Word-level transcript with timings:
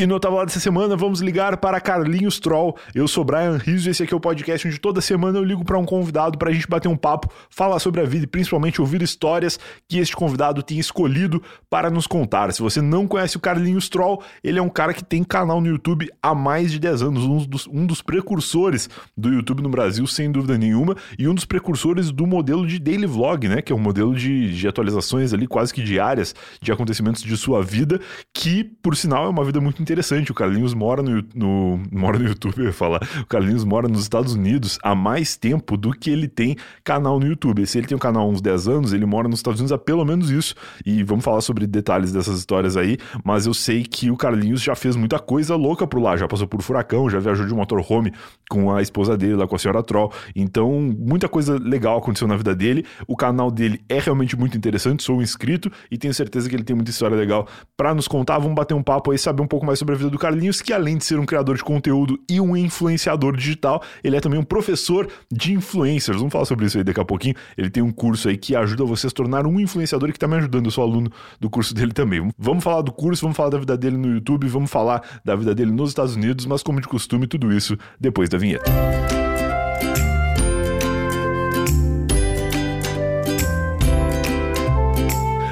E 0.00 0.06
no 0.06 0.20
Tava 0.20 0.36
Lá 0.36 0.44
dessa 0.44 0.60
semana, 0.60 0.96
vamos 0.96 1.20
ligar 1.20 1.56
para 1.56 1.80
Carlinhos 1.80 2.38
Troll. 2.38 2.76
Eu 2.94 3.08
sou 3.08 3.24
Brian 3.24 3.56
Rizzo 3.56 3.88
e 3.88 3.90
esse 3.90 4.04
aqui 4.04 4.14
é 4.14 4.16
o 4.16 4.20
podcast 4.20 4.68
onde 4.68 4.78
toda 4.78 5.00
semana 5.00 5.36
eu 5.36 5.42
ligo 5.42 5.64
para 5.64 5.76
um 5.76 5.84
convidado 5.84 6.38
para 6.38 6.50
a 6.50 6.52
gente 6.52 6.68
bater 6.68 6.86
um 6.86 6.96
papo, 6.96 7.28
falar 7.50 7.80
sobre 7.80 8.00
a 8.00 8.04
vida 8.04 8.22
e 8.22 8.28
principalmente 8.28 8.80
ouvir 8.80 9.02
histórias 9.02 9.58
que 9.88 9.98
este 9.98 10.14
convidado 10.14 10.62
tem 10.62 10.78
escolhido 10.78 11.42
para 11.68 11.90
nos 11.90 12.06
contar. 12.06 12.52
Se 12.52 12.62
você 12.62 12.80
não 12.80 13.08
conhece 13.08 13.36
o 13.36 13.40
Carlinhos 13.40 13.88
Troll, 13.88 14.22
ele 14.44 14.60
é 14.60 14.62
um 14.62 14.68
cara 14.68 14.94
que 14.94 15.02
tem 15.02 15.24
canal 15.24 15.60
no 15.60 15.66
YouTube 15.66 16.08
há 16.22 16.32
mais 16.32 16.70
de 16.70 16.78
10 16.78 17.02
anos, 17.02 17.24
um 17.24 17.44
dos, 17.44 17.66
um 17.66 17.84
dos 17.84 18.00
precursores 18.00 18.88
do 19.16 19.32
YouTube 19.32 19.64
no 19.64 19.68
Brasil, 19.68 20.06
sem 20.06 20.30
dúvida 20.30 20.56
nenhuma, 20.56 20.94
e 21.18 21.26
um 21.26 21.34
dos 21.34 21.44
precursores 21.44 22.12
do 22.12 22.24
modelo 22.24 22.64
de 22.68 22.78
daily 22.78 23.04
vlog, 23.04 23.48
né? 23.48 23.60
Que 23.60 23.72
é 23.72 23.74
um 23.74 23.80
modelo 23.80 24.14
de, 24.14 24.56
de 24.56 24.68
atualizações 24.68 25.34
ali 25.34 25.48
quase 25.48 25.74
que 25.74 25.82
diárias 25.82 26.36
de 26.62 26.70
acontecimentos 26.70 27.24
de 27.24 27.36
sua 27.36 27.64
vida, 27.64 28.00
que, 28.32 28.62
por 28.62 28.94
sinal, 28.94 29.24
é 29.24 29.28
uma 29.28 29.44
vida 29.44 29.60
muito 29.60 29.87
interessante. 29.88 30.30
O 30.30 30.34
Carlinhos 30.34 30.74
mora 30.74 31.02
no, 31.02 31.24
no, 31.34 31.80
mora 31.90 32.18
no 32.18 32.28
YouTube, 32.28 32.58
eu 32.58 32.66
ia 32.66 32.72
falar. 32.72 33.00
O 33.20 33.26
Carlinhos 33.26 33.64
mora 33.64 33.88
nos 33.88 34.02
Estados 34.02 34.34
Unidos 34.34 34.78
há 34.82 34.94
mais 34.94 35.36
tempo 35.36 35.76
do 35.76 35.90
que 35.92 36.10
ele 36.10 36.28
tem 36.28 36.56
canal 36.84 37.18
no 37.18 37.26
YouTube. 37.26 37.66
Se 37.66 37.78
ele 37.78 37.86
tem 37.86 37.96
um 37.96 38.00
canal 38.00 38.24
há 38.24 38.28
uns 38.28 38.40
10 38.40 38.68
anos, 38.68 38.92
ele 38.92 39.06
mora 39.06 39.28
nos 39.28 39.38
Estados 39.38 39.60
Unidos 39.60 39.72
há 39.72 39.78
pelo 39.78 40.04
menos 40.04 40.30
isso. 40.30 40.54
E 40.84 41.02
vamos 41.02 41.24
falar 41.24 41.40
sobre 41.40 41.66
detalhes 41.66 42.12
dessas 42.12 42.38
histórias 42.38 42.76
aí. 42.76 42.98
Mas 43.24 43.46
eu 43.46 43.54
sei 43.54 43.82
que 43.82 44.10
o 44.10 44.16
Carlinhos 44.16 44.62
já 44.62 44.74
fez 44.74 44.96
muita 44.96 45.18
coisa 45.18 45.56
louca 45.56 45.86
por 45.86 46.00
lá. 46.00 46.16
Já 46.16 46.28
passou 46.28 46.46
por 46.46 46.62
furacão, 46.62 47.08
já 47.08 47.18
viajou 47.18 47.46
de 47.46 47.54
motorhome 47.54 48.12
com 48.50 48.74
a 48.74 48.82
esposa 48.82 49.16
dele, 49.16 49.36
lá 49.36 49.46
com 49.46 49.56
a 49.56 49.58
senhora 49.58 49.82
Troll. 49.82 50.12
Então, 50.34 50.94
muita 50.98 51.28
coisa 51.28 51.58
legal 51.58 51.98
aconteceu 51.98 52.28
na 52.28 52.36
vida 52.36 52.54
dele. 52.54 52.84
O 53.06 53.16
canal 53.16 53.50
dele 53.50 53.80
é 53.88 53.98
realmente 53.98 54.36
muito 54.36 54.56
interessante. 54.56 55.02
Sou 55.02 55.18
um 55.18 55.22
inscrito 55.22 55.70
e 55.90 55.96
tenho 55.96 56.12
certeza 56.12 56.48
que 56.48 56.54
ele 56.54 56.64
tem 56.64 56.76
muita 56.76 56.90
história 56.90 57.16
legal 57.16 57.46
para 57.76 57.94
nos 57.94 58.06
contar. 58.06 58.38
Vamos 58.38 58.54
bater 58.54 58.74
um 58.74 58.82
papo 58.82 59.10
aí, 59.10 59.18
saber 59.18 59.42
um 59.42 59.46
pouco 59.46 59.64
mais 59.64 59.77
sobre 59.78 59.94
a 59.94 59.98
vida 59.98 60.10
do 60.10 60.18
Carlinhos, 60.18 60.60
que 60.60 60.72
além 60.72 60.96
de 60.96 61.04
ser 61.04 61.18
um 61.18 61.26
criador 61.26 61.56
de 61.56 61.64
conteúdo 61.64 62.18
e 62.28 62.40
um 62.40 62.56
influenciador 62.56 63.36
digital, 63.36 63.82
ele 64.02 64.16
é 64.16 64.20
também 64.20 64.38
um 64.38 64.44
professor 64.44 65.08
de 65.30 65.52
influencers. 65.52 66.18
Vamos 66.18 66.32
falar 66.32 66.44
sobre 66.44 66.66
isso 66.66 66.78
aí 66.78 66.84
daqui 66.84 67.00
a 67.00 67.04
pouquinho. 67.04 67.34
Ele 67.56 67.70
tem 67.70 67.82
um 67.82 67.92
curso 67.92 68.28
aí 68.28 68.36
que 68.36 68.54
ajuda 68.54 68.84
você 68.84 69.06
a 69.06 69.10
se 69.10 69.14
tornar 69.14 69.46
um 69.46 69.60
influenciador 69.60 70.08
e 70.08 70.12
que 70.12 70.18
tá 70.18 70.28
me 70.28 70.36
ajudando. 70.36 70.66
Eu 70.66 70.70
sou 70.70 70.84
aluno 70.84 71.10
do 71.40 71.48
curso 71.48 71.74
dele 71.74 71.92
também. 71.92 72.30
Vamos 72.38 72.64
falar 72.64 72.82
do 72.82 72.92
curso, 72.92 73.22
vamos 73.22 73.36
falar 73.36 73.50
da 73.50 73.58
vida 73.58 73.76
dele 73.76 73.96
no 73.96 74.14
YouTube, 74.14 74.46
vamos 74.48 74.70
falar 74.70 75.02
da 75.24 75.36
vida 75.36 75.54
dele 75.54 75.70
nos 75.70 75.90
Estados 75.90 76.16
Unidos, 76.16 76.46
mas 76.46 76.62
como 76.62 76.80
de 76.80 76.88
costume, 76.88 77.26
tudo 77.26 77.52
isso 77.52 77.76
depois 78.00 78.28
da 78.28 78.38
vinheta. 78.38 79.27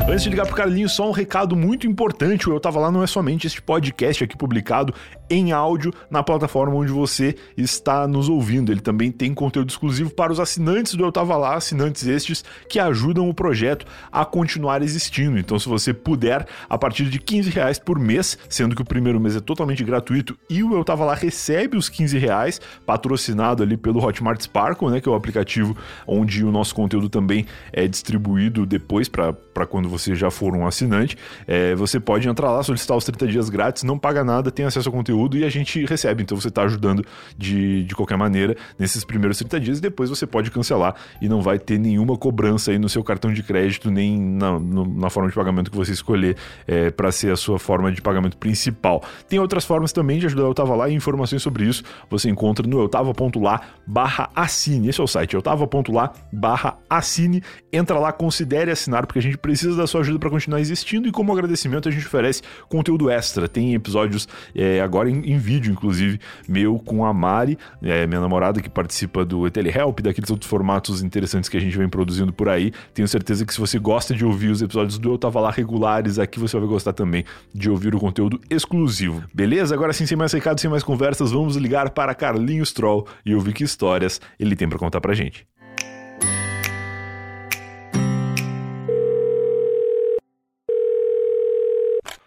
Antes 0.09 0.23
de 0.23 0.31
ligar 0.31 0.47
pro 0.47 0.55
Carlinhos, 0.55 0.93
só 0.93 1.09
um 1.09 1.12
recado 1.12 1.57
muito 1.57 1.85
importante. 1.85 2.49
O 2.49 2.53
Eu 2.53 2.61
Tava 2.61 2.79
Lá 2.79 2.93
não 2.93 3.03
é 3.03 3.09
somente 3.09 3.49
este 3.49 3.61
podcast 3.61 4.23
aqui 4.23 4.37
publicado 4.37 4.95
em 5.29 5.51
áudio 5.51 5.93
na 6.09 6.23
plataforma 6.23 6.77
onde 6.77 6.93
você 6.93 7.35
está 7.57 8.07
nos 8.07 8.29
ouvindo. 8.29 8.71
Ele 8.71 8.81
também 8.81 9.11
tem 9.11 9.35
conteúdo 9.35 9.69
exclusivo 9.69 10.11
para 10.11 10.31
os 10.33 10.39
assinantes 10.39 10.95
do 10.95 11.05
Eu 11.05 11.11
Tava 11.11 11.37
Lá, 11.37 11.57
assinantes 11.57 12.07
estes 12.07 12.45
que 12.71 12.79
ajudam 12.79 13.29
o 13.29 13.35
projeto 13.35 13.85
a 14.13 14.25
continuar 14.25 14.81
existindo. 14.81 15.41
Então, 15.41 15.59
se 15.59 15.69
você 15.69 15.93
puder, 15.93 16.47
a 16.70 16.79
partir 16.79 17.07
de 17.07 17.19
15 17.19 17.51
reais 17.51 17.77
por 17.77 17.98
mês, 17.98 18.39
sendo 18.48 18.77
que 18.77 18.83
o 18.83 18.87
primeiro 18.87 19.19
mês 19.19 19.35
é 19.35 19.41
totalmente 19.41 19.83
gratuito 19.83 20.39
e 20.48 20.63
o 20.63 20.73
Eu 20.73 20.85
Tava 20.85 21.05
Lá 21.05 21.15
recebe 21.15 21.77
os 21.77 21.89
15 21.89 22.17
reais, 22.17 22.61
patrocinado 22.87 23.61
ali 23.61 23.77
pelo 23.77 24.01
Hotmart 24.01 24.41
Sparkle, 24.41 24.89
né, 24.89 25.01
que 25.01 25.09
é 25.09 25.13
o 25.13 25.17
aplicativo 25.17 25.77
onde 26.07 26.45
o 26.45 26.53
nosso 26.53 26.77
conteúdo 26.77 27.09
também 27.09 27.45
é 27.73 27.89
distribuído 27.89 28.65
depois 28.65 29.09
para 29.09 29.35
quando 29.69 29.89
você 29.89 29.95
já 29.98 30.30
for 30.30 30.55
um 30.55 30.66
assinante, 30.66 31.16
é, 31.47 31.75
você 31.75 31.98
pode 31.98 32.28
entrar 32.28 32.50
lá, 32.50 32.62
solicitar 32.62 32.97
os 32.97 33.05
30 33.05 33.27
dias 33.27 33.48
grátis, 33.48 33.83
não 33.83 33.98
paga 33.98 34.25
nada, 34.25 34.50
tem 34.50 34.66
acesso 34.66 34.89
ao 34.89 34.92
conteúdo 34.92 35.36
e 35.36 35.44
a 35.44 35.48
gente 35.48 35.84
recebe. 35.84 36.22
Então 36.22 36.39
você 36.39 36.48
está 36.48 36.62
ajudando 36.62 37.05
de, 37.36 37.84
de 37.84 37.94
qualquer 37.94 38.17
maneira 38.17 38.56
nesses 38.78 39.05
primeiros 39.05 39.39
30 39.39 39.61
dias 39.61 39.78
e 39.78 39.80
depois 39.80 40.11
você 40.11 40.27
pode 40.27 40.50
cancelar 40.50 40.94
e 41.20 41.28
não 41.28 41.42
vai 41.42 41.58
ter 41.58 41.78
nenhuma 41.78 42.17
cobrança 42.17 42.70
aí 42.70 42.79
no 42.79 42.89
seu 42.89 43.02
cartão 43.02 43.33
de 43.33 43.42
crédito, 43.42 43.90
nem 43.90 44.18
na, 44.18 44.58
na 44.58 45.11
forma 45.11 45.29
de 45.29 45.35
pagamento 45.35 45.70
que 45.70 45.77
você 45.77 45.92
escolher 45.92 46.36
é, 46.67 46.90
para 46.90 47.11
ser 47.12 47.33
a 47.33 47.36
sua 47.36 47.58
forma 47.58 47.90
de 47.92 48.02
pagamento 48.02 48.36
principal. 48.36 49.02
Tem 49.29 49.39
outras 49.39 49.64
formas 49.64 49.92
também 49.92 50.18
de 50.18 50.27
ajudar 50.27 50.48
o 50.48 50.55
Tava 50.55 50.74
Lá 50.74 50.89
e 50.89 50.95
informações 50.95 51.42
sobre 51.42 51.64
isso 51.64 51.83
você 52.11 52.29
encontra 52.29 52.67
no 52.67 52.80
eutava.lá 52.80 53.61
barra 53.86 54.30
assine. 54.35 54.89
Esse 54.89 55.01
é 55.01 55.05
o 55.05 55.06
site, 55.06 55.35
eutava.lá 55.35 56.12
barra 56.33 56.79
assine. 56.89 57.42
Entra 57.73 57.98
lá, 57.98 58.12
considere 58.12 58.70
assinar, 58.70 59.06
porque 59.06 59.18
a 59.18 59.23
gente 59.23 59.39
precisa 59.39 59.77
da 59.77 59.86
sua 59.86 60.01
ajuda 60.01 60.19
para 60.19 60.30
continuar 60.30 60.61
existindo 60.61 61.08
e 61.08 61.13
como 61.13 61.33
agradecimento 61.33 61.89
a 61.89 61.92
gente 61.92 62.07
oferece 62.07 62.42
conteúdo 62.69 63.11
extra. 63.11 63.48
Tem 63.48 63.74
episódios 63.74 64.29
é, 64.55 64.80
agora 64.80 65.11
em, 65.11 65.33
em, 65.33 65.39
vídeo, 65.39 65.73
inclusive, 65.73 66.20
meu 66.48 66.79
com 66.79 67.05
a 67.05 67.13
Mari, 67.13 67.58
é, 67.83 68.07
minha 68.07 68.20
namorada 68.20 68.61
que 68.61 68.69
participa 68.69 69.24
do 69.24 69.51
Telehelp, 69.51 70.01
daqueles 70.01 70.30
outros 70.30 70.48
formatos 70.48 71.02
interessantes 71.02 71.48
que 71.48 71.57
a 71.57 71.61
gente 71.61 71.77
vem 71.77 71.89
produzindo 71.89 72.33
por 72.33 72.48
aí. 72.48 72.73
Tenho 72.95 73.08
certeza 73.08 73.45
que 73.45 73.52
se 73.52 73.61
você 73.61 73.79
gosta 73.79 74.14
de 74.14 74.24
ouvir 74.24 74.51
os 74.51 74.63
episódios 74.63 74.98
do 74.98 75.13
Eu 75.13 75.19
Tava 75.19 75.41
Lá 75.41 75.51
regulares, 75.51 76.18
aqui 76.18 76.39
você 76.39 76.58
vai 76.58 76.68
gostar 76.68 76.92
também 76.92 77.24
de 77.55 77.70
ouvir 77.70 77.95
o 77.95 77.98
conteúdo 77.98 78.41
exclusivo. 78.51 79.24
Beleza? 79.33 79.74
Agora 79.74 79.92
sim, 79.92 80.07
sem 80.07 80.17
mais 80.17 80.33
recados, 80.33 80.61
sem 80.61 80.70
mais 80.70 80.83
conversas, 80.83 81.33
vamos 81.33 81.57
ligar 81.57 81.91
para 81.91 82.14
Carlinhos 82.14 82.73
Troll 82.73 83.07
e 83.24 83.35
ouvir 83.35 83.53
que 83.53 83.64
histórias 83.64 84.20
ele 84.39 84.57
tem 84.57 84.68
para 84.68 84.79
contar 84.79 85.01
pra 85.01 85.14
gente. 85.14 85.47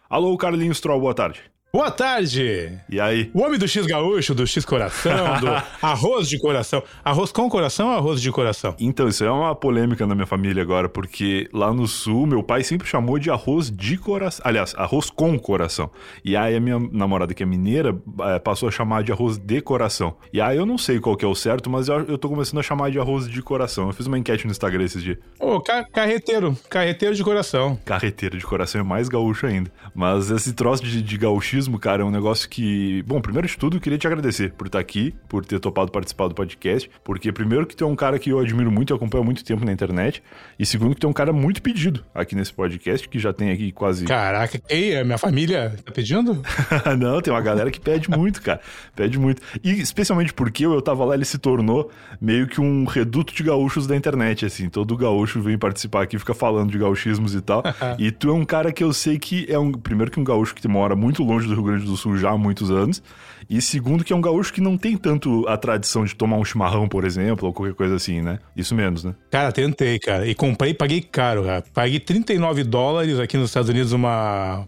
Alô, 0.09 0.35
Carlinhos 0.37 0.81
Troll, 0.81 0.99
boa 0.99 1.13
tarde. 1.13 1.39
Boa 1.71 1.91
tarde! 1.91 2.79
E 2.89 2.99
aí? 2.99 3.29
O 3.31 3.43
homem 3.43 3.59
do 3.59 3.67
X 3.67 3.85
gaúcho, 3.85 4.33
do 4.33 4.45
X 4.47 4.65
coração, 4.65 5.39
do 5.39 5.47
arroz 5.85 6.27
de 6.27 6.39
coração. 6.39 6.81
Arroz 7.05 7.31
com 7.31 7.47
coração 7.47 7.89
ou 7.89 7.93
arroz 7.95 8.19
de 8.19 8.31
coração? 8.31 8.75
Então, 8.79 9.07
isso 9.07 9.23
é 9.23 9.29
uma 9.29 9.53
polêmica 9.53 10.07
na 10.07 10.15
minha 10.15 10.25
família 10.25 10.63
agora, 10.63 10.89
porque 10.89 11.47
lá 11.53 11.71
no 11.71 11.87
sul, 11.87 12.25
meu 12.25 12.41
pai 12.41 12.63
sempre 12.63 12.87
chamou 12.87 13.19
de 13.19 13.29
arroz 13.29 13.69
de 13.69 13.97
coração. 13.97 14.41
Aliás, 14.47 14.73
arroz 14.77 15.11
com 15.11 15.37
coração. 15.37 15.91
E 16.25 16.35
aí 16.35 16.55
a 16.55 16.59
minha 16.59 16.79
namorada, 16.91 17.35
que 17.35 17.43
é 17.43 17.45
mineira, 17.45 17.95
é, 18.21 18.39
passou 18.39 18.67
a 18.67 18.71
chamar 18.71 19.03
de 19.03 19.11
arroz 19.11 19.37
de 19.37 19.61
coração. 19.61 20.17
E 20.33 20.41
aí 20.41 20.57
eu 20.57 20.65
não 20.65 20.77
sei 20.77 20.99
qual 20.99 21.15
que 21.15 21.23
é 21.23 21.27
o 21.27 21.35
certo, 21.35 21.69
mas 21.69 21.87
eu, 21.87 22.17
tô 22.17 22.29
começando 22.29 22.61
a 22.61 22.63
chamar 22.63 22.89
de 22.89 22.97
arroz 22.97 23.29
de 23.29 23.43
coração. 23.43 23.85
Eu 23.85 23.93
fiz 23.93 24.07
uma 24.07 24.17
enquete 24.17 24.43
no 24.45 24.51
Instagram 24.51 24.85
esses 24.85 25.03
dias. 25.03 25.19
Ô, 25.39 25.57
oh, 25.57 25.61
ca 25.61 25.83
carreteiro. 25.83 26.57
Carreteiro 26.67 27.13
de 27.13 27.23
coração. 27.23 27.77
Carreteiro 27.85 28.39
de 28.39 28.45
coração 28.45 28.81
é 28.81 28.83
mais 28.83 29.07
gaúcho 29.07 29.45
ainda. 29.45 29.71
Mas 29.93 30.31
esse 30.31 30.51
troço 30.53 30.83
de, 30.83 30.99
de 31.03 31.17
gauchismo 31.59 31.79
cara, 31.79 32.01
é 32.01 32.05
um 32.05 32.11
negócio 32.11 32.47
que. 32.47 33.03
Bom, 33.03 33.19
primeiro 33.19 33.47
de 33.47 33.57
tudo, 33.57 33.77
eu 33.77 33.81
queria 33.81 33.97
te 33.97 34.07
agradecer 34.07 34.53
por 34.53 34.67
estar 34.67 34.79
aqui, 34.79 35.13
por 35.27 35.45
ter 35.45 35.59
topado 35.59 35.91
participar 35.91 36.27
do 36.27 36.35
podcast. 36.35 36.89
Porque, 37.03 37.31
primeiro, 37.31 37.65
que 37.67 37.75
tu 37.75 37.83
é 37.83 37.87
um 37.87 37.95
cara 37.95 38.17
que 38.17 38.29
eu 38.29 38.39
admiro 38.39 38.71
muito 38.71 38.93
e 38.93 38.95
acompanho 38.95 39.23
há 39.23 39.25
muito 39.25 39.43
tempo 39.43 39.65
na 39.65 39.71
internet. 39.71 40.23
E 40.57 40.65
segundo, 40.65 40.93
que 40.95 41.01
tu 41.01 41.07
é 41.07 41.09
um 41.09 41.13
cara 41.13 41.33
muito 41.33 41.61
pedido 41.61 42.05
aqui 42.13 42.35
nesse 42.35 42.53
podcast, 42.53 43.07
que 43.07 43.19
já 43.19 43.33
tem 43.33 43.51
aqui 43.51 43.71
quase. 43.71 44.05
Caraca, 44.05 44.61
ei, 44.69 44.97
a 44.97 45.03
minha 45.03 45.17
família 45.17 45.75
tá 45.83 45.91
pedindo? 45.91 46.41
Não, 46.97 47.21
tem 47.21 47.33
uma 47.33 47.41
galera 47.41 47.69
que 47.69 47.79
pede 47.79 48.09
muito, 48.09 48.41
cara. 48.41 48.61
Pede 48.95 49.19
muito. 49.19 49.41
E 49.63 49.71
especialmente 49.81 50.33
porque 50.33 50.65
eu 50.65 50.81
tava 50.81 51.03
lá, 51.03 51.15
ele 51.15 51.25
se 51.25 51.37
tornou 51.37 51.91
meio 52.21 52.47
que 52.47 52.61
um 52.61 52.85
reduto 52.85 53.33
de 53.33 53.43
gaúchos 53.43 53.87
da 53.87 53.95
internet, 53.95 54.45
assim. 54.45 54.69
Todo 54.69 54.95
gaúcho 54.95 55.41
vem 55.41 55.57
participar 55.57 56.03
aqui, 56.03 56.17
fica 56.17 56.33
falando 56.33 56.71
de 56.71 56.77
gauchismos 56.77 57.35
e 57.35 57.41
tal. 57.41 57.63
e 57.97 58.11
tu 58.11 58.29
é 58.29 58.33
um 58.33 58.45
cara 58.45 58.71
que 58.71 58.83
eu 58.83 58.93
sei 58.93 59.17
que 59.17 59.45
é 59.49 59.57
um. 59.57 59.71
Primeiro, 59.71 60.11
que 60.11 60.19
um 60.19 60.23
gaúcho 60.23 60.53
que 60.55 60.67
mora 60.69 60.95
muito 60.95 61.23
longe 61.23 61.47
do 61.49 61.55
Rio 61.55 61.63
Grande 61.63 61.85
do 61.85 61.97
Sul 61.97 62.17
já 62.17 62.31
há 62.31 62.37
muitos 62.37 62.71
anos. 62.71 63.01
E 63.49 63.61
segundo, 63.61 64.03
que 64.03 64.13
é 64.13 64.15
um 64.15 64.21
gaúcho 64.21 64.53
que 64.53 64.61
não 64.61 64.77
tem 64.77 64.95
tanto 64.95 65.47
a 65.47 65.57
tradição 65.57 66.05
de 66.05 66.15
tomar 66.15 66.37
um 66.37 66.45
chimarrão, 66.45 66.87
por 66.87 67.03
exemplo, 67.03 67.47
ou 67.47 67.53
qualquer 67.53 67.73
coisa 67.73 67.95
assim, 67.95 68.21
né? 68.21 68.39
Isso 68.55 68.75
menos, 68.75 69.03
né? 69.03 69.15
Cara, 69.31 69.51
tentei, 69.51 69.97
cara. 69.99 70.27
E 70.27 70.35
comprei, 70.35 70.73
paguei 70.73 71.01
caro, 71.01 71.43
cara. 71.43 71.63
Paguei 71.73 71.99
39 71.99 72.63
dólares 72.63 73.19
aqui 73.19 73.37
nos 73.37 73.49
Estados 73.49 73.69
Unidos 73.69 73.91
uma 73.91 74.67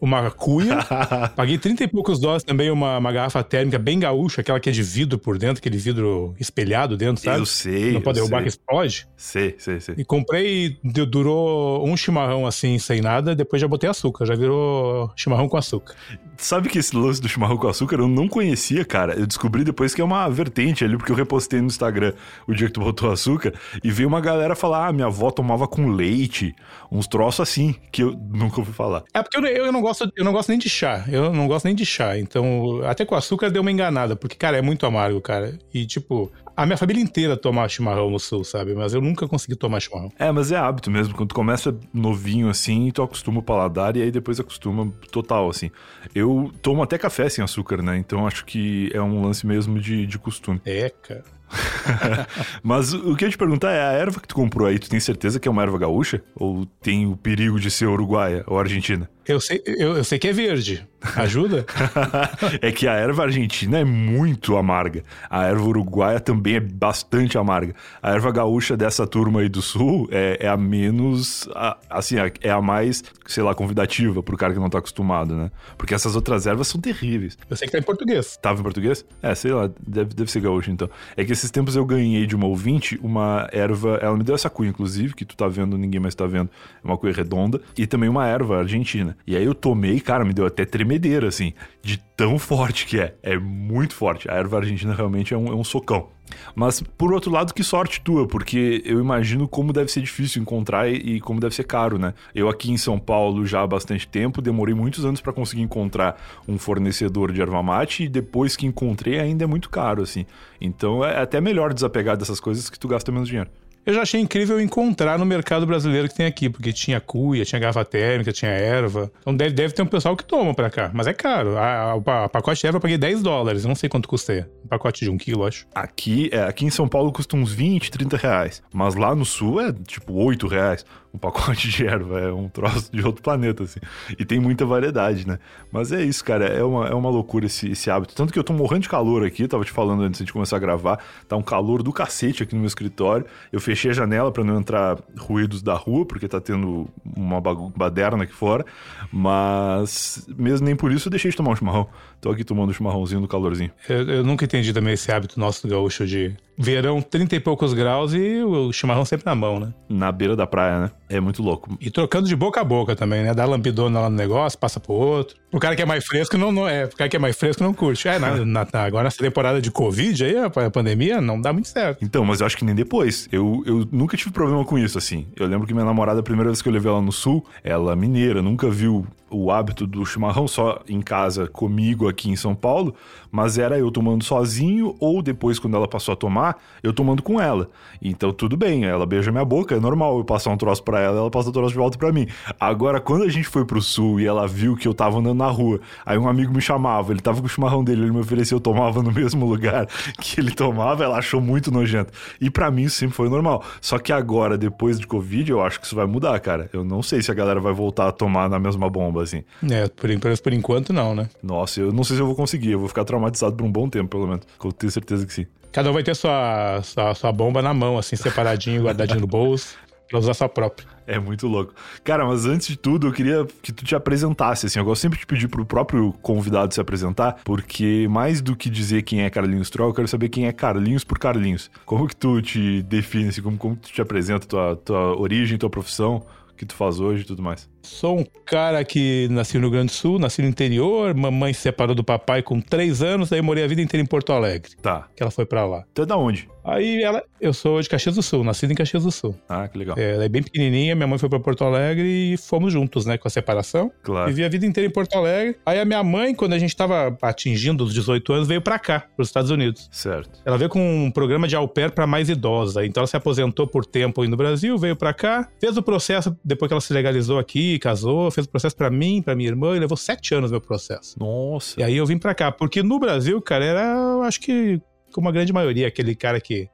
uma 0.00 0.30
cuia. 0.30 0.78
Paguei 1.34 1.58
30 1.58 1.84
e 1.84 1.88
poucos 1.88 2.18
dólares 2.18 2.42
também 2.42 2.70
uma, 2.70 2.98
uma 2.98 3.12
garrafa 3.12 3.42
térmica 3.42 3.78
bem 3.78 3.98
gaúcha, 3.98 4.40
aquela 4.40 4.60
que 4.60 4.68
é 4.68 4.72
de 4.72 4.82
vidro 4.82 5.18
por 5.18 5.38
dentro, 5.38 5.58
aquele 5.58 5.78
vidro 5.78 6.34
espelhado 6.38 6.96
dentro, 6.96 7.22
sabe? 7.22 7.40
Eu 7.40 7.46
sei. 7.46 7.92
Não 7.92 8.00
pode 8.00 8.16
derrubar 8.16 8.38
sei. 8.38 8.42
que 8.44 8.48
explode. 8.48 9.08
Sei, 9.16 9.54
sei, 9.58 9.80
sei. 9.80 9.94
E 9.98 10.04
comprei, 10.04 10.78
durou 10.82 11.86
um 11.86 11.96
chimarrão 11.96 12.46
assim, 12.46 12.78
sem 12.78 13.00
nada, 13.00 13.34
depois 13.34 13.60
já 13.60 13.68
botei 13.68 13.88
açúcar, 13.88 14.26
já 14.26 14.34
virou 14.34 15.10
chimarrão 15.16 15.48
com 15.48 15.56
açúcar. 15.56 15.94
Sabe 16.36 16.68
que 16.68 16.78
esse 16.78 16.94
lance 16.94 17.20
do 17.20 17.28
chimarrão 17.28 17.56
com 17.56 17.66
açúcar 17.66 17.96
eu 17.96 18.08
não 18.08 18.28
conhecia, 18.28 18.84
cara. 18.84 19.14
Eu 19.14 19.26
descobri 19.26 19.64
depois 19.64 19.94
que 19.94 20.00
é 20.00 20.04
uma 20.04 20.28
vertente 20.28 20.84
ali, 20.84 20.96
porque 20.96 21.10
eu 21.10 21.16
repostei 21.16 21.60
no 21.60 21.66
Instagram 21.66 22.12
o 22.46 22.54
dia 22.54 22.66
que 22.66 22.72
tu 22.74 22.80
botou 22.80 23.10
açúcar, 23.10 23.54
e 23.82 23.90
veio 23.90 24.08
uma 24.08 24.20
galera 24.20 24.54
falar: 24.54 24.88
ah, 24.88 24.92
minha 24.92 25.06
avó 25.06 25.30
tomava 25.30 25.66
com 25.66 25.88
leite, 25.88 26.54
uns 26.90 27.06
troços 27.06 27.40
assim, 27.40 27.74
que 27.90 28.02
eu 28.02 28.12
nunca 28.12 28.60
ouvi 28.60 28.72
falar. 28.72 29.04
É 29.14 29.22
porque 29.22 29.38
eu, 29.38 29.46
eu 29.46 29.72
não 29.72 29.85
gosto, 29.86 30.12
eu 30.16 30.24
não 30.24 30.32
gosto 30.32 30.48
nem 30.48 30.58
de 30.58 30.68
chá. 30.68 31.04
Eu 31.08 31.32
não 31.32 31.46
gosto 31.46 31.64
nem 31.64 31.74
de 31.74 31.86
chá. 31.86 32.18
Então, 32.18 32.80
até 32.84 33.04
com 33.04 33.14
açúcar 33.14 33.50
deu 33.50 33.62
uma 33.62 33.70
enganada, 33.70 34.16
porque, 34.16 34.36
cara, 34.36 34.56
é 34.56 34.62
muito 34.62 34.84
amargo, 34.84 35.20
cara. 35.20 35.58
E, 35.72 35.86
tipo, 35.86 36.30
a 36.56 36.66
minha 36.66 36.76
família 36.76 37.02
inteira 37.02 37.36
toma 37.36 37.68
chimarrão 37.68 38.10
no 38.10 38.18
sul, 38.18 38.42
sabe? 38.42 38.74
Mas 38.74 38.94
eu 38.94 39.00
nunca 39.00 39.28
consegui 39.28 39.54
tomar 39.54 39.80
chimarrão. 39.80 40.10
É, 40.18 40.32
mas 40.32 40.50
é 40.50 40.56
hábito 40.56 40.90
mesmo. 40.90 41.14
Quando 41.14 41.28
tu 41.28 41.34
começa 41.34 41.76
novinho 41.92 42.48
assim, 42.48 42.90
tu 42.90 43.02
acostuma 43.02 43.40
o 43.40 43.42
paladar 43.42 43.96
e 43.96 44.02
aí 44.02 44.10
depois 44.10 44.40
acostuma 44.40 44.90
total, 45.10 45.48
assim. 45.48 45.70
Eu 46.14 46.50
tomo 46.62 46.82
até 46.82 46.98
café 46.98 47.28
sem 47.28 47.44
açúcar, 47.44 47.82
né? 47.82 47.96
Então 47.96 48.26
acho 48.26 48.44
que 48.44 48.90
é 48.92 49.00
um 49.00 49.22
lance 49.22 49.46
mesmo 49.46 49.78
de, 49.78 50.06
de 50.06 50.18
costume. 50.18 50.60
É, 50.64 50.90
cara. 50.90 51.24
Mas 52.62 52.92
o 52.92 53.14
que 53.14 53.24
eu 53.24 53.28
ia 53.28 53.30
te 53.32 53.38
perguntar 53.38 53.72
é: 53.72 53.80
a 53.80 53.92
erva 53.92 54.20
que 54.20 54.26
tu 54.26 54.34
comprou 54.34 54.66
aí, 54.66 54.78
tu 54.78 54.88
tem 54.88 54.98
certeza 54.98 55.38
que 55.38 55.46
é 55.46 55.50
uma 55.50 55.62
erva 55.62 55.78
gaúcha? 55.78 56.22
Ou 56.34 56.66
tem 56.80 57.06
o 57.06 57.16
perigo 57.16 57.60
de 57.60 57.70
ser 57.70 57.86
uruguaia 57.86 58.42
ou 58.46 58.58
argentina? 58.58 59.08
Eu 59.28 59.40
sei, 59.40 59.60
eu, 59.66 59.96
eu 59.96 60.04
sei 60.04 60.18
que 60.18 60.28
é 60.28 60.32
verde. 60.32 60.86
Ajuda? 61.16 61.66
é 62.62 62.70
que 62.70 62.86
a 62.86 62.92
erva 62.92 63.24
argentina 63.24 63.78
é 63.78 63.84
muito 63.84 64.56
amarga. 64.56 65.02
A 65.28 65.44
erva 65.44 65.64
uruguaia 65.64 66.20
também 66.20 66.56
é 66.56 66.60
bastante 66.60 67.36
amarga. 67.36 67.74
A 68.02 68.12
erva 68.12 68.30
gaúcha 68.30 68.76
dessa 68.76 69.06
turma 69.06 69.40
aí 69.40 69.48
do 69.48 69.60
sul 69.60 70.08
é, 70.12 70.38
é 70.40 70.48
a 70.48 70.56
menos. 70.56 71.48
A, 71.54 71.76
assim, 71.90 72.16
é 72.40 72.50
a 72.50 72.60
mais, 72.62 73.02
sei 73.26 73.42
lá, 73.42 73.54
convidativa 73.54 74.22
pro 74.22 74.36
cara 74.36 74.52
que 74.52 74.60
não 74.60 74.70
tá 74.70 74.78
acostumado, 74.78 75.34
né? 75.34 75.50
Porque 75.76 75.94
essas 75.94 76.14
outras 76.14 76.46
ervas 76.46 76.68
são 76.68 76.80
terríveis. 76.80 77.36
Eu 77.48 77.56
sei 77.56 77.66
que 77.66 77.72
tá 77.72 77.78
em 77.78 77.82
português. 77.82 78.36
Tava 78.36 78.60
em 78.60 78.62
português? 78.62 79.04
É, 79.22 79.34
sei 79.34 79.52
lá, 79.52 79.70
deve, 79.86 80.14
deve 80.14 80.30
ser 80.30 80.40
gaúcho 80.40 80.70
então. 80.70 80.88
É 81.16 81.24
que 81.24 81.32
esses 81.32 81.50
tempos 81.50 81.74
eu 81.74 81.84
ganhei 81.84 82.26
de 82.26 82.36
uma 82.36 82.46
ouvinte 82.46 82.98
uma 83.02 83.48
erva. 83.52 83.98
Ela 84.00 84.16
me 84.16 84.22
deu 84.22 84.34
essa 84.34 84.48
cuia, 84.48 84.70
inclusive, 84.70 85.14
que 85.14 85.24
tu 85.24 85.36
tá 85.36 85.48
vendo, 85.48 85.76
ninguém 85.76 86.00
mais 86.00 86.14
tá 86.14 86.26
vendo. 86.26 86.48
É 86.82 86.86
uma 86.86 86.96
cuia 86.96 87.12
redonda. 87.12 87.60
E 87.76 87.86
também 87.86 88.08
uma 88.08 88.26
erva 88.26 88.58
argentina. 88.58 89.15
E 89.26 89.36
aí 89.36 89.44
eu 89.44 89.54
tomei, 89.54 90.00
cara, 90.00 90.24
me 90.24 90.32
deu 90.32 90.46
até 90.46 90.64
tremedeira, 90.64 91.28
assim, 91.28 91.52
de 91.82 91.98
tão 92.16 92.38
forte 92.38 92.86
que 92.86 92.98
é. 92.98 93.14
É 93.22 93.38
muito 93.38 93.94
forte. 93.94 94.30
A 94.30 94.34
erva 94.34 94.58
argentina 94.58 94.94
realmente 94.94 95.34
é 95.34 95.36
um, 95.36 95.48
é 95.48 95.54
um 95.54 95.64
socão. 95.64 96.08
Mas, 96.54 96.80
por 96.80 97.12
outro 97.12 97.30
lado, 97.30 97.54
que 97.54 97.62
sorte 97.62 98.00
tua, 98.00 98.26
porque 98.26 98.82
eu 98.84 99.00
imagino 99.00 99.46
como 99.46 99.72
deve 99.72 99.90
ser 99.90 100.00
difícil 100.00 100.42
encontrar 100.42 100.88
e, 100.88 101.20
como 101.20 101.40
deve 101.40 101.54
ser 101.54 101.64
caro, 101.64 101.98
né? 101.98 102.14
Eu 102.34 102.48
aqui 102.48 102.70
em 102.70 102.76
São 102.76 102.98
Paulo 102.98 103.46
já 103.46 103.62
há 103.62 103.66
bastante 103.66 104.08
tempo, 104.08 104.42
demorei 104.42 104.74
muitos 104.74 105.04
anos 105.04 105.20
para 105.20 105.32
conseguir 105.32 105.62
encontrar 105.62 106.20
um 106.48 106.58
fornecedor 106.58 107.32
de 107.32 107.40
erva 107.40 107.62
mate 107.62 108.04
e 108.04 108.08
depois 108.08 108.56
que 108.56 108.66
encontrei 108.66 109.18
ainda 109.18 109.44
é 109.44 109.46
muito 109.46 109.70
caro, 109.70 110.02
assim. 110.02 110.26
Então 110.60 111.04
é 111.04 111.20
até 111.20 111.40
melhor 111.40 111.72
desapegar 111.72 112.16
dessas 112.16 112.40
coisas 112.40 112.68
que 112.68 112.78
tu 112.78 112.88
gasta 112.88 113.12
menos 113.12 113.28
dinheiro. 113.28 113.50
Eu 113.86 113.94
já 113.94 114.02
achei 114.02 114.20
incrível 114.20 114.60
encontrar 114.60 115.16
no 115.16 115.24
mercado 115.24 115.64
brasileiro 115.64 116.08
que 116.08 116.14
tem 116.16 116.26
aqui, 116.26 116.50
porque 116.50 116.72
tinha 116.72 117.00
cuia, 117.00 117.44
tinha 117.44 117.60
garrafa 117.60 117.84
térmica, 117.84 118.32
tinha 118.32 118.50
erva. 118.50 119.12
Então 119.20 119.32
deve, 119.32 119.54
deve 119.54 119.74
ter 119.74 119.82
um 119.82 119.86
pessoal 119.86 120.16
que 120.16 120.24
toma 120.24 120.52
pra 120.52 120.68
cá, 120.68 120.90
mas 120.92 121.06
é 121.06 121.14
caro. 121.14 121.56
A, 121.56 121.92
a, 121.92 122.24
a 122.24 122.28
pacote 122.28 122.60
de 122.60 122.66
erva 122.66 122.78
eu 122.78 122.80
paguei 122.80 122.98
10 122.98 123.22
dólares, 123.22 123.64
não 123.64 123.76
sei 123.76 123.88
quanto 123.88 124.08
custa. 124.08 124.50
Um 124.64 124.66
pacote 124.66 125.04
de 125.04 125.10
um 125.10 125.16
quilo, 125.16 125.46
acho. 125.46 125.68
Aqui, 125.72 126.28
é, 126.32 126.40
aqui 126.40 126.64
em 126.64 126.70
São 126.70 126.88
Paulo 126.88 127.12
custa 127.12 127.36
uns 127.36 127.52
20, 127.52 127.92
30 127.92 128.16
reais. 128.16 128.60
Mas 128.74 128.96
lá 128.96 129.14
no 129.14 129.24
sul 129.24 129.60
é 129.60 129.72
tipo 129.72 130.14
8 130.14 130.48
reais 130.48 130.84
um 131.16 131.18
pacote 131.18 131.68
de 131.72 131.86
erva, 131.86 132.20
é 132.20 132.32
um 132.32 132.48
troço 132.48 132.92
de 132.92 133.04
outro 133.04 133.22
planeta, 133.22 133.64
assim. 133.64 133.80
E 134.18 134.24
tem 134.24 134.38
muita 134.38 134.64
variedade, 134.64 135.26
né? 135.26 135.38
Mas 135.72 135.90
é 135.90 136.02
isso, 136.02 136.24
cara, 136.24 136.46
é 136.46 136.62
uma, 136.62 136.86
é 136.86 136.94
uma 136.94 137.10
loucura 137.10 137.46
esse, 137.46 137.70
esse 137.70 137.90
hábito. 137.90 138.14
Tanto 138.14 138.32
que 138.32 138.38
eu 138.38 138.44
tô 138.44 138.52
morrendo 138.52 138.82
de 138.82 138.88
calor 138.88 139.24
aqui, 139.24 139.48
tava 139.48 139.64
te 139.64 139.72
falando 139.72 140.02
antes 140.02 140.24
de 140.24 140.32
começar 140.32 140.56
a 140.56 140.60
gravar, 140.60 141.00
tá 141.26 141.36
um 141.36 141.42
calor 141.42 141.82
do 141.82 141.92
cacete 141.92 142.42
aqui 142.42 142.54
no 142.54 142.60
meu 142.60 142.68
escritório. 142.68 143.26
Eu 143.50 143.60
fechei 143.60 143.90
a 143.90 143.94
janela 143.94 144.30
para 144.30 144.44
não 144.44 144.58
entrar 144.58 144.98
ruídos 145.18 145.62
da 145.62 145.74
rua, 145.74 146.04
porque 146.04 146.28
tá 146.28 146.40
tendo 146.40 146.88
uma 147.16 147.40
baderna 147.40 148.24
aqui 148.24 148.34
fora. 148.34 148.64
Mas 149.10 150.26
mesmo 150.36 150.66
nem 150.66 150.76
por 150.76 150.92
isso 150.92 151.08
eu 151.08 151.10
deixei 151.10 151.30
de 151.30 151.36
tomar 151.36 151.52
um 151.52 151.56
chimarrão. 151.56 151.88
Tô 152.20 152.30
aqui 152.30 152.44
tomando 152.44 152.70
um 152.70 152.72
chimarrãozinho 152.72 153.20
no 153.20 153.28
calorzinho. 153.28 153.70
Eu, 153.88 154.10
eu 154.10 154.24
nunca 154.24 154.44
entendi 154.44 154.72
também 154.72 154.94
esse 154.94 155.10
hábito 155.12 155.38
nosso 155.38 155.66
do 155.66 155.70
gaúcho 155.70 156.06
de 156.06 156.34
verão 156.58 157.02
30 157.02 157.36
e 157.36 157.40
poucos 157.40 157.74
graus 157.74 158.14
e 158.14 158.42
o 158.42 158.72
chimarrão 158.72 159.04
sempre 159.04 159.26
na 159.26 159.34
mão, 159.34 159.60
né? 159.60 159.72
Na 159.88 160.10
beira 160.10 160.34
da 160.34 160.46
praia, 160.46 160.80
né? 160.80 160.90
É 161.08 161.20
muito 161.20 161.42
louco. 161.42 161.76
E 161.80 161.90
trocando 161.90 162.26
de 162.26 162.34
boca 162.34 162.60
a 162.60 162.64
boca 162.64 162.96
também, 162.96 163.22
né? 163.22 163.34
Dá 163.34 163.44
lampidona 163.44 164.00
lá 164.00 164.10
no 164.10 164.16
negócio, 164.16 164.58
passa 164.58 164.80
pro 164.80 164.94
outro. 164.94 165.36
O 165.56 165.58
cara 165.58 165.74
que 165.74 165.80
é 165.80 165.86
mais 165.86 166.04
fresco 166.04 166.36
não, 166.36 166.52
não 166.52 166.68
é. 166.68 166.84
O 166.84 166.94
cara 166.94 167.08
que 167.08 167.16
é 167.16 167.18
mais 167.18 167.34
fresco 167.34 167.62
não 167.62 167.72
curte. 167.72 168.06
É, 168.06 168.18
na, 168.18 168.44
na, 168.44 168.66
agora 168.74 169.04
nessa 169.04 169.16
temporada 169.16 169.58
de 169.58 169.70
Covid 169.70 170.22
aí, 170.22 170.36
a 170.36 170.50
pandemia, 170.70 171.18
não 171.18 171.40
dá 171.40 171.50
muito 171.50 171.68
certo. 171.68 172.04
Então, 172.04 172.26
mas 172.26 172.40
eu 172.40 172.46
acho 172.46 172.58
que 172.58 172.64
nem 172.64 172.74
depois. 172.74 173.26
Eu, 173.32 173.62
eu 173.64 173.88
nunca 173.90 174.18
tive 174.18 174.32
problema 174.32 174.62
com 174.66 174.78
isso, 174.78 174.98
assim. 174.98 175.26
Eu 175.34 175.46
lembro 175.46 175.66
que 175.66 175.72
minha 175.72 175.86
namorada, 175.86 176.20
a 176.20 176.22
primeira 176.22 176.50
vez 176.50 176.60
que 176.60 176.68
eu 176.68 176.72
levei 176.74 176.92
ela 176.92 177.00
no 177.00 177.10
sul, 177.10 177.42
ela 177.64 177.96
mineira, 177.96 178.42
nunca 178.42 178.68
viu 178.68 179.06
o 179.30 179.50
hábito 179.50 179.86
do 179.86 180.04
chimarrão 180.06 180.46
só 180.46 180.80
em 180.88 181.00
casa 181.00 181.48
comigo 181.48 182.08
aqui 182.08 182.30
em 182.30 182.36
São 182.36 182.54
Paulo, 182.54 182.94
mas 183.30 183.58
era 183.58 183.78
eu 183.78 183.90
tomando 183.90 184.22
sozinho 184.22 184.94
ou 185.00 185.20
depois 185.20 185.58
quando 185.58 185.76
ela 185.76 185.88
passou 185.88 186.12
a 186.12 186.16
tomar, 186.16 186.56
eu 186.82 186.92
tomando 186.92 187.22
com 187.22 187.40
ela. 187.40 187.68
Então 188.00 188.32
tudo 188.32 188.56
bem, 188.56 188.84
ela 188.84 189.04
beija 189.04 189.32
minha 189.32 189.44
boca, 189.44 189.74
é 189.74 189.80
normal 189.80 190.18
eu 190.18 190.24
passar 190.24 190.50
um 190.50 190.56
troço 190.56 190.82
para 190.82 191.00
ela, 191.00 191.18
ela 191.18 191.30
passa 191.30 191.48
o 191.48 191.52
troço 191.52 191.72
de 191.72 191.78
volta 191.78 191.98
para 191.98 192.12
mim. 192.12 192.28
Agora 192.58 193.00
quando 193.00 193.24
a 193.24 193.28
gente 193.28 193.48
foi 193.48 193.64
pro 193.64 193.82
sul 193.82 194.20
e 194.20 194.26
ela 194.26 194.46
viu 194.46 194.76
que 194.76 194.86
eu 194.86 194.94
tava 194.94 195.18
andando 195.18 195.38
na 195.38 195.45
rua, 195.50 195.80
aí 196.04 196.18
um 196.18 196.28
amigo 196.28 196.52
me 196.52 196.60
chamava, 196.60 197.12
ele 197.12 197.20
tava 197.20 197.40
com 197.40 197.46
o 197.46 197.48
chimarrão 197.48 197.82
dele, 197.82 198.02
ele 198.02 198.12
me 198.12 198.20
ofereceu, 198.20 198.56
eu 198.56 198.60
tomava 198.60 199.02
no 199.02 199.12
mesmo 199.12 199.46
lugar 199.46 199.86
que 200.20 200.40
ele 200.40 200.50
tomava, 200.50 201.04
ela 201.04 201.18
achou 201.18 201.40
muito 201.40 201.70
nojento. 201.70 202.12
E 202.40 202.50
para 202.50 202.70
mim 202.70 202.82
isso 202.82 202.96
sempre 202.96 203.16
foi 203.16 203.28
normal. 203.28 203.64
Só 203.80 203.98
que 203.98 204.12
agora 204.12 204.56
depois 204.58 204.98
de 204.98 205.06
Covid, 205.06 205.50
eu 205.50 205.62
acho 205.62 205.80
que 205.80 205.86
isso 205.86 205.96
vai 205.96 206.06
mudar, 206.06 206.38
cara. 206.40 206.68
Eu 206.72 206.84
não 206.84 207.02
sei 207.02 207.22
se 207.22 207.30
a 207.30 207.34
galera 207.34 207.60
vai 207.60 207.72
voltar 207.72 208.08
a 208.08 208.12
tomar 208.12 208.48
na 208.48 208.58
mesma 208.58 208.88
bomba 208.88 209.22
assim. 209.22 209.44
É, 209.70 209.88
por, 209.88 210.08
por 210.42 210.52
enquanto 210.52 210.92
não, 210.92 211.14
né? 211.14 211.28
Nossa, 211.42 211.80
eu 211.80 211.92
não 211.92 212.04
sei 212.04 212.16
se 212.16 212.22
eu 212.22 212.26
vou 212.26 212.34
conseguir, 212.34 212.72
eu 212.72 212.78
vou 212.78 212.88
ficar 212.88 213.04
traumatizado 213.04 213.54
por 213.56 213.64
um 213.64 213.72
bom 213.72 213.88
tempo, 213.88 214.08
pelo 214.08 214.26
menos. 214.26 214.46
Eu 214.62 214.72
tenho 214.72 214.90
certeza 214.90 215.26
que 215.26 215.32
sim. 215.32 215.46
Cada 215.76 215.90
um 215.90 215.92
vai 215.92 216.02
ter 216.02 216.16
sua, 216.16 216.80
sua, 216.82 217.14
sua 217.14 217.30
bomba 217.32 217.60
na 217.60 217.74
mão, 217.74 217.98
assim, 217.98 218.16
separadinho, 218.16 218.84
guardadinho 218.84 219.20
no 219.20 219.26
bolso, 219.26 219.76
pra 220.08 220.18
usar 220.18 220.34
sua 220.34 220.48
própria. 220.48 220.86
É 221.06 221.18
muito 221.18 221.46
louco. 221.46 221.72
Cara, 222.02 222.24
mas 222.24 222.46
antes 222.46 222.66
de 222.66 222.76
tudo, 222.76 223.06
eu 223.06 223.12
queria 223.12 223.46
que 223.62 223.72
tu 223.72 223.84
te 223.84 223.94
apresentasse, 223.94 224.66
assim. 224.66 224.78
Eu 224.78 224.84
gosto 224.84 225.02
sempre 225.02 225.18
de 225.18 225.26
pedir 225.26 225.48
pro 225.48 225.64
próprio 225.64 226.12
convidado 226.20 226.74
se 226.74 226.80
apresentar, 226.80 227.36
porque 227.44 228.06
mais 228.10 228.40
do 228.40 228.56
que 228.56 228.68
dizer 228.68 229.02
quem 229.02 229.22
é 229.22 229.30
Carlinhos 229.30 229.70
Troll, 229.70 229.90
eu 229.90 229.94
quero 229.94 230.08
saber 230.08 230.28
quem 230.28 230.46
é 230.46 230.52
Carlinhos 230.52 231.04
por 231.04 231.18
Carlinhos. 231.18 231.70
Como 231.84 232.08
que 232.08 232.16
tu 232.16 232.42
te 232.42 232.82
define, 232.82 233.28
assim, 233.28 233.42
como, 233.42 233.56
como 233.56 233.76
tu 233.76 233.92
te 233.92 234.00
apresenta, 234.00 234.46
tua, 234.46 234.76
tua 234.76 235.16
origem, 235.16 235.56
tua 235.58 235.70
profissão, 235.70 236.26
o 236.50 236.54
que 236.56 236.66
tu 236.66 236.74
faz 236.74 236.98
hoje 236.98 237.22
e 237.22 237.26
tudo 237.26 237.42
mais? 237.42 237.68
Sou 237.86 238.18
um 238.18 238.24
cara 238.44 238.84
que 238.84 239.28
nasci 239.30 239.56
no 239.56 239.62
Rio 239.62 239.70
Grande 239.70 239.86
do 239.86 239.92
Sul, 239.92 240.18
nasci 240.18 240.42
no 240.42 240.48
interior, 240.48 241.14
mamãe 241.14 241.52
se 241.52 241.60
separou 241.60 241.94
do 241.94 242.02
papai 242.02 242.42
com 242.42 242.60
três 242.60 243.00
anos, 243.00 243.30
daí 243.30 243.40
morei 243.40 243.62
a 243.62 243.66
vida 243.66 243.80
inteira 243.80 244.02
em 244.02 244.06
Porto 244.06 244.32
Alegre. 244.32 244.72
Tá. 244.82 245.06
Que 245.14 245.22
ela 245.22 245.30
foi 245.30 245.46
para 245.46 245.64
lá. 245.64 245.84
Tu 245.94 246.02
é 246.02 246.06
da 246.06 246.16
onde? 246.16 246.48
Aí 246.66 247.00
ela, 247.00 247.22
eu 247.40 247.54
sou 247.54 247.80
de 247.80 247.88
Caxias 247.88 248.16
do 248.16 248.22
Sul, 248.22 248.42
nascido 248.42 248.72
em 248.72 248.74
Caxias 248.74 249.04
do 249.04 249.12
Sul. 249.12 249.36
Ah, 249.48 249.68
que 249.68 249.78
legal. 249.78 249.96
É, 249.96 250.14
ela 250.14 250.24
é 250.24 250.28
bem 250.28 250.42
pequenininha, 250.42 250.96
minha 250.96 251.06
mãe 251.06 251.16
foi 251.16 251.28
para 251.28 251.38
Porto 251.38 251.62
Alegre 251.62 252.32
e 252.32 252.36
fomos 252.36 252.72
juntos, 252.72 253.06
né, 253.06 253.16
com 253.16 253.28
a 253.28 253.30
separação. 253.30 253.90
Claro. 254.02 254.26
Vivi 254.26 254.44
a 254.44 254.48
vida 254.48 254.66
inteira 254.66 254.88
em 254.88 254.92
Porto 254.92 255.16
Alegre. 255.16 255.56
Aí 255.64 255.78
a 255.78 255.84
minha 255.84 256.02
mãe, 256.02 256.34
quando 256.34 256.54
a 256.54 256.58
gente 256.58 256.74
tava 256.74 257.16
atingindo 257.22 257.84
os 257.84 257.94
18 257.94 258.32
anos, 258.32 258.48
veio 258.48 258.60
para 258.60 258.80
cá, 258.80 259.06
pros 259.14 259.28
Estados 259.28 259.52
Unidos. 259.52 259.88
Certo. 259.92 260.40
Ela 260.44 260.58
veio 260.58 260.68
com 260.68 261.04
um 261.04 261.10
programa 261.10 261.46
de 261.46 261.54
au 261.54 261.68
pair 261.68 261.92
para 261.92 262.04
mais 262.04 262.28
idosa. 262.28 262.84
Então 262.84 263.02
ela 263.02 263.06
se 263.06 263.16
aposentou 263.16 263.68
por 263.68 263.86
tempo 263.86 264.22
aí 264.22 264.28
no 264.28 264.36
Brasil, 264.36 264.76
veio 264.76 264.96
para 264.96 265.14
cá, 265.14 265.48
fez 265.60 265.76
o 265.76 265.82
processo 265.82 266.36
depois 266.44 266.68
que 266.68 266.74
ela 266.74 266.80
se 266.80 266.92
legalizou 266.92 267.38
aqui, 267.38 267.75
casou, 267.78 268.30
fez 268.30 268.46
o 268.46 268.50
processo 268.50 268.76
para 268.76 268.90
mim, 268.90 269.22
para 269.22 269.34
minha 269.34 269.48
irmã, 269.48 269.76
e 269.76 269.80
levou 269.80 269.96
sete 269.96 270.34
anos 270.34 270.50
meu 270.50 270.60
processo. 270.60 271.18
Nossa. 271.18 271.80
E 271.80 271.82
aí 271.82 271.96
eu 271.96 272.06
vim 272.06 272.18
para 272.18 272.34
cá, 272.34 272.50
porque 272.52 272.82
no 272.82 272.98
Brasil, 272.98 273.40
cara, 273.40 273.64
era, 273.64 274.18
acho 274.24 274.40
que, 274.40 274.80
como 275.12 275.28
a 275.28 275.32
grande 275.32 275.52
maioria, 275.52 275.88
aquele 275.88 276.14
cara 276.14 276.40
que 276.40 276.68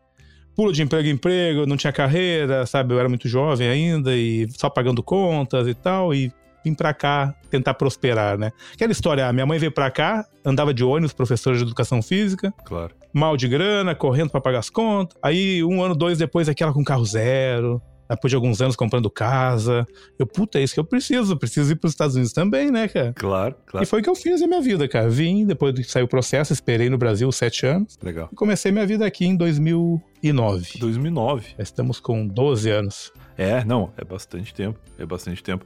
pula 0.54 0.73
de 0.73 0.82
emprego 0.82 1.09
em 1.09 1.12
emprego, 1.12 1.66
não 1.66 1.76
tinha 1.76 1.92
carreira, 1.92 2.66
sabe? 2.66 2.94
Eu 2.94 2.99
era 2.99 3.09
muito 3.09 3.28
jovem 3.28 3.68
ainda 3.68 4.14
e 4.14 4.47
só 4.50 4.68
pagando 4.68 5.02
contas 5.02 5.66
e 5.66 5.75
tal, 5.75 6.14
e 6.14 6.32
vim 6.64 6.75
pra 6.75 6.94
cá 6.94 7.35
tentar 7.50 7.75
prosperar, 7.75 8.38
né? 8.38 8.52
Aquela 8.73 8.92
história, 8.92 9.26
a 9.26 9.32
minha 9.32 9.47
mãe 9.47 9.59
veio 9.59 9.73
pra 9.73 9.90
cá, 9.90 10.25
andava 10.44 10.73
de 10.73 10.85
ônibus, 10.85 11.12
professora 11.12 11.56
de 11.56 11.62
educação 11.62 12.02
física. 12.02 12.52
Claro. 12.64 12.94
Mal 13.12 13.37
de 13.37 13.49
grana, 13.49 13.94
correndo 13.94 14.30
para 14.30 14.40
pagar 14.40 14.61
as 14.61 14.71
contas. 14.71 15.16
Aí, 15.23 15.62
um 15.64 15.82
ano, 15.82 15.94
dois 15.94 16.18
depois, 16.18 16.49
aquela 16.49 16.73
com 16.73 16.85
carro 16.85 17.04
zero 17.04 17.82
depois 18.14 18.31
de 18.31 18.37
alguns 18.37 18.61
anos 18.61 18.76
comprando 18.76 19.11
casa. 19.11 19.87
Eu, 20.19 20.26
puta, 20.26 20.59
é 20.59 20.62
isso 20.62 20.75
que 20.75 20.81
eu 20.81 20.85
preciso. 20.85 21.37
Preciso 21.37 21.73
ir 21.73 21.76
para 21.76 21.88
os 21.88 21.92
Estados 21.92 22.14
Unidos 22.14 22.33
também, 22.33 22.71
né, 22.71 22.88
cara? 22.88 23.12
Claro, 23.14 23.54
claro. 23.66 23.85
E 23.85 23.87
foi 23.87 24.00
o 24.00 24.02
que 24.02 24.11
eu 24.11 24.14
fiz 24.14 24.40
na 24.40 24.47
minha 24.47 24.61
vida, 24.61 24.88
cara. 24.88 25.09
Vim, 25.09 25.45
depois 25.45 25.75
que 25.75 25.85
saiu 25.85 26.07
o 26.07 26.09
processo, 26.09 26.52
esperei 26.52 26.88
no 26.88 26.99
Brasil 26.99 27.31
sete 27.33 27.66
anos. 27.66 27.99
Legal. 28.02 28.28
E 28.33 28.35
comecei 28.35 28.71
minha 28.73 28.87
vida 28.87 29.07
aqui 29.07 29.25
em 29.26 29.37
2009. 29.37 30.78
2009. 30.78 31.54
Já 31.57 31.62
estamos 31.62 32.00
com 32.00 32.26
12 32.26 32.71
anos. 32.71 33.12
É, 33.37 33.64
não, 33.64 33.92
é 33.97 34.04
bastante 34.04 34.54
tempo. 34.54 34.78
É 34.99 35.07
bastante 35.07 35.42
tempo. 35.42 35.64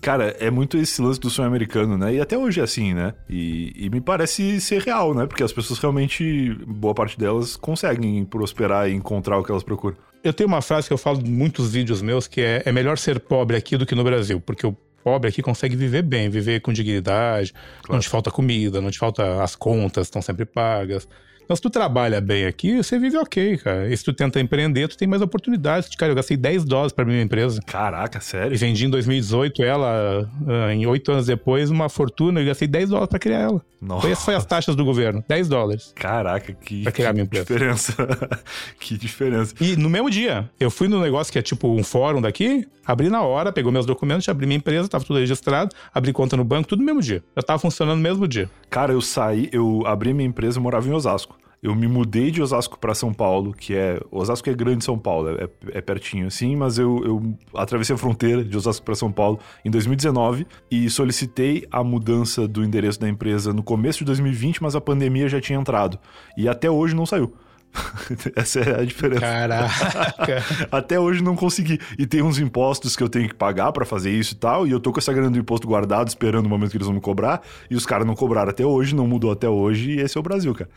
Cara, 0.00 0.36
é 0.38 0.50
muito 0.50 0.76
esse 0.76 1.00
lance 1.00 1.18
do 1.18 1.30
sonho 1.30 1.48
americano, 1.48 1.96
né? 1.96 2.14
E 2.14 2.20
até 2.20 2.36
hoje 2.36 2.60
é 2.60 2.64
assim, 2.64 2.92
né? 2.92 3.14
E, 3.28 3.72
e, 3.76 3.90
me 3.90 4.00
parece 4.00 4.60
ser 4.60 4.82
real, 4.82 5.14
né? 5.14 5.26
Porque 5.26 5.42
as 5.42 5.52
pessoas 5.52 5.78
realmente, 5.78 6.54
boa 6.66 6.94
parte 6.94 7.18
delas, 7.18 7.56
conseguem 7.56 8.24
prosperar 8.24 8.90
e 8.90 8.94
encontrar 8.94 9.38
o 9.38 9.44
que 9.44 9.50
elas 9.50 9.62
procuram. 9.62 9.96
Eu 10.24 10.32
tenho 10.32 10.48
uma 10.48 10.62
frase 10.62 10.88
que 10.88 10.92
eu 10.92 10.98
falo 10.98 11.20
em 11.20 11.30
muitos 11.30 11.70
vídeos 11.70 12.00
meus 12.00 12.26
que 12.26 12.40
é: 12.40 12.62
é 12.64 12.72
melhor 12.72 12.96
ser 12.96 13.20
pobre 13.20 13.58
aqui 13.58 13.76
do 13.76 13.84
que 13.84 13.94
no 13.94 14.02
Brasil, 14.02 14.40
porque 14.40 14.64
eu 14.64 14.74
pobre 15.04 15.28
aqui 15.28 15.42
consegue 15.42 15.76
viver 15.76 16.00
bem, 16.00 16.30
viver 16.30 16.60
com 16.60 16.72
dignidade, 16.72 17.52
claro. 17.52 17.92
não 17.92 18.00
te 18.00 18.08
falta 18.08 18.30
comida, 18.30 18.80
não 18.80 18.90
te 18.90 18.98
falta 18.98 19.42
as 19.42 19.54
contas, 19.54 20.06
estão 20.06 20.22
sempre 20.22 20.46
pagas. 20.46 21.06
Então, 21.44 21.54
se 21.54 21.60
tu 21.60 21.68
trabalha 21.68 22.20
bem 22.20 22.46
aqui, 22.46 22.76
você 22.76 22.98
vive 22.98 23.16
ok, 23.18 23.58
cara. 23.58 23.88
E 23.88 23.96
se 23.96 24.02
tu 24.02 24.12
tenta 24.12 24.40
empreender, 24.40 24.88
tu 24.88 24.96
tem 24.96 25.06
mais 25.06 25.20
oportunidades. 25.20 25.94
Cara, 25.94 26.12
eu 26.12 26.16
gastei 26.16 26.36
10 26.36 26.64
dólares 26.64 26.92
pra 26.92 27.04
minha 27.04 27.20
empresa. 27.22 27.60
Caraca, 27.66 28.20
sério? 28.20 28.54
E 28.54 28.56
vendi 28.56 28.86
em 28.86 28.90
2018 28.90 29.62
ela, 29.62 30.28
ah, 30.48 30.74
em 30.74 30.86
8 30.86 31.12
anos 31.12 31.26
depois, 31.26 31.70
uma 31.70 31.88
fortuna. 31.88 32.40
E 32.40 32.46
gastei 32.46 32.66
10 32.66 32.88
dólares 32.90 33.10
pra 33.10 33.18
criar 33.18 33.40
ela. 33.40 33.62
Nossa. 33.80 34.00
Foi, 34.00 34.10
essas 34.12 34.24
foi 34.24 34.34
as 34.34 34.46
taxas 34.46 34.74
do 34.74 34.84
governo. 34.84 35.22
10 35.28 35.48
dólares. 35.48 35.92
Caraca, 35.94 36.54
que, 36.54 36.82
pra 36.82 36.92
criar 36.92 37.08
que 37.08 37.12
minha 37.12 37.24
empresa. 37.24 37.44
diferença. 37.44 37.94
que 38.80 38.96
diferença. 38.96 39.54
E 39.60 39.76
no 39.76 39.90
mesmo 39.90 40.08
dia, 40.08 40.48
eu 40.58 40.70
fui 40.70 40.88
no 40.88 41.00
negócio 41.00 41.30
que 41.30 41.38
é 41.38 41.42
tipo 41.42 41.68
um 41.68 41.84
fórum 41.84 42.22
daqui, 42.22 42.66
abri 42.86 43.10
na 43.10 43.22
hora, 43.22 43.52
pegou 43.52 43.70
meus 43.70 43.84
documentos, 43.84 44.26
abri 44.26 44.46
minha 44.46 44.56
empresa, 44.56 44.88
tava 44.88 45.04
tudo 45.04 45.18
registrado, 45.18 45.74
abri 45.92 46.12
conta 46.14 46.34
no 46.34 46.44
banco, 46.44 46.68
tudo 46.68 46.78
no 46.78 46.86
mesmo 46.86 47.02
dia. 47.02 47.22
Já 47.36 47.42
tava 47.42 47.58
funcionando 47.58 47.96
no 47.96 48.02
mesmo 48.02 48.26
dia. 48.26 48.48
Cara, 48.70 48.94
eu 48.94 49.02
saí, 49.02 49.50
eu 49.52 49.82
abri 49.86 50.14
minha 50.14 50.26
empresa 50.28 50.58
e 50.58 50.62
morava 50.62 50.88
em 50.88 50.92
Osasco 50.92 51.33
eu 51.64 51.74
me 51.74 51.88
mudei 51.88 52.30
de 52.30 52.42
Osasco 52.42 52.78
para 52.78 52.94
São 52.94 53.10
Paulo, 53.10 53.54
que 53.54 53.74
é. 53.74 53.98
Osasco 54.10 54.50
é 54.50 54.52
grande 54.52 54.84
São 54.84 54.98
Paulo, 54.98 55.30
é, 55.30 55.48
é 55.72 55.80
pertinho 55.80 56.26
assim, 56.26 56.54
mas 56.54 56.78
eu, 56.78 57.02
eu 57.02 57.38
atravessei 57.54 57.94
a 57.94 57.98
fronteira 57.98 58.44
de 58.44 58.54
Osasco 58.54 58.84
para 58.84 58.94
São 58.94 59.10
Paulo 59.10 59.40
em 59.64 59.70
2019 59.70 60.46
e 60.70 60.90
solicitei 60.90 61.66
a 61.70 61.82
mudança 61.82 62.46
do 62.46 62.62
endereço 62.62 63.00
da 63.00 63.08
empresa 63.08 63.54
no 63.54 63.62
começo 63.62 64.00
de 64.00 64.04
2020, 64.04 64.62
mas 64.62 64.76
a 64.76 64.80
pandemia 64.80 65.26
já 65.26 65.40
tinha 65.40 65.58
entrado. 65.58 65.98
E 66.36 66.46
até 66.50 66.70
hoje 66.70 66.94
não 66.94 67.06
saiu. 67.06 67.32
Essa 68.36 68.60
é 68.60 68.80
a 68.80 68.84
diferença. 68.84 69.20
Caraca. 69.22 70.44
Até 70.70 71.00
hoje 71.00 71.22
não 71.22 71.34
consegui. 71.34 71.80
E 71.98 72.06
tem 72.06 72.22
uns 72.22 72.38
impostos 72.38 72.94
que 72.94 73.02
eu 73.02 73.08
tenho 73.08 73.28
que 73.28 73.34
pagar 73.34 73.72
para 73.72 73.84
fazer 73.84 74.12
isso 74.12 74.34
e 74.34 74.36
tal. 74.36 74.66
E 74.66 74.70
eu 74.70 74.78
tô 74.78 74.92
com 74.92 75.00
essa 75.00 75.12
grana 75.12 75.30
do 75.30 75.38
imposto 75.38 75.66
guardado, 75.66 76.06
esperando 76.06 76.46
o 76.46 76.48
momento 76.48 76.70
que 76.70 76.76
eles 76.76 76.86
vão 76.86 76.94
me 76.94 77.00
cobrar. 77.00 77.42
E 77.68 77.74
os 77.74 77.84
caras 77.84 78.06
não 78.06 78.14
cobraram 78.14 78.50
até 78.50 78.64
hoje, 78.64 78.94
não 78.94 79.08
mudou 79.08 79.32
até 79.32 79.48
hoje. 79.48 79.92
E 79.92 80.00
esse 80.00 80.16
é 80.16 80.20
o 80.20 80.22
Brasil, 80.22 80.54
cara. 80.54 80.70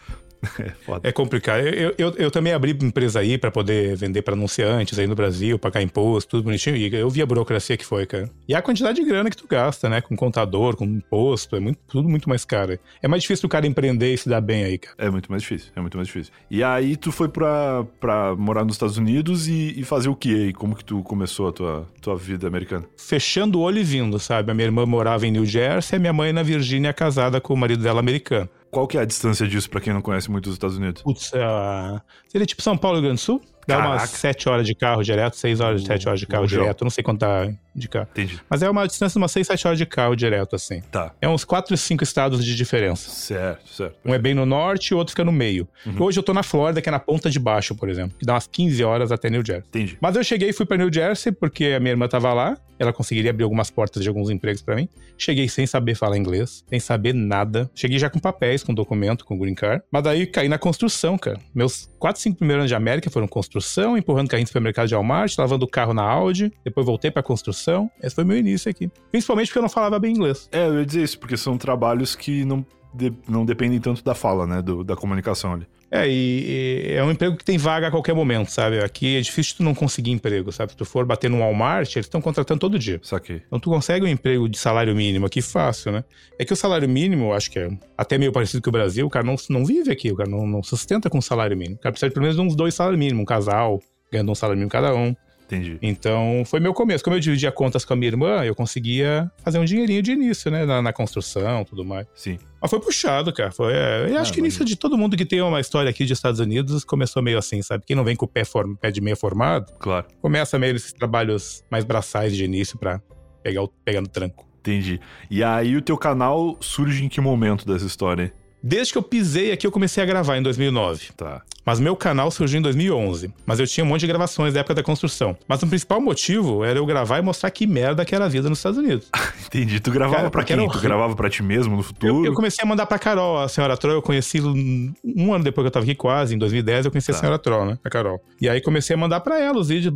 É, 0.59 0.69
foda. 0.85 1.07
é 1.07 1.11
complicado. 1.11 1.59
Eu, 1.61 1.93
eu, 1.97 2.13
eu 2.17 2.31
também 2.31 2.53
abri 2.53 2.71
empresa 2.71 3.19
aí 3.19 3.37
para 3.37 3.51
poder 3.51 3.95
vender 3.95 4.21
para 4.21 4.33
anunciantes 4.33 4.97
aí 4.99 5.07
no 5.07 5.15
Brasil, 5.15 5.57
pagar 5.57 5.81
imposto, 5.81 6.31
tudo 6.31 6.43
bonitinho. 6.43 6.75
E 6.75 6.93
eu 6.93 7.09
vi 7.09 7.21
a 7.21 7.25
burocracia 7.25 7.77
que 7.77 7.85
foi, 7.85 8.05
cara. 8.05 8.29
E 8.47 8.55
a 8.55 8.61
quantidade 8.61 9.01
de 9.01 9.07
grana 9.07 9.29
que 9.29 9.37
tu 9.37 9.47
gasta, 9.47 9.89
né? 9.89 10.01
Com 10.01 10.15
contador, 10.15 10.75
com 10.75 10.85
imposto, 10.85 11.55
é 11.55 11.59
muito, 11.59 11.79
tudo 11.87 12.07
muito 12.09 12.29
mais 12.29 12.45
caro. 12.45 12.77
É 13.01 13.07
mais 13.07 13.21
difícil 13.21 13.47
o 13.47 13.49
cara 13.49 13.65
empreender 13.67 14.13
e 14.13 14.17
se 14.17 14.29
dar 14.29 14.41
bem 14.41 14.63
aí, 14.63 14.77
cara. 14.77 14.95
É 14.97 15.09
muito 15.09 15.29
mais 15.29 15.41
difícil, 15.41 15.71
é 15.75 15.81
muito 15.81 15.97
mais 15.97 16.07
difícil. 16.07 16.33
E 16.49 16.63
aí 16.63 16.95
tu 16.95 17.11
foi 17.11 17.29
pra, 17.29 17.85
pra 17.99 18.35
morar 18.35 18.63
nos 18.63 18.75
Estados 18.75 18.97
Unidos 18.97 19.47
e, 19.47 19.79
e 19.79 19.83
fazer 19.83 20.09
o 20.09 20.15
que 20.15 20.33
aí? 20.33 20.53
Como 20.53 20.75
que 20.75 20.83
tu 20.83 21.01
começou 21.03 21.49
a 21.49 21.51
tua, 21.51 21.87
tua 22.01 22.15
vida 22.15 22.47
americana? 22.47 22.85
Fechando 22.97 23.59
o 23.59 23.61
olho 23.61 23.79
e 23.79 23.83
vindo, 23.83 24.19
sabe? 24.19 24.51
A 24.51 24.53
minha 24.53 24.65
irmã 24.65 24.85
morava 24.85 25.25
em 25.25 25.31
New 25.31 25.45
Jersey 25.45 25.95
e 25.95 25.97
a 25.97 25.99
minha 25.99 26.13
mãe 26.13 26.33
na 26.33 26.43
Virgínia, 26.43 26.93
casada 26.93 27.39
com 27.39 27.53
o 27.53 27.57
marido 27.57 27.83
dela 27.83 27.99
americano. 27.99 28.49
Qual 28.77 28.87
que 28.87 28.95
é 28.95 29.01
a 29.01 29.05
distância 29.05 29.47
disso 29.47 29.67
para 29.71 29.81
quem 29.81 29.91
não 29.91 30.03
conhece 30.03 30.29
muito 30.29 30.45
os 30.45 30.53
Estados 30.53 30.77
Unidos? 30.77 31.01
Putz, 31.01 31.31
uh, 31.33 31.99
seria 32.27 32.45
tipo 32.45 32.61
São 32.61 32.77
Paulo, 32.77 32.97
Rio 32.97 33.05
Grande 33.05 33.19
do 33.19 33.25
Sul? 33.25 33.41
Dá 33.67 33.77
Caraca. 33.77 33.89
umas 33.89 34.09
7 34.11 34.47
horas 34.47 34.67
de 34.67 34.75
carro 34.75 35.01
direto, 35.01 35.35
6 35.35 35.59
horas, 35.59 35.83
7 35.83 36.07
horas 36.07 36.19
de 36.19 36.27
carro 36.27 36.45
direto. 36.45 36.83
Não 36.83 36.91
sei 36.91 37.03
quanto 37.03 37.21
tá 37.21 37.51
de 37.77 37.87
carro. 37.87 38.07
Entendi. 38.11 38.41
Mas 38.49 38.61
é 38.61 38.69
uma 38.69 38.87
distância 38.87 39.13
de 39.13 39.17
umas 39.19 39.31
6, 39.31 39.47
7 39.47 39.67
horas 39.67 39.77
de 39.77 39.85
carro 39.85 40.15
direto, 40.15 40.55
assim. 40.55 40.81
Tá. 40.91 41.13
É 41.21 41.29
uns 41.29 41.45
4, 41.45 41.75
5 41.75 42.03
estados 42.03 42.43
de 42.43 42.55
diferença. 42.55 43.09
Certo, 43.09 43.69
certo. 43.69 43.97
Um 44.03 44.13
é 44.13 44.19
bem 44.19 44.33
no 44.33 44.45
norte 44.45 44.89
e 44.89 44.93
o 44.95 44.97
outro 44.97 45.11
fica 45.11 45.23
no 45.23 45.31
meio. 45.31 45.67
Uhum. 45.85 46.03
Hoje 46.03 46.19
eu 46.19 46.23
tô 46.23 46.33
na 46.33 46.43
Flórida, 46.43 46.81
que 46.81 46.89
é 46.89 46.91
na 46.91 46.99
ponta 46.99 47.29
de 47.29 47.39
baixo, 47.39 47.75
por 47.75 47.89
exemplo. 47.89 48.17
Que 48.17 48.25
dá 48.25 48.33
umas 48.33 48.47
15 48.47 48.83
horas 48.83 49.11
até 49.11 49.29
New 49.29 49.43
Jersey. 49.45 49.67
Entendi. 49.67 49.97
Mas 50.01 50.15
eu 50.15 50.23
cheguei 50.23 50.49
e 50.49 50.53
fui 50.53 50.65
pra 50.65 50.77
New 50.77 50.91
Jersey 50.91 51.31
porque 51.31 51.65
a 51.65 51.79
minha 51.79 51.91
irmã 51.91 52.07
tava 52.07 52.33
lá. 52.33 52.57
Ela 52.79 52.93
conseguiria 52.93 53.31
abrir 53.31 53.43
algumas 53.43 53.71
portas 53.71 54.03
de 54.03 54.09
alguns 54.09 54.29
empregos 54.29 54.61
para 54.61 54.75
mim. 54.75 54.87
Cheguei 55.17 55.49
sem 55.49 55.65
saber 55.65 55.95
falar 55.95 56.15
inglês, 56.15 56.63
sem 56.69 56.79
saber 56.79 57.11
nada. 57.11 57.69
Cheguei 57.73 57.97
já 57.97 58.07
com 58.07 58.19
papéis, 58.19 58.63
com 58.63 58.71
documento, 58.71 59.25
com 59.25 59.35
green 59.35 59.55
card. 59.55 59.83
Mas 59.91 60.03
daí 60.03 60.27
caí 60.27 60.47
na 60.47 60.59
construção, 60.59 61.17
cara. 61.17 61.39
Meus 61.55 61.89
4, 61.97 62.21
5 62.21 62.37
primeiros 62.37 62.61
anos 62.61 62.69
de 62.69 62.75
América 62.75 63.09
foram 63.09 63.27
construção, 63.27 63.97
empurrando 63.97 64.29
carrinho 64.29 64.43
no 64.43 64.47
supermercado 64.47 64.87
de 64.87 64.93
Walmart, 64.93 65.35
lavando 65.39 65.65
o 65.65 65.67
carro 65.67 65.91
na 65.91 66.03
Audi. 66.03 66.53
Depois 66.63 66.85
voltei 66.85 67.09
pra 67.09 67.23
construção. 67.23 67.66
Esse 68.01 68.15
foi 68.15 68.23
meu 68.23 68.37
início 68.37 68.69
aqui. 68.69 68.89
Principalmente 69.11 69.47
porque 69.47 69.59
eu 69.59 69.63
não 69.63 69.69
falava 69.69 69.99
bem 69.99 70.13
inglês. 70.13 70.47
É, 70.51 70.67
eu 70.67 70.79
ia 70.79 70.85
dizer 70.85 71.03
isso, 71.03 71.19
porque 71.19 71.37
são 71.37 71.57
trabalhos 71.57 72.15
que 72.15 72.45
não, 72.45 72.65
de, 72.93 73.13
não 73.27 73.45
dependem 73.45 73.79
tanto 73.79 74.03
da 74.03 74.15
fala, 74.15 74.47
né? 74.47 74.61
Do, 74.61 74.83
da 74.83 74.95
comunicação 74.95 75.53
ali. 75.53 75.67
É, 75.89 76.07
e, 76.07 76.89
e, 76.89 76.93
é 76.95 77.03
um 77.03 77.11
emprego 77.11 77.37
que 77.37 77.45
tem 77.45 77.57
vaga 77.57 77.87
a 77.87 77.91
qualquer 77.91 78.13
momento, 78.13 78.49
sabe? 78.49 78.79
Aqui 78.79 79.17
é 79.17 79.21
difícil 79.21 79.55
tu 79.57 79.63
não 79.63 79.73
conseguir 79.73 80.11
emprego, 80.11 80.51
sabe? 80.51 80.71
Se 80.71 80.77
tu 80.77 80.83
for 80.83 81.05
bater 81.05 81.29
no 81.29 81.39
Walmart, 81.39 81.95
eles 81.95 82.05
estão 82.05 82.19
contratando 82.19 82.59
todo 82.59 82.77
dia. 82.77 82.99
Saquei. 83.01 83.41
Então 83.47 83.59
tu 83.59 83.69
consegue 83.69 84.05
um 84.05 84.07
emprego 84.07 84.49
de 84.49 84.57
salário 84.57 84.93
mínimo 84.93 85.25
aqui 85.25 85.41
fácil, 85.41 85.93
né? 85.93 86.03
É 86.37 86.43
que 86.43 86.51
o 86.51 86.55
salário 86.55 86.89
mínimo, 86.89 87.33
acho 87.33 87.49
que 87.49 87.59
é 87.59 87.69
até 87.97 88.17
meio 88.17 88.33
parecido 88.33 88.61
com 88.61 88.69
o 88.69 88.73
Brasil, 88.73 89.07
o 89.07 89.09
cara 89.09 89.25
não, 89.25 89.35
não 89.49 89.65
vive 89.65 89.91
aqui, 89.91 90.11
o 90.11 90.15
cara 90.15 90.29
não, 90.29 90.45
não 90.45 90.61
sustenta 90.61 91.09
com 91.09 91.21
salário 91.21 91.55
mínimo. 91.55 91.77
O 91.77 91.79
cara 91.79 91.93
precisa 91.93 92.09
de 92.09 92.13
pelo 92.13 92.25
menos 92.25 92.37
uns 92.37 92.55
dois 92.55 92.73
salários 92.75 92.99
mínimos, 92.99 93.21
um 93.21 93.25
casal, 93.25 93.79
ganhando 94.11 94.31
um 94.31 94.35
salário 94.35 94.57
mínimo 94.57 94.69
cada 94.69 94.93
um. 94.93 95.15
Entendi. 95.47 95.79
Então, 95.81 96.43
foi 96.45 96.59
meu 96.59 96.73
começo. 96.73 97.01
Como 97.03 97.15
eu 97.15 97.19
dividia 97.21 97.51
contas 97.51 97.85
com 97.85 97.93
a 97.93 97.95
minha 97.95 98.09
irmã, 98.09 98.43
eu 98.43 98.53
conseguia 98.53 99.31
fazer 99.43 99.57
um 99.57 99.63
dinheirinho 99.63 100.01
de 100.01 100.11
início, 100.11 100.51
né? 100.51 100.65
Na, 100.65 100.81
na 100.81 100.91
construção 100.91 101.63
tudo 101.63 101.85
mais. 101.85 102.05
Sim. 102.13 102.37
Mas 102.61 102.69
foi 102.69 102.79
puxado, 102.81 103.31
cara. 103.31 103.51
Foi, 103.51 103.73
é, 103.73 104.07
eu 104.09 104.17
acho 104.17 104.31
ah, 104.31 104.33
que 104.33 104.39
início 104.41 104.65
de 104.65 104.75
todo 104.75 104.97
mundo 104.97 105.15
que 105.15 105.25
tem 105.25 105.41
uma 105.41 105.61
história 105.61 105.89
aqui 105.89 106.05
de 106.05 106.11
Estados 106.11 106.41
Unidos 106.41 106.83
começou 106.83 107.23
meio 107.23 107.37
assim, 107.37 107.61
sabe? 107.61 107.85
Quem 107.85 107.95
não 107.95 108.03
vem 108.03 108.15
com 108.15 108.25
o 108.25 108.27
pé, 108.27 108.43
form, 108.43 108.75
pé 108.75 108.91
de 108.91 108.99
meia 108.99 109.15
formado, 109.15 109.71
claro. 109.79 110.05
começa 110.21 110.59
meio 110.59 110.75
esses 110.75 110.91
trabalhos 110.91 111.63
mais 111.71 111.85
braçais 111.85 112.35
de 112.35 112.43
início 112.43 112.77
para 112.77 113.01
pegar, 113.41 113.63
o, 113.63 113.69
pegar 113.85 114.01
no 114.01 114.07
tranco. 114.07 114.45
Entendi. 114.59 114.99
E 115.31 115.41
aí 115.41 115.77
o 115.77 115.81
teu 115.81 115.97
canal 115.97 116.57
surge 116.59 117.05
em 117.05 117.07
que 117.07 117.21
momento 117.21 117.65
dessa 117.65 117.85
história? 117.85 118.33
Desde 118.61 118.91
que 118.91 118.97
eu 118.97 119.03
pisei 119.03 119.51
aqui, 119.51 119.67
eu 119.67 119.71
comecei 119.71 120.01
a 120.01 120.05
gravar 120.05 120.37
em 120.37 120.41
2009. 120.41 121.09
Tá. 121.15 121.41
Mas 121.65 121.79
meu 121.79 121.95
canal 121.95 122.31
surgiu 122.31 122.59
em 122.59 122.61
2011. 122.61 123.31
Mas 123.45 123.59
eu 123.59 123.67
tinha 123.67 123.83
um 123.83 123.87
monte 123.87 124.01
de 124.01 124.07
gravações 124.07 124.53
da 124.53 124.61
época 124.61 124.73
da 124.73 124.83
construção. 124.83 125.37
Mas 125.47 125.61
o 125.61 125.67
principal 125.67 126.01
motivo 126.01 126.63
era 126.63 126.79
eu 126.79 126.85
gravar 126.85 127.19
e 127.19 127.21
mostrar 127.21 127.51
que 127.51 127.67
merda 127.67 128.05
que 128.05 128.15
era 128.15 128.25
a 128.25 128.27
vida 128.27 128.49
nos 128.49 128.59
Estados 128.59 128.77
Unidos. 128.77 129.09
Entendi. 129.45 129.79
Tu 129.79 129.91
gravava 129.91 130.17
Cara, 130.17 130.31
pra 130.31 130.43
quem? 130.43 130.69
Tu 130.69 130.79
gravava 130.79 131.15
pra 131.15 131.29
ti 131.29 131.43
mesmo 131.43 131.75
no 131.75 131.83
futuro? 131.83 132.19
Eu, 132.19 132.25
eu, 132.25 132.33
comecei 132.33 132.63
a 132.63 132.65
mandar 132.65 132.85
pra 132.85 132.97
Carol, 132.97 133.39
a 133.39 133.47
senhora 133.47 133.77
Troll. 133.77 133.95
Eu 133.95 134.01
conheci 134.01 134.41
um 134.41 135.33
ano 135.33 135.43
depois 135.43 135.63
que 135.63 135.67
eu 135.67 135.71
tava 135.71 135.83
aqui, 135.83 135.95
quase, 135.95 136.35
em 136.35 136.37
2010, 136.37 136.85
eu 136.85 136.91
conheci 136.91 137.11
tá. 137.11 137.17
a 137.17 137.19
senhora 137.19 137.37
Troll, 137.37 137.65
né? 137.65 137.77
A 137.83 137.89
Carol. 137.89 138.21
E 138.41 138.49
aí 138.49 138.61
comecei 138.61 138.95
a 138.95 138.97
mandar 138.97 139.19
pra 139.19 139.39
ela 139.39 139.59
os 139.59 139.67
vídeos, 139.67 139.93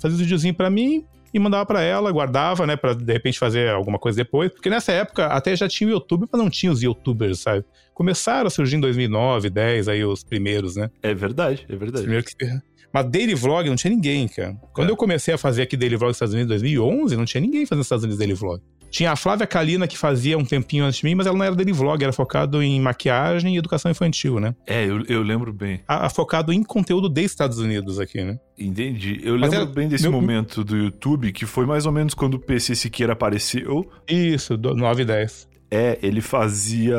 fazer 0.00 0.14
os 0.14 0.20
videozinhos 0.20 0.56
pra 0.56 0.70
mim 0.70 1.04
e 1.32 1.38
mandava 1.38 1.64
para 1.64 1.82
ela, 1.82 2.10
guardava, 2.10 2.66
né, 2.66 2.76
para 2.76 2.94
de 2.94 3.12
repente 3.12 3.38
fazer 3.38 3.70
alguma 3.70 3.98
coisa 3.98 4.16
depois. 4.16 4.50
Porque 4.50 4.68
nessa 4.68 4.92
época 4.92 5.26
até 5.26 5.54
já 5.56 5.68
tinha 5.68 5.88
o 5.88 5.92
YouTube, 5.92 6.26
mas 6.30 6.40
não 6.40 6.50
tinha 6.50 6.70
os 6.70 6.82
YouTubers, 6.82 7.40
sabe? 7.40 7.64
Começaram 7.94 8.46
a 8.46 8.50
surgir 8.50 8.76
em 8.76 8.80
2009, 8.80 9.50
10, 9.50 9.88
aí 9.88 10.04
os 10.04 10.22
primeiros, 10.22 10.76
né? 10.76 10.90
É 11.02 11.14
verdade, 11.14 11.66
é 11.68 11.76
verdade. 11.76 12.06
Que... 12.22 12.46
Mas 12.92 13.10
daily 13.10 13.34
vlog 13.34 13.68
não 13.68 13.76
tinha 13.76 13.90
ninguém, 13.90 14.28
cara. 14.28 14.54
Quando 14.74 14.88
é. 14.88 14.92
eu 14.92 14.96
comecei 14.96 15.32
a 15.32 15.38
fazer 15.38 15.62
aqui 15.62 15.76
daily 15.76 15.96
vlog 15.96 16.10
nos 16.10 16.16
Estados 16.16 16.34
Unidos 16.34 16.50
em 16.50 16.54
2011, 16.54 17.16
não 17.16 17.24
tinha 17.24 17.40
ninguém 17.40 17.64
fazendo 17.64 17.78
nos 17.78 17.86
Estados 17.86 18.04
Unidos 18.04 18.18
daily 18.18 18.34
vlog. 18.34 18.62
Tinha 18.92 19.12
a 19.12 19.16
Flávia 19.16 19.46
Kalina 19.46 19.88
que 19.88 19.96
fazia 19.96 20.36
um 20.36 20.44
tempinho 20.44 20.84
antes 20.84 21.00
de 21.00 21.06
mim, 21.06 21.14
mas 21.14 21.26
ela 21.26 21.36
não 21.36 21.44
era 21.44 21.56
daily 21.56 21.72
vlog, 21.72 22.02
era 22.02 22.12
focado 22.12 22.62
em 22.62 22.78
maquiagem 22.78 23.54
e 23.54 23.58
educação 23.58 23.90
infantil, 23.90 24.38
né? 24.38 24.54
É, 24.66 24.84
eu, 24.84 25.02
eu 25.06 25.22
lembro 25.22 25.50
bem. 25.50 25.80
A, 25.88 26.06
a 26.06 26.10
focado 26.10 26.52
em 26.52 26.62
conteúdo 26.62 27.08
dos 27.08 27.24
Estados 27.24 27.58
Unidos 27.58 27.98
aqui, 27.98 28.22
né? 28.22 28.38
Entendi. 28.58 29.18
Eu 29.24 29.38
mas 29.38 29.50
lembro 29.50 29.66
era, 29.66 29.74
bem 29.74 29.88
desse 29.88 30.04
meu... 30.04 30.12
momento 30.12 30.62
do 30.62 30.76
YouTube, 30.76 31.32
que 31.32 31.46
foi 31.46 31.64
mais 31.64 31.86
ou 31.86 31.92
menos 31.92 32.12
quando 32.12 32.34
o 32.34 32.38
PC 32.38 32.74
Siqueira 32.74 33.14
apareceu. 33.14 33.90
Isso, 34.06 34.58
9 34.58 35.02
e 35.02 35.04
10. 35.06 35.48
É, 35.70 35.98
ele 36.02 36.20
fazia 36.20 36.98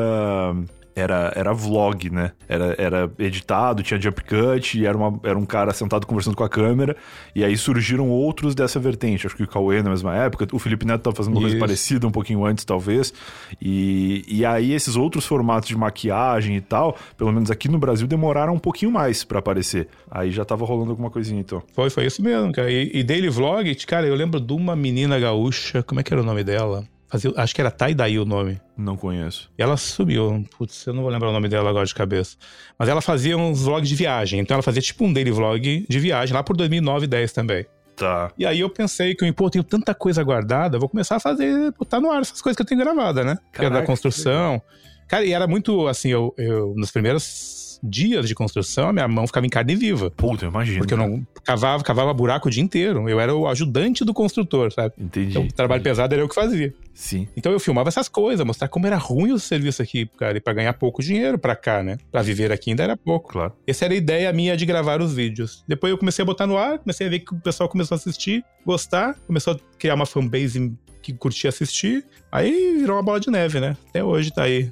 era, 0.94 1.32
era 1.34 1.52
vlog, 1.52 2.08
né? 2.10 2.32
Era, 2.48 2.74
era 2.78 3.12
editado, 3.18 3.82
tinha 3.82 4.00
jump 4.00 4.22
cut, 4.22 4.84
era, 4.84 4.96
uma, 4.96 5.18
era 5.24 5.36
um 5.36 5.44
cara 5.44 5.72
sentado 5.72 6.06
conversando 6.06 6.36
com 6.36 6.44
a 6.44 6.48
câmera. 6.48 6.96
E 7.34 7.44
aí 7.44 7.56
surgiram 7.56 8.08
outros 8.08 8.54
dessa 8.54 8.78
vertente. 8.78 9.26
Acho 9.26 9.36
que 9.36 9.42
o 9.42 9.48
Cauê 9.48 9.82
na 9.82 9.90
mesma 9.90 10.14
época, 10.14 10.46
o 10.52 10.58
Felipe 10.58 10.86
Neto 10.86 11.02
tava 11.02 11.16
fazendo 11.16 11.34
uma 11.34 11.42
coisa 11.42 11.58
parecida 11.58 12.06
um 12.06 12.10
pouquinho 12.10 12.44
antes, 12.44 12.64
talvez. 12.64 13.12
E, 13.60 14.24
e 14.28 14.44
aí 14.44 14.72
esses 14.72 14.94
outros 14.94 15.26
formatos 15.26 15.68
de 15.68 15.76
maquiagem 15.76 16.56
e 16.56 16.60
tal, 16.60 16.96
pelo 17.16 17.32
menos 17.32 17.50
aqui 17.50 17.68
no 17.68 17.78
Brasil, 17.78 18.06
demoraram 18.06 18.54
um 18.54 18.58
pouquinho 18.58 18.92
mais 18.92 19.24
para 19.24 19.40
aparecer. 19.40 19.88
Aí 20.10 20.30
já 20.30 20.44
tava 20.44 20.64
rolando 20.64 20.90
alguma 20.90 21.10
coisinha, 21.10 21.40
então. 21.40 21.62
Foi, 21.72 21.90
foi 21.90 22.06
isso 22.06 22.22
mesmo, 22.22 22.52
cara. 22.52 22.70
E, 22.70 22.90
e 22.94 23.02
daily 23.02 23.28
vlog, 23.28 23.74
cara, 23.86 24.06
eu 24.06 24.14
lembro 24.14 24.38
de 24.38 24.52
uma 24.52 24.76
menina 24.76 25.18
gaúcha, 25.18 25.82
como 25.82 26.00
é 26.00 26.02
que 26.02 26.12
era 26.12 26.22
o 26.22 26.24
nome 26.24 26.44
dela? 26.44 26.84
Fazia, 27.14 27.32
acho 27.36 27.54
que 27.54 27.60
era 27.60 27.70
Taidai 27.70 28.18
o 28.18 28.24
nome. 28.24 28.60
Não 28.76 28.96
conheço. 28.96 29.48
E 29.56 29.62
ela 29.62 29.76
subiu. 29.76 30.44
Putz, 30.58 30.84
eu 30.84 30.92
não 30.92 31.00
vou 31.00 31.12
lembrar 31.12 31.28
o 31.28 31.32
nome 31.32 31.48
dela 31.48 31.70
agora 31.70 31.86
de 31.86 31.94
cabeça. 31.94 32.36
Mas 32.76 32.88
ela 32.88 33.00
fazia 33.00 33.38
uns 33.38 33.62
vlogs 33.62 33.88
de 33.88 33.94
viagem. 33.94 34.40
Então 34.40 34.56
ela 34.56 34.64
fazia 34.64 34.82
tipo 34.82 35.04
um 35.04 35.12
daily 35.12 35.30
vlog 35.30 35.86
de 35.88 36.00
viagem, 36.00 36.34
lá 36.34 36.42
por 36.42 36.56
2009 36.56 37.04
e 37.04 37.06
10 37.06 37.32
também. 37.32 37.66
Tá. 37.94 38.32
E 38.36 38.44
aí 38.44 38.58
eu 38.58 38.68
pensei 38.68 39.14
que, 39.14 39.32
pô, 39.32 39.44
eu 39.44 39.50
tenho 39.50 39.62
tanta 39.62 39.94
coisa 39.94 40.24
guardada, 40.24 40.76
vou 40.76 40.88
começar 40.88 41.14
a 41.14 41.20
fazer, 41.20 41.72
botar 41.78 42.00
no 42.00 42.10
ar 42.10 42.20
essas 42.20 42.42
coisas 42.42 42.56
que 42.56 42.62
eu 42.62 42.66
tenho 42.66 42.80
gravada, 42.80 43.22
né? 43.22 43.38
Caraca, 43.52 43.58
que 43.60 43.64
é 43.64 43.70
da 43.70 43.86
construção. 43.86 44.60
Cara, 45.06 45.24
e 45.24 45.32
era 45.32 45.46
muito 45.46 45.86
assim, 45.86 46.08
eu, 46.08 46.34
eu 46.36 46.74
nos 46.76 46.90
primeiros 46.90 47.73
dias 47.84 48.26
de 48.26 48.34
construção, 48.34 48.88
a 48.88 48.92
minha 48.92 49.06
mão 49.06 49.26
ficava 49.26 49.46
em 49.46 49.50
carne 49.50 49.76
viva. 49.76 50.10
Puta, 50.10 50.46
imagina. 50.46 50.78
Porque 50.78 50.94
eu 50.94 50.98
não 50.98 51.26
cavava, 51.44 51.84
cavava 51.84 52.14
buraco 52.14 52.48
o 52.48 52.50
dia 52.50 52.62
inteiro. 52.62 53.08
Eu 53.08 53.20
era 53.20 53.34
o 53.34 53.46
ajudante 53.46 54.04
do 54.04 54.14
construtor, 54.14 54.72
sabe? 54.72 54.94
Entendi. 54.98 55.30
Então, 55.30 55.44
o 55.44 55.52
trabalho 55.52 55.80
entendi. 55.80 55.90
pesado 55.90 56.14
era 56.14 56.22
eu 56.22 56.28
que 56.28 56.34
fazia. 56.34 56.74
Sim. 56.94 57.28
Então 57.36 57.52
eu 57.52 57.60
filmava 57.60 57.88
essas 57.88 58.08
coisas, 58.08 58.46
mostrar 58.46 58.68
como 58.68 58.86
era 58.86 58.96
ruim 58.96 59.32
o 59.32 59.38
serviço 59.38 59.82
aqui, 59.82 60.06
cara, 60.16 60.38
e 60.38 60.40
pra 60.40 60.52
ganhar 60.52 60.72
pouco 60.74 61.02
dinheiro 61.02 61.38
pra 61.38 61.56
cá, 61.56 61.82
né? 61.82 61.98
Pra 62.10 62.22
viver 62.22 62.52
aqui 62.52 62.70
ainda 62.70 62.84
era 62.84 62.96
pouco. 62.96 63.32
Claro. 63.32 63.52
Essa 63.66 63.84
era 63.84 63.94
a 63.94 63.96
ideia 63.96 64.32
minha 64.32 64.56
de 64.56 64.64
gravar 64.64 65.02
os 65.02 65.12
vídeos. 65.12 65.64
Depois 65.66 65.90
eu 65.90 65.98
comecei 65.98 66.22
a 66.22 66.26
botar 66.26 66.46
no 66.46 66.56
ar, 66.56 66.78
comecei 66.78 67.06
a 67.06 67.10
ver 67.10 67.20
que 67.20 67.34
o 67.34 67.40
pessoal 67.40 67.68
começou 67.68 67.96
a 67.96 67.98
assistir, 67.98 68.44
gostar, 68.64 69.16
começou 69.26 69.54
a 69.54 69.58
criar 69.78 69.94
uma 69.94 70.06
fanbase 70.06 70.72
que 71.02 71.12
curtia 71.12 71.50
assistir. 71.50 72.04
Aí 72.30 72.78
virou 72.78 72.96
uma 72.96 73.02
bola 73.02 73.20
de 73.20 73.30
neve, 73.30 73.60
né? 73.60 73.76
Até 73.88 74.02
hoje 74.02 74.30
tá 74.30 74.44
aí, 74.44 74.70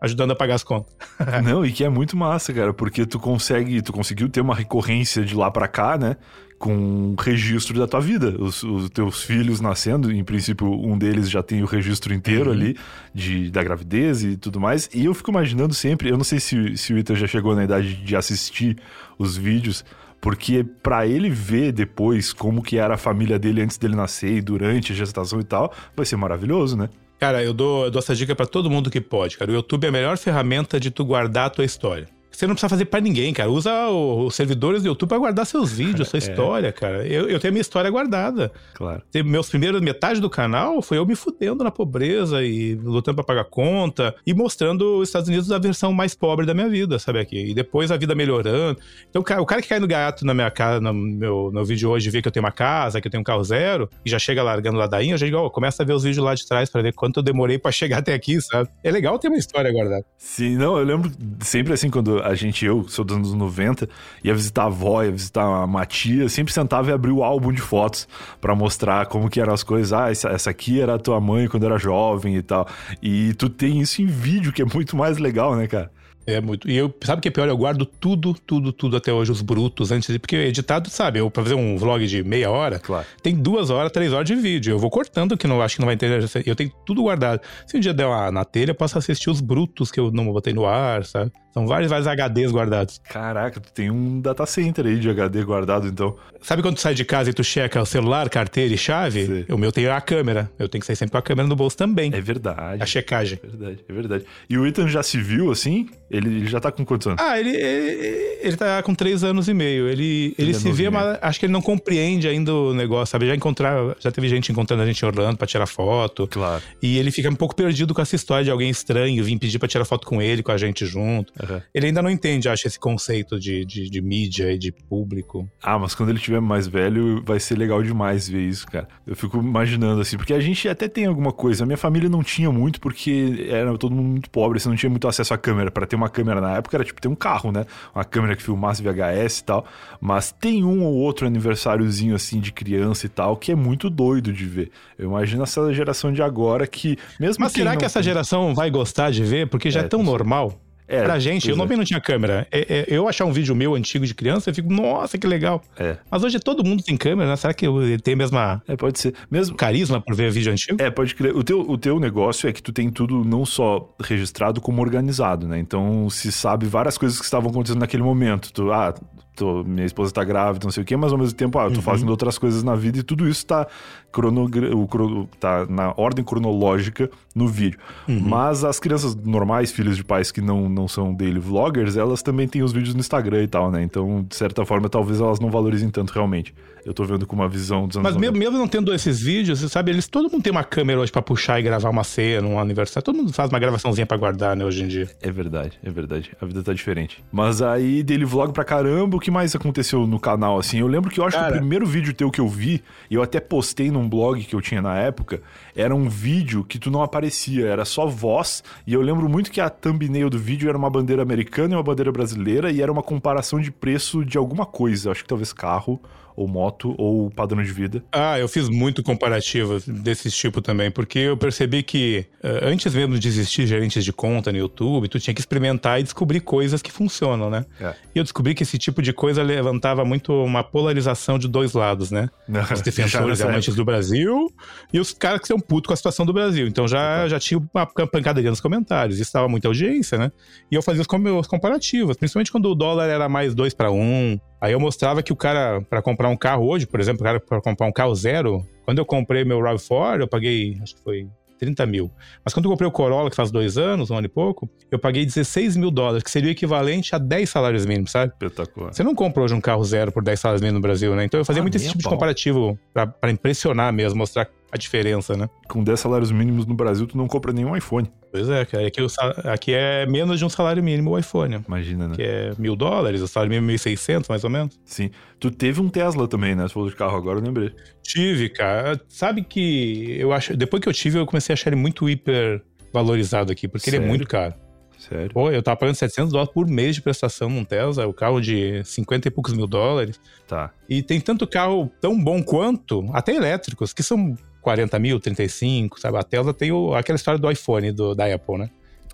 ajudando 0.00 0.30
a 0.30 0.36
pagar 0.36 0.54
as 0.54 0.62
contas. 0.64 0.92
Não, 1.44 1.64
e 1.64 1.72
que 1.72 1.84
é 1.84 1.88
muito 1.88 2.16
massa, 2.16 2.52
cara, 2.52 2.72
porque 2.72 3.04
tu 3.04 3.18
consegue, 3.18 3.82
tu 3.82 3.92
conseguiu 3.92 4.28
ter 4.28 4.40
uma 4.40 4.54
recorrência 4.54 5.24
de 5.24 5.34
lá 5.34 5.50
pra 5.50 5.68
cá, 5.68 5.98
né? 5.98 6.16
Com 6.58 6.74
um 6.74 7.14
registro 7.18 7.78
da 7.78 7.86
tua 7.86 8.00
vida. 8.00 8.34
Os, 8.38 8.62
os 8.62 8.90
teus 8.90 9.22
filhos 9.22 9.60
nascendo, 9.60 10.12
em 10.12 10.22
princípio, 10.22 10.70
um 10.70 10.96
deles 10.98 11.30
já 11.30 11.42
tem 11.42 11.62
o 11.62 11.66
registro 11.66 12.12
inteiro 12.12 12.46
Uhum. 12.50 12.56
ali 12.56 12.76
de, 13.14 13.50
da 13.50 13.62
gravidez 13.62 14.22
e 14.22 14.36
tudo 14.36 14.60
mais. 14.60 14.88
E 14.92 15.06
eu 15.06 15.14
fico 15.14 15.30
imaginando 15.30 15.72
sempre, 15.74 16.10
eu 16.10 16.16
não 16.18 16.24
sei 16.24 16.38
se, 16.38 16.76
se 16.76 16.92
o 16.92 16.98
Ita 16.98 17.14
já 17.14 17.26
chegou 17.26 17.54
na 17.54 17.64
idade 17.64 17.94
de 17.96 18.14
assistir 18.14 18.76
os 19.18 19.36
vídeos, 19.38 19.84
porque 20.20 20.62
pra 20.82 21.06
ele 21.06 21.30
ver 21.30 21.72
depois 21.72 22.30
como 22.30 22.62
que 22.62 22.76
era 22.76 22.92
a 22.94 22.98
família 22.98 23.38
dele 23.38 23.62
antes 23.62 23.78
dele 23.78 23.96
nascer 23.96 24.36
e 24.36 24.40
durante 24.42 24.92
a 24.92 24.94
gestação 24.94 25.40
e 25.40 25.44
tal, 25.44 25.72
vai 25.96 26.04
ser 26.04 26.16
maravilhoso, 26.16 26.76
né? 26.76 26.90
Cara, 27.20 27.44
eu 27.44 27.52
dou, 27.52 27.84
eu 27.84 27.90
dou 27.90 27.98
essa 27.98 28.16
dica 28.16 28.34
pra 28.34 28.46
todo 28.46 28.70
mundo 28.70 28.90
que 28.90 28.98
pode, 28.98 29.36
cara. 29.36 29.50
O 29.50 29.54
YouTube 29.54 29.84
é 29.84 29.88
a 29.88 29.92
melhor 29.92 30.16
ferramenta 30.16 30.80
de 30.80 30.90
tu 30.90 31.04
guardar 31.04 31.48
a 31.48 31.50
tua 31.50 31.66
história. 31.66 32.08
Você 32.30 32.46
não 32.46 32.54
precisa 32.54 32.68
fazer 32.68 32.84
pra 32.86 33.00
ninguém, 33.00 33.32
cara. 33.32 33.50
Usa 33.50 33.88
os 33.88 34.34
servidores 34.34 34.82
do 34.82 34.88
YouTube 34.88 35.08
pra 35.08 35.18
guardar 35.18 35.46
seus 35.46 35.72
vídeos, 35.72 36.08
sua 36.08 36.18
história, 36.20 36.72
cara. 36.72 37.06
Eu, 37.06 37.28
eu 37.28 37.38
tenho 37.40 37.50
a 37.50 37.52
minha 37.52 37.60
história 37.60 37.90
guardada. 37.90 38.52
Claro. 38.74 39.02
Meus 39.24 39.48
primeiros, 39.48 39.80
metade 39.80 40.20
do 40.20 40.30
canal 40.30 40.80
foi 40.82 40.98
eu 40.98 41.06
me 41.06 41.14
fudendo 41.14 41.64
na 41.64 41.70
pobreza 41.70 42.42
e 42.42 42.74
lutando 42.74 43.16
pra 43.16 43.24
pagar 43.24 43.44
conta 43.44 44.14
e 44.26 44.32
mostrando 44.32 44.98
os 44.98 45.08
Estados 45.08 45.28
Unidos 45.28 45.50
a 45.50 45.58
versão 45.58 45.92
mais 45.92 46.14
pobre 46.14 46.46
da 46.46 46.54
minha 46.54 46.68
vida, 46.68 46.98
sabe 46.98 47.18
aqui? 47.18 47.50
E 47.50 47.54
depois 47.54 47.90
a 47.90 47.96
vida 47.96 48.14
melhorando. 48.14 48.78
Então, 49.08 49.22
cara, 49.22 49.42
o 49.42 49.46
cara 49.46 49.60
que 49.60 49.68
cai 49.68 49.78
no 49.78 49.86
gato 49.86 50.24
na 50.24 50.34
minha 50.34 50.50
casa, 50.50 50.80
no 50.80 50.92
meu, 50.92 51.50
no 51.52 51.64
vídeo 51.64 51.90
hoje, 51.90 52.10
vê 52.10 52.22
que 52.22 52.28
eu 52.28 52.32
tenho 52.32 52.44
uma 52.44 52.52
casa, 52.52 53.00
que 53.00 53.06
eu 53.06 53.10
tenho 53.10 53.20
um 53.20 53.24
carro 53.24 53.42
zero, 53.42 53.88
e 54.04 54.10
já 54.10 54.18
chega 54.18 54.42
largando 54.42 54.78
ladainha, 54.78 55.14
eu 55.14 55.18
já 55.18 55.26
digo, 55.26 55.38
ó, 55.38 55.50
começa 55.50 55.82
a 55.82 55.86
ver 55.86 55.92
os 55.92 56.04
vídeos 56.04 56.24
lá 56.24 56.34
de 56.34 56.46
trás 56.46 56.70
pra 56.70 56.82
ver 56.82 56.92
quanto 56.92 57.18
eu 57.18 57.22
demorei 57.22 57.58
pra 57.58 57.72
chegar 57.72 57.98
até 57.98 58.14
aqui, 58.14 58.40
sabe? 58.40 58.68
É 58.82 58.90
legal 58.90 59.18
ter 59.18 59.28
uma 59.28 59.38
história 59.38 59.70
guardada. 59.72 60.04
Sim, 60.16 60.56
não, 60.56 60.78
eu 60.78 60.84
lembro 60.84 61.10
sempre 61.40 61.72
assim, 61.72 61.90
quando 61.90 62.19
a 62.22 62.34
gente, 62.34 62.64
eu, 62.64 62.86
sou 62.88 63.04
dos 63.04 63.16
anos 63.16 63.34
90, 63.34 63.88
ia 64.22 64.34
visitar 64.34 64.62
a 64.62 64.66
avó, 64.66 65.02
ia 65.02 65.12
visitar 65.12 65.64
uma 65.64 65.84
tia, 65.86 66.28
sempre 66.28 66.52
sentava 66.52 66.90
e 66.90 66.92
abria 66.92 67.14
o 67.14 67.22
álbum 67.22 67.52
de 67.52 67.60
fotos 67.60 68.08
pra 68.40 68.54
mostrar 68.54 69.06
como 69.06 69.28
que 69.28 69.40
eram 69.40 69.52
as 69.52 69.62
coisas. 69.62 69.92
Ah, 69.92 70.10
essa, 70.10 70.28
essa 70.28 70.50
aqui 70.50 70.80
era 70.80 70.94
a 70.94 70.98
tua 70.98 71.20
mãe 71.20 71.48
quando 71.48 71.66
era 71.66 71.78
jovem 71.78 72.36
e 72.36 72.42
tal. 72.42 72.66
E 73.02 73.34
tu 73.34 73.48
tem 73.48 73.80
isso 73.80 74.02
em 74.02 74.06
vídeo, 74.06 74.52
que 74.52 74.62
é 74.62 74.64
muito 74.64 74.96
mais 74.96 75.18
legal, 75.18 75.54
né, 75.56 75.66
cara? 75.66 75.90
É 76.26 76.40
muito. 76.40 76.70
E 76.70 76.76
eu, 76.76 76.94
sabe 77.02 77.18
o 77.18 77.22
que 77.22 77.28
é 77.28 77.30
pior? 77.30 77.48
Eu 77.48 77.56
guardo 77.56 77.84
tudo, 77.86 78.34
tudo, 78.34 78.72
tudo 78.72 78.96
até 78.96 79.12
hoje, 79.12 79.32
os 79.32 79.40
brutos, 79.42 79.90
antes 79.90 80.12
de. 80.12 80.18
Porque 80.18 80.36
editado, 80.36 80.88
sabe? 80.90 81.18
Eu, 81.18 81.30
pra 81.30 81.42
fazer 81.42 81.54
um 81.54 81.76
vlog 81.76 82.06
de 82.06 82.22
meia 82.22 82.50
hora, 82.50 82.78
Claro. 82.78 83.06
tem 83.22 83.34
duas 83.34 83.70
horas, 83.70 83.90
três 83.90 84.12
horas 84.12 84.26
de 84.26 84.34
vídeo. 84.36 84.72
Eu 84.72 84.78
vou 84.78 84.90
cortando 84.90 85.36
que 85.36 85.46
não 85.46 85.60
acho 85.62 85.76
que 85.76 85.80
não 85.80 85.86
vai 85.86 85.94
entender. 85.94 86.24
Eu 86.46 86.54
tenho 86.54 86.70
tudo 86.86 87.02
guardado. 87.02 87.40
Se 87.66 87.76
um 87.76 87.80
dia 87.80 87.94
der 87.94 88.06
uma 88.06 88.30
na 88.30 88.44
telha, 88.44 88.70
eu 88.70 88.74
posso 88.74 88.96
assistir 88.98 89.30
os 89.30 89.40
brutos 89.40 89.90
que 89.90 89.98
eu 89.98 90.10
não 90.10 90.26
botei 90.32 90.52
no 90.52 90.66
ar, 90.66 91.04
sabe? 91.04 91.32
São 91.52 91.66
vários, 91.66 91.90
vários 91.90 92.06
HDs 92.06 92.52
guardados. 92.52 93.00
Caraca, 93.10 93.58
tu 93.58 93.72
tem 93.72 93.90
um 93.90 94.20
data 94.20 94.46
center 94.46 94.86
aí 94.86 95.00
de 95.00 95.10
HD 95.10 95.42
guardado, 95.42 95.88
então. 95.88 96.16
Sabe 96.42 96.62
quando 96.62 96.76
tu 96.76 96.80
sai 96.80 96.94
de 96.94 97.04
casa 97.04 97.30
e 97.30 97.32
tu 97.32 97.42
checa 97.42 97.82
o 97.82 97.86
celular, 97.86 98.28
carteira 98.30 98.72
e 98.72 98.78
chave? 98.78 99.26
Sim. 99.26 99.52
O 99.52 99.58
meu 99.58 99.72
tem 99.72 99.88
a 99.88 100.00
câmera. 100.00 100.48
Eu 100.58 100.68
tenho 100.68 100.80
que 100.80 100.86
sair 100.86 100.94
sempre 100.94 101.10
com 101.10 101.18
a 101.18 101.22
câmera 101.22 101.48
no 101.48 101.56
bolso 101.56 101.76
também. 101.76 102.12
É 102.14 102.20
verdade. 102.20 102.80
A 102.80 102.86
checagem. 102.86 103.40
É 103.42 103.46
verdade, 103.48 103.78
é 103.88 103.92
verdade. 103.92 104.24
E 104.48 104.56
o 104.56 104.64
Ethan 104.64 104.86
já 104.86 105.02
se 105.02 105.18
viu 105.20 105.50
assim? 105.50 105.88
Ele, 106.10 106.28
ele 106.28 106.46
já 106.46 106.60
tá 106.60 106.72
com 106.72 106.84
quantos 106.84 107.06
anos? 107.06 107.22
Ah, 107.22 107.38
ele, 107.38 107.50
ele, 107.50 108.38
ele 108.42 108.56
tá 108.56 108.82
com 108.82 108.94
três 108.94 109.22
anos 109.22 109.48
e 109.48 109.54
meio. 109.54 109.88
Ele, 109.88 110.34
ele 110.38 110.50
é 110.50 110.54
se 110.54 110.70
vê, 110.72 110.90
mas 110.90 111.18
acho 111.22 111.38
que 111.38 111.46
ele 111.46 111.52
não 111.52 111.62
compreende 111.62 112.26
ainda 112.26 112.52
o 112.52 112.74
negócio, 112.74 113.12
sabe? 113.12 113.26
Já 113.26 113.34
encontrar, 113.34 113.96
já 114.00 114.10
teve 114.10 114.28
gente 114.28 114.50
encontrando 114.50 114.82
a 114.82 114.86
gente 114.86 115.00
em 115.00 115.06
Orlando 115.06 115.36
pra 115.36 115.46
tirar 115.46 115.66
foto. 115.66 116.26
Claro. 116.26 116.62
E 116.82 116.98
ele 116.98 117.10
fica 117.10 117.28
um 117.28 117.34
pouco 117.34 117.54
perdido 117.54 117.94
com 117.94 118.02
essa 118.02 118.16
história 118.16 118.44
de 118.44 118.50
alguém 118.50 118.70
estranho 118.70 119.22
vir 119.22 119.38
pedir 119.38 119.58
pra 119.58 119.68
tirar 119.68 119.84
foto 119.84 120.06
com 120.06 120.20
ele, 120.20 120.42
com 120.42 120.52
a 120.52 120.58
gente 120.58 120.84
junto. 120.84 121.32
Aham. 121.42 121.62
Ele 121.72 121.86
ainda 121.86 122.02
não 122.02 122.10
entende, 122.10 122.48
acho, 122.48 122.66
esse 122.66 122.78
conceito 122.78 123.38
de, 123.38 123.64
de, 123.64 123.88
de 123.88 124.00
mídia 124.00 124.52
e 124.52 124.58
de 124.58 124.72
público. 124.72 125.48
Ah, 125.62 125.78
mas 125.78 125.94
quando 125.94 126.10
ele 126.10 126.18
tiver 126.18 126.40
mais 126.40 126.66
velho, 126.66 127.22
vai 127.24 127.38
ser 127.38 127.56
legal 127.56 127.82
demais 127.82 128.28
ver 128.28 128.42
isso, 128.42 128.66
cara. 128.66 128.88
Eu 129.06 129.14
fico 129.14 129.38
imaginando 129.38 130.00
assim, 130.00 130.16
porque 130.16 130.34
a 130.34 130.40
gente 130.40 130.68
até 130.68 130.88
tem 130.88 131.06
alguma 131.06 131.32
coisa. 131.32 131.64
A 131.64 131.66
minha 131.66 131.76
família 131.76 132.08
não 132.08 132.22
tinha 132.22 132.50
muito, 132.50 132.80
porque 132.80 133.46
era 133.48 133.76
todo 133.78 133.94
mundo 133.94 134.08
muito 134.08 134.30
pobre, 134.30 134.58
você 134.58 134.68
não 134.68 134.76
tinha 134.76 134.90
muito 134.90 135.06
acesso 135.06 135.32
à 135.32 135.38
câmera. 135.38 135.70
Pra 135.70 135.86
ter 135.86 135.96
uma 136.00 136.08
câmera 136.08 136.40
na 136.40 136.56
época 136.56 136.76
era 136.76 136.84
tipo 136.84 137.00
ter 137.00 137.08
um 137.08 137.14
carro, 137.14 137.52
né? 137.52 137.66
Uma 137.94 138.04
câmera 138.04 138.34
que 138.34 138.42
filmasse 138.42 138.82
VHS 138.82 139.38
e 139.38 139.44
tal. 139.44 139.64
Mas 140.00 140.32
tem 140.32 140.64
um 140.64 140.82
ou 140.82 140.94
outro 140.94 141.26
aniversáriozinho 141.26 142.14
assim 142.14 142.40
de 142.40 142.52
criança 142.52 143.06
e 143.06 143.08
tal, 143.08 143.36
que 143.36 143.52
é 143.52 143.54
muito 143.54 143.88
doido 143.90 144.32
de 144.32 144.44
ver. 144.44 144.70
Eu 144.98 145.08
imagino 145.08 145.42
essa 145.42 145.72
geração 145.72 146.12
de 146.12 146.22
agora 146.22 146.66
que, 146.66 146.96
mesmo 147.18 147.44
Mas 147.44 147.52
será 147.52 147.72
não 147.72 147.78
que 147.78 147.84
essa 147.84 148.02
geração 148.02 148.54
vai 148.54 148.70
gostar 148.70 149.10
de 149.10 149.22
ver? 149.22 149.48
Porque 149.48 149.70
já 149.70 149.80
é, 149.80 149.84
É, 149.84 149.88
tão 149.88 150.02
normal. 150.02 150.58
É, 150.90 151.04
pra 151.04 151.18
gente, 151.18 151.48
eu 151.48 151.54
é. 151.54 151.58
também 151.58 151.76
não 151.76 151.84
tinha 151.84 152.00
câmera. 152.00 152.46
É- 152.50 152.66
é- 152.80 152.84
eu 152.88 153.08
achar 153.08 153.24
um 153.24 153.32
vídeo 153.32 153.54
meu 153.54 153.74
antigo 153.74 154.04
de 154.04 154.12
criança, 154.14 154.50
eu 154.50 154.54
fico, 154.54 154.72
nossa, 154.72 155.16
que 155.16 155.26
legal. 155.26 155.62
É. 155.78 155.96
Mas 156.10 156.24
hoje 156.24 156.38
todo 156.40 156.64
mundo 156.64 156.82
tem 156.82 156.96
câmera, 156.96 157.30
né? 157.30 157.36
Será 157.36 157.54
que 157.54 157.66
eu- 157.66 157.82
ele 157.82 157.98
tem 157.98 158.14
a 158.14 158.16
mesma 158.16 158.62
É, 158.66 158.76
pode 158.76 158.98
ser. 158.98 159.14
Mesmo, 159.30 159.56
carisma 159.56 160.00
por 160.00 160.14
ver 160.14 160.30
vídeo 160.30 160.50
antigo? 160.52 160.82
É, 160.82 160.90
pode 160.90 161.14
crer. 161.14 161.34
O 161.36 161.44
teu, 161.44 161.60
o 161.60 161.78
teu 161.78 162.00
negócio 162.00 162.48
é 162.48 162.52
que 162.52 162.62
tu 162.62 162.72
tem 162.72 162.90
tudo 162.90 163.24
não 163.24 163.46
só 163.46 163.94
registrado, 164.02 164.60
como 164.60 164.82
organizado, 164.82 165.46
né? 165.46 165.58
Então 165.58 166.10
se 166.10 166.32
sabe 166.32 166.66
várias 166.66 166.98
coisas 166.98 167.18
que 167.18 167.24
estavam 167.24 167.50
acontecendo 167.50 167.80
naquele 167.80 168.02
momento. 168.02 168.52
Tu, 168.52 168.72
ah, 168.72 168.94
tô, 169.40 169.64
minha 169.64 169.86
esposa 169.86 170.12
tá 170.12 170.22
grávida, 170.22 170.64
não 170.64 170.70
sei 170.70 170.82
o 170.82 170.86
quê, 170.86 170.94
mas 170.96 171.12
ao 171.12 171.18
mesmo 171.18 171.34
tempo, 171.34 171.58
ah, 171.58 171.64
eu 171.64 171.72
tô 171.72 171.80
fazendo 171.80 172.10
outras 172.10 172.36
coisas 172.36 172.62
na 172.62 172.74
vida 172.74 172.98
e 172.98 173.02
tudo 173.02 173.26
isso 173.26 173.46
tá, 173.46 173.66
cronogra 174.12 174.76
o 174.76 175.26
tá 175.38 175.64
na 175.66 175.94
ordem 175.96 176.22
cronológica 176.22 177.10
no 177.34 177.48
vídeo. 177.48 177.78
Mas 178.06 178.64
as 178.64 178.78
crianças 178.78 179.14
normais, 179.14 179.72
filhos 179.72 179.96
de 179.96 180.04
pais 180.04 180.30
que 180.30 180.42
não, 180.42 180.68
não 180.68 180.86
são 180.86 181.14
daily 181.14 181.38
vloggers, 181.38 181.96
elas 181.96 182.22
também 182.22 182.46
têm 182.46 182.62
os 182.62 182.72
vídeos 182.72 182.94
no 182.94 183.00
Instagram 183.00 183.42
e 183.42 183.48
tal, 183.48 183.70
né? 183.70 183.82
Então, 183.82 184.24
de 184.28 184.36
certa 184.36 184.64
forma, 184.66 184.88
talvez 184.88 185.20
elas 185.20 185.40
não 185.40 185.50
valorizem 185.50 185.88
tanto 185.88 186.12
realmente. 186.12 186.54
Eu 186.84 186.94
tô 186.94 187.04
vendo 187.04 187.26
com 187.26 187.36
uma 187.36 187.48
visão 187.48 187.86
dos 187.86 187.96
anos 187.96 188.10
Mas 188.10 188.16
mesmo, 188.16 188.36
90. 188.36 188.38
mesmo 188.38 188.58
não 188.58 188.66
tendo 188.66 188.92
esses 188.94 189.20
vídeos, 189.20 189.60
você 189.60 189.68
sabe, 189.68 189.90
eles 189.90 190.08
todo 190.08 190.30
mundo 190.30 190.42
tem 190.42 190.50
uma 190.50 190.64
câmera 190.64 191.00
hoje 191.00 191.12
pra 191.12 191.20
puxar 191.20 191.60
e 191.60 191.62
gravar 191.62 191.90
uma 191.90 192.04
cena, 192.04 192.46
um 192.46 192.58
aniversário. 192.58 193.04
Todo 193.04 193.16
mundo 193.16 193.32
faz 193.32 193.50
uma 193.50 193.58
gravaçãozinha 193.58 194.06
pra 194.06 194.16
guardar, 194.16 194.56
né, 194.56 194.64
hoje 194.64 194.82
em 194.82 194.88
dia. 194.88 195.08
É 195.20 195.30
verdade, 195.30 195.78
é 195.82 195.90
verdade. 195.90 196.30
A 196.40 196.46
vida 196.46 196.62
tá 196.62 196.72
diferente. 196.72 197.22
Mas 197.30 197.60
aí, 197.60 198.02
dele 198.02 198.24
vlog 198.24 198.52
pra 198.52 198.64
caramba, 198.64 199.16
o 199.16 199.20
que 199.20 199.29
mais 199.30 199.54
aconteceu 199.54 200.06
no 200.06 200.18
canal, 200.18 200.58
assim? 200.58 200.78
Eu 200.78 200.86
lembro 200.86 201.10
que 201.10 201.20
eu 201.20 201.24
acho 201.24 201.36
que 201.36 201.42
Cara. 201.42 201.54
o 201.54 201.58
primeiro 201.58 201.86
vídeo 201.86 202.12
teu 202.12 202.30
que 202.30 202.40
eu 202.40 202.48
vi, 202.48 202.82
e 203.10 203.14
eu 203.14 203.22
até 203.22 203.40
postei 203.40 203.90
num 203.90 204.08
blog 204.08 204.42
que 204.42 204.54
eu 204.54 204.60
tinha 204.60 204.82
na 204.82 204.96
época, 204.98 205.40
era 205.74 205.94
um 205.94 206.08
vídeo 206.08 206.64
que 206.64 206.78
tu 206.78 206.90
não 206.90 207.02
aparecia, 207.02 207.66
era 207.66 207.84
só 207.84 208.06
voz, 208.06 208.62
e 208.86 208.92
eu 208.92 209.00
lembro 209.00 209.28
muito 209.28 209.50
que 209.50 209.60
a 209.60 209.70
thumbnail 209.70 210.28
do 210.28 210.38
vídeo 210.38 210.68
era 210.68 210.76
uma 210.76 210.90
bandeira 210.90 211.22
americana 211.22 211.74
e 211.74 211.76
uma 211.76 211.82
bandeira 211.82 212.12
brasileira, 212.12 212.70
e 212.70 212.82
era 212.82 212.90
uma 212.90 213.02
comparação 213.02 213.60
de 213.60 213.70
preço 213.70 214.24
de 214.24 214.36
alguma 214.36 214.66
coisa, 214.66 215.10
acho 215.10 215.22
que 215.22 215.28
talvez 215.28 215.52
carro, 215.52 216.00
ou 216.36 216.48
moto, 216.48 216.94
ou 216.98 217.30
padrão 217.30 217.62
de 217.62 217.72
vida. 217.72 218.02
Ah, 218.12 218.38
eu 218.38 218.48
fiz 218.48 218.68
muito 218.68 219.02
comparativo 219.02 219.80
desse 219.86 220.30
tipo 220.30 220.60
também, 220.60 220.90
porque 220.90 221.18
eu 221.18 221.36
percebi 221.36 221.82
que 221.82 222.26
eh, 222.42 222.60
antes 222.62 222.94
mesmo 222.94 223.18
de 223.18 223.28
existir 223.28 223.66
gerentes 223.66 224.04
de 224.04 224.12
conta 224.12 224.50
no 224.50 224.58
YouTube, 224.58 225.08
tu 225.08 225.18
tinha 225.18 225.34
que 225.34 225.40
experimentar 225.40 226.00
e 226.00 226.02
descobrir 226.02 226.40
coisas 226.40 226.80
que 226.80 226.90
funcionam, 226.90 227.50
né? 227.50 227.64
É. 227.80 227.94
E 228.14 228.18
eu 228.18 228.22
descobri 228.22 228.54
que 228.54 228.62
esse 228.62 228.78
tipo 228.78 229.02
de 229.02 229.12
coisa 229.12 229.42
levantava 229.42 230.04
muito 230.04 230.32
uma 230.32 230.62
polarização 230.62 231.38
de 231.38 231.48
dois 231.48 231.72
lados, 231.72 232.10
né? 232.10 232.28
Os 232.48 232.54
Já 232.78 232.84
defensores 232.84 233.40
e 233.40 233.42
amantes 233.42 233.74
do 233.74 233.84
Brasil 233.84 234.50
e 234.92 234.98
os 234.98 235.12
caras 235.12 235.40
que 235.40 235.48
são 235.48 235.58
putos 235.58 235.88
com 235.88 235.94
a 235.94 235.96
situação 235.96 236.24
do 236.24 236.32
Brasil. 236.32 236.66
Então 236.66 236.88
já, 236.88 237.28
já 237.28 237.38
tinha 237.38 237.60
uma 237.74 237.86
pancadaria 237.86 238.50
nos 238.50 238.60
comentários. 238.60 239.18
Isso 239.18 239.32
dava 239.32 239.48
muita 239.48 239.68
audiência, 239.68 240.18
né? 240.18 240.32
E 240.70 240.74
eu 240.74 240.82
fazia 240.82 241.02
os, 241.02 241.08
os 241.38 241.46
comparativos, 241.46 242.16
principalmente 242.16 242.50
quando 242.50 242.70
o 242.70 242.74
dólar 242.74 243.08
era 243.08 243.28
mais 243.28 243.54
dois 243.54 243.74
para 243.74 243.90
um. 243.90 244.38
Aí 244.60 244.72
eu 244.72 244.80
mostrava 244.80 245.22
que 245.22 245.32
o 245.32 245.36
cara, 245.36 245.80
para 245.88 246.02
comprar 246.02 246.28
um 246.28 246.36
carro 246.36 246.66
hoje, 246.68 246.86
por 246.86 247.00
exemplo, 247.00 247.22
o 247.22 247.24
cara 247.24 247.40
para 247.40 247.60
comprar 247.60 247.86
um 247.86 247.92
carro 247.92 248.14
zero, 248.14 248.66
quando 248.84 248.98
eu 248.98 249.06
comprei 249.06 249.44
meu 249.44 249.58
RAV4, 249.60 250.20
eu 250.20 250.28
paguei, 250.28 250.78
acho 250.82 250.94
que 250.96 251.02
foi 251.02 251.26
30 251.58 251.84
mil. 251.86 252.10
Mas 252.44 252.54
quando 252.54 252.64
eu 252.66 252.70
comprei 252.70 252.88
o 252.88 252.90
Corolla, 252.92 253.28
que 253.30 253.36
faz 253.36 253.50
dois 253.50 253.76
anos, 253.76 254.10
um 254.10 254.16
ano 254.16 254.26
e 254.26 254.28
pouco, 254.30 254.68
eu 254.90 254.98
paguei 254.98 255.24
16 255.26 255.76
mil 255.76 255.90
dólares, 255.90 256.22
que 256.22 256.30
seria 256.30 256.48
o 256.48 256.52
equivalente 256.52 257.14
a 257.14 257.18
10 257.18 257.48
salários 257.48 257.84
mínimos, 257.86 258.10
sabe? 258.10 258.32
Espetacular. 258.32 258.92
Você 258.92 259.02
não 259.02 259.14
compra 259.14 259.42
hoje 259.42 259.54
um 259.54 259.60
carro 259.60 259.84
zero 259.84 260.10
por 260.10 260.22
10 260.22 260.40
salários 260.40 260.62
mínimos 260.62 260.78
no 260.78 260.82
Brasil, 260.82 261.14
né? 261.14 261.24
Então 261.24 261.38
eu 261.38 261.44
fazia 261.44 261.60
Ah, 261.60 261.64
muito 261.64 261.76
esse 261.76 261.88
tipo 261.88 261.98
de 262.02 262.08
comparativo 262.08 262.78
pra 262.92 263.30
impressionar 263.30 263.92
mesmo, 263.92 264.18
mostrar 264.18 264.48
a 264.72 264.76
diferença, 264.76 265.36
né? 265.36 265.48
Com 265.68 265.82
10 265.82 265.98
salários 265.98 266.30
mínimos 266.30 266.66
no 266.66 266.74
Brasil, 266.74 267.06
tu 267.06 267.16
não 267.16 267.26
compra 267.26 267.52
nenhum 267.52 267.76
iPhone. 267.76 268.10
Pois 268.30 268.48
é, 268.48 268.64
cara. 268.64 268.86
Aqui, 268.86 269.08
sal- 269.08 269.34
aqui 269.44 269.72
é 269.74 270.06
menos 270.06 270.38
de 270.38 270.44
um 270.44 270.48
salário 270.48 270.82
mínimo 270.82 271.10
o 271.10 271.18
iPhone. 271.18 271.60
Imagina, 271.66 272.06
né? 272.08 272.14
Que 272.14 272.22
é 272.22 272.52
mil 272.56 272.76
dólares, 272.76 273.20
o 273.20 273.26
salário 273.26 273.50
mínimo 273.50 273.70
é 273.70 273.74
1.600, 273.74 274.28
mais 274.28 274.44
ou 274.44 274.50
menos. 274.50 274.78
Sim. 274.84 275.10
Tu 275.40 275.50
teve 275.50 275.80
um 275.80 275.88
Tesla 275.88 276.28
também, 276.28 276.54
né? 276.54 276.62
Você 276.68 276.74
falou 276.74 276.88
de 276.88 276.94
carro 276.94 277.16
agora, 277.16 277.38
eu 277.40 277.42
lembrei. 277.44 277.72
Tive, 278.02 278.48
cara. 278.48 279.00
Sabe 279.08 279.42
que 279.42 280.16
eu 280.18 280.32
acho. 280.32 280.56
Depois 280.56 280.80
que 280.80 280.88
eu 280.88 280.92
tive, 280.92 281.18
eu 281.18 281.26
comecei 281.26 281.52
a 281.52 281.54
achar 281.54 281.70
ele 281.70 281.76
muito 281.80 282.08
hiper 282.08 282.62
valorizado 282.92 283.50
aqui, 283.52 283.66
porque 283.66 283.90
ele 283.90 283.96
Sério? 283.96 284.06
é 284.06 284.08
muito 284.08 284.26
caro. 284.28 284.54
Sério. 284.98 285.30
Pô, 285.32 285.50
eu 285.50 285.62
tava 285.62 285.78
pagando 285.78 285.94
700 285.94 286.30
dólares 286.30 286.52
por 286.52 286.66
mês 286.68 286.94
de 286.94 287.00
prestação 287.00 287.48
num 287.48 287.64
Tesla, 287.64 288.06
o 288.06 288.12
carro 288.12 288.38
de 288.38 288.84
50 288.84 289.28
e 289.28 289.30
poucos 289.30 289.54
mil 289.54 289.66
dólares. 289.66 290.20
Tá. 290.46 290.70
E 290.88 291.02
tem 291.02 291.18
tanto 291.20 291.46
carro 291.46 291.90
tão 292.02 292.22
bom 292.22 292.42
quanto, 292.42 293.06
até 293.14 293.34
elétricos, 293.34 293.94
que 293.94 294.02
são 294.02 294.36
40 294.60 294.98
mil, 294.98 295.18
35, 295.20 296.00
sabe? 296.00 296.18
A 296.18 296.22
Tesla 296.22 296.52
tem 296.54 296.70
o- 296.72 296.94
aquela 296.94 297.16
história 297.16 297.38
do 297.38 297.50
iPhone 297.50 297.92
do, 297.92 298.14
da 298.14 298.32
Apple, 298.32 298.58
né? 298.58 298.70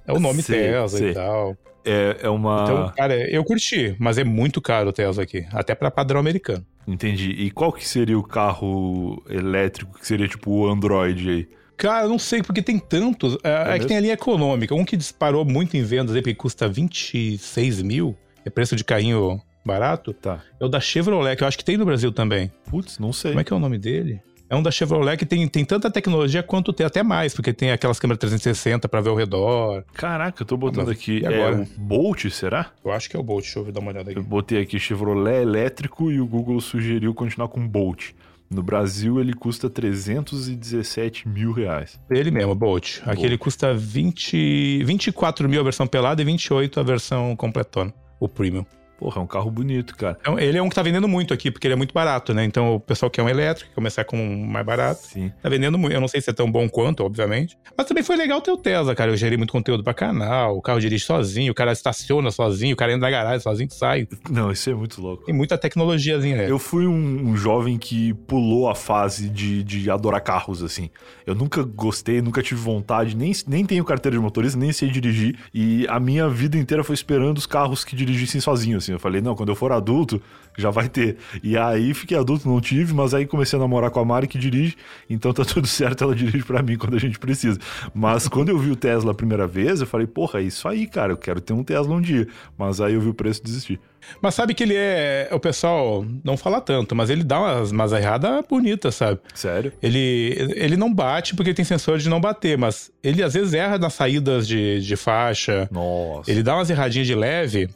É 0.07 0.13
o 0.13 0.21
nome 0.21 0.43
Sei, 0.43 0.61
Tesla 0.63 0.89
sei. 0.99 1.11
e 1.11 1.15
tal. 1.15 1.57
É, 1.85 2.17
é 2.23 2.29
uma. 2.29 2.63
Então, 2.65 2.93
cara, 2.97 3.17
eu 3.31 3.45
curti, 3.45 3.95
mas 3.99 4.19
é 4.19 4.25
muito 4.25 4.61
caro 4.61 4.89
o 4.89 4.93
Tesla 4.93 5.23
aqui, 5.23 5.47
até 5.53 5.75
pra 5.75 5.91
padrão 5.91 6.19
americano. 6.21 6.65
Entendi. 6.87 7.31
E 7.31 7.51
qual 7.51 7.73
que 7.73 7.87
seria 7.87 8.19
o 8.19 8.23
carro 8.23 9.23
elétrico 9.29 9.99
que 9.99 10.07
seria 10.07 10.27
tipo 10.29 10.51
o 10.51 10.69
Android 10.69 11.29
aí? 11.29 11.49
Cara, 11.77 12.05
eu 12.07 12.09
não 12.09 12.19
sei, 12.19 12.43
porque 12.43 12.63
tem 12.63 12.79
tantos. 12.79 13.37
É, 13.45 13.51
é 13.51 13.65
que 13.65 13.71
mesmo? 13.73 13.89
tem 13.89 13.97
a 13.97 14.01
linha 14.01 14.13
econômica. 14.15 14.75
Um 14.75 14.85
que 14.85 14.97
disparou 14.97 15.45
muito 15.45 15.77
em 15.77 15.83
vendas 15.83 16.15
aí, 16.15 16.23
porque 16.23 16.35
custa 16.35 16.67
26 16.69 17.83
mil, 17.83 18.17
é 18.45 18.51
preço 18.51 18.75
de 18.77 18.83
carrinho 18.85 19.41
barato, 19.65 20.13
Tá. 20.13 20.41
é 20.61 20.65
o 20.65 20.69
da 20.69 20.81
Chevrolet, 20.81 21.37
que 21.37 21.43
eu 21.43 21.49
acho 21.49 21.59
que 21.59 21.65
tem 21.65 21.77
no 21.77 21.85
Brasil 21.85 22.13
também. 22.13 22.51
Putz, 22.71 22.99
não 22.99 23.13
sei. 23.13 23.33
Como 23.33 23.41
é 23.41 23.45
que 23.45 23.53
é 23.53 23.57
o 23.57 23.61
nome 23.61 23.79
dele? 23.79 24.21
É 24.49 24.55
um 24.55 24.63
da 24.63 24.71
Chevrolet 24.71 25.17
que 25.17 25.27
tem, 25.27 25.47
tem 25.49 25.65
tanta 25.65 25.91
tecnologia 25.91 26.41
quanto 26.43 26.73
tem, 26.73 26.87
até 26.87 27.03
mais, 27.03 27.35
porque 27.35 27.53
tem 27.53 27.73
aquelas 27.73 27.99
câmeras 27.99 28.19
360 28.21 28.89
pra 28.89 29.01
ver 29.01 29.09
ao 29.11 29.17
redor. 29.17 29.85
Caraca, 29.93 30.43
eu 30.43 30.47
tô 30.47 30.57
botando 30.57 30.87
Mas 30.87 30.97
aqui. 30.97 31.19
e 31.21 31.25
É 31.25 31.29
agora? 31.29 31.63
o 31.63 31.81
Bolt, 31.81 32.27
será? 32.31 32.71
Eu 32.85 32.93
acho 32.93 33.11
que 33.11 33.17
é 33.17 33.21
o 33.21 33.25
Bolt, 33.25 33.43
deixa 33.43 33.59
eu 33.59 33.73
dar 33.73 33.81
uma 33.81 33.91
olhada 33.91 34.13
Eu 34.13 34.21
aqui. 34.21 34.29
botei 34.29 34.61
aqui 34.63 34.79
Chevrolet 34.79 35.43
elétrico 35.43 36.13
e 36.13 36.21
o 36.21 36.27
Google 36.27 36.61
sugeriu 36.61 37.13
continuar 37.13 37.49
com 37.49 37.67
Bolt. 37.67 38.11
No 38.49 38.63
Brasil 38.63 39.19
ele 39.21 39.33
custa 39.35 39.69
317 39.69 41.29
mil 41.29 41.51
reais. 41.51 41.99
Ele 42.09 42.31
mesmo, 42.31 42.55
Bolt. 42.55 42.99
Aqui 43.03 43.17
Bolt. 43.17 43.25
ele 43.25 43.39
custa 43.39 43.75
20, 43.75 44.85
24 44.85 45.49
mil 45.49 45.61
a 45.61 45.65
versão 45.65 45.87
pelada 45.89 46.23
e 46.23 46.25
28 46.25 46.79
a 46.79 46.83
versão 46.85 47.35
completona, 47.35 47.93
o 48.21 48.29
Premium. 48.29 48.65
Porra, 48.99 49.21
é 49.21 49.25
um 49.25 49.27
carro 49.27 49.51
bonito, 49.51 49.97
cara. 49.97 50.17
Então, 50.21 50.39
ele 50.39 50.57
é 50.57 50.63
um 50.63 50.69
que 50.69 50.75
tá 50.75 50.83
vendendo 50.83 51.07
muito 51.07 51.35
aqui, 51.35 51.51
porque 51.51 51.67
ele 51.67 51.75
é 51.75 51.77
muito 51.77 51.93
barato, 51.93 52.33
né? 52.33 52.45
Então 52.45 52.75
o 52.77 52.81
pessoal 52.81 53.11
quer 53.11 53.23
um 53.23 53.29
elétrico, 53.29 53.73
começar 53.75 54.05
com 54.05 54.17
um 54.17 54.47
mais 54.47 54.65
barato. 54.65 55.03
Sim. 55.03 55.33
Tá 55.43 55.49
vendendo 55.49 55.77
muito. 55.77 55.95
Eu 55.95 56.01
não 56.01 56.09
sei 56.09 56.21
se 56.21 56.31
é 56.31 56.33
tão 56.33 56.51
bom 56.51 56.69
quanto, 56.69 57.05
obviamente. 57.05 57.59
Mas 57.77 57.87
também 57.87 58.03
foi 58.03 58.17
legal 58.17 58.41
ter 58.41 58.51
o 58.51 58.57
Tesla, 58.57 58.95
cara. 58.95 59.11
Eu 59.11 59.17
gerei 59.17 59.37
muito 59.37 59.53
conteúdo 59.53 59.85
pra 59.85 59.93
canal. 59.93 60.57
O 60.57 60.63
carro 60.63 60.81
dirige 60.81 61.05
sozinho, 61.05 61.53
o 61.53 61.55
cara 61.55 61.73
estaciona 61.73 62.31
sozinho, 62.31 62.75
o 62.75 62.77
cara 62.77 62.93
entra 62.93 63.07
na 63.07 63.11
garagem 63.11 63.41
sozinho, 63.41 63.71
sai. 63.71 64.09
Não, 64.31 64.51
isso 64.51 64.71
é 64.71 64.75
muito 64.75 65.01
louco. 65.01 65.25
Tem 65.25 65.35
muita 65.35 65.59
tecnologiazinha 65.59 66.37
nele. 66.37 66.51
Eu 66.51 66.59
fui 66.59 66.87
um, 66.87 67.29
um 67.29 67.37
jovem 67.37 67.77
que 67.77 68.15
pulou 68.27 68.69
a 68.69 68.75
fase 68.75 69.29
de, 69.29 69.63
de 69.63 69.91
adorar 69.91 70.21
carros, 70.23 70.63
assim. 70.63 70.91
Eu 71.27 71.35
nunca 71.35 71.63
gostei, 71.63 72.23
nunca 72.23 72.43
tive 72.43 72.61
vontade, 72.61 73.17
nem, 73.17 73.33
nem 73.47 73.65
tenho 73.65 73.85
carteira 73.85 74.17
de 74.17 74.23
motorista, 74.23 74.59
nem 74.59 74.73
sei 74.73 74.89
dirigir. 74.89 75.39
E 75.53 75.87
a 75.89 76.01
minha 76.01 76.29
vida 76.29 76.57
inteira 76.57 76.83
foi 76.83 76.95
esperando 76.95 77.37
os 77.39 77.47
carros 77.47 77.85
que 77.85 77.95
dirigissem 77.95 78.41
sozinho, 78.41 78.79
assim. 78.87 78.92
Eu 78.92 78.99
falei, 78.99 79.20
não, 79.20 79.35
quando 79.35 79.51
eu 79.51 79.57
for 79.57 79.72
adulto, 79.72 80.20
já 80.57 80.70
vai 80.70 80.88
ter. 80.88 81.16
E 81.42 81.57
aí 81.57 81.92
fiquei 81.92 82.16
adulto, 82.16 82.49
não 82.49 82.61
tive, 82.61 82.94
mas 82.94 83.12
aí 83.12 83.27
comecei 83.27 83.59
a 83.59 83.61
namorar 83.61 83.90
com 83.90 84.01
a 84.01 84.05
Mari 84.05 84.27
que 84.27 84.38
dirige, 84.38 84.77
então 85.11 85.33
tá 85.33 85.44
tudo 85.44 85.66
certo, 85.66 86.05
ela 86.05 86.14
dirige 86.14 86.44
pra 86.44 86.62
mim 86.62 86.77
quando 86.77 86.94
a 86.94 87.01
gente 87.01 87.18
precisa. 87.18 87.59
Mas 87.94 88.27
quando 88.29 88.49
eu 88.49 88.59
vi 88.59 88.70
o 88.70 88.77
Tesla 88.77 89.11
a 89.11 89.14
primeira 89.14 89.46
vez, 89.46 89.81
eu 89.81 89.87
falei, 89.87 90.07
porra, 90.07 90.40
é 90.40 90.44
isso 90.44 90.68
aí, 90.68 90.87
cara, 90.87 91.12
eu 91.12 91.16
quero 91.16 91.40
ter 91.40 91.53
um 91.53 91.62
Tesla 91.62 91.94
um 91.94 92.01
dia. 92.01 92.27
Mas 92.57 92.81
aí 92.81 92.94
eu 92.94 93.01
vi 93.01 93.09
o 93.09 93.14
preço 93.14 93.40
e 93.40 93.44
desisti. 93.44 93.81
Mas 94.21 94.35
sabe 94.35 94.55
que 94.55 94.62
ele 94.62 94.75
é. 94.77 95.29
O 95.33 95.40
pessoal 95.40 96.05
não 96.25 96.37
fala 96.37 96.61
tanto, 96.61 96.95
mas 96.95 97.11
ele 97.11 97.25
dá 97.25 97.38
umas, 97.40 97.71
umas 97.71 97.92
erradas 97.92 98.45
bonitas, 98.49 98.95
sabe? 98.95 99.21
Sério? 99.35 99.73
Ele, 99.83 100.53
ele 100.57 100.77
não 100.77 100.92
bate 100.92 101.35
porque 101.35 101.55
tem 101.55 101.64
sensor 101.64 101.99
de 101.99 102.09
não 102.09 102.21
bater, 102.21 102.57
mas 102.59 102.90
ele 103.03 103.23
às 103.23 103.35
vezes 103.35 103.55
erra 103.55 103.79
nas 103.79 103.95
saídas 103.95 104.47
de, 104.47 104.81
de 104.81 104.97
faixa. 104.97 105.69
Nossa. 105.71 106.31
Ele 106.31 106.42
dá 106.42 106.55
umas 106.57 106.71
erradinhas 106.71 107.07
de 107.07 107.14
leve. 107.14 107.69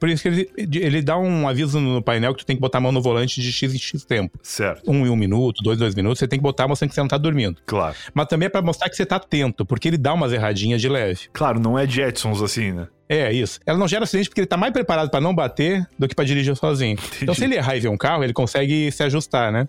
Por 0.00 0.08
isso 0.08 0.22
que 0.22 0.28
ele, 0.28 0.50
ele 0.56 1.02
dá 1.02 1.16
um 1.16 1.48
aviso 1.48 1.78
no 1.80 2.02
painel 2.02 2.34
que 2.34 2.42
tu 2.42 2.46
tem 2.46 2.56
que 2.56 2.60
botar 2.60 2.78
a 2.78 2.80
mão 2.80 2.90
no 2.90 3.00
volante 3.00 3.40
de 3.40 3.52
X 3.52 3.72
em 3.72 3.78
X 3.78 4.04
tempo. 4.04 4.38
Certo, 4.42 4.90
Um 4.90 5.06
em 5.06 5.10
um 5.10 5.16
minuto, 5.16 5.62
dois 5.62 5.76
em 5.78 5.80
dois 5.80 5.94
minutos, 5.94 6.18
você 6.18 6.26
tem 6.26 6.38
que 6.38 6.42
botar 6.42 6.66
mostrando 6.66 6.88
que 6.88 6.94
você 6.94 7.00
não 7.00 7.08
tá 7.08 7.18
dormindo. 7.18 7.58
claro. 7.64 7.94
Mas 8.12 8.26
também 8.26 8.46
é 8.46 8.48
pra 8.48 8.60
mostrar 8.60 8.88
que 8.90 8.96
você 8.96 9.06
tá 9.06 9.16
atento, 9.16 9.64
porque 9.64 9.88
ele 9.88 9.96
dá 9.98 10.12
umas 10.14 10.32
erradinhas 10.32 10.80
de 10.80 10.88
leve. 10.88 11.28
Claro, 11.32 11.60
não 11.60 11.78
é 11.78 11.86
Jetsons 11.86 12.42
assim, 12.42 12.72
né? 12.72 12.88
É, 13.12 13.30
isso. 13.30 13.60
Ela 13.66 13.76
não 13.76 13.86
gera 13.86 14.04
acidente 14.04 14.30
porque 14.30 14.40
ele 14.40 14.46
tá 14.46 14.56
mais 14.56 14.72
preparado 14.72 15.10
pra 15.10 15.20
não 15.20 15.34
bater 15.34 15.86
do 15.98 16.08
que 16.08 16.14
pra 16.14 16.24
dirigir 16.24 16.56
sozinho. 16.56 16.96
Então, 17.20 17.34
se 17.34 17.44
ele 17.44 17.56
errar 17.56 17.76
e 17.76 17.80
ver 17.80 17.88
um 17.88 17.96
carro, 17.96 18.24
ele 18.24 18.32
consegue 18.32 18.90
se 18.90 19.02
ajustar, 19.02 19.52
né? 19.52 19.68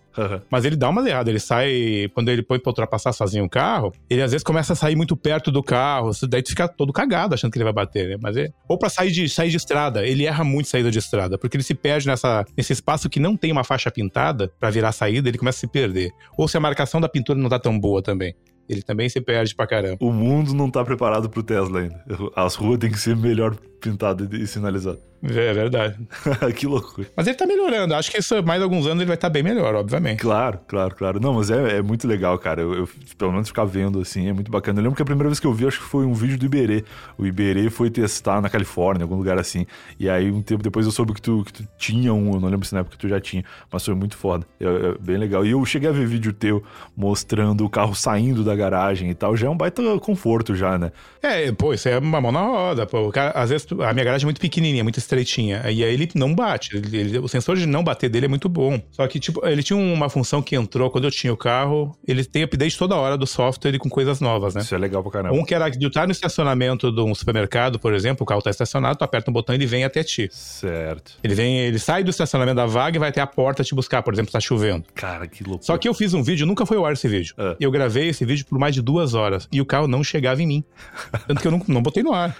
Mas 0.49 0.63
ele 0.63 0.77
dá 0.77 0.87
umas 0.87 1.05
erradas. 1.05 1.27
Ele 1.27 1.39
sai, 1.39 2.09
quando 2.13 2.29
ele 2.29 2.41
põe 2.41 2.57
pra 2.57 2.69
ultrapassar 2.69 3.11
sozinho 3.11 3.43
o 3.43 3.49
carro, 3.49 3.91
ele 4.09 4.21
às 4.21 4.31
vezes 4.31 4.45
começa 4.45 4.71
a 4.71 4.75
sair 4.77 4.95
muito 4.95 5.17
perto 5.17 5.51
do 5.51 5.61
carro. 5.61 6.11
Daí 6.29 6.41
tu 6.41 6.51
fica 6.51 6.69
todo 6.69 6.93
cagado 6.93 7.33
achando 7.33 7.51
que 7.51 7.57
ele 7.57 7.65
vai 7.65 7.73
bater, 7.73 8.11
né? 8.11 8.17
Mas 8.21 8.37
é. 8.37 8.47
Ou 8.65 8.77
pra 8.77 8.87
sair 8.87 9.11
de, 9.11 9.27
sair 9.27 9.49
de 9.49 9.57
estrada. 9.57 10.07
Ele 10.07 10.25
erra 10.25 10.45
muito 10.45 10.69
saída 10.69 10.89
de 10.89 10.99
estrada, 10.99 11.37
porque 11.37 11.57
ele 11.57 11.63
se 11.63 11.73
perde 11.73 12.07
nessa, 12.07 12.45
nesse 12.55 12.71
espaço 12.71 13.09
que 13.09 13.19
não 13.19 13.35
tem 13.35 13.51
uma 13.51 13.65
faixa 13.65 13.91
pintada 13.91 14.49
pra 14.57 14.69
virar 14.69 14.93
saída, 14.93 15.27
ele 15.27 15.37
começa 15.37 15.57
a 15.57 15.59
se 15.59 15.67
perder. 15.67 16.11
Ou 16.37 16.47
se 16.47 16.55
a 16.55 16.61
marcação 16.61 17.01
da 17.01 17.09
pintura 17.09 17.37
não 17.37 17.49
tá 17.49 17.59
tão 17.59 17.77
boa 17.77 18.01
também. 18.01 18.33
Ele 18.67 18.81
também 18.81 19.09
se 19.09 19.19
perde 19.19 19.55
pra 19.55 19.67
caramba. 19.67 19.97
O 19.99 20.11
mundo 20.11 20.53
não 20.53 20.69
tá 20.69 20.83
preparado 20.83 21.29
pro 21.29 21.43
Tesla 21.43 21.81
ainda. 21.81 22.03
As 22.35 22.55
ruas 22.55 22.79
têm 22.79 22.91
que 22.91 22.99
ser 22.99 23.15
melhor 23.15 23.55
pintadas 23.81 24.31
e 24.31 24.47
sinalizadas. 24.47 25.01
É 25.23 25.53
verdade. 25.53 25.97
que 26.55 26.67
loucura. 26.67 27.07
Mas 27.15 27.27
ele 27.27 27.35
tá 27.37 27.45
melhorando. 27.45 27.93
Acho 27.95 28.11
que 28.11 28.17
isso, 28.17 28.43
mais 28.43 28.61
alguns 28.61 28.85
anos 28.85 28.99
ele 28.99 29.05
vai 29.05 29.15
estar 29.15 29.29
bem 29.29 29.41
melhor, 29.41 29.73
obviamente. 29.75 30.19
Claro, 30.19 30.59
claro, 30.67 30.95
claro. 30.95 31.19
Não, 31.19 31.33
mas 31.33 31.49
é, 31.49 31.77
é 31.77 31.81
muito 31.81 32.05
legal, 32.07 32.37
cara. 32.37 32.61
Eu, 32.61 32.73
eu, 32.73 32.89
pelo 33.17 33.31
menos 33.31 33.47
ficar 33.47 33.63
vendo 33.63 34.01
assim 34.01 34.27
é 34.27 34.33
muito 34.33 34.51
bacana. 34.51 34.79
Eu 34.79 34.83
lembro 34.83 34.97
que 34.97 35.01
a 35.01 35.05
primeira 35.05 35.29
vez 35.29 35.39
que 35.39 35.47
eu 35.47 35.53
vi, 35.53 35.65
acho 35.65 35.79
que 35.79 35.85
foi 35.85 36.05
um 36.05 36.13
vídeo 36.13 36.37
do 36.37 36.45
Iberê. 36.45 36.83
O 37.17 37.25
Iberê 37.25 37.69
foi 37.69 37.89
testar 37.89 38.41
na 38.41 38.49
Califórnia, 38.49 39.05
algum 39.05 39.15
lugar 39.15 39.37
assim. 39.39 39.65
E 39.97 40.09
aí, 40.09 40.29
um 40.29 40.41
tempo 40.41 40.61
depois, 40.61 40.85
eu 40.85 40.91
soube 40.91 41.13
que 41.13 41.21
tu, 41.21 41.43
que 41.45 41.53
tu 41.53 41.67
tinha 41.77 42.13
um. 42.13 42.33
Eu 42.33 42.39
não 42.41 42.49
lembro 42.49 42.67
se 42.67 42.73
na 42.73 42.81
época 42.81 42.97
tu 42.97 43.07
já 43.07 43.19
tinha, 43.19 43.45
mas 43.71 43.85
foi 43.85 43.95
muito 43.95 44.17
foda. 44.17 44.45
É, 44.59 44.65
é 44.65 44.97
bem 44.99 45.17
legal. 45.17 45.45
E 45.45 45.51
eu 45.51 45.65
cheguei 45.65 45.87
a 45.87 45.93
ver 45.93 46.05
vídeo 46.05 46.33
teu 46.33 46.61
mostrando 46.95 47.65
o 47.65 47.69
carro 47.69 47.95
saindo 47.95 48.43
da 48.43 48.52
garagem 48.55 49.09
e 49.09 49.13
tal. 49.13 49.35
Já 49.35 49.47
é 49.47 49.49
um 49.49 49.57
baita 49.57 49.81
conforto, 49.99 50.55
já, 50.55 50.77
né? 50.77 50.91
É, 51.21 51.51
pô, 51.51 51.73
isso 51.73 51.87
é 51.89 51.97
uma 51.97 52.19
mão 52.21 52.31
na 52.31 52.41
roda. 52.41 52.85
Pô. 52.85 53.07
O 53.07 53.11
cara, 53.11 53.31
às 53.31 53.49
vezes 53.49 53.67
a 53.71 53.93
minha 53.93 54.05
garagem 54.05 54.25
é 54.25 54.27
muito 54.27 54.41
pequenininha, 54.41 54.83
muito 54.83 54.99
estreitinha. 54.99 55.61
E 55.69 55.83
aí 55.83 55.93
ele 55.93 56.09
não 56.15 56.33
bate. 56.33 56.75
Ele- 56.75 56.97
ele- 56.97 57.19
o 57.19 57.27
sensor 57.27 57.55
de 57.55 57.65
não 57.65 57.83
bater 57.83 58.09
dele 58.09 58.25
é 58.25 58.29
muito 58.29 58.49
bom. 58.49 58.81
Só 58.91 59.07
que, 59.07 59.19
tipo, 59.19 59.45
ele 59.45 59.63
tinha 59.63 59.77
uma 59.77 60.09
função 60.09 60.41
que 60.41 60.55
entrou 60.55 60.89
quando 60.89 61.05
eu 61.05 61.11
tinha 61.11 61.31
o 61.33 61.37
carro. 61.37 61.95
Ele 62.07 62.23
tem 62.23 62.43
update 62.43 62.77
toda 62.77 62.95
hora 62.95 63.17
do 63.17 63.25
software 63.27 63.73
e 63.75 63.79
com 63.79 63.89
coisas 63.89 64.19
novas, 64.19 64.53
né? 64.55 64.61
Isso 64.61 64.73
é 64.75 64.77
legal 64.77 65.01
pra 65.03 65.11
caramba. 65.11 65.35
Um 65.35 65.43
que 65.43 65.53
era 65.55 65.69
que 65.71 65.79
tu 65.79 65.89
tá 65.89 66.05
no 66.05 66.11
estacionamento 66.11 66.91
de 66.91 67.01
um 67.01 67.13
supermercado, 67.15 67.79
por 67.79 67.93
exemplo, 67.93 68.23
o 68.23 68.25
carro 68.25 68.41
tá 68.41 68.49
estacionado, 68.49 68.97
tu 68.97 69.03
aperta 69.03 69.29
um 69.29 69.33
botão 69.33 69.53
e 69.53 69.57
ele 69.57 69.65
vem 69.65 69.83
até 69.83 70.03
ti. 70.03 70.29
Certo. 70.31 71.13
Ele 71.23 71.35
vem, 71.35 71.59
ele 71.59 71.79
sai 71.79 72.03
do 72.03 72.09
estacionamento 72.09 72.55
da 72.57 72.65
vaga 72.65 72.97
e 72.97 72.99
vai 72.99 73.09
até 73.09 73.21
a 73.21 73.27
porta 73.27 73.63
te 73.63 73.73
buscar, 73.75 74.01
por 74.03 74.13
exemplo, 74.13 74.31
tá 74.31 74.39
chovendo. 74.39 74.83
Cara, 74.93 75.27
que 75.27 75.43
loucura. 75.43 75.63
Só 75.65 75.77
que 75.77 75.87
eu 75.87 75.93
fiz 75.93 76.13
um 76.13 76.21
vídeo, 76.23 76.45
nunca 76.45 76.65
foi 76.65 76.77
ao 76.77 76.85
ar 76.85 76.93
esse 76.93 77.07
vídeo. 77.07 77.33
Ah. 77.37 77.55
Eu 77.59 77.71
gravei 77.71 78.09
esse 78.09 78.23
vídeo 78.25 78.42
por 78.43 78.59
mais 78.59 78.73
de 78.75 78.81
duas 78.81 79.13
horas 79.13 79.47
e 79.51 79.59
o 79.61 79.65
carro 79.65 79.87
não 79.87 80.03
chegava 80.03 80.41
em 80.41 80.47
mim. 80.47 80.63
Tanto 81.27 81.41
que 81.41 81.47
eu 81.47 81.51
não, 81.51 81.61
não 81.67 81.81
botei 81.81 82.03
no 82.03 82.13
ar. 82.13 82.35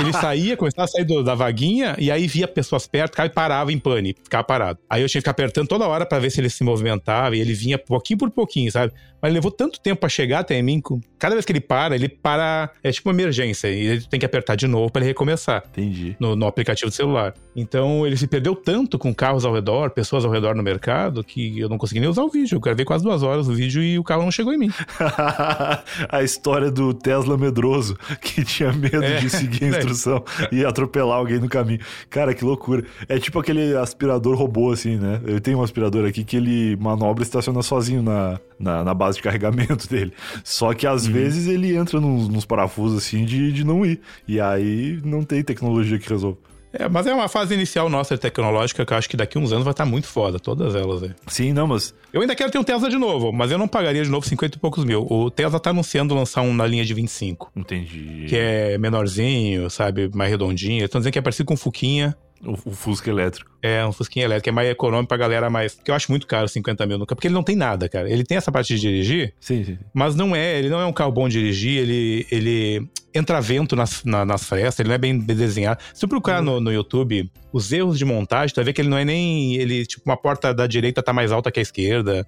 Ele 0.00 0.12
saía, 0.12 0.56
começava 0.56 0.84
a 0.84 0.88
sair 0.88 1.04
do- 1.04 1.22
da 1.22 1.34
vaguinha 1.34 1.94
e 1.98 2.10
aí 2.10 2.26
via 2.26 2.46
pessoas 2.48 2.86
perto, 2.86 3.14
o 3.14 3.16
cara 3.16 3.30
parava 3.30 3.72
em 3.72 3.78
pane, 3.78 4.14
ficava 4.22 4.44
parado. 4.44 4.78
Aí 4.88 5.02
eu 5.02 5.08
tinha 5.08 5.20
que 5.20 5.22
ficar 5.24 5.30
apertando 5.32 5.68
toda 5.68 5.86
hora 5.86 6.04
pra 6.06 6.18
ver 6.18 6.30
se 6.30 6.40
ele 6.40 6.50
se 6.50 6.62
movimentava 6.64 7.36
e 7.36 7.40
ele 7.40 7.54
vinha 7.54 7.78
pouquinho 7.78 8.18
por 8.18 8.30
pouquinho, 8.30 8.70
sabe? 8.70 8.92
Mas 9.26 9.34
levou 9.34 9.50
tanto 9.50 9.80
tempo 9.80 9.98
pra 9.98 10.08
chegar 10.08 10.38
até 10.38 10.62
mim. 10.62 10.80
Cada 11.18 11.34
vez 11.34 11.44
que 11.44 11.50
ele 11.50 11.60
para, 11.60 11.96
ele 11.96 12.08
para. 12.08 12.70
É 12.80 12.92
tipo 12.92 13.08
uma 13.08 13.14
emergência 13.14 13.66
e 13.66 13.84
ele 13.84 14.02
tem 14.02 14.20
que 14.20 14.26
apertar 14.26 14.54
de 14.54 14.68
novo 14.68 14.88
pra 14.88 15.00
ele 15.00 15.08
recomeçar 15.08 15.64
Entendi. 15.66 16.16
no, 16.20 16.36
no 16.36 16.46
aplicativo 16.46 16.88
do 16.88 16.94
celular. 16.94 17.34
Então 17.56 18.06
ele 18.06 18.16
se 18.16 18.28
perdeu 18.28 18.54
tanto 18.54 18.96
com 18.96 19.12
carros 19.12 19.44
ao 19.44 19.52
redor, 19.52 19.90
pessoas 19.90 20.24
ao 20.24 20.30
redor 20.30 20.54
no 20.54 20.62
mercado, 20.62 21.24
que 21.24 21.58
eu 21.58 21.68
não 21.68 21.76
consegui 21.76 21.98
nem 21.98 22.08
usar 22.08 22.22
o 22.22 22.28
vídeo. 22.28 22.54
Eu 22.54 22.60
gravei 22.60 22.84
quase 22.84 23.02
duas 23.02 23.24
horas 23.24 23.48
o 23.48 23.52
vídeo 23.52 23.82
e 23.82 23.98
o 23.98 24.04
carro 24.04 24.22
não 24.22 24.30
chegou 24.30 24.52
em 24.52 24.58
mim. 24.58 24.70
a 26.08 26.22
história 26.22 26.70
do 26.70 26.94
Tesla 26.94 27.36
medroso, 27.36 27.98
que 28.22 28.44
tinha 28.44 28.72
medo 28.72 29.02
É, 29.02 29.16
de 29.16 29.28
seguir 29.28 29.64
a 29.64 29.66
é. 29.66 29.70
instrução 29.70 30.22
e 30.52 30.64
atropelar 30.64 31.18
alguém 31.18 31.40
no 31.40 31.48
caminho. 31.48 31.80
Cara, 32.08 32.32
que 32.32 32.44
loucura. 32.44 32.84
É 33.08 33.18
tipo 33.18 33.40
aquele 33.40 33.76
aspirador 33.76 34.36
robô, 34.36 34.70
assim, 34.70 34.96
né? 34.96 35.20
Eu 35.26 35.40
tenho 35.40 35.58
um 35.58 35.62
aspirador 35.64 36.06
aqui 36.06 36.22
que 36.22 36.36
ele 36.36 36.76
manobra 36.76 37.24
e 37.24 37.26
estaciona 37.26 37.60
sozinho 37.60 38.02
na, 38.02 38.38
na, 38.58 38.84
na 38.84 38.94
base 38.94 39.16
de 39.18 39.22
carregamento 39.22 39.88
dele. 39.90 40.12
Só 40.44 40.74
que 40.74 40.86
às 40.86 41.06
vezes 41.06 41.46
ele 41.46 41.76
entra 41.76 42.00
nos, 42.00 42.28
nos 42.28 42.44
parafusos, 42.44 42.98
assim, 42.98 43.24
de, 43.24 43.52
de 43.52 43.64
não 43.64 43.84
ir. 43.84 44.00
E 44.26 44.40
aí 44.40 45.00
não 45.04 45.22
tem 45.22 45.42
tecnologia 45.42 45.98
que 45.98 46.08
resolva. 46.08 46.38
É, 46.78 46.88
mas 46.88 47.06
é 47.06 47.14
uma 47.14 47.28
fase 47.28 47.54
inicial 47.54 47.88
nossa 47.88 48.18
tecnológica 48.18 48.84
que 48.84 48.92
eu 48.92 48.96
acho 48.96 49.08
que 49.08 49.16
daqui 49.16 49.38
uns 49.38 49.50
anos 49.50 49.64
vai 49.64 49.72
estar 49.72 49.86
muito 49.86 50.06
foda, 50.06 50.38
todas 50.38 50.74
elas. 50.74 51.10
Sim, 51.26 51.52
não, 51.52 51.66
mas. 51.66 51.94
Eu 52.12 52.20
ainda 52.20 52.34
quero 52.34 52.50
ter 52.50 52.58
um 52.58 52.64
Tesla 52.64 52.90
de 52.90 52.98
novo, 52.98 53.32
mas 53.32 53.50
eu 53.50 53.58
não 53.58 53.66
pagaria 53.66 54.02
de 54.02 54.10
novo 54.10 54.26
50 54.26 54.56
e 54.56 54.60
poucos 54.60 54.84
mil. 54.84 55.06
O 55.08 55.30
Tesla 55.30 55.58
tá 55.58 55.70
anunciando 55.70 56.14
lançar 56.14 56.42
um 56.42 56.52
na 56.52 56.66
linha 56.66 56.84
de 56.84 56.92
25. 56.92 57.50
Entendi. 57.56 58.26
Que 58.28 58.36
é 58.36 58.78
menorzinho, 58.78 59.70
sabe? 59.70 60.10
Mais 60.14 60.30
redondinho. 60.30 60.84
Estão 60.84 61.00
dizendo 61.00 61.12
que 61.12 61.18
é 61.18 61.22
parecido 61.22 61.46
com 61.46 61.54
um 61.54 61.56
Fuquinha. 61.56 62.16
O, 62.44 62.52
o, 62.52 62.72
Fusca 62.72 63.10
elétrico. 63.10 63.50
É, 63.62 63.84
um 63.84 63.92
Fusquinha 63.92 64.24
elétrico, 64.24 64.48
é 64.48 64.52
mais 64.52 64.70
econômico 64.70 65.08
pra 65.08 65.16
galera 65.16 65.48
mais. 65.48 65.74
Que 65.74 65.90
eu 65.90 65.94
acho 65.94 66.10
muito 66.10 66.26
caro, 66.26 66.48
50 66.48 66.86
mil 66.86 66.98
nunca. 66.98 67.14
Porque 67.14 67.28
ele 67.28 67.34
não 67.34 67.42
tem 67.42 67.56
nada, 67.56 67.88
cara. 67.88 68.10
Ele 68.10 68.24
tem 68.24 68.36
essa 68.36 68.52
parte 68.52 68.74
de 68.74 68.80
dirigir. 68.80 69.34
Sim, 69.40 69.64
sim. 69.64 69.78
Mas 69.94 70.14
não 70.14 70.34
é, 70.34 70.58
ele 70.58 70.68
não 70.68 70.80
é 70.80 70.86
um 70.86 70.92
carro 70.92 71.12
bom 71.12 71.28
de 71.28 71.38
dirigir, 71.38 71.80
ele, 71.80 72.26
ele 72.30 72.88
entra 73.14 73.40
vento 73.40 73.74
nas, 73.74 74.04
na, 74.04 74.24
nas 74.24 74.44
frestas, 74.44 74.80
ele 74.80 74.88
não 74.88 74.94
é 74.94 74.98
bem 74.98 75.18
desenhado. 75.18 75.80
Se 75.94 76.00
tu 76.00 76.08
procurar 76.08 76.42
no, 76.42 76.60
no 76.60 76.72
YouTube 76.72 77.30
os 77.52 77.72
erros 77.72 77.98
de 77.98 78.04
montagem, 78.04 78.52
tu 78.52 78.56
vai 78.56 78.66
ver 78.66 78.72
que 78.72 78.80
ele 78.80 78.88
não 78.88 78.98
é 78.98 79.04
nem. 79.04 79.56
Ele, 79.56 79.86
tipo, 79.86 80.02
uma 80.04 80.16
porta 80.16 80.52
da 80.52 80.66
direita 80.66 81.02
tá 81.02 81.12
mais 81.12 81.32
alta 81.32 81.50
que 81.50 81.58
a 81.58 81.62
esquerda. 81.62 82.26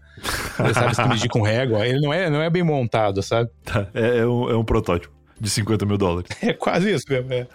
Sabe 0.74 0.94
se 0.94 1.08
medir 1.08 1.28
com 1.28 1.42
régua. 1.42 1.86
Ele 1.86 2.00
não 2.00 2.12
é, 2.12 2.30
não 2.30 2.42
é 2.42 2.48
bem 2.48 2.62
montado, 2.62 3.22
sabe? 3.22 3.50
Tá, 3.64 3.86
é, 3.94 4.18
é, 4.18 4.26
um, 4.26 4.50
é 4.50 4.56
um 4.56 4.64
protótipo 4.64 5.17
de 5.40 5.50
50 5.50 5.86
mil 5.86 5.98
dólares. 5.98 6.28
É 6.42 6.52
quase 6.52 6.90
isso 6.92 7.04
mesmo, 7.08 7.32
é. 7.32 7.46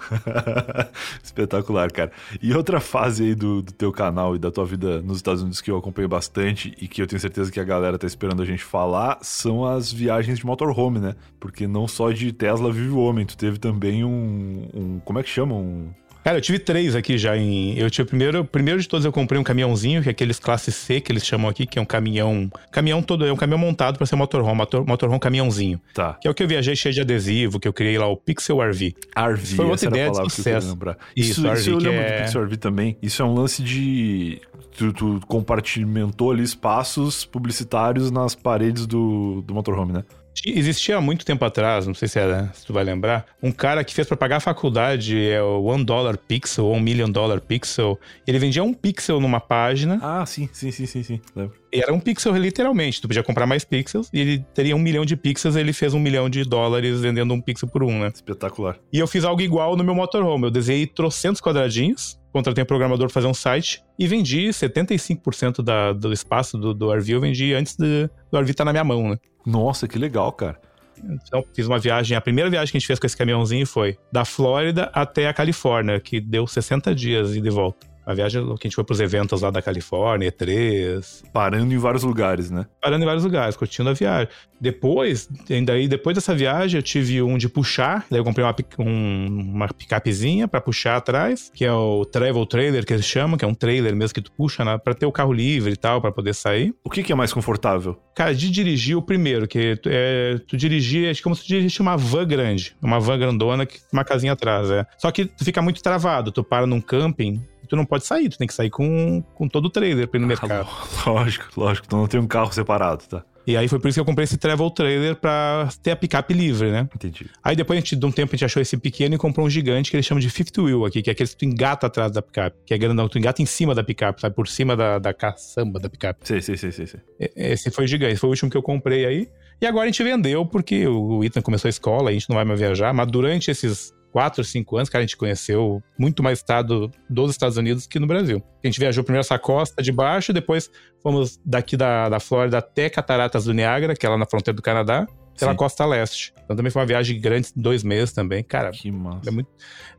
Espetacular, 1.24 1.92
cara. 1.92 2.12
E 2.42 2.54
outra 2.54 2.80
fase 2.80 3.24
aí 3.24 3.36
do, 3.36 3.62
do 3.62 3.72
teu 3.72 3.92
canal 3.92 4.36
e 4.36 4.40
da 4.40 4.52
tua 4.52 4.66
vida 4.66 5.02
nos 5.02 5.18
Estados 5.18 5.42
Unidos 5.42 5.62
que 5.62 5.72
eu 5.72 5.78
acompanho 5.78 6.08
bastante 6.08 6.74
e 6.80 6.88
que 6.88 7.02
eu 7.02 7.08
tenho 7.08 7.20
certeza 7.20 7.52
que 7.52 7.60
a 7.60 7.64
galera 7.64 7.98
tá 7.98 8.06
esperando 8.06 8.42
a 8.42 8.46
gente 8.46 8.64
falar 8.64 9.20
são 9.22 9.66
as 9.66 9.92
viagens 9.92 10.40
de 10.40 10.46
motorhome, 10.46 11.00
né? 11.00 11.16
Porque 11.40 11.68
não 11.68 11.88
só 11.88 12.12
de 12.12 12.32
Tesla 12.32 12.72
vive 12.72 12.90
o 12.90 13.00
homem, 13.00 13.26
tu 13.26 13.38
teve 13.38 13.58
também 13.58 14.04
um, 14.04 14.70
um 14.74 15.00
como 15.00 15.20
é 15.20 15.24
que 15.24 15.30
chama? 15.30 15.56
Um 15.56 15.92
Cara, 16.24 16.38
eu 16.38 16.42
tive 16.42 16.58
três 16.60 16.96
aqui 16.96 17.18
já 17.18 17.36
em. 17.36 17.78
Eu 17.78 17.90
tive 17.90 18.08
primeiro, 18.08 18.46
primeiro 18.46 18.80
de 18.80 18.88
todos 18.88 19.06
eu 19.06 19.12
comprei 19.12 19.40
um 19.40 19.44
caminhãozinho, 19.44 20.02
que 20.02 20.08
é 20.08 20.12
aqueles 20.12 20.40
classe 20.40 20.72
C 20.72 21.02
que 21.02 21.12
eles 21.12 21.26
chamam 21.26 21.50
aqui, 21.50 21.66
que 21.66 21.78
é 21.78 21.82
um 21.82 21.86
caminhão. 21.86 22.50
Caminhão 22.72 23.02
todo, 23.02 23.26
é 23.26 23.34
um 23.34 23.36
caminhão 23.36 23.60
montado 23.60 23.98
para 23.98 24.06
ser 24.08 24.16
motorhome, 24.16 24.56
motor, 24.56 24.86
motorhome 24.88 25.20
caminhãozinho. 25.20 25.82
Tá. 25.94 26.14
Que 26.14 26.28
é 26.28 26.32
o 26.32 26.34
que 26.34 26.42
eu 26.42 26.48
viajei 26.48 26.76
cheio 26.76 26.94
de 26.94 27.02
adesivo, 27.02 27.60
que 27.60 27.68
eu 27.68 27.74
criei 27.74 27.98
lá, 27.98 28.08
o 28.08 28.16
Pixel 28.16 28.62
RV. 28.62 28.96
RV, 29.18 29.56
Foi 29.56 29.66
outra 29.66 29.76
essa 29.76 29.88
ideia 29.88 30.04
era 30.04 30.12
a 30.12 30.22
de 30.24 30.30
que 30.30 30.36
sucesso. 30.36 30.70
lembrar. 30.70 30.98
Isso, 31.16 31.32
Isso, 31.32 31.42
RV, 31.48 31.60
isso 31.60 31.70
eu 31.72 31.78
que 31.78 31.84
lembro 31.84 32.00
é- 32.02 32.18
do 32.18 32.24
Pixel 32.24 32.44
RV 32.44 32.58
também. 32.58 32.98
Isso 33.02 33.22
é 33.22 33.26
um 33.26 33.34
lance 33.34 33.62
de. 33.62 34.40
Tu, 34.78 34.92
tu 34.94 35.20
compartimentou 35.28 36.32
ali 36.32 36.42
espaços 36.44 37.26
publicitários 37.26 38.10
nas 38.10 38.34
paredes 38.34 38.88
do, 38.88 39.44
do 39.46 39.54
motorhome, 39.54 39.94
né? 39.94 40.04
Existia 40.46 40.98
há 40.98 41.02
muito 41.02 41.26
tempo 41.26 41.46
atrás, 41.46 41.86
não 41.88 41.94
sei 41.94 42.08
se, 42.08 42.20
era, 42.20 42.52
se 42.54 42.66
tu 42.66 42.74
vai 42.74 42.84
lembrar, 42.84 43.26
um 43.42 43.52
cara 43.52 43.84
que 43.84 43.94
fez 43.94 44.08
para 44.08 44.18
pagar 44.18 44.38
a 44.38 44.40
faculdade, 44.40 45.30
é 45.30 45.42
o 45.42 45.64
One 45.64 45.84
Dollar 45.86 46.18
Pixel 46.18 46.66
ou 46.66 46.76
um 46.76 46.80
Million 46.80 47.10
Dollar 47.10 47.40
Pixel. 47.40 48.00
Ele 48.28 48.40
vendia 48.40 48.64
um 48.64 48.74
pixel 48.74 49.20
numa 49.20 49.40
página, 49.40 50.00
Ah, 50.02 50.26
sim, 50.26 50.50
sim, 50.52 50.72
sim, 50.72 50.86
sim, 50.86 51.04
sim. 51.04 51.22
Lembro. 51.36 51.56
era 51.72 51.94
um 51.94 52.00
pixel 52.00 52.36
literalmente. 52.36 53.00
Tu 53.02 53.08
podia 53.08 53.24
comprar 53.24 53.46
mais 53.46 53.64
pixels 53.64 54.10
e 54.12 54.20
ele 54.20 54.46
teria 54.54 54.76
um 54.76 54.80
milhão 54.80 55.06
de 55.06 55.16
pixels, 55.16 55.56
ele 55.56 55.72
fez 55.72 55.94
um 55.94 56.00
milhão 56.00 56.30
de 56.30 56.44
dólares 56.44 57.00
vendendo 57.02 57.34
um 57.34 57.40
pixel 57.42 57.70
por 57.70 57.84
um, 57.84 58.00
né? 58.00 58.12
Espetacular. 58.14 58.78
E 58.92 59.00
eu 59.00 59.08
fiz 59.08 59.24
algo 59.24 59.42
igual 59.42 59.76
no 59.78 59.84
meu 59.84 59.96
motorhome. 59.96 60.46
Eu 60.46 60.52
desenhei 60.52 60.86
trocentos 60.88 61.40
quadradinhos, 61.42 62.20
contratei 62.34 62.64
um 62.64 62.68
programador 62.68 63.08
para 63.08 63.14
fazer 63.14 63.28
um 63.28 63.34
site 63.34 63.82
e 63.98 64.08
vendi 64.08 64.48
75% 64.50 65.64
da, 65.64 65.94
do 65.94 66.12
espaço 66.12 66.58
do, 66.58 66.74
do 66.74 66.92
RV, 66.92 67.14
eu 67.14 67.22
vendi 67.22 67.54
antes 67.54 67.76
de- 67.78 68.10
do 68.32 68.38
RV 68.40 68.52
estar 68.52 68.66
na 68.66 68.72
minha 68.74 68.84
mão, 68.84 69.10
né? 69.10 69.18
Nossa, 69.46 69.88
que 69.88 69.98
legal, 69.98 70.32
cara. 70.32 70.60
Então, 71.04 71.44
fiz 71.54 71.68
uma 71.68 71.80
viagem. 71.80 72.16
A 72.16 72.22
primeira 72.22 72.50
viagem 72.50 72.72
que 72.72 72.78
a 72.78 72.80
gente 72.80 72.88
fez 72.88 73.00
com 73.00 73.06
esse 73.06 73.18
caminhãozinho 73.18 73.66
foi 73.66 73.98
da 74.12 74.24
Flórida 74.26 74.90
até 74.94 75.28
a 75.28 75.34
Califórnia, 75.34 76.00
que 76.00 76.20
deu 76.20 76.48
60 76.48 76.94
dias 76.96 77.36
e 77.36 77.42
de 77.42 77.50
volta. 77.50 77.93
A 78.06 78.14
viagem 78.14 78.44
que 78.58 78.68
a 78.68 78.68
gente 78.68 78.76
foi 78.76 78.84
pros 78.84 79.00
eventos 79.00 79.42
lá 79.42 79.50
da 79.50 79.62
Califórnia, 79.62 80.32
E3, 80.32 81.24
Parando 81.32 81.74
em 81.74 81.78
vários 81.78 82.04
lugares, 82.04 82.50
né? 82.52 82.66
parando 82.82 83.04
em 83.04 83.06
vários 83.06 83.24
lugares, 83.24 83.56
curtindo 83.56 83.90
a 83.90 83.94
viagem. 83.94 84.28
Depois, 84.60 85.28
ainda 85.50 85.74
aí, 85.74 85.88
depois 85.88 86.16
dessa 86.16 86.34
viagem, 86.34 86.78
eu 86.78 86.84
tive 86.84 87.22
um 87.22 87.38
de 87.38 87.50
puxar, 87.50 88.06
daí 88.10 88.20
eu 88.20 88.24
comprei 88.24 88.46
uma, 88.46 88.56
um- 88.80 89.28
uma 89.54 89.68
picapezinha 89.68 90.48
pra 90.48 90.62
puxar 90.62 90.96
atrás, 90.98 91.52
que 91.54 91.66
é 91.66 91.72
o 91.72 92.06
travel 92.06 92.46
trailer 92.46 92.86
que 92.86 92.94
eles 92.94 93.06
chamam, 93.06 93.38
que 93.38 93.44
é 93.46 93.48
um 93.48 93.54
trailer 93.54 93.96
mesmo 93.96 94.14
que 94.14 94.22
tu 94.22 94.32
puxa 94.32 94.64
na, 94.64 94.78
pra 94.80 94.94
ter 94.94 95.06
o 95.06 95.12
carro 95.12 95.34
livre 95.34 95.74
e 95.74 95.76
tal, 95.78 96.02
pra 96.02 96.12
poder 96.12 96.34
sair. 96.34 96.74
O 96.84 96.90
que, 96.90 97.04
que 97.04 97.12
é 97.12 97.16
mais 97.16 97.34
confortável? 97.34 97.98
Cara, 98.16 98.34
de 98.34 98.50
dirigir 98.50 98.96
o 98.98 99.02
primeiro, 99.02 99.48
que 99.48 99.76
tu, 99.78 99.90
é, 99.92 100.38
tu 100.48 100.56
dirigir, 100.56 101.10
é 101.10 101.22
como 101.22 101.36
se 101.36 101.44
tu 101.44 101.48
dirigisse 101.48 101.82
uma 101.82 101.98
van 101.98 102.26
grande, 102.28 102.76
uma 102.82 103.00
van 103.00 103.18
grandona 103.20 103.66
que 103.66 103.80
uma 103.92 104.04
casinha 104.06 104.34
atrás, 104.34 104.70
é. 104.72 104.86
Só 104.98 105.12
que 105.12 105.26
tu 105.26 105.44
fica 105.44 105.62
muito 105.62 105.82
travado, 105.82 106.32
tu 106.32 106.44
para 106.44 106.66
num 106.66 106.80
camping, 106.82 107.42
tu 107.68 107.76
não 107.76 107.86
pode 107.86 108.06
sair, 108.06 108.30
tu 108.30 108.38
tem 108.38 108.48
que 108.48 108.54
sair 108.54 108.70
com, 108.70 109.22
com 109.36 109.48
todo 109.48 109.66
o 109.66 109.70
trailer 109.70 110.08
pra 110.08 110.18
ir 110.18 110.22
no 110.22 110.28
mercado. 110.28 110.68
Ah, 111.06 111.10
lógico, 111.10 111.48
lógico. 111.58 111.88
Tu 111.88 111.96
não 111.96 112.08
tem 112.08 112.20
um 112.20 112.28
carro 112.28 112.52
separado, 112.54 113.04
tá? 113.06 113.24
E 113.46 113.58
aí 113.58 113.68
foi 113.68 113.78
por 113.78 113.90
isso 113.90 113.98
que 113.98 114.00
eu 114.00 114.06
comprei 114.06 114.24
esse 114.24 114.38
travel 114.38 114.70
trailer 114.72 115.18
pra 115.18 115.68
ter 115.82 115.92
a 115.92 115.96
picape 115.98 116.34
livre, 116.34 116.72
né? 116.72 116.88
Entendi. 116.96 117.30
Aí 117.44 117.58
depois, 117.58 117.76
a 117.76 117.82
gente, 117.82 117.94
de 117.98 118.06
um 118.06 118.12
tempo, 118.12 118.34
a 118.34 118.36
gente 118.38 118.46
achou 118.46 118.62
esse 118.62 118.78
pequeno 118.78 119.16
e 119.16 119.18
comprou 119.18 119.46
um 119.46 119.50
gigante 119.50 119.92
que 119.92 119.98
eles 119.98 120.06
chamam 120.06 120.22
de 120.22 120.30
fifth 120.30 120.58
wheel 120.58 120.86
aqui, 120.86 121.02
que 121.02 121.10
é 121.10 121.14
aquele 121.14 121.28
que 121.28 121.36
tu 121.36 121.44
engata 121.44 121.88
atrás 121.88 122.10
da 122.14 122.22
picape, 122.22 122.56
que 122.66 122.74
é 122.74 122.78
grandão, 122.78 123.10
tu 123.10 123.18
engata 123.18 123.42
em 123.42 123.46
cima 123.46 123.76
da 123.76 123.84
picape, 123.84 124.22
sabe? 124.22 124.34
Por 124.34 124.48
cima 124.48 124.78
da, 124.78 124.98
da 124.98 125.14
caçamba 125.14 125.78
da 125.78 125.90
picape. 125.90 126.22
Sei, 126.24 126.42
sei, 126.42 126.56
sei, 126.56 126.72
sei. 126.72 126.88
E- 127.20 127.32
Esse 127.36 127.70
foi 127.70 127.84
o 127.84 127.88
gigante, 127.88 128.16
foi 128.16 128.30
o 128.30 128.32
último 128.32 128.50
que 128.50 128.56
eu 128.56 128.64
comprei 128.64 129.06
aí. 129.06 129.28
E 129.62 129.66
agora 129.68 129.84
a 129.84 129.88
gente 129.88 130.02
vendeu, 130.04 130.46
porque 130.46 130.88
o 130.88 131.22
Ethan 131.22 131.42
começou 131.42 131.68
a 131.68 131.70
escola, 131.70 132.12
a 132.12 132.14
gente 132.14 132.30
não 132.30 132.36
vai 132.38 132.46
mais 132.46 132.60
viajar, 132.62 132.94
mas 132.94 133.08
durante 133.12 133.52
esses 133.52 133.94
quatro, 134.14 134.44
cinco 134.44 134.78
anos, 134.78 134.90
cara, 134.90 135.04
a 135.04 135.08
gente 135.08 135.18
conheceu 135.18 135.82
muito 135.98 136.22
mais 136.22 136.38
estado 136.38 136.92
dos 137.10 137.32
Estados 137.32 137.58
Unidos 137.58 137.88
que 137.88 137.98
no 137.98 138.06
Brasil. 138.06 138.44
A 138.64 138.68
gente 138.68 138.80
viajou 138.80 139.04
primeiro 139.04 139.22
essa 139.26 139.40
costa 139.40 139.82
de 139.82 139.92
baixo, 139.92 140.32
depois 140.32 140.70
fomos 141.02 141.40
daqui 141.44 141.76
da, 141.76 142.08
da 142.08 142.20
Flórida 142.20 142.60
até 142.60 142.92
Cataratas 142.92 143.46
do 143.46 143.54
Niágara, 143.56 143.96
que 143.96 144.06
é 144.06 144.10
lá 144.10 144.16
na 144.16 144.28
fronteira 144.28 144.56
do 144.56 144.62
Canadá, 144.62 145.08
pela 145.38 145.52
Sim. 145.52 145.58
costa 145.58 145.86
leste. 145.86 146.34
Então 146.44 146.56
também 146.56 146.72
foi 146.72 146.82
uma 146.82 146.86
viagem 146.86 147.20
grande, 147.20 147.50
dois 147.56 147.84
meses 147.84 148.14
também. 148.14 148.44
Cara, 148.44 148.72
Que 148.72 148.92
massa. 148.92 149.30
é 149.30 149.32
muito... 149.32 149.48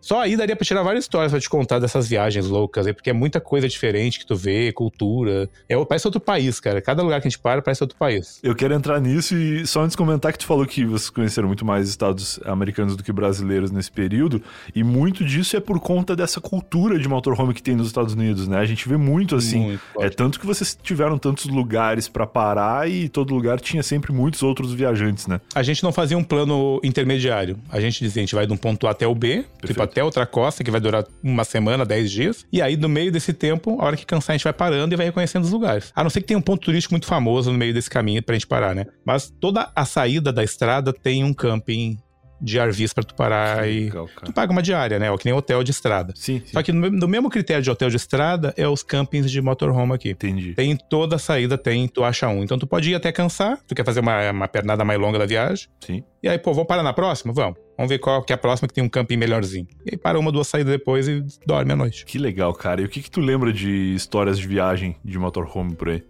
Só 0.01 0.21
aí 0.21 0.37
daria 0.37 0.55
pra 0.55 0.67
tirar 0.67 0.83
várias 0.83 1.05
histórias 1.05 1.33
pra 1.33 1.41
te 1.41 1.49
contar 1.49 1.79
dessas 1.79 2.07
viagens 2.07 2.47
loucas 2.47 2.87
aí, 2.87 2.93
porque 2.93 3.09
é 3.09 3.13
muita 3.15 3.41
coisa 3.41 3.67
diferente 3.67 4.19
que 4.19 4.27
tu 4.27 4.37
vê, 4.37 4.71
cultura. 4.71 5.49
É, 5.67 5.83
parece 5.87 6.07
outro 6.07 6.21
país, 6.21 6.61
cara. 6.61 6.83
Cada 6.83 7.03
lugar 7.03 7.23
que 7.23 7.27
a 7.27 7.31
gente 7.31 7.39
para 7.41 7.63
parece 7.63 7.83
outro 7.83 7.97
país. 7.97 8.39
Eu 8.43 8.55
quero 8.55 8.75
entrar 8.75 9.01
nisso 9.01 9.35
e 9.35 9.67
só 9.67 9.81
antes 9.83 9.97
comentar 9.97 10.31
que 10.31 10.39
tu 10.39 10.45
falou 10.45 10.67
que 10.67 10.85
vocês 10.85 11.09
conheceram 11.09 11.49
muito 11.49 11.65
mais 11.65 11.89
estados 11.89 12.39
americanos 12.45 12.97
do 12.97 13.03
que 13.03 13.11
brasileiros 13.11 13.71
nesse 13.71 13.91
período, 13.91 14.43
e 14.75 14.85
muito 14.85 15.25
disso 15.25 15.57
é 15.57 15.61
por 15.61 15.81
conta 15.81 16.15
dessa 16.15 16.39
cultura 16.39 16.99
de 16.99 17.09
motorhome 17.09 17.55
que 17.55 17.63
tem 17.63 17.75
nos 17.75 17.87
Estados 17.87 18.13
Unidos, 18.13 18.47
né? 18.47 18.59
A 18.59 18.67
gente 18.67 18.87
vê 18.87 18.99
muito 18.99 19.37
assim. 19.37 19.61
Muito 19.61 19.81
é 20.01 20.11
tanto 20.11 20.39
que 20.39 20.45
vocês 20.47 20.79
tiveram 20.83 21.17
tantos 21.17 21.47
lugares 21.47 22.09
pra 22.09 22.27
parar 22.27 22.91
e 22.91 23.09
todo 23.09 23.33
lugar 23.35 23.59
tinha 23.59 23.83
sempre 23.83 24.13
muitos 24.13 24.43
outros 24.43 24.75
viajantes, 24.75 25.24
né? 25.29 25.41
A 25.55 25.63
gente 25.63 25.83
não 25.83 25.93
fazia 25.93 26.17
um 26.17 26.25
plano 26.25 26.81
intermediário. 26.83 27.59
A 27.71 27.81
gente 27.81 28.01
dizia, 28.01 28.23
a 28.23 28.25
gente 28.25 28.35
vai 28.35 28.47
de 28.47 28.53
um 28.53 28.57
ponto 28.57 28.87
A 28.87 28.91
até 28.91 29.07
o 29.07 29.15
B, 29.15 29.45
tipo 29.65 29.83
até 29.83 30.03
outra 30.03 30.27
costa, 30.27 30.63
que 30.63 30.71
vai 30.71 30.81
durar 30.81 31.05
uma 31.23 31.45
semana, 31.45 31.85
dez 31.85 32.11
dias. 32.11 32.47
E 32.53 32.61
aí, 32.63 32.77
no 32.77 32.89
meio 32.89 33.11
desse 33.11 33.33
tempo, 33.33 33.81
a 33.81 33.87
hora 33.87 33.97
que 33.97 34.07
cansar, 34.07 34.35
a 34.35 34.37
gente 34.37 34.45
vai 34.45 34.53
parando 34.53 34.95
e 34.95 34.97
vai 34.97 35.07
reconhecendo 35.07 35.45
os 35.45 35.51
lugares. 35.51 35.93
A 35.95 36.03
não 36.03 36.11
ser 36.11 36.21
que 36.21 36.27
tenha 36.27 36.39
um 36.39 36.43
ponto 36.43 36.65
turístico 36.65 36.95
muito 36.95 37.07
famoso 37.07 37.51
no 37.51 37.59
meio 37.59 37.75
desse 37.75 37.91
caminho 37.91 38.23
pra 38.23 38.35
gente 38.35 38.47
parar, 38.47 38.75
né? 38.75 38.87
Mas 39.05 39.33
toda 39.41 39.71
a 39.75 39.85
saída 39.85 40.33
da 40.33 40.43
estrada 40.43 40.93
tem 40.93 41.25
um 41.25 41.33
camping 41.33 41.99
de 42.41 42.59
RVs 42.59 42.93
pra 42.93 43.03
tu 43.05 43.15
parar 43.15 43.69
e... 43.69 43.85
Legal. 43.85 44.09
Tu 44.25 44.33
paga 44.33 44.53
uma 44.53 44.63
diária, 44.63 44.99
né? 44.99 45.11
Ó, 45.11 45.17
Que 45.17 45.27
nem 45.27 45.35
hotel 45.35 45.63
de 45.63 45.71
estrada. 45.71 46.13
Sim, 46.17 46.41
sim. 46.45 46.53
Só 46.53 46.63
que 46.63 46.73
no, 46.73 46.91
no 46.91 47.09
mesmo 47.09 47.31
critério 47.31 47.63
de 47.63 47.71
hotel 47.71 47.89
de 47.91 47.97
estrada 47.97 48.53
é 48.57 48.69
os 48.69 48.83
campings 48.83 49.31
de 49.31 49.41
motorhome 49.41 49.95
aqui. 49.95 50.11
Entendi. 50.11 50.55
Tem 50.55 50.71
em 50.71 50.77
toda 50.77 51.17
a 51.17 51.19
saída, 51.19 51.57
tem, 51.57 51.89
tu 51.89 52.05
acha 52.05 52.29
um. 52.29 52.43
Então 52.43 52.59
tu 52.59 52.67
pode 52.67 52.91
ir 52.91 52.95
até 52.95 53.11
cansar, 53.13 53.59
tu 53.67 53.75
quer 53.75 53.85
fazer 53.85 54.01
uma, 54.01 54.31
uma 54.31 54.49
pernada 54.49 54.85
mais 54.85 54.99
longa 55.01 55.19
da 55.19 55.27
viagem. 55.27 55.69
Sim. 55.81 56.03
E 56.23 56.29
aí, 56.29 56.39
pô, 56.39 56.53
vamos 56.53 56.67
parar 56.67 56.83
na 56.83 56.93
próxima? 56.93 57.33
Vamos. 57.33 57.59
Vamos 57.77 57.91
ver 57.91 57.99
qual 57.99 58.23
que 58.23 58.33
é 58.33 58.37
a 58.37 58.39
próxima 58.39 58.69
que 58.69 58.75
tem 58.75 58.85
um 58.85 58.89
camping 58.89 59.17
melhorzinho. 59.17 59.67
E 59.85 59.91
aí 59.93 59.97
para 59.97 60.19
uma, 60.19 60.31
duas 60.31 60.47
saídas 60.47 60.73
depois 60.73 61.09
e 61.09 61.25
dorme 61.47 61.73
à 61.73 61.77
noite. 61.77 62.05
Que 62.07 62.19
legal, 62.19 62.53
cara. 62.55 62.81
E 62.81 62.85
o 62.85 62.89
que 62.89 63.03
que 63.03 63.11
tu 63.11 63.21
lembra 63.21 63.53
de 63.53 63.95
histórias 63.95 64.39
de 64.39 64.47
viagem 64.47 64.97
de 65.05 65.19
motorhome 65.19 65.75
por 65.75 65.89
aí? 65.89 66.03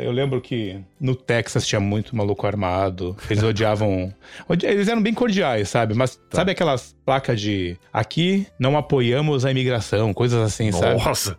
Eu 0.00 0.10
lembro 0.12 0.40
que 0.40 0.80
no 1.00 1.14
Texas 1.14 1.66
tinha 1.66 1.80
muito 1.80 2.16
maluco 2.16 2.46
armado. 2.46 3.16
Eles 3.30 3.42
odiavam. 3.42 4.12
odi- 4.48 4.66
Eles 4.66 4.88
eram 4.88 5.02
bem 5.02 5.14
cordiais, 5.14 5.68
sabe? 5.68 5.94
Mas 5.94 6.20
sabe 6.30 6.52
aquelas 6.52 6.94
placas 7.04 7.40
de 7.40 7.76
aqui 7.92 8.46
não 8.58 8.76
apoiamos 8.76 9.44
a 9.44 9.50
imigração, 9.50 10.12
coisas 10.12 10.40
assim, 10.42 10.70
sabe? 10.72 11.02
Nossa, 11.02 11.36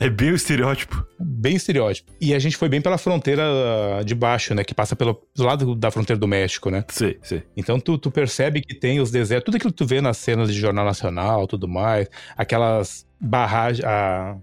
é 0.00 0.08
bem 0.10 0.30
o 0.30 0.34
estereótipo. 0.34 1.06
Bem 1.18 1.54
estereótipo. 1.56 2.10
E 2.20 2.34
a 2.34 2.38
gente 2.38 2.56
foi 2.56 2.68
bem 2.68 2.80
pela 2.80 2.98
fronteira 2.98 3.42
de 4.04 4.14
baixo, 4.14 4.54
né? 4.54 4.64
Que 4.64 4.74
passa 4.74 4.96
pelo 4.96 5.20
do 5.34 5.44
lado 5.44 5.74
da 5.74 5.90
fronteira 5.90 6.18
do 6.18 6.26
México, 6.26 6.70
né? 6.70 6.84
Sei, 6.88 7.18
sei. 7.22 7.42
Então 7.56 7.78
tu, 7.78 7.96
tu 7.98 8.10
percebe 8.10 8.60
que 8.60 8.74
tem 8.74 8.98
os 9.00 9.10
desertos, 9.10 9.44
tudo 9.46 9.56
aquilo 9.56 9.72
que 9.72 9.78
tu 9.78 9.86
vê 9.86 10.00
nas 10.00 10.16
cenas 10.16 10.52
de 10.52 10.58
Jornal 10.58 10.84
Nacional, 10.84 11.46
tudo 11.46 11.68
mais, 11.68 12.08
aquelas 12.36 13.06
barragens, 13.20 13.84
a- 13.84 14.36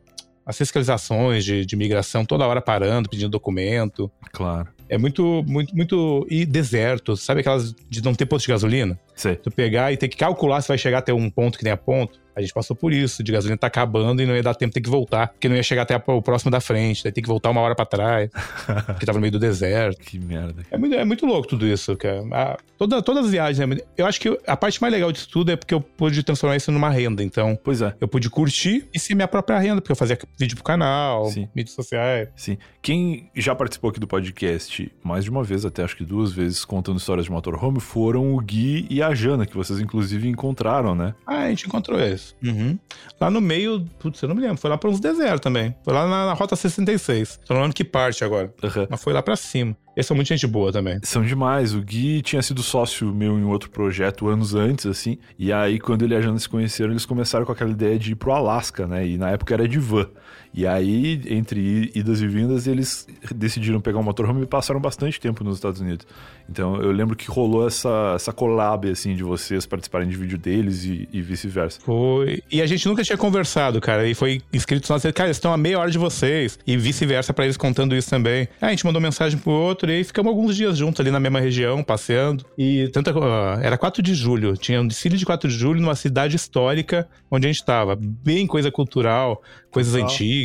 as 0.49 0.57
fiscalizações 0.57 1.45
de, 1.45 1.63
de 1.63 1.75
imigração 1.75 2.25
toda 2.25 2.47
hora 2.47 2.59
parando, 2.59 3.07
pedindo 3.07 3.29
documento. 3.29 4.11
Claro. 4.31 4.67
É 4.89 4.97
muito, 4.97 5.43
muito, 5.45 5.75
muito. 5.75 6.25
E 6.27 6.43
deserto, 6.43 7.15
sabe 7.15 7.41
aquelas 7.41 7.75
de 7.87 8.03
não 8.03 8.15
ter 8.15 8.25
posto 8.25 8.47
de 8.47 8.51
gasolina? 8.53 8.99
Sei. 9.15 9.35
Tu 9.35 9.51
pegar 9.51 9.93
e 9.93 9.97
ter 9.97 10.07
que 10.07 10.17
calcular 10.17 10.59
se 10.61 10.67
vai 10.67 10.77
chegar 10.79 10.97
até 10.97 11.13
um 11.13 11.29
ponto 11.29 11.55
que 11.55 11.63
tenha 11.63 11.77
ponto. 11.77 12.19
A 12.39 12.41
gente 12.41 12.53
passou 12.53 12.75
por 12.75 12.93
isso, 12.93 13.21
de 13.21 13.31
gasolina 13.31 13.57
tá 13.57 13.67
acabando 13.67 14.21
e 14.21 14.25
não 14.25 14.35
ia 14.35 14.41
dar 14.41 14.55
tempo, 14.55 14.73
ter 14.73 14.81
que 14.81 14.89
voltar, 14.89 15.27
porque 15.27 15.49
não 15.49 15.55
ia 15.55 15.63
chegar 15.63 15.81
até 15.81 16.01
o 16.07 16.21
próximo 16.21 16.49
da 16.49 16.61
frente, 16.61 17.03
daí 17.03 17.11
tem 17.11 17.21
que 17.21 17.27
voltar 17.27 17.49
uma 17.49 17.59
hora 17.61 17.75
para 17.75 17.85
trás, 17.85 18.29
porque 18.87 19.05
tava 19.05 19.17
no 19.17 19.21
meio 19.21 19.31
do 19.31 19.39
deserto. 19.39 19.99
Que 19.99 20.17
merda. 20.17 20.63
É 20.71 20.77
muito, 20.77 20.95
é 20.95 21.03
muito 21.03 21.25
louco 21.25 21.47
tudo 21.47 21.67
isso, 21.67 21.95
cara. 21.97 22.23
A, 22.31 22.57
toda, 22.77 23.01
todas 23.01 23.25
as 23.25 23.31
viagens, 23.31 23.67
né? 23.67 23.77
eu 23.97 24.05
acho 24.05 24.19
que 24.19 24.39
a 24.47 24.55
parte 24.55 24.81
mais 24.81 24.93
legal 24.93 25.11
disso 25.11 25.29
tudo 25.29 25.51
é 25.51 25.55
porque 25.55 25.73
eu 25.73 25.81
pude 25.81 26.23
transformar 26.23 26.55
isso 26.55 26.71
numa 26.71 26.89
renda, 26.89 27.23
então... 27.23 27.59
Pois 27.61 27.81
é. 27.81 27.93
Eu 27.99 28.07
pude 28.07 28.29
curtir 28.29 28.87
e 28.93 28.99
ser 28.99 29.15
minha 29.15 29.27
própria 29.27 29.59
renda, 29.59 29.81
porque 29.81 29.91
eu 29.91 29.95
fazia 29.95 30.17
vídeo 30.37 30.55
pro 30.55 30.63
canal, 30.63 31.25
Sim. 31.25 31.49
mídias 31.53 31.75
sociais. 31.75 32.29
Sim. 32.35 32.57
Quem 32.81 33.29
já 33.35 33.53
participou 33.53 33.89
aqui 33.89 33.99
do 33.99 34.07
podcast 34.07 34.91
mais 35.03 35.23
de 35.23 35.29
uma 35.29 35.43
vez, 35.43 35.65
até 35.65 35.83
acho 35.83 35.95
que 35.95 36.05
duas 36.05 36.31
vezes, 36.31 36.63
contando 36.63 36.97
histórias 36.97 37.25
de 37.25 37.31
motorhome, 37.31 37.79
foram 37.79 38.33
o 38.35 38.39
Gui 38.39 38.87
e 38.89 39.01
a 39.01 39.13
Jana, 39.13 39.45
que 39.45 39.55
vocês 39.55 39.79
inclusive 39.79 40.27
encontraram, 40.27 40.95
né? 40.95 41.13
Ah, 41.25 41.43
a 41.43 41.49
gente 41.49 41.67
encontrou 41.67 41.99
eles. 41.99 42.28
Uhum. 42.43 42.77
Lá 43.19 43.29
no 43.29 43.41
meio, 43.41 43.85
putz, 43.99 44.21
eu 44.21 44.29
não 44.29 44.35
me 44.35 44.41
lembro, 44.41 44.57
foi 44.57 44.69
lá 44.69 44.77
pra 44.77 44.89
uns 44.89 44.99
desertos 44.99 45.41
também. 45.41 45.75
Foi 45.83 45.93
lá 45.93 46.07
na, 46.07 46.25
na 46.27 46.33
Rota 46.33 46.55
66. 46.55 47.39
Tô 47.45 47.53
falando 47.53 47.73
que 47.73 47.83
parte 47.83 48.23
agora. 48.23 48.53
Uhum. 48.63 48.87
Mas 48.89 49.03
foi 49.03 49.13
lá 49.13 49.21
pra 49.21 49.35
cima. 49.35 49.75
Eles 49.95 50.07
são 50.07 50.15
muito 50.15 50.27
gente 50.29 50.47
boa 50.47 50.71
também. 50.71 50.99
São 51.03 51.21
demais. 51.23 51.75
O 51.75 51.81
Gui 51.81 52.21
tinha 52.21 52.41
sido 52.41 52.63
sócio 52.63 53.13
meu 53.13 53.37
em 53.37 53.43
outro 53.43 53.69
projeto 53.69 54.29
anos 54.29 54.55
antes, 54.55 54.85
assim. 54.85 55.17
E 55.37 55.51
aí, 55.51 55.77
quando 55.77 56.03
ele 56.03 56.13
e 56.13 56.17
a 56.17 56.21
Jana 56.21 56.39
se 56.39 56.47
conheceram, 56.47 56.91
eles 56.91 57.05
começaram 57.05 57.45
com 57.45 57.51
aquela 57.51 57.71
ideia 57.71 57.99
de 57.99 58.13
ir 58.13 58.15
pro 58.15 58.31
Alasca, 58.31 58.87
né? 58.87 59.05
E 59.05 59.17
na 59.17 59.31
época 59.31 59.53
era 59.53 59.67
de 59.67 59.77
van. 59.77 60.07
E 60.53 60.65
aí, 60.65 61.21
entre 61.27 61.91
idas 61.93 62.21
e 62.21 62.27
vindas, 62.27 62.65
eles 62.65 63.07
decidiram 63.35 63.79
pegar 63.79 63.99
um 63.99 64.03
motorhome 64.03 64.43
e 64.43 64.45
passaram 64.47 64.79
bastante 64.79 65.19
tempo 65.19 65.43
nos 65.43 65.55
Estados 65.55 65.79
Unidos. 65.79 66.07
Então, 66.49 66.81
eu 66.81 66.91
lembro 66.91 67.15
que 67.15 67.29
rolou 67.29 67.67
essa, 67.67 68.13
essa 68.15 68.33
collab, 68.33 68.89
assim, 68.89 69.15
de 69.15 69.23
vocês 69.23 69.67
participarem 69.67 70.09
de 70.09 70.17
vídeo 70.17 70.37
deles 70.37 70.83
e, 70.83 71.07
e 71.13 71.21
vice-versa. 71.21 71.79
Foi. 71.81 72.41
E 72.51 72.61
a 72.61 72.65
gente 72.65 72.87
nunca 72.87 73.03
tinha 73.03 73.17
conversado, 73.17 73.79
cara. 73.79 74.07
E 74.07 74.15
foi 74.15 74.41
inscrito 74.51 74.91
nós, 74.91 75.03
cara, 75.13 75.27
eles 75.27 75.37
estão 75.37 75.53
a 75.53 75.57
meia 75.57 75.77
hora 75.77 75.91
de 75.91 75.99
vocês. 75.99 76.57
E 76.65 76.75
vice-versa 76.75 77.31
para 77.31 77.45
eles 77.45 77.55
contando 77.55 77.95
isso 77.95 78.09
também. 78.09 78.47
Aí 78.59 78.67
a 78.67 78.71
gente 78.71 78.85
mandou 78.85 78.99
mensagem 78.99 79.37
pro 79.37 79.51
outro 79.51 79.91
e 79.91 79.97
aí 79.97 80.03
ficamos 80.03 80.29
alguns 80.29 80.55
dias 80.55 80.77
juntos 80.77 80.99
ali 80.99 81.11
na 81.11 81.19
mesma 81.19 81.39
região, 81.39 81.83
passeando. 81.83 82.43
E 82.57 82.89
tanta. 82.89 83.15
Uh, 83.15 83.59
era 83.61 83.77
4 83.77 84.01
de 84.01 84.15
julho. 84.15 84.57
Tinha 84.57 84.81
um 84.81 84.87
desfile 84.87 85.17
de 85.17 85.25
4 85.25 85.47
de 85.47 85.55
julho 85.55 85.79
numa 85.79 85.95
cidade 85.95 86.35
histórica 86.35 87.07
onde 87.29 87.47
a 87.47 87.51
gente 87.51 87.63
tava. 87.63 87.95
Bem 87.95 88.47
coisa 88.47 88.71
cultural, 88.71 89.43
coisas 89.71 89.93
Legal. 89.93 90.09
antigas. 90.09 90.38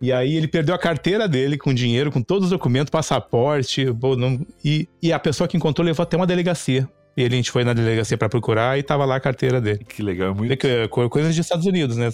E 0.00 0.12
aí 0.12 0.34
ele 0.36 0.48
perdeu 0.48 0.74
a 0.74 0.78
carteira 0.78 1.28
dele 1.28 1.56
com 1.58 1.72
dinheiro, 1.74 2.10
com 2.10 2.22
todos 2.22 2.44
os 2.44 2.50
documentos, 2.50 2.90
passaporte. 2.90 3.86
e, 4.64 4.88
e 5.02 5.12
a 5.12 5.18
pessoa 5.18 5.46
que 5.46 5.56
encontrou 5.56 5.84
levou 5.84 6.02
até 6.02 6.16
uma 6.16 6.26
delegacia. 6.26 6.88
E 7.16 7.22
ele, 7.22 7.34
a 7.34 7.36
gente 7.36 7.50
foi 7.50 7.64
na 7.64 7.72
delegacia 7.72 8.16
pra 8.16 8.28
procurar 8.28 8.78
e 8.78 8.82
tava 8.82 9.04
lá 9.04 9.16
a 9.16 9.20
carteira 9.20 9.60
dele. 9.60 9.80
Que 9.84 10.02
legal. 10.02 10.30
é 10.30 10.34
Muito... 10.34 10.64
É 10.66 10.86
co- 10.86 11.08
Coisas 11.10 11.34
dos 11.34 11.44
Estados 11.44 11.66
Unidos, 11.66 11.96
né? 11.96 12.10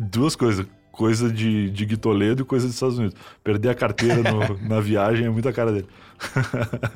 Duas 0.00 0.36
coisas. 0.36 0.64
Coisa 0.92 1.28
de, 1.28 1.70
de 1.70 1.84
Gui 1.86 1.96
Toledo 1.96 2.42
e 2.42 2.44
coisa 2.44 2.66
dos 2.66 2.74
Estados 2.76 2.96
Unidos. 2.98 3.16
Perder 3.42 3.70
a 3.70 3.74
carteira 3.74 4.16
no- 4.22 4.56
na 4.68 4.80
viagem 4.80 5.26
é 5.26 5.28
muita 5.30 5.52
cara 5.52 5.72
dele. 5.72 5.86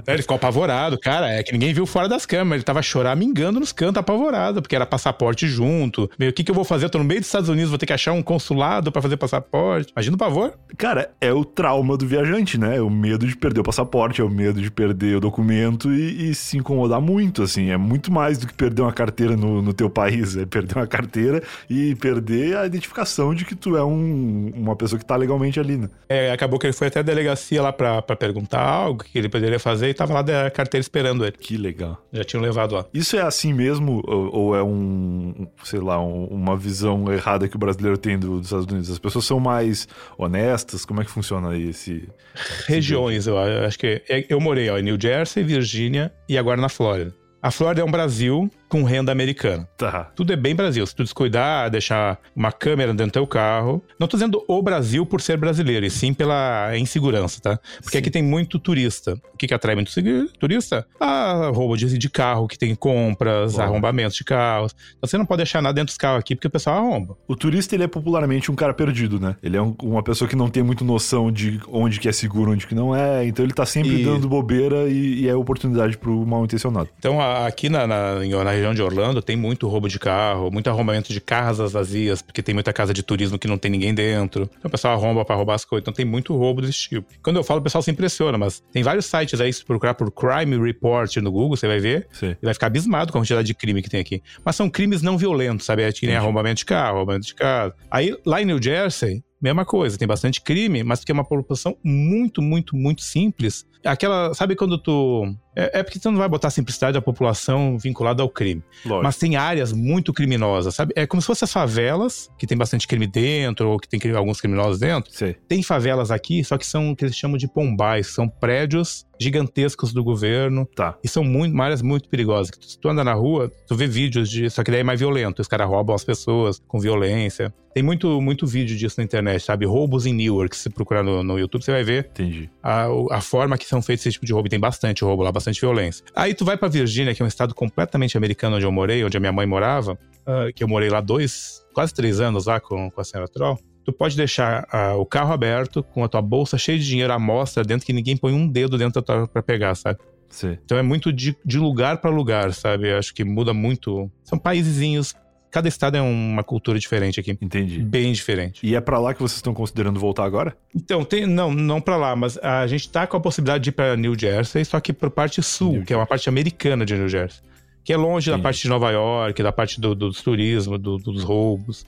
É, 0.07 0.12
Ele 0.14 0.22
ficou 0.22 0.37
apavorado, 0.37 0.98
cara. 0.98 1.28
É 1.31 1.42
que 1.42 1.52
ninguém 1.52 1.72
viu 1.72 1.87
fora 1.87 2.09
das 2.09 2.24
câmeras. 2.26 2.59
Ele 2.59 2.64
tava 2.64 2.83
choramingando 2.83 3.61
nos 3.61 3.72
cantos, 3.72 3.98
apavorado, 4.00 4.61
porque 4.62 4.74
era 4.76 4.87
passaporte 4.87 5.46
junto. 5.48 6.11
Meu, 6.18 6.31
o 6.31 6.33
que, 6.33 6.44
que 6.44 6.50
eu 6.50 6.54
vou 6.54 6.64
fazer? 6.64 6.87
Eu 6.87 6.90
tô 6.90 6.98
no 6.98 7.04
meio 7.04 7.20
dos 7.20 7.28
Estados 7.28 7.48
Unidos, 7.48 7.70
vou 7.70 7.78
ter 7.78 7.87
que 7.87 7.92
achar 7.92 8.12
um 8.12 8.22
consulado 8.22 8.90
pra 8.92 9.02
fazer 9.02 9.16
passaporte. 9.16 9.92
Imagina 9.94 10.14
o 10.16 10.18
pavor. 10.18 10.54
Cara, 10.76 11.11
é 11.20 11.33
o 11.33 11.44
trauma 11.44 11.96
do 11.96 12.07
viajante, 12.07 12.59
né? 12.59 12.76
É 12.76 12.83
o 12.83 12.90
medo 12.90 13.26
de 13.26 13.37
perder 13.37 13.61
o 13.61 13.64
passaporte, 13.64 14.20
é 14.20 14.24
o 14.24 14.31
medo 14.31 14.61
de 14.61 14.70
perder 14.70 15.16
o 15.16 15.20
documento 15.20 15.92
e, 15.92 16.31
e 16.31 16.35
se 16.35 16.57
incomodar 16.57 17.00
muito, 17.00 17.42
assim. 17.42 17.70
É 17.70 17.76
muito 17.76 18.12
mais 18.12 18.38
do 18.38 18.46
que 18.46 18.54
perder 18.54 18.83
uma 18.83 18.92
carteira 18.92 19.37
no, 19.37 19.62
no 19.62 19.72
teu 19.72 19.88
país. 19.90 20.37
É 20.37 20.46
perder 20.46 20.76
uma 20.76 20.87
carteira 20.87 21.42
e 21.68 21.94
perder 21.96 22.57
a 22.57 22.66
identificação 22.66 23.35
de 23.35 23.44
que 23.44 23.54
tu 23.54 23.76
é 23.76 23.85
um- 23.85 24.52
uma 24.54 24.76
pessoa 24.76 24.98
que 24.98 25.04
tá 25.04 25.16
legalmente 25.16 25.59
ali, 25.61 25.76
né? 25.76 25.88
É, 26.09 26.33
acabou 26.33 26.59
que 26.59 26.66
ele 26.66 26.72
foi 26.72 26.88
até 26.88 27.00
a 27.00 27.02
delegacia 27.02 27.61
lá 27.62 27.72
pra, 27.72 28.00
pra 28.02 28.16
perguntar 28.16 28.61
algo 28.62 29.04
que 29.10 29.18
ele 29.18 29.28
poderia 29.28 29.58
fazer 29.58 29.88
e 29.88 29.94
tava 29.94 30.14
lá 30.14 30.22
da 30.22 30.50
carteira 30.50 30.80
esperando 30.80 31.24
ele. 31.24 31.32
Que 31.38 31.56
legal. 31.56 32.02
Já 32.12 32.24
tinham 32.24 32.42
levado 32.42 32.74
lá. 32.74 32.84
Isso 32.92 33.16
é 33.16 33.22
assim 33.22 33.52
mesmo 33.52 34.02
ou, 34.06 34.34
ou 34.34 34.56
é 34.56 34.62
um, 34.62 35.46
sei 35.64 35.80
lá, 35.80 36.00
um- 36.00 36.26
uma 36.26 36.56
visão 36.56 37.10
errada 37.12 37.48
que 37.48 37.56
o 37.56 37.58
brasileiro 37.58 37.96
tem 37.98 38.18
do- 38.18 38.36
dos 38.38 38.46
Estados 38.46 38.66
Unidos? 38.66 38.90
As 38.90 38.98
pessoas 38.98 39.24
são 39.24 39.38
mais 39.40 39.88
honestas? 40.16 40.84
Como 40.84 41.00
é 41.00 41.04
que 41.04 41.10
funciona 41.10 41.50
aí 41.50 41.68
esse... 41.70 42.08
Regiões, 42.66 43.26
eu 43.26 43.36
acho 43.38 43.78
que. 43.78 44.02
é- 44.08 44.26
Eu 44.28 44.40
morei 44.40 44.68
ó, 44.70 44.78
em 44.78 44.82
New 44.82 44.98
Jersey, 45.00 45.42
Virgínia 45.42 46.12
e 46.28 46.36
agora 46.38 46.60
na 46.60 46.68
Flórida. 46.68 47.14
A 47.40 47.50
Flórida 47.52 47.82
é 47.82 47.84
um 47.84 47.90
Brasil 47.90 48.50
com 48.68 48.83
renda 48.83 49.11
americana. 49.12 49.68
Tá, 49.76 50.11
Tudo 50.14 50.33
é 50.33 50.37
bem 50.37 50.54
Brasil. 50.54 50.87
Se 50.87 50.94
tu 50.94 51.02
descuidar, 51.02 51.70
deixar 51.70 52.18
uma 52.37 52.52
câmera 52.52 52.92
dentro 52.92 53.07
do 53.07 53.12
teu 53.12 53.26
carro. 53.26 53.83
Não 53.98 54.07
tô 54.07 54.16
dizendo 54.16 54.44
o 54.46 54.62
Brasil 54.62 55.07
por 55.07 55.20
ser 55.20 55.37
brasileiro, 55.37 55.87
e 55.87 55.90
sim 55.90 56.12
pela 56.12 56.76
insegurança, 56.76 57.40
tá? 57.40 57.59
Porque 57.83 57.92
Sim. 57.96 57.98
aqui 57.98 58.11
tem 58.11 58.22
muito 58.22 58.59
turista. 58.59 59.14
O 59.33 59.37
que, 59.38 59.46
que 59.46 59.54
atrai 59.54 59.74
muito 59.74 59.90
turista? 60.38 60.87
Ah, 61.00 61.50
roubo 61.54 61.76
de, 61.76 61.96
de 61.98 62.11
carro, 62.11 62.46
que 62.48 62.59
tem 62.59 62.74
compras, 62.74 63.54
Bom. 63.54 63.62
arrombamentos 63.62 64.16
de 64.16 64.24
carros. 64.24 64.74
Então 64.96 65.09
você 65.09 65.16
não 65.18 65.24
pode 65.26 65.38
deixar 65.38 65.62
nada 65.62 65.74
dentro 65.74 65.87
dos 65.87 65.96
carros 65.96 66.20
aqui, 66.20 66.35
porque 66.35 66.46
o 66.48 66.50
pessoal 66.50 66.76
arromba. 66.78 67.16
O 67.26 67.37
turista, 67.37 67.74
ele 67.74 67.85
é 67.85 67.88
popularmente 67.88 68.50
um 68.50 68.54
cara 68.54 68.74
perdido, 68.74 69.18
né? 69.20 69.37
Ele 69.42 69.57
é 69.57 69.62
um- 69.62 69.74
uma 69.83 70.02
pessoa 70.02 70.28
que 70.28 70.37
não 70.37 70.48
tem 70.48 70.62
muito 70.62 70.85
noção 70.85 71.31
de 71.31 71.61
onde 71.68 72.00
que 72.00 72.09
é 72.09 72.12
seguro, 72.12 72.52
onde 72.52 72.66
que 72.66 72.74
não 72.74 72.94
é. 72.94 73.24
Então 73.26 73.44
ele 73.44 73.52
tá 73.54 73.64
sempre 73.66 74.00
E- 74.00 74.04
dando 74.04 74.28
bobeira 74.28 74.88
e, 74.88 75.20
e 75.22 75.28
é 75.28 75.35
oportunidade 75.35 75.96
pro 75.96 76.26
mal 76.26 76.44
intencionado. 76.44 76.88
Então, 76.98 77.20
aqui 77.20 77.68
na, 77.68 77.87
na, 77.87 78.14
na 78.44 78.50
região 78.58 78.74
de 78.74 78.82
Orlando 78.82 79.22
tem 79.22 79.36
muito 79.36 79.66
roubo 79.68 79.88
de 79.88 79.98
carro, 79.98 80.50
muito 80.50 80.68
arrombamento 80.68 81.12
de 81.12 81.20
casas 81.20 81.72
vazias, 81.72 82.22
porque 82.22 82.42
tem 82.42 82.54
muita 82.54 82.72
casa 82.72 82.92
de 82.92 83.02
turismo 83.02 83.38
que 83.38 83.48
não 83.48 83.58
tem 83.58 83.70
ninguém 83.70 83.94
dentro. 83.94 84.50
Então 84.58 84.68
o 84.68 84.70
pessoal 84.70 84.94
arromba 84.94 85.24
pra 85.24 85.34
roubar 85.34 85.54
as 85.54 85.64
coisas. 85.64 85.82
Então 85.82 85.94
tem 85.94 86.04
muito 86.04 86.36
roubo 86.36 86.60
desse 86.60 86.88
tipo. 86.88 87.06
Quando 87.22 87.36
eu 87.36 87.44
falo, 87.44 87.60
o 87.60 87.62
pessoal 87.62 87.82
se 87.82 87.90
impressiona, 87.90 88.36
mas 88.36 88.62
tem 88.72 88.82
vários 88.82 89.06
sites 89.06 89.40
aí, 89.40 89.52
se 89.52 89.64
procurar 89.64 89.94
por 89.94 90.10
Crime 90.10 90.60
Report 90.62 91.16
no 91.16 91.30
Google, 91.30 91.56
você 91.56 91.66
vai 91.66 91.78
ver. 91.78 92.06
Sim. 92.12 92.36
E 92.40 92.44
vai 92.44 92.54
ficar 92.54 92.66
abismado 92.66 93.12
com 93.12 93.18
a 93.18 93.20
quantidade 93.20 93.46
de 93.46 93.54
crime 93.54 93.82
que 93.82 93.90
tem 93.90 94.00
aqui. 94.00 94.22
Mas 94.44 94.56
são 94.56 94.68
crimes 94.68 95.02
não 95.02 95.16
violentos, 95.16 95.66
sabe? 95.66 95.82
É 95.82 95.92
que 95.92 96.06
nem 96.06 96.16
arrombamento 96.16 96.58
de 96.58 96.64
carro, 96.64 96.98
arrombamento 96.98 97.26
de 97.26 97.34
casa. 97.34 97.74
Aí, 97.90 98.16
lá 98.24 98.42
em 98.42 98.44
New 98.44 98.62
Jersey, 98.62 99.22
mesma 99.40 99.64
coisa. 99.64 99.96
Tem 99.96 100.06
bastante 100.06 100.40
crime, 100.40 100.82
mas 100.82 101.00
porque 101.00 101.12
é 101.12 101.14
uma 101.14 101.24
população 101.24 101.76
muito, 101.82 102.42
muito, 102.42 102.76
muito 102.76 103.02
simples. 103.02 103.66
Aquela, 103.84 104.34
sabe 104.34 104.56
quando 104.56 104.76
tu... 104.78 105.34
É, 105.54 105.80
é 105.80 105.82
porque 105.82 105.98
tu 105.98 106.10
não 106.10 106.18
vai 106.18 106.28
botar 106.28 106.48
a 106.48 106.50
simplicidade 106.52 106.94
da 106.94 107.02
população 107.02 107.76
vinculada 107.78 108.22
ao 108.22 108.28
crime. 108.28 108.62
Lógico. 108.84 109.02
Mas 109.02 109.16
tem 109.18 109.34
áreas 109.36 109.72
muito 109.72 110.12
criminosas, 110.12 110.74
sabe? 110.74 110.92
É 110.96 111.04
como 111.06 111.20
se 111.20 111.26
fossem 111.26 111.44
as 111.46 111.52
favelas, 111.52 112.30
que 112.38 112.46
tem 112.46 112.56
bastante 112.56 112.86
crime 112.86 113.06
dentro, 113.08 113.70
ou 113.70 113.78
que 113.78 113.88
tem 113.88 114.00
alguns 114.12 114.40
criminosos 114.40 114.78
dentro. 114.78 115.12
Sei. 115.12 115.34
Tem 115.48 115.62
favelas 115.62 116.10
aqui, 116.12 116.44
só 116.44 116.56
que 116.56 116.64
são 116.66 116.90
o 116.90 116.96
que 116.96 117.04
eles 117.04 117.16
chamam 117.16 117.36
de 117.36 117.48
pombais, 117.48 118.08
são 118.08 118.28
prédios 118.28 119.04
gigantescos 119.20 119.92
do 119.92 120.02
governo. 120.04 120.66
Tá. 120.76 120.96
E 121.02 121.08
são 121.08 121.24
muito, 121.24 121.60
áreas 121.60 121.82
muito 121.82 122.08
perigosas. 122.08 122.50
Que 122.50 122.58
tu- 122.58 122.68
Se 122.68 122.78
tu 122.78 122.88
anda 122.88 123.02
na 123.02 123.14
rua, 123.14 123.50
tu 123.66 123.74
vê 123.74 123.86
vídeos 123.86 124.30
de. 124.30 124.48
Só 124.50 124.62
que 124.62 124.70
daí 124.70 124.80
é 124.80 124.84
mais 124.84 125.00
violento. 125.00 125.40
Os 125.42 125.48
caras 125.48 125.68
roubam 125.68 125.94
as 125.94 126.04
pessoas 126.04 126.60
com 126.68 126.78
violência. 126.78 127.52
Tem 127.74 127.82
muito, 127.82 128.20
muito 128.20 128.46
vídeo 128.46 128.76
disso 128.76 128.96
na 128.98 129.04
internet, 129.04 129.40
sabe? 129.42 129.66
Roubos 129.66 130.06
em 130.06 130.12
Newark. 130.12 130.56
Se 130.56 130.70
procurar 130.70 131.02
no, 131.02 131.22
no 131.22 131.38
YouTube, 131.38 131.62
você 131.64 131.70
vai 131.70 131.84
ver 131.84 132.08
Entendi. 132.10 132.50
a, 132.62 132.86
a 133.10 133.20
forma 133.20 133.56
que 133.58 133.66
são 133.68 133.83
feitos 133.83 134.07
esse 134.07 134.14
tipo 134.14 134.26
de 134.26 134.33
roubo. 134.33 134.48
E 134.48 134.50
Tem 134.50 134.61
bastante 134.61 135.04
roubo 135.04 135.22
lá, 135.22 135.31
bastante 135.31 135.61
violência. 135.61 136.04
Aí 136.14 136.35
tu 136.35 136.44
vai 136.44 136.57
pra 136.57 136.68
Virgínia, 136.68 137.14
que 137.14 137.22
é 137.22 137.24
um 137.24 137.28
estado 137.28 137.54
completamente 137.54 138.16
americano 138.16 138.57
onde 138.57 138.64
eu 138.64 138.72
morei, 138.72 139.04
onde 139.04 139.16
a 139.16 139.20
minha 139.20 139.33
mãe 139.33 139.46
morava, 139.46 139.98
ah, 140.26 140.46
que 140.54 140.62
eu 140.62 140.68
morei 140.68 140.88
lá 140.88 141.00
dois, 141.00 141.64
quase 141.74 141.92
três 141.94 142.20
anos 142.20 142.46
lá 142.46 142.61
com, 142.61 142.90
com 142.90 143.00
a 143.00 143.04
senhora 143.04 143.28
Troll. 143.28 143.59
Tu 143.85 143.92
pode 143.92 144.16
deixar 144.16 144.66
ah, 144.70 144.94
o 144.96 145.07
carro 145.07 145.33
aberto, 145.33 145.83
com 145.83 146.04
a 146.04 146.09
tua 146.09 146.20
bolsa 146.20 146.59
cheia 146.59 146.78
de 146.78 146.87
dinheiro 146.87 147.12
à 147.12 147.18
mostra 147.18 147.64
dentro, 147.64 147.87
que 147.87 147.92
ninguém 147.92 148.16
põe 148.16 148.33
um 148.33 148.46
dedo 148.46 148.76
dentro 148.76 149.00
da 149.00 149.02
tua 149.02 149.26
pra 149.26 149.42
pegar, 149.42 149.74
sabe? 149.74 149.98
Sei. 150.28 150.59
Então 150.64 150.76
é 150.76 150.83
muito 150.83 151.12
de, 151.12 151.35
de 151.44 151.59
lugar 151.59 151.98
pra 151.98 152.11
lugar, 152.11 152.52
sabe? 152.52 152.90
Eu 152.90 152.98
acho 152.98 153.14
que 153.14 153.24
muda 153.24 153.54
muito. 153.54 154.11
São 154.22 154.38
paisezinhos. 154.38 155.14
Cada 155.50 155.66
estado 155.68 155.96
é 155.96 156.00
uma 156.00 156.42
cultura 156.44 156.78
diferente 156.78 157.18
aqui. 157.18 157.30
Entendi. 157.40 157.80
Bem 157.82 158.12
diferente. 158.12 158.66
E 158.66 158.74
é 158.74 158.80
pra 158.80 158.98
lá 158.98 159.14
que 159.14 159.20
vocês 159.20 159.37
estão 159.38 159.54
considerando 159.54 159.98
voltar 159.98 160.24
agora? 160.24 160.56
Então, 160.74 161.04
tem, 161.04 161.26
não, 161.26 161.52
não 161.52 161.80
pra 161.80 161.96
lá, 161.96 162.14
mas 162.14 162.37
a 162.38 162.66
gente 162.66 162.88
tá 162.90 163.06
com 163.06 163.16
a 163.16 163.20
possibilidade 163.20 163.64
de 163.64 163.70
ir 163.70 163.72
pra 163.72 163.96
New 163.96 164.18
Jersey, 164.18 164.64
só 164.64 164.78
que 164.80 164.92
pra 164.92 165.08
parte 165.11 165.42
sul, 165.42 165.72
New 165.72 165.84
que 165.84 165.92
é 165.92 165.96
uma 165.96 166.06
parte 166.06 166.28
americana 166.28 166.84
de 166.84 166.94
New 166.94 167.08
Jersey. 167.08 167.40
Que 167.82 167.92
é 167.92 167.96
longe 167.96 168.26
da 168.30 168.34
Entendi. 168.37 168.42
parte 168.42 168.62
de 168.62 168.68
Nova 168.68 168.90
York, 168.90 169.42
da 169.42 169.50
parte 169.52 169.80
do, 169.80 169.94
do 169.94 170.11
turismo, 170.12 170.76
do- 170.76 170.98
dos 170.98 171.22
roubos. 171.24 171.87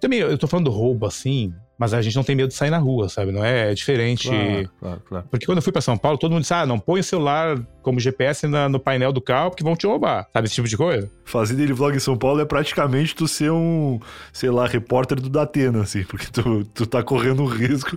Também, 0.00 0.18
eu 0.18 0.36
tô 0.36 0.46
falando 0.48 0.64
do 0.66 0.72
roubo 0.72 1.06
assim, 1.06 1.54
Mas 1.78 1.92
a 1.94 2.00
gente 2.02 2.16
não 2.16 2.24
tem 2.24 2.34
medo 2.34 2.48
de 2.48 2.54
sair 2.54 2.70
na 2.70 2.78
rua, 2.78 3.06
sabe? 3.08 3.30
Não 3.32 3.44
é, 3.44 3.70
é 3.70 3.74
diferente. 3.74 4.28
Claro, 4.28 4.70
claro, 4.80 5.02
claro. 5.06 5.26
Porque 5.30 5.44
quando 5.46 5.58
eu 5.58 5.62
fui 5.62 5.72
para 5.72 5.82
São 5.82 5.96
Paulo, 5.98 6.16
todo 6.18 6.32
mundo 6.32 6.40
disse: 6.40 6.54
ah, 6.54 6.64
não 6.66 6.78
põe 6.78 7.00
o 7.00 7.04
celular 7.04 7.56
como 7.86 8.00
GPS 8.00 8.48
na, 8.48 8.68
no 8.68 8.80
painel 8.80 9.12
do 9.12 9.20
carro 9.20 9.50
porque 9.50 9.62
vão 9.62 9.76
te 9.76 9.86
roubar. 9.86 10.28
Sabe 10.32 10.46
esse 10.46 10.56
tipo 10.56 10.66
de 10.66 10.76
coisa? 10.76 11.08
Fazer 11.24 11.54
dele 11.54 11.72
vlog 11.72 11.96
em 11.96 12.00
São 12.00 12.16
Paulo 12.16 12.40
é 12.40 12.44
praticamente 12.44 13.14
tu 13.14 13.28
ser 13.28 13.52
um, 13.52 14.00
sei 14.32 14.50
lá, 14.50 14.66
repórter 14.66 15.20
do 15.20 15.28
Datena, 15.28 15.82
assim, 15.82 16.02
porque 16.02 16.26
tu, 16.26 16.64
tu 16.74 16.84
tá 16.84 17.00
correndo 17.00 17.44
um 17.44 17.46
risco. 17.46 17.96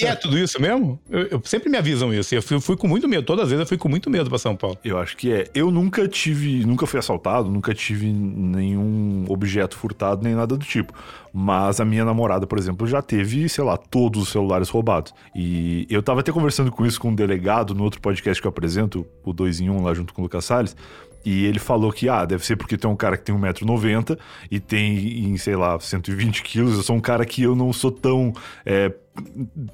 E 0.00 0.06
é 0.06 0.14
tudo 0.14 0.38
isso 0.38 0.62
mesmo? 0.62 1.00
Eu, 1.10 1.22
eu 1.22 1.42
sempre 1.44 1.68
me 1.68 1.76
avisam 1.76 2.14
isso. 2.14 2.32
Eu 2.32 2.42
fui, 2.42 2.60
fui, 2.60 2.76
com 2.76 2.86
muito 2.86 3.08
medo. 3.08 3.24
Todas 3.24 3.46
as 3.46 3.50
vezes 3.50 3.62
eu 3.62 3.66
fui 3.66 3.76
com 3.76 3.88
muito 3.88 4.08
medo 4.08 4.28
para 4.28 4.38
São 4.38 4.54
Paulo. 4.54 4.78
Eu 4.84 4.98
acho 4.98 5.16
que 5.16 5.32
é. 5.32 5.50
Eu 5.52 5.72
nunca 5.72 6.06
tive, 6.06 6.64
nunca 6.64 6.86
fui 6.86 7.00
assaltado, 7.00 7.50
nunca 7.50 7.74
tive 7.74 8.12
nenhum 8.12 9.24
objeto 9.28 9.76
furtado, 9.76 10.22
nem 10.22 10.36
nada 10.36 10.56
do 10.56 10.64
tipo. 10.64 10.92
Mas 11.36 11.80
a 11.80 11.84
minha 11.84 12.04
namorada, 12.04 12.46
por 12.46 12.56
exemplo, 12.56 12.86
já 12.86 13.02
teve, 13.02 13.48
sei 13.48 13.64
lá, 13.64 13.76
todos 13.76 14.22
os 14.22 14.28
celulares 14.28 14.68
roubados. 14.68 15.12
E 15.34 15.84
eu 15.90 16.00
tava 16.00 16.20
até 16.20 16.30
conversando 16.30 16.70
com 16.70 16.86
isso 16.86 17.00
com 17.00 17.08
um 17.08 17.14
delegado 17.14 17.74
no 17.74 17.82
outro 17.82 18.00
podcast 18.00 18.40
que 18.40 18.46
eu 18.46 18.50
apresento, 18.50 19.04
o 19.30 19.32
2 19.32 19.60
em 19.60 19.70
1 19.70 19.76
um, 19.76 19.82
lá 19.82 19.94
junto 19.94 20.12
com 20.12 20.22
o 20.22 20.24
Lucas 20.24 20.44
Salles. 20.44 20.76
E 21.24 21.46
ele 21.46 21.58
falou 21.58 21.90
que, 21.90 22.06
ah, 22.08 22.24
deve 22.24 22.44
ser 22.44 22.54
porque 22.54 22.76
tem 22.76 22.90
um 22.90 22.94
cara 22.94 23.16
que 23.16 23.24
tem 23.24 23.34
1,90m 23.34 24.18
e 24.50 24.60
tem, 24.60 25.24
em, 25.24 25.36
sei 25.38 25.56
lá, 25.56 25.80
120 25.80 26.42
quilos. 26.42 26.76
Eu 26.76 26.82
sou 26.82 26.94
um 26.94 27.00
cara 27.00 27.24
que 27.24 27.42
eu 27.42 27.56
não 27.56 27.72
sou 27.72 27.90
tão. 27.90 28.32
É, 28.66 28.92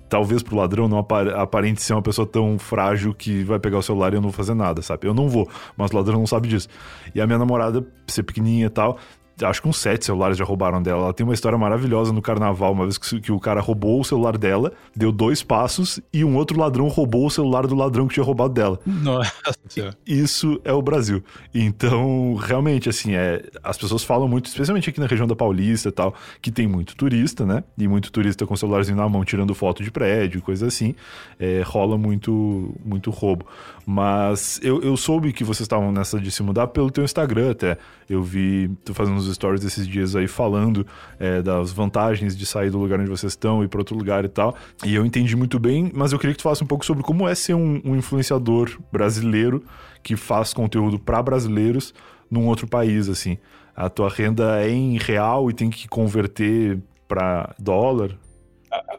talvez 0.09 0.43
pro 0.43 0.55
ladrão 0.55 0.87
não 0.87 0.99
aparente 0.99 1.83
ser 1.83 1.95
uma 1.95 2.03
pessoa 2.03 2.27
tão 2.27 2.57
frágil 2.59 3.13
que 3.13 3.43
vai 3.43 3.59
pegar 3.59 3.79
o 3.79 3.83
celular 3.83 4.13
e 4.13 4.17
eu 4.17 4.21
não 4.21 4.29
vou 4.29 4.37
fazer 4.37 4.55
nada, 4.55 4.81
sabe? 4.81 5.09
Eu 5.09 5.15
não 5.15 5.29
vou, 5.29 5.51
mas 5.77 5.91
o 5.91 5.97
ladrão 5.97 6.21
não 6.21 6.27
sabe 6.27 6.47
disso. 6.47 6.69
E 7.15 7.21
a 7.21 7.27
minha 7.27 7.39
namorada, 7.39 7.85
ser 8.07 8.23
pequenininha 8.23 8.67
e 8.67 8.71
tal, 8.71 8.99
acho 9.45 9.63
que 9.63 9.69
uns 9.69 9.79
sete 9.79 10.05
celulares 10.05 10.37
já 10.37 10.45
roubaram 10.45 10.83
dela. 10.83 11.05
Ela 11.05 11.13
tem 11.15 11.25
uma 11.25 11.35
história 11.35 11.59
maravilhosa 11.59 12.13
no 12.13 12.23
carnaval, 12.23 12.73
uma 12.73 12.85
vez 12.85 12.99
que, 12.99 13.21
que, 13.21 13.33
o 13.33 13.41
cara 13.41 13.61
roubou 13.61 14.01
o 14.01 14.05
celular 14.05 14.37
dela, 14.37 14.73
deu 14.95 15.11
dois 15.13 15.43
passos 15.43 16.01
e 16.13 16.25
um 16.25 16.37
outro 16.37 16.59
ladrão 16.59 16.89
roubou 16.89 17.27
o 17.27 17.31
celular 17.31 17.67
do 17.67 17.75
ladrão 17.75 18.07
que 18.07 18.15
tinha 18.15 18.25
roubado 18.25 18.55
dela. 18.55 18.79
Nossa. 18.87 19.97
Isso 20.07 20.61
é 20.65 20.73
o 20.73 20.83
Brasil. 20.83 21.23
Então, 21.55 22.35
realmente, 22.35 22.89
assim, 22.89 23.15
é, 23.15 23.43
as 23.63 23.77
pessoas 23.77 24.05
falam 24.05 24.29
muito, 24.29 24.47
especialmente 24.47 24.91
aqui 24.91 25.01
na 25.01 25.07
região 25.07 25.27
da 25.27 25.37
Paulista 25.37 25.89
e 25.89 25.93
tal, 25.93 26.15
que 26.41 26.51
tem 26.51 26.67
muito 26.67 26.97
turista, 26.97 27.47
né? 27.47 27.65
E 27.79 27.87
muito 27.87 28.11
turista 28.11 28.47
com 28.47 28.55
o 28.55 28.57
celularzinho 28.57 28.97
na 28.97 29.09
mão, 29.09 29.25
tirando 29.25 29.55
foto 29.55 29.83
de 29.83 29.91
prédio, 29.91 30.43
coisa 30.43 30.67
assim. 30.67 30.95
É, 31.39 31.63
rola 31.65 31.97
muito, 31.97 32.75
muito 32.85 33.11
roubo. 33.11 33.47
Mas 33.87 34.61
eu, 34.63 34.81
eu 34.83 34.97
soube 34.97 35.33
que 35.33 35.43
vocês 35.43 35.63
estavam 35.63 35.91
nessa 35.91 36.21
de 36.21 36.31
se 36.31 36.43
mudar 36.43 36.69
pelo 36.69 36.91
teu 36.91 37.05
Instagram 37.05 37.51
até. 37.51 37.79
Eu 38.11 38.25
vi 38.25 38.69
tu 38.85 38.93
fazendo 38.93 39.19
uns 39.19 39.33
stories 39.33 39.65
esses 39.65 39.87
dias 39.87 40.17
aí 40.17 40.27
falando 40.27 40.85
é, 41.17 41.41
das 41.41 41.71
vantagens 41.71 42.37
de 42.37 42.45
sair 42.45 42.69
do 42.69 42.77
lugar 42.77 42.99
onde 42.99 43.09
vocês 43.09 43.35
estão 43.35 43.63
e 43.63 43.67
ir 43.67 43.69
para 43.69 43.79
outro 43.81 43.97
lugar 43.97 44.25
e 44.25 44.29
tal. 44.29 44.57
E 44.85 44.97
eu 44.97 45.07
entendi 45.07 45.37
muito 45.37 45.61
bem, 45.61 45.93
mas 45.95 46.11
eu 46.11 46.19
queria 46.19 46.35
que 46.35 46.39
tu 46.39 46.43
falasse 46.43 46.65
um 46.65 46.67
pouco 46.67 46.85
sobre 46.85 47.05
como 47.05 47.29
é 47.29 47.37
ser 47.37 47.55
um, 47.55 47.81
um 47.85 47.95
influenciador 47.95 48.77
brasileiro 48.91 49.63
que 50.03 50.17
faz 50.17 50.53
conteúdo 50.53 50.99
para 50.99 51.23
brasileiros 51.23 51.95
num 52.29 52.49
outro 52.49 52.67
país, 52.67 53.09
assim. 53.09 53.39
A 53.77 53.89
tua 53.89 54.09
renda 54.09 54.61
é 54.61 54.69
em 54.69 54.99
real 54.99 55.49
e 55.49 55.55
tem 55.55 55.71
que 55.71 55.87
converter 55.87 56.81
para 57.07 57.55
dólar? 57.61 58.19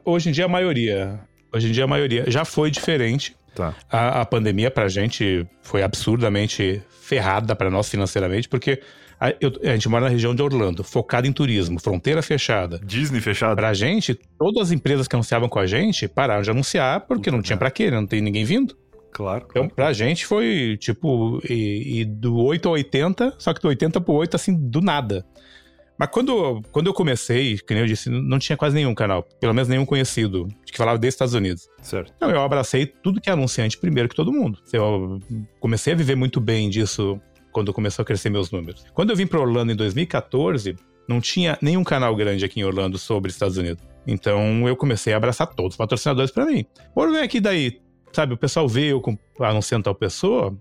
Hoje 0.05 0.29
em 0.29 0.31
dia 0.31 0.45
a 0.45 0.47
maioria. 0.47 1.19
Hoje 1.53 1.67
em 1.67 1.71
dia 1.73 1.83
a 1.83 1.87
maioria. 1.87 2.23
Já 2.29 2.45
foi 2.45 2.71
diferente. 2.71 3.35
Tá. 3.53 3.75
A, 3.91 4.21
a 4.21 4.25
pandemia 4.25 4.71
pra 4.71 4.87
gente 4.87 5.45
foi 5.61 5.83
absurdamente 5.83 6.81
ferrada 7.01 7.53
para 7.57 7.69
nós 7.69 7.89
financeiramente, 7.89 8.47
porque 8.47 8.81
a, 9.21 9.35
eu, 9.39 9.51
a, 9.63 9.73
gente 9.73 9.87
mora 9.87 10.05
na 10.05 10.09
região 10.09 10.33
de 10.33 10.41
Orlando, 10.41 10.83
focada 10.83 11.27
em 11.27 11.31
turismo, 11.31 11.79
fronteira 11.79 12.23
fechada. 12.23 12.81
Disney 12.83 13.21
fechada. 13.21 13.55
Pra 13.55 13.71
gente, 13.71 14.15
todas 14.15 14.63
as 14.63 14.71
empresas 14.71 15.07
que 15.07 15.15
anunciavam 15.15 15.47
com 15.47 15.59
a 15.59 15.67
gente 15.67 16.07
pararam 16.07 16.41
de 16.41 16.49
anunciar 16.49 17.01
porque 17.01 17.29
Puta 17.29 17.35
não 17.37 17.43
tinha 17.43 17.55
para 17.55 17.69
quê, 17.69 17.91
não 17.91 18.07
tem 18.07 18.19
ninguém 18.19 18.43
vindo. 18.43 18.75
Claro, 19.13 19.45
Então, 19.49 19.69
pra 19.69 19.93
gente 19.93 20.25
foi 20.25 20.75
tipo, 20.79 21.39
e, 21.47 21.99
e 21.99 22.05
do 22.05 22.35
8 22.37 22.67
ao 22.67 22.73
80, 22.73 23.35
só 23.37 23.53
que 23.53 23.61
do 23.61 23.67
80 23.67 24.01
pro 24.01 24.13
8, 24.13 24.35
assim, 24.35 24.55
do 24.55 24.81
nada. 24.81 25.23
Mas 25.99 26.09
quando, 26.09 26.63
quando 26.71 26.87
eu 26.87 26.93
comecei, 26.93 27.59
que 27.59 27.75
nem 27.75 27.83
eu 27.83 27.87
disse, 27.87 28.09
não 28.09 28.39
tinha 28.39 28.57
quase 28.57 28.73
nenhum 28.73 28.95
canal, 28.95 29.21
pelo 29.39 29.53
menos 29.53 29.67
nenhum 29.67 29.85
conhecido, 29.85 30.47
que 30.65 30.77
falava 30.77 30.97
dos 30.97 31.07
Estados 31.07 31.35
Unidos. 31.35 31.67
Certo. 31.83 32.11
Então 32.15 32.31
eu 32.31 32.41
abracei 32.41 32.87
tudo 32.87 33.21
que 33.21 33.29
é 33.29 33.33
anunciante 33.33 33.77
primeiro 33.77 34.09
que 34.09 34.15
todo 34.15 34.31
mundo. 34.31 34.57
Eu 34.73 35.19
comecei 35.59 35.93
a 35.93 35.95
viver 35.95 36.15
muito 36.15 36.41
bem 36.41 36.71
disso 36.71 37.21
quando 37.51 37.73
começou 37.73 38.03
a 38.03 38.05
crescer 38.05 38.29
meus 38.29 38.51
números. 38.51 38.85
Quando 38.93 39.09
eu 39.09 39.15
vim 39.15 39.27
para 39.27 39.39
Orlando 39.39 39.71
em 39.71 39.75
2014, 39.75 40.75
não 41.07 41.19
tinha 41.19 41.57
nenhum 41.61 41.83
canal 41.83 42.15
grande 42.15 42.45
aqui 42.45 42.59
em 42.59 42.63
Orlando 42.63 42.97
sobre 42.97 43.29
Estados 43.31 43.57
Unidos. 43.57 43.83
Então 44.07 44.67
eu 44.67 44.75
comecei 44.75 45.13
a 45.13 45.17
abraçar 45.17 45.47
todos 45.47 45.73
os 45.73 45.77
patrocinadores 45.77 46.31
para 46.31 46.45
mim. 46.45 46.65
Por 46.95 47.11
vem 47.11 47.21
aqui 47.21 47.39
daí, 47.39 47.81
sabe, 48.13 48.33
o 48.33 48.37
pessoal 48.37 48.67
vê 48.67 48.91
eu 48.91 49.01
anunciando 49.39 49.83
tal 49.83 49.95
pessoa, 49.95 50.57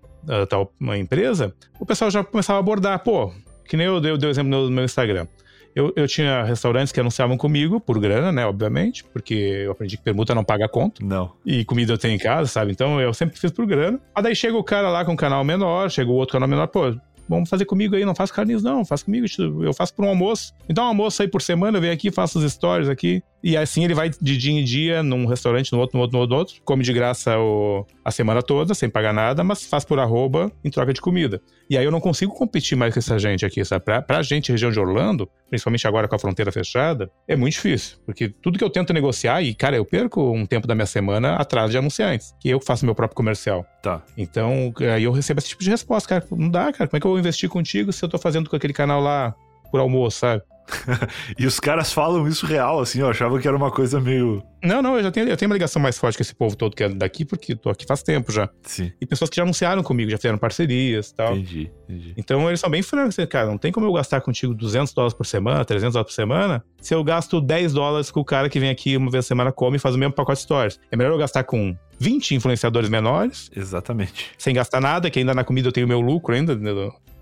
tal 0.49 0.73
uma 0.79 0.99
empresa, 0.99 1.55
o 1.79 1.87
pessoal 1.87 2.11
já 2.11 2.23
começava 2.23 2.59
a 2.59 2.61
abordar, 2.61 3.03
pô, 3.03 3.33
que 3.67 3.77
nem 3.77 3.87
eu 3.87 4.01
dei, 4.01 4.13
o 4.13 4.31
exemplo 4.31 4.51
no 4.51 4.71
meu 4.71 4.85
Instagram. 4.85 5.27
Eu, 5.75 5.93
eu 5.97 6.07
tinha 6.07 6.43
restaurantes 6.43 6.93
que 6.93 7.01
anunciavam 7.01 7.37
comigo, 7.37 7.81
por 7.81 7.99
grana, 7.99 8.33
né, 8.33 8.45
obviamente, 8.47 9.05
porque 9.05 9.35
eu 9.35 9.73
aprendi 9.73 9.97
que 9.97 10.03
permuta 10.03 10.35
não 10.35 10.45
paga 10.45 10.69
conta. 10.69 11.05
Não. 11.05 11.33
E 11.45 11.65
comida 11.65 11.93
eu 11.93 11.99
tenho 11.99 12.15
em 12.15 12.19
casa, 12.19 12.49
sabe? 12.49 12.73
Então 12.73 13.01
eu 13.01 13.15
sempre 13.15 13.39
fiz 13.39 13.51
por 13.51 13.67
grana. 13.67 14.01
Mas 14.15 14.25
daí 14.25 14.35
chega 14.35 14.57
o 14.57 14.65
cara 14.65 14.89
lá 14.89 15.05
com 15.05 15.13
um 15.13 15.17
canal 15.17 15.45
menor, 15.45 15.91
chega 15.91 16.11
o 16.11 16.15
outro 16.15 16.33
canal 16.33 16.49
menor, 16.49 16.67
pô, 16.67 16.95
vamos 17.31 17.49
fazer 17.49 17.65
comigo 17.65 17.95
aí, 17.95 18.05
não 18.05 18.15
faço 18.15 18.35
carnes 18.35 18.61
não, 18.61 18.85
faz 18.85 19.05
comigo, 19.05 19.27
eu 19.63 19.73
faço 19.73 19.95
por 19.95 20.05
um 20.05 20.09
almoço. 20.09 20.53
Então 20.69 20.85
um 20.85 20.89
almoço 20.89 21.23
aí 21.23 21.29
por 21.29 21.41
semana, 21.41 21.79
eu 21.79 21.81
venho 21.81 21.93
aqui, 21.93 22.11
faço 22.11 22.39
as 22.39 22.53
stories 22.53 22.89
aqui. 22.89 23.23
E 23.43 23.57
assim 23.57 23.85
ele 23.85 23.95
vai 23.95 24.11
de 24.11 24.37
dia 24.37 24.53
em 24.53 24.65
dia, 24.65 25.03
num 25.03 25.27
restaurante, 25.27 25.73
no 25.73 25.79
outro, 25.79 25.97
no 25.97 26.03
outro, 26.03 26.17
no 26.17 26.21
outro, 26.21 26.35
no 26.35 26.39
outro. 26.41 26.55
Come 26.65 26.85
de 26.85 26.93
graça 26.93 27.39
o, 27.39 27.87
a 28.05 28.11
semana 28.11 28.43
toda, 28.43 28.75
sem 28.75 28.89
pagar 28.89 29.13
nada, 29.13 29.43
mas 29.43 29.65
faz 29.65 29.85
por 29.85 29.99
arroba 29.99 30.53
em 30.65 30.71
troca 30.71 30.93
de 30.93 31.01
comida. 31.01 31.41
E 31.69 31.79
aí 31.79 31.85
eu 31.85 31.91
não 31.91 32.01
consigo 32.01 32.35
competir 32.35 32.77
mais 32.77 32.93
com 32.93 32.99
essa 32.99 33.19
gente 33.19 33.47
aqui, 33.47 33.65
sabe? 33.65 33.85
Pra, 33.85 34.03
pra 34.03 34.23
gente, 34.23 34.51
região 34.51 34.71
de 34.71 34.79
Orlando, 34.79 35.29
principalmente 35.49 35.87
agora 35.87 36.09
com 36.09 36.17
a 36.17 36.19
fronteira 36.19 36.51
fechada, 36.51 37.11
é 37.29 37.37
muito 37.37 37.55
difícil. 37.55 37.97
Porque 38.05 38.29
tudo 38.29 38.59
que 38.59 38.65
eu 38.65 38.71
tento 38.71 38.93
negociar, 38.93 39.41
e 39.43 39.55
cara, 39.55 39.77
eu 39.77 39.85
perco 39.85 40.33
um 40.33 40.45
tempo 40.45 40.67
da 40.67 40.75
minha 40.75 40.87
semana 40.87 41.37
atrás 41.37 41.71
de 41.71 41.79
anunciantes, 41.79 42.35
que 42.41 42.49
eu 42.49 42.61
faço 42.61 42.85
meu 42.85 42.95
próprio 42.95 43.17
comercial. 43.17 43.65
Tá. 43.83 44.03
Então, 44.19 44.73
aí 44.93 45.05
eu 45.05 45.13
recebo 45.13 45.39
esse 45.39 45.49
tipo 45.49 45.63
de 45.63 45.71
resposta, 45.71 46.09
cara. 46.09 46.27
Não 46.31 46.51
dá, 46.51 46.73
cara. 46.73 46.89
Como 46.89 46.97
é 46.97 47.01
que 47.01 47.07
eu 47.07 47.11
vou 47.11 47.19
investir 47.19 47.49
contigo 47.49 47.93
se 47.93 48.05
eu 48.05 48.09
tô 48.09 48.19
fazendo 48.19 48.51
com 48.51 48.57
aquele 48.57 48.73
canal 48.73 49.01
lá 49.01 49.35
por 49.71 49.81
almoço, 49.81 50.19
sabe? 50.19 50.43
e 51.39 51.47
os 51.47 51.61
caras 51.61 51.93
falam 51.93 52.27
isso 52.27 52.47
real, 52.47 52.81
assim, 52.81 53.01
eu 53.01 53.09
achava 53.09 53.39
que 53.39 53.47
era 53.47 53.57
uma 53.57 53.71
coisa 53.71 54.01
meio. 54.01 54.43
Não, 54.63 54.83
não, 54.83 54.97
eu 54.97 55.03
já 55.03 55.11
tenho, 55.11 55.29
eu 55.29 55.37
tenho 55.37 55.51
uma 55.51 55.55
ligação 55.55 55.81
mais 55.81 55.97
forte 55.97 56.17
com 56.17 56.23
esse 56.23 56.35
povo 56.35 56.57
todo 56.57 56.77
que 56.77 56.85
é 56.85 56.89
daqui, 56.89 57.25
porque 57.25 57.55
tô 57.55 57.71
aqui 57.71 57.87
faz 57.87 58.03
tempo 58.03 58.31
já. 58.31 58.49
Sim. 58.63 58.93
E 59.01 59.07
pessoas 59.07 59.31
que 59.31 59.37
já 59.37 59.43
anunciaram 59.43 59.83
comigo, 59.83 60.11
já 60.11 60.17
fizeram 60.17 60.39
parcerias 60.39 61.09
e 61.09 61.15
tal. 61.15 61.33
Entendi, 61.37 61.71
entendi. 61.89 62.15
Então 62.17 62.49
eles 62.49 62.61
são 62.61 62.71
bem 62.71 62.83
francos, 62.83 63.19
assim, 63.19 63.27
cara, 63.29 63.47
não 63.47 63.59
tem 63.59 63.73
como 63.73 63.87
eu 63.87 63.93
gastar 63.93 64.21
contigo 64.21 64.55
200 64.55 64.93
dólares 64.93 65.15
por 65.15 65.27
semana, 65.27 65.65
300 65.65 65.95
dólares 65.95 66.13
por 66.13 66.15
semana, 66.15 66.65
se 66.81 66.95
eu 66.95 67.03
gasto 67.03 67.41
10 67.41 67.73
dólares 67.73 68.11
com 68.11 68.21
o 68.21 68.25
cara 68.25 68.49
que 68.49 68.61
vem 68.61 68.71
aqui 68.71 68.97
uma 68.97 69.11
vez 69.11 69.25
a 69.25 69.29
semana, 69.29 69.53
come 69.53 69.77
e 69.77 69.81
faz 69.81 69.95
o 69.95 69.99
mesmo 69.99 70.15
pacote 70.15 70.39
de 70.39 70.45
stories. 70.45 70.79
É 70.91 70.97
melhor 70.97 71.13
eu 71.13 71.19
gastar 71.19 71.45
com 71.45 71.77
20 71.99 72.35
influenciadores 72.35 72.89
menores. 72.89 73.51
Exatamente. 73.55 74.31
Sem 74.39 74.55
gastar 74.55 74.81
nada, 74.81 75.11
que 75.11 75.19
ainda 75.19 75.35
na 75.35 75.45
comida 75.45 75.69
eu 75.69 75.73
tenho 75.73 75.87
meu 75.87 76.01
lucro 76.01 76.35
ainda, 76.35 76.57
né, 76.57 76.71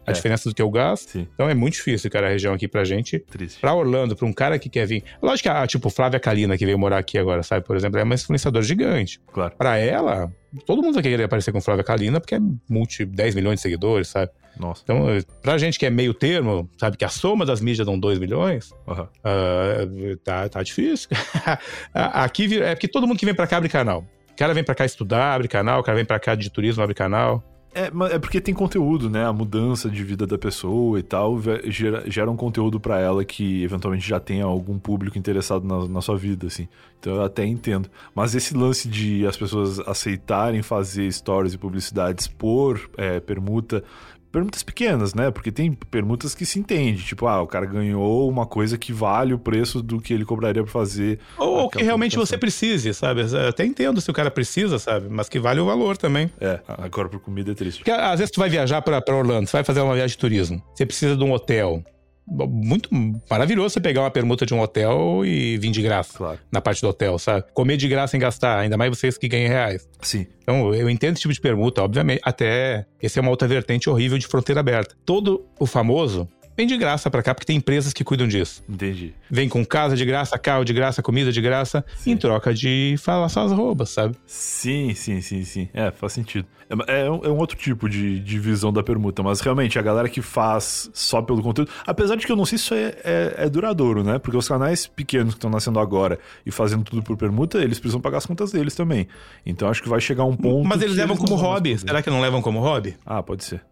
a 0.08 0.10
é. 0.10 0.14
diferença 0.14 0.48
do 0.48 0.54
que 0.54 0.62
eu 0.62 0.70
gasto. 0.70 1.10
Sim. 1.10 1.26
Então 1.34 1.48
é 1.48 1.54
muito 1.54 1.74
difícil, 1.74 2.10
cara, 2.10 2.26
a 2.26 2.30
região 2.30 2.54
aqui 2.54 2.66
pra 2.66 2.84
gente. 2.84 3.18
Triste. 3.18 3.60
Pra 3.60 3.74
Orlando, 3.74 4.16
pra 4.16 4.26
um 4.26 4.32
cara 4.32 4.58
que 4.58 4.68
quer 4.68 4.86
vir. 4.86 5.04
Lógico 5.22 5.48
que, 5.48 5.54
a, 5.54 5.66
tipo, 5.66 5.90
Flávia 5.90 6.18
Kalina, 6.18 6.56
que 6.56 6.64
veio 6.64 6.78
morar 6.78 6.98
aqui 6.98 7.18
agora, 7.18 7.42
sabe? 7.42 7.64
Por 7.64 7.76
exemplo, 7.76 7.98
é 7.98 8.02
uma 8.02 8.14
influenciadora 8.14 8.64
gigante. 8.64 9.20
Claro. 9.32 9.54
Pra 9.56 9.76
ela, 9.76 10.32
todo 10.66 10.82
mundo 10.82 10.94
vai 10.94 11.02
querer 11.02 11.24
aparecer 11.24 11.52
com 11.52 11.60
Flávia 11.60 11.84
Kalina, 11.84 12.20
porque 12.20 12.34
é 12.34 12.40
multi 12.68 13.04
10 13.04 13.34
milhões 13.34 13.56
de 13.56 13.62
seguidores, 13.62 14.08
sabe? 14.08 14.30
Nossa. 14.58 14.82
Então, 14.82 15.06
pra 15.40 15.56
gente 15.56 15.78
que 15.78 15.86
é 15.86 15.90
meio 15.90 16.12
termo, 16.12 16.68
sabe? 16.78 16.96
Que 16.96 17.04
a 17.04 17.08
soma 17.08 17.46
das 17.46 17.60
mídias 17.60 17.86
dão 17.86 17.98
2 17.98 18.18
milhões, 18.18 18.72
uhum. 18.86 19.02
uh, 19.04 20.16
tá, 20.24 20.48
tá 20.48 20.62
difícil. 20.62 21.08
aqui 21.94 22.60
é 22.60 22.74
porque 22.74 22.88
todo 22.88 23.06
mundo 23.06 23.18
que 23.18 23.24
vem 23.24 23.34
pra 23.34 23.46
cá 23.46 23.58
abre 23.58 23.68
canal. 23.68 24.04
O 24.32 24.36
cara 24.36 24.54
vem 24.54 24.64
pra 24.64 24.74
cá 24.74 24.84
estudar, 24.84 25.34
abre 25.34 25.48
canal, 25.48 25.80
o 25.80 25.82
cara 25.82 25.96
vem 25.96 26.04
pra 26.04 26.18
cá 26.18 26.34
de 26.34 26.50
turismo, 26.50 26.82
abre 26.82 26.94
canal. 26.94 27.42
É, 27.74 27.90
é 28.14 28.18
porque 28.18 28.40
tem 28.40 28.54
conteúdo, 28.54 29.10
né? 29.10 29.24
A 29.26 29.32
mudança 29.32 29.90
de 29.90 30.02
vida 30.02 30.26
da 30.26 30.38
pessoa 30.38 30.98
e 30.98 31.02
tal 31.02 31.38
gera, 31.66 32.02
gera 32.10 32.30
um 32.30 32.36
conteúdo 32.36 32.80
para 32.80 32.98
ela 32.98 33.24
que 33.24 33.62
eventualmente 33.62 34.08
já 34.08 34.18
tenha 34.18 34.44
algum 34.44 34.78
público 34.78 35.18
interessado 35.18 35.66
na, 35.66 35.86
na, 35.86 36.00
sua 36.00 36.16
vida, 36.16 36.46
assim. 36.46 36.66
Então 36.98 37.16
eu 37.16 37.22
até 37.22 37.44
entendo. 37.44 37.88
Mas 38.14 38.34
esse 38.34 38.56
lance 38.56 38.88
de 38.88 39.26
as 39.26 39.36
pessoas 39.36 39.78
aceitarem 39.80 40.62
fazer 40.62 41.12
stories 41.12 41.54
e 41.54 41.58
publicidades 41.58 42.26
por 42.26 42.90
é, 42.96 43.20
permuta 43.20 43.84
permutas 44.30 44.62
pequenas, 44.62 45.14
né? 45.14 45.30
Porque 45.30 45.50
tem 45.50 45.72
permutas 45.72 46.34
que 46.34 46.44
se 46.44 46.58
entende, 46.58 47.04
tipo, 47.04 47.26
ah, 47.26 47.42
o 47.42 47.46
cara 47.46 47.66
ganhou 47.66 48.28
uma 48.28 48.46
coisa 48.46 48.76
que 48.76 48.92
vale 48.92 49.32
o 49.32 49.38
preço 49.38 49.82
do 49.82 50.00
que 50.00 50.12
ele 50.12 50.24
cobraria 50.24 50.62
para 50.62 50.72
fazer. 50.72 51.18
Ou 51.36 51.68
que 51.68 51.82
realmente 51.82 52.16
você 52.16 52.36
precise, 52.36 52.92
sabe? 52.94 53.22
Eu 53.22 53.48
até 53.48 53.64
entendo 53.64 54.00
se 54.00 54.10
o 54.10 54.14
cara 54.14 54.30
precisa, 54.30 54.78
sabe? 54.78 55.08
Mas 55.10 55.28
que 55.28 55.38
vale 55.38 55.60
o 55.60 55.66
valor 55.66 55.96
também. 55.96 56.30
É, 56.40 56.60
agora 56.66 57.08
por 57.08 57.20
comida 57.20 57.52
é 57.52 57.54
triste. 57.54 57.78
Porque 57.78 57.90
às 57.90 58.18
vezes 58.18 58.30
tu 58.30 58.40
vai 58.40 58.48
viajar 58.48 58.82
para 58.82 59.02
Orlando, 59.14 59.46
você 59.46 59.56
vai 59.56 59.64
fazer 59.64 59.80
uma 59.80 59.94
viagem 59.94 60.14
de 60.14 60.18
turismo, 60.18 60.62
você 60.74 60.84
precisa 60.84 61.16
de 61.16 61.24
um 61.24 61.32
hotel. 61.32 61.82
Muito 62.30 62.88
maravilhoso 63.30 63.70
você 63.70 63.80
pegar 63.80 64.02
uma 64.02 64.10
permuta 64.10 64.44
de 64.44 64.54
um 64.54 64.60
hotel 64.60 65.24
e 65.24 65.56
vir 65.58 65.70
de 65.70 65.82
graça. 65.82 66.16
Claro. 66.16 66.38
Na 66.50 66.60
parte 66.60 66.80
do 66.82 66.88
hotel, 66.88 67.18
sabe? 67.18 67.44
Comer 67.52 67.76
de 67.76 67.88
graça 67.88 68.12
sem 68.12 68.20
gastar, 68.20 68.58
ainda 68.58 68.76
mais 68.76 68.90
vocês 68.90 69.16
que 69.16 69.28
ganham 69.28 69.48
reais. 69.48 69.88
Sim. 70.00 70.26
Então, 70.42 70.74
eu 70.74 70.88
entendo 70.88 71.12
esse 71.14 71.22
tipo 71.22 71.34
de 71.34 71.40
permuta, 71.40 71.82
obviamente. 71.82 72.20
Até 72.24 72.86
esse 73.02 73.18
é 73.18 73.22
uma 73.22 73.30
outra 73.30 73.46
vertente 73.46 73.88
horrível 73.88 74.18
de 74.18 74.26
fronteira 74.26 74.60
aberta. 74.60 74.94
Todo 75.04 75.44
o 75.58 75.66
famoso 75.66 76.28
vem 76.58 76.66
de 76.66 76.76
graça 76.76 77.08
para 77.08 77.22
cá, 77.22 77.32
porque 77.32 77.46
tem 77.46 77.56
empresas 77.56 77.92
que 77.92 78.02
cuidam 78.02 78.26
disso. 78.26 78.64
Entendi. 78.68 79.14
Vem 79.30 79.48
com 79.48 79.64
casa 79.64 79.96
de 79.96 80.04
graça, 80.04 80.36
carro 80.36 80.64
de 80.64 80.72
graça, 80.72 81.00
comida 81.00 81.30
de 81.30 81.40
graça, 81.40 81.84
Sim. 81.96 82.10
em 82.10 82.16
troca 82.16 82.52
de 82.52 82.96
falar 82.98 83.28
suas 83.28 83.52
roubas, 83.52 83.90
sabe? 83.90 84.16
Sim, 84.26 84.92
sim, 84.92 85.20
sim, 85.20 85.44
sim. 85.44 85.68
É, 85.72 85.92
faz 85.92 86.14
sentido. 86.14 86.48
É, 86.88 87.02
é 87.06 87.10
um, 87.10 87.24
é 87.24 87.28
um 87.28 87.36
outro 87.36 87.56
tipo 87.56 87.88
de, 87.88 88.18
de 88.18 88.40
visão 88.40 88.72
da 88.72 88.82
permuta, 88.82 89.22
mas 89.22 89.40
realmente 89.40 89.78
a 89.78 89.82
galera 89.82 90.08
que 90.08 90.20
faz 90.20 90.90
só 90.92 91.22
pelo 91.22 91.40
conteúdo. 91.40 91.70
Apesar 91.86 92.16
de 92.16 92.26
que 92.26 92.32
eu 92.32 92.36
não 92.36 92.44
sei 92.44 92.58
se 92.58 92.64
isso 92.64 92.74
é, 92.74 92.96
é, 93.04 93.34
é 93.44 93.48
duradouro, 93.48 94.02
né? 94.02 94.18
Porque 94.18 94.36
os 94.36 94.48
canais 94.48 94.84
pequenos 94.88 95.34
que 95.34 95.38
estão 95.38 95.50
nascendo 95.50 95.78
agora 95.78 96.18
e 96.44 96.50
fazendo 96.50 96.82
tudo 96.82 97.04
por 97.04 97.16
permuta, 97.16 97.58
eles 97.58 97.78
precisam 97.78 98.00
pagar 98.00 98.18
as 98.18 98.26
contas 98.26 98.50
deles 98.50 98.74
também. 98.74 99.06
Então 99.46 99.68
acho 99.68 99.80
que 99.80 99.88
vai 99.88 100.00
chegar 100.00 100.24
um 100.24 100.34
ponto. 100.34 100.66
Mas 100.66 100.82
eles 100.82 100.96
levam 100.96 101.14
não 101.14 101.24
como 101.24 101.36
hobby. 101.36 101.78
Será 101.78 102.02
que 102.02 102.10
não 102.10 102.20
levam 102.20 102.42
como 102.42 102.58
hobby? 102.58 102.96
Ah, 103.06 103.22
pode 103.22 103.44
ser. 103.44 103.62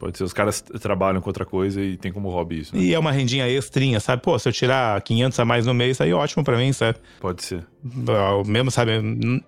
Pode 0.00 0.16
ser. 0.16 0.24
Os 0.24 0.32
caras 0.32 0.62
trabalham 0.80 1.20
com 1.20 1.28
outra 1.28 1.44
coisa 1.44 1.80
e 1.82 1.94
tem 1.98 2.10
como 2.10 2.30
hobby 2.30 2.60
isso. 2.60 2.74
Né? 2.74 2.80
E 2.82 2.94
é 2.94 2.98
uma 2.98 3.12
rendinha 3.12 3.46
extrinha, 3.46 4.00
sabe? 4.00 4.22
Pô, 4.22 4.38
se 4.38 4.48
eu 4.48 4.52
tirar 4.52 4.98
500 5.02 5.38
a 5.38 5.44
mais 5.44 5.66
no 5.66 5.74
mês, 5.74 6.00
aí 6.00 6.10
ótimo 6.14 6.42
pra 6.42 6.56
mim, 6.56 6.72
sabe? 6.72 6.96
Pode 7.20 7.44
ser. 7.44 7.66
Ah, 8.08 8.42
Mesmo, 8.46 8.70
sabe? 8.70 8.92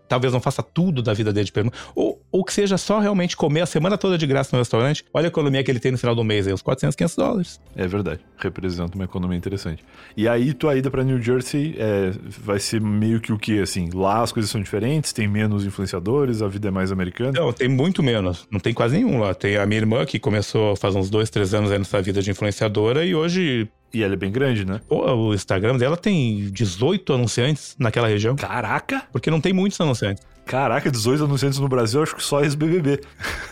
Talvez 0.07 0.31
não 0.33 0.41
faça 0.41 0.63
tudo 0.63 1.03
da 1.03 1.15
vida 1.15 1.33
dele 1.33 1.47
de 1.47 1.53
permuta. 1.53 1.77
Ou, 1.95 2.21
ou 2.31 2.45
que 2.45 2.53
seja 2.53 2.77
só 2.77 2.99
realmente 2.99 3.35
comer 3.35 3.63
a 3.63 3.67
semana 3.67 3.97
toda 3.97 4.19
de 4.19 4.27
graça 4.27 4.51
no 4.55 4.61
restaurante. 4.61 5.05
Olha 5.13 5.27
a 5.27 5.29
economia 5.29 5.65
que 5.65 5.71
ele 5.71 5.81
tem 5.81 5.91
no 5.93 5.97
final 5.99 6.15
do 6.15 6.23
mês 6.23 6.47
aí, 6.47 6.53
uns 6.53 6.61
400, 6.61 6.95
500 6.97 7.17
dólares. 7.17 7.61
É 7.75 7.87
verdade. 7.87 8.21
Representa 8.37 8.95
uma 8.95 9.05
economia 9.05 9.39
interessante. 9.39 9.83
E 10.15 10.29
aí, 10.29 10.53
tua 10.53 10.77
ida 10.77 10.91
pra 10.91 11.03
New 11.03 11.21
Jersey 11.21 11.75
é, 11.79 12.13
vai 12.45 12.59
ser 12.59 12.79
meio 12.81 13.21
que 13.21 13.33
o 13.33 13.39
quê? 13.39 13.61
Assim, 13.63 13.89
lá 13.95 14.23
as 14.23 14.33
coisas 14.33 14.51
são 14.51 14.61
diferentes, 14.61 15.15
tem 15.15 15.27
menos 15.27 15.65
influenciadores, 15.65 16.43
a 16.43 16.49
vida 16.49 16.69
é 16.69 16.71
mais 16.71 16.93
americana. 16.93 17.33
Não, 17.33 17.53
tem 17.53 17.69
muito 17.69 18.03
menos. 18.03 18.47
Não 18.51 18.61
tem 18.61 18.75
quase 18.75 18.97
nenhum 18.97 19.19
lá. 19.19 19.35
Tem 19.35 19.57
a 19.57 19.65
minha 19.65 19.81
irmã 19.81 20.05
que 20.05 20.19
começou 20.19 20.42
faz 20.77 20.95
uns 20.95 21.09
dois, 21.11 21.31
três 21.31 21.55
anos 21.55 21.71
aí 21.71 21.79
nessa 21.79 22.01
vida 22.03 22.23
de 22.23 22.31
influenciadora 22.31 23.05
e 23.05 23.15
hoje 23.15 23.69
E 23.93 24.03
ela 24.03 24.15
é 24.15 24.17
bem 24.17 24.33
grande, 24.33 24.65
né? 24.65 24.81
o 24.89 25.35
Instagram 25.35 25.77
dela 25.77 25.97
tem 25.97 26.49
18 26.51 27.13
anunciantes 27.13 27.77
naquela 27.79 28.09
região. 28.09 28.35
Caraca! 28.37 29.03
Porque 29.13 29.31
não 29.31 29.41
tem 29.41 29.53
muitos 29.53 29.81
anunciantes. 29.81 30.25
Caraca, 30.47 30.91
18 30.91 31.25
anunciantes 31.25 31.59
no 31.59 31.69
Brasil, 31.69 32.03
acho 32.03 32.17
que 32.17 32.23
só 32.23 32.43
ex-BBB. 32.43 33.01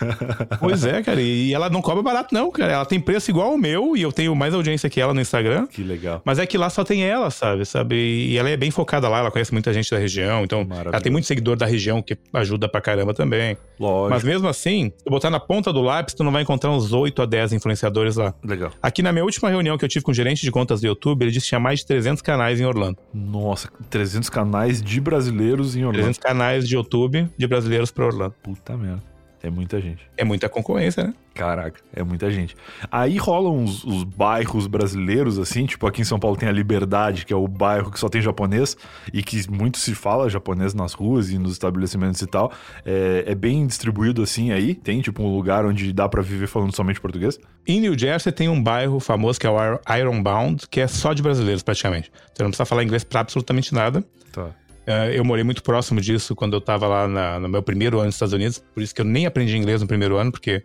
Pois 0.58 0.84
é, 0.84 1.02
cara. 1.02 1.20
E 1.20 1.52
ela 1.54 1.70
não 1.70 1.80
cobra 1.80 2.02
barato, 2.02 2.34
não, 2.34 2.50
cara. 2.50 2.72
Ela 2.72 2.86
tem 2.86 3.00
preço 3.00 3.30
igual 3.30 3.52
ao 3.52 3.58
meu 3.58 3.96
e 3.96 4.02
eu 4.02 4.12
tenho 4.12 4.34
mais 4.34 4.52
audiência 4.54 4.90
que 4.90 5.00
ela 5.00 5.14
no 5.14 5.20
Instagram. 5.20 5.66
Que 5.66 5.82
legal. 5.82 6.20
Mas 6.24 6.38
é 6.38 6.46
que 6.46 6.58
lá 6.58 6.68
só 6.68 6.84
tem 6.84 7.02
ela, 7.02 7.30
sabe? 7.30 7.64
sabe? 7.64 7.94
E 7.96 8.36
ela 8.36 8.48
é 8.50 8.56
bem 8.56 8.70
focada 8.70 9.08
lá, 9.08 9.20
ela 9.20 9.30
conhece 9.30 9.52
muita 9.52 9.72
gente 9.72 9.90
da 9.90 9.98
região. 9.98 10.44
Então, 10.44 10.66
ela 10.84 11.00
tem 11.00 11.10
muito 11.10 11.26
seguidor 11.26 11.56
da 11.56 11.66
região 11.66 12.02
que 12.02 12.16
ajuda 12.32 12.68
pra 12.68 12.80
caramba 12.80 13.14
também. 13.14 13.56
Lógico. 13.78 14.10
Mas 14.10 14.24
mesmo 14.24 14.48
assim, 14.48 14.92
se 14.96 15.10
botar 15.10 15.30
na 15.30 15.40
ponta 15.40 15.72
do 15.72 15.80
lápis, 15.80 16.14
tu 16.14 16.24
não 16.24 16.32
vai 16.32 16.42
encontrar 16.42 16.70
uns 16.70 16.92
8 16.92 17.22
a 17.22 17.26
10 17.26 17.54
influenciadores 17.54 18.16
lá. 18.16 18.34
Legal. 18.44 18.72
Aqui 18.82 19.02
na 19.02 19.12
minha 19.12 19.24
última 19.24 19.48
reunião 19.48 19.78
que 19.78 19.84
eu 19.84 19.88
tive 19.88 20.04
com 20.04 20.10
o 20.10 20.14
gerente 20.14 20.42
de 20.42 20.50
contas 20.50 20.80
do 20.80 20.86
YouTube, 20.86 21.22
ele 21.22 21.30
disse 21.30 21.46
que 21.46 21.50
tinha 21.50 21.60
mais 21.60 21.80
de 21.80 21.86
300 21.86 22.22
canais 22.22 22.60
em 22.60 22.64
Orlando. 22.64 22.98
Nossa, 23.12 23.70
300 23.88 24.28
canais 24.28 24.82
de 24.82 25.00
brasileiros 25.00 25.76
em 25.76 25.80
Orlando. 25.84 26.02
300 26.02 26.18
canais 26.18 26.68
de 26.68 26.76
YouTube 26.80 27.28
de 27.36 27.46
brasileiros 27.46 27.90
pra 27.90 28.06
Orlando. 28.06 28.34
Puta 28.42 28.76
merda. 28.76 29.10
É 29.42 29.48
muita 29.48 29.80
gente. 29.80 30.06
É 30.18 30.22
muita 30.22 30.50
concorrência, 30.50 31.02
né? 31.02 31.14
Caraca, 31.34 31.80
é 31.94 32.02
muita 32.02 32.30
gente. 32.30 32.54
Aí 32.92 33.16
rolam 33.16 33.64
os, 33.64 33.82
os 33.84 34.04
bairros 34.04 34.66
brasileiros, 34.66 35.38
assim, 35.38 35.64
tipo 35.64 35.86
aqui 35.86 36.02
em 36.02 36.04
São 36.04 36.18
Paulo 36.18 36.36
tem 36.36 36.46
a 36.46 36.52
Liberdade, 36.52 37.24
que 37.24 37.32
é 37.32 37.36
o 37.36 37.48
bairro 37.48 37.90
que 37.90 37.98
só 37.98 38.10
tem 38.10 38.20
japonês 38.20 38.76
e 39.14 39.22
que 39.22 39.50
muito 39.50 39.78
se 39.78 39.94
fala 39.94 40.28
japonês 40.28 40.74
nas 40.74 40.92
ruas 40.92 41.30
e 41.30 41.38
nos 41.38 41.52
estabelecimentos 41.52 42.20
e 42.20 42.26
tal. 42.26 42.52
É, 42.84 43.24
é 43.28 43.34
bem 43.34 43.66
distribuído 43.66 44.22
assim 44.22 44.52
aí. 44.52 44.74
Tem 44.74 45.00
tipo 45.00 45.22
um 45.22 45.34
lugar 45.34 45.64
onde 45.64 45.90
dá 45.90 46.06
pra 46.06 46.20
viver 46.20 46.46
falando 46.46 46.76
somente 46.76 47.00
português. 47.00 47.38
Em 47.66 47.80
New 47.80 47.98
Jersey 47.98 48.30
tem 48.32 48.50
um 48.50 48.62
bairro 48.62 49.00
famoso 49.00 49.40
que 49.40 49.46
é 49.46 49.50
o 49.50 49.56
Ir- 49.56 49.80
Ironbound, 50.00 50.68
que 50.68 50.82
é 50.82 50.86
só 50.86 51.14
de 51.14 51.22
brasileiros 51.22 51.62
praticamente. 51.62 52.12
Então 52.30 52.44
não 52.44 52.50
precisa 52.50 52.66
falar 52.66 52.84
inglês 52.84 53.04
pra 53.04 53.20
absolutamente 53.20 53.72
nada. 53.72 54.04
Tá. 54.32 54.50
Eh, 54.90 55.18
Eu 55.18 55.24
morei 55.24 55.44
muito 55.44 55.62
próximo 55.62 56.00
disso 56.00 56.34
quando 56.34 56.54
eu 56.54 56.60
tava 56.60 56.86
lá 56.88 57.06
na- 57.06 57.38
no 57.38 57.48
meu 57.48 57.62
primeiro 57.62 57.98
ano 57.98 58.06
nos 58.06 58.16
Estados 58.16 58.32
Unidos, 58.34 58.62
por 58.74 58.82
isso 58.82 58.94
que 58.94 59.00
eu 59.00 59.04
nem 59.04 59.24
aprendi 59.26 59.56
inglês 59.56 59.80
no 59.80 59.86
primeiro 59.86 60.16
ano, 60.16 60.32
porque 60.32 60.64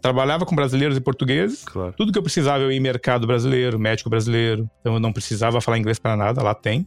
trabalhava 0.00 0.46
com 0.46 0.56
brasileiros 0.56 0.96
e 0.96 1.00
portugueses. 1.00 1.64
Claro. 1.64 1.92
Tudo 1.96 2.10
que 2.12 2.18
eu 2.18 2.22
precisava 2.22 2.64
eu 2.64 2.72
ia 2.72 2.76
em 2.78 2.80
mercado 2.80 3.26
brasileiro, 3.26 3.78
médico 3.78 4.08
brasileiro. 4.10 4.68
Então 4.80 4.94
eu 4.94 5.00
não 5.00 5.12
precisava 5.12 5.60
falar 5.60 5.78
inglês 5.78 5.98
pra 5.98 6.16
nada, 6.16 6.42
lá 6.42 6.54
tem. 6.54 6.86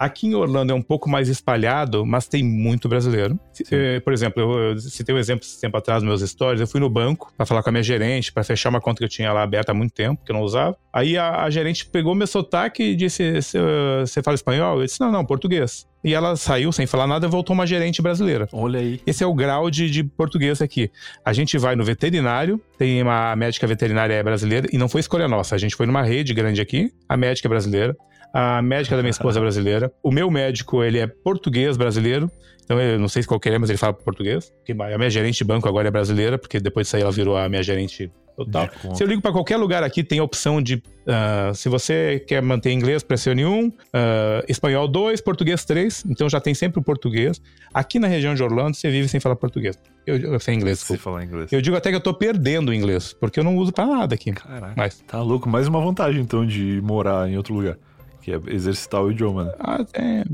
Aqui 0.00 0.26
em 0.26 0.34
Orlando 0.34 0.72
é 0.72 0.74
um 0.74 0.80
pouco 0.80 1.10
mais 1.10 1.28
espalhado, 1.28 2.06
mas 2.06 2.26
tem 2.26 2.42
muito 2.42 2.88
brasileiro. 2.88 3.38
Sim. 3.52 3.64
eh, 3.70 4.00
Por 4.00 4.12
exemplo, 4.14 4.40
eu 4.42 4.50
eu 4.70 4.78
citei 4.78 5.14
um 5.14 5.18
exemplo 5.18 5.44
esse 5.44 5.60
tempo 5.60 5.76
atrás 5.76 6.02
nos 6.02 6.08
meus 6.20 6.30
stories. 6.30 6.58
Eu 6.60 6.66
fui 6.66 6.80
no 6.80 6.88
banco 6.88 7.30
pra 7.36 7.44
falar 7.44 7.62
com 7.62 7.68
a 7.68 7.72
minha 7.72 7.82
gerente, 7.82 8.32
pra 8.32 8.42
fechar 8.42 8.70
uma 8.70 8.80
conta 8.80 8.98
que 8.98 9.04
eu 9.04 9.08
tinha 9.10 9.30
lá 9.32 9.42
aberta 9.42 9.72
há 9.72 9.74
muito 9.74 9.92
tempo, 9.92 10.24
que 10.24 10.32
eu 10.32 10.34
não 10.34 10.42
usava. 10.42 10.74
Aí 10.92 11.18
a, 11.18 11.42
a 11.44 11.50
gerente 11.50 11.84
pegou 11.86 12.14
meu 12.14 12.26
sotaque 12.26 12.82
e 12.82 12.96
disse: 12.96 13.42
"Você- 13.42 14.22
fala 14.22 14.34
espanhol? 14.34 14.80
Eu 14.80 14.86
disse: 14.86 15.00
Não, 15.00 15.12
não, 15.12 15.24
português. 15.24 15.86
E 16.02 16.14
ela 16.14 16.34
saiu 16.34 16.72
sem 16.72 16.86
falar 16.86 17.06
nada 17.06 17.26
e 17.26 17.30
voltou 17.30 17.52
uma 17.52 17.66
gerente 17.66 18.00
brasileira. 18.00 18.48
Olha 18.54 18.80
aí. 18.80 19.00
Esse 19.06 19.22
é 19.22 19.26
o 19.26 19.34
grau 19.34 19.70
de, 19.70 19.90
de 19.90 20.02
português 20.02 20.62
aqui. 20.62 20.90
A 21.22 21.34
gente 21.34 21.58
vai 21.58 21.76
no 21.76 21.84
veterinário, 21.84 22.58
tem 22.78 23.02
uma 23.02 23.36
médica 23.36 23.66
veterinária 23.66 24.14
é 24.14 24.22
brasileira, 24.22 24.66
e 24.72 24.78
não 24.78 24.88
foi 24.88 25.00
escolha 25.02 25.28
nossa. 25.28 25.54
A 25.54 25.58
gente 25.58 25.76
foi 25.76 25.84
numa 25.84 26.02
rede 26.02 26.32
grande 26.32 26.58
aqui, 26.58 26.90
a 27.06 27.18
médica 27.18 27.46
é 27.48 27.50
brasileira, 27.50 27.94
a 28.32 28.62
médica 28.62 28.96
da 28.96 29.02
minha 29.02 29.10
esposa 29.10 29.38
é 29.38 29.42
brasileira, 29.42 29.92
o 30.02 30.10
meu 30.10 30.30
médico, 30.30 30.82
ele 30.82 30.98
é 30.98 31.06
português 31.06 31.76
brasileiro, 31.76 32.30
então 32.64 32.80
eu 32.80 32.98
não 33.00 33.08
sei 33.08 33.24
qual 33.24 33.40
que 33.40 33.48
ele 33.48 33.56
é, 33.56 33.58
mas 33.58 33.68
ele 33.68 33.78
fala 33.78 33.92
português. 33.92 34.52
A 34.68 34.96
minha 34.96 35.10
gerente 35.10 35.38
de 35.38 35.44
banco 35.44 35.68
agora 35.68 35.88
é 35.88 35.90
brasileira, 35.90 36.38
porque 36.38 36.60
depois 36.60 36.86
disso 36.86 36.96
aí 36.96 37.02
ela 37.02 37.10
virou 37.10 37.36
a 37.36 37.48
minha 37.48 37.64
gerente 37.64 38.12
total. 38.36 38.68
De. 38.68 38.96
Se 38.96 39.02
eu 39.02 39.08
ligo 39.08 39.20
para 39.20 39.32
qualquer 39.32 39.56
lugar 39.56 39.82
aqui, 39.82 40.04
tem 40.04 40.20
a 40.20 40.22
opção 40.22 40.62
de. 40.62 40.82
ah, 41.06 41.52
se 41.52 41.68
você 41.68 42.24
quer 42.26 42.40
manter 42.40 42.70
inglês, 42.70 43.02
pressione 43.02 43.44
1, 43.44 43.72
ah, 43.92 44.44
espanhol 44.48 44.86
2, 44.86 45.20
português 45.20 45.64
3. 45.64 46.04
Então 46.08 46.28
já 46.28 46.40
tem 46.40 46.54
sempre 46.54 46.78
o 46.78 46.82
português. 46.82 47.40
Aqui 47.74 47.98
na 47.98 48.06
região 48.06 48.34
de 48.34 48.42
Orlando, 48.42 48.76
você 48.76 48.88
vive 48.88 49.08
sem 49.08 49.20
falar 49.20 49.36
português. 49.36 49.76
Eu, 50.06 50.16
eu 50.16 50.40
sem 50.40 50.56
inglês, 50.56 50.78
desculpa. 50.78 51.02
falar 51.02 51.24
inglês. 51.24 51.52
Eu 51.52 51.60
digo 51.60 51.76
até 51.76 51.90
que 51.90 51.96
eu 51.96 52.00
tô 52.00 52.14
perdendo 52.14 52.70
o 52.70 52.74
inglês, 52.74 53.12
porque 53.12 53.40
eu 53.40 53.44
não 53.44 53.56
uso 53.56 53.72
pra 53.72 53.86
nada 53.86 54.14
aqui. 54.14 54.32
Caraca. 54.32 54.74
Mas. 54.76 55.00
Tá 55.06 55.20
louco. 55.20 55.48
Mais 55.48 55.66
uma 55.66 55.80
vantagem, 55.80 56.20
então, 56.20 56.46
de 56.46 56.80
morar 56.82 57.28
em 57.28 57.36
outro 57.36 57.54
lugar. 57.54 57.76
Que 58.20 58.32
é 58.32 58.40
exercitar 58.48 59.02
o 59.02 59.10
idioma, 59.10 59.44
né? 59.44 59.52
Ah, 59.58 59.84
é, 59.94 60.24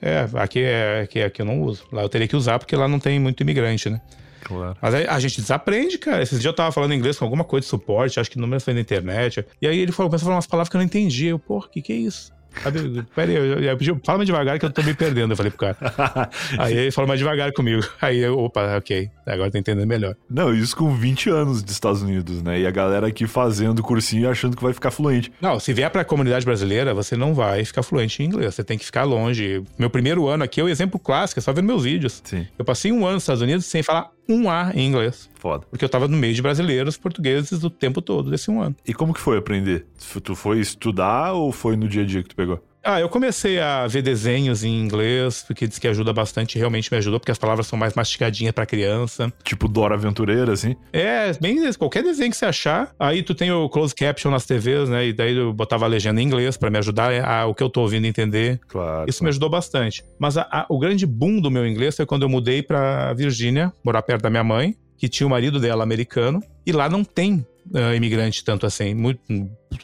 é, 0.00 0.28
aqui 0.34 0.60
é 0.60 1.02
aqui, 1.02 1.22
aqui 1.22 1.42
eu 1.42 1.46
não 1.46 1.62
uso. 1.62 1.84
Lá 1.92 2.02
eu 2.02 2.08
teria 2.08 2.28
que 2.28 2.36
usar, 2.36 2.58
porque 2.58 2.74
lá 2.76 2.88
não 2.88 2.98
tem 2.98 3.18
muito 3.18 3.40
imigrante, 3.42 3.88
né? 3.88 4.00
Claro. 4.42 4.76
Mas 4.80 4.94
aí 4.94 5.06
a 5.06 5.18
gente 5.20 5.40
desaprende, 5.40 5.98
cara. 5.98 6.22
Esses 6.22 6.40
dias 6.40 6.50
eu 6.50 6.56
tava 6.56 6.72
falando 6.72 6.94
inglês 6.94 7.18
com 7.18 7.24
alguma 7.24 7.44
coisa 7.44 7.64
de 7.64 7.70
suporte, 7.70 8.18
acho 8.18 8.30
que 8.30 8.36
o 8.36 8.40
número 8.40 8.60
foi 8.60 8.74
na 8.74 8.80
internet. 8.80 9.44
E 9.60 9.66
aí 9.66 9.78
ele 9.78 9.92
falou, 9.92 10.10
começou 10.10 10.24
a 10.24 10.28
falar 10.28 10.36
umas 10.36 10.46
palavras 10.46 10.68
que 10.68 10.76
eu 10.76 10.78
não 10.78 10.86
entendi. 10.86 11.26
Eu, 11.26 11.38
porra, 11.38 11.66
o 11.66 11.70
que 11.70 11.82
que 11.82 11.92
é 11.92 11.96
isso? 11.96 12.32
Sabe, 12.62 13.04
pera 13.14 13.30
aí, 13.30 13.36
eu, 13.36 13.44
eu, 13.44 13.78
eu 13.80 14.00
fala 14.04 14.18
mais 14.18 14.26
devagar 14.26 14.58
que 14.58 14.66
eu 14.66 14.70
tô 14.70 14.82
me 14.82 14.94
perdendo, 14.94 15.32
eu 15.32 15.36
falei 15.36 15.50
pro 15.50 15.60
cara. 15.60 16.30
Aí 16.58 16.76
ele 16.76 16.90
falou 16.90 17.08
mais 17.08 17.18
devagar 17.18 17.52
comigo. 17.52 17.82
Aí 18.00 18.18
eu, 18.18 18.38
opa, 18.38 18.76
ok, 18.76 19.08
agora 19.26 19.50
tô 19.50 19.58
entendendo 19.58 19.86
melhor. 19.86 20.14
Não, 20.28 20.52
isso 20.52 20.76
com 20.76 20.94
20 20.94 21.30
anos 21.30 21.62
dos 21.62 21.72
Estados 21.72 22.02
Unidos, 22.02 22.42
né? 22.42 22.60
E 22.60 22.66
a 22.66 22.70
galera 22.70 23.06
aqui 23.06 23.26
fazendo 23.26 23.82
cursinho 23.82 24.24
e 24.24 24.26
achando 24.26 24.56
que 24.56 24.62
vai 24.62 24.72
ficar 24.72 24.90
fluente. 24.90 25.32
Não, 25.40 25.58
se 25.58 25.72
vier 25.72 25.90
pra 25.90 26.04
comunidade 26.04 26.44
brasileira, 26.44 26.92
você 26.92 27.16
não 27.16 27.34
vai 27.34 27.64
ficar 27.64 27.82
fluente 27.82 28.22
em 28.22 28.26
inglês, 28.26 28.54
você 28.54 28.64
tem 28.64 28.76
que 28.76 28.84
ficar 28.84 29.04
longe. 29.04 29.62
Meu 29.78 29.88
primeiro 29.88 30.28
ano 30.28 30.44
aqui 30.44 30.60
é 30.60 30.64
o 30.64 30.68
exemplo 30.68 30.98
clássico, 30.98 31.38
é 31.38 31.42
só 31.42 31.52
vendo 31.52 31.66
meus 31.66 31.84
vídeos. 31.84 32.20
Sim, 32.24 32.46
Eu 32.58 32.64
passei 32.64 32.92
um 32.92 33.04
ano 33.04 33.14
nos 33.14 33.22
Estados 33.22 33.42
Unidos 33.42 33.66
sem 33.66 33.82
falar 33.82 34.10
um 34.32 34.50
A 34.50 34.72
em 34.74 34.86
inglês. 34.86 35.28
foda. 35.34 35.66
Porque 35.70 35.84
eu 35.84 35.88
tava 35.88 36.06
no 36.08 36.16
meio 36.16 36.34
de 36.34 36.42
brasileiros, 36.42 36.96
portugueses 36.96 37.62
o 37.64 37.70
tempo 37.70 38.00
todo 38.00 38.30
desse 38.30 38.50
um 38.50 38.60
ano. 38.60 38.76
E 38.86 38.94
como 38.94 39.12
que 39.12 39.20
foi 39.20 39.38
aprender? 39.38 39.86
Tu 40.22 40.34
foi 40.34 40.60
estudar 40.60 41.32
ou 41.32 41.52
foi 41.52 41.76
no 41.76 41.88
dia 41.88 42.02
a 42.02 42.06
dia 42.06 42.22
que 42.22 42.28
tu 42.28 42.36
pegou? 42.36 42.62
Ah, 42.82 42.98
eu 42.98 43.08
comecei 43.10 43.60
a 43.60 43.86
ver 43.86 44.00
desenhos 44.00 44.64
em 44.64 44.80
inglês, 44.80 45.44
porque 45.46 45.66
diz 45.66 45.78
que 45.78 45.86
ajuda 45.86 46.12
bastante, 46.14 46.56
realmente 46.58 46.90
me 46.90 46.96
ajudou, 46.96 47.20
porque 47.20 47.30
as 47.30 47.36
palavras 47.38 47.66
são 47.66 47.78
mais 47.78 47.92
mastigadinhas 47.94 48.52
pra 48.54 48.64
criança. 48.64 49.30
Tipo 49.44 49.68
Dora 49.68 49.94
Aventureira, 49.96 50.52
assim? 50.52 50.74
É, 50.92 51.30
bem, 51.34 51.70
qualquer 51.74 52.02
desenho 52.02 52.30
que 52.30 52.36
você 52.38 52.46
achar. 52.46 52.90
Aí 52.98 53.22
tu 53.22 53.34
tem 53.34 53.52
o 53.52 53.68
close 53.68 53.94
caption 53.94 54.30
nas 54.30 54.46
TVs, 54.46 54.88
né? 54.88 55.08
E 55.08 55.12
daí 55.12 55.36
eu 55.36 55.52
botava 55.52 55.84
a 55.84 55.88
legenda 55.88 56.22
em 56.22 56.24
inglês 56.24 56.56
pra 56.56 56.70
me 56.70 56.78
ajudar 56.78 57.12
a, 57.22 57.44
o 57.46 57.54
que 57.54 57.62
eu 57.62 57.68
tô 57.68 57.82
ouvindo 57.82 58.06
entender. 58.06 58.58
Claro. 58.66 59.04
Isso 59.08 59.22
me 59.22 59.28
ajudou 59.28 59.50
bastante. 59.50 60.02
Mas 60.18 60.38
a- 60.38 60.48
a- 60.50 60.66
o 60.70 60.78
grande 60.78 61.04
boom 61.06 61.38
do 61.40 61.50
meu 61.50 61.66
inglês 61.66 61.96
foi 61.96 62.06
quando 62.06 62.22
eu 62.22 62.28
mudei 62.30 62.62
pra 62.62 63.12
Virgínia, 63.12 63.72
morar 63.84 64.00
perto 64.02 64.22
da 64.22 64.30
minha 64.30 64.44
mãe, 64.44 64.74
que 65.00 65.08
tinha 65.08 65.26
o 65.26 65.30
marido 65.30 65.58
dela 65.58 65.82
americano, 65.82 66.42
e 66.66 66.72
lá 66.72 66.86
não 66.86 67.02
tem 67.02 67.44
ah, 67.74 67.94
imigrante 67.94 68.44
tanto 68.44 68.66
assim. 68.66 68.92
Muito, 68.92 69.18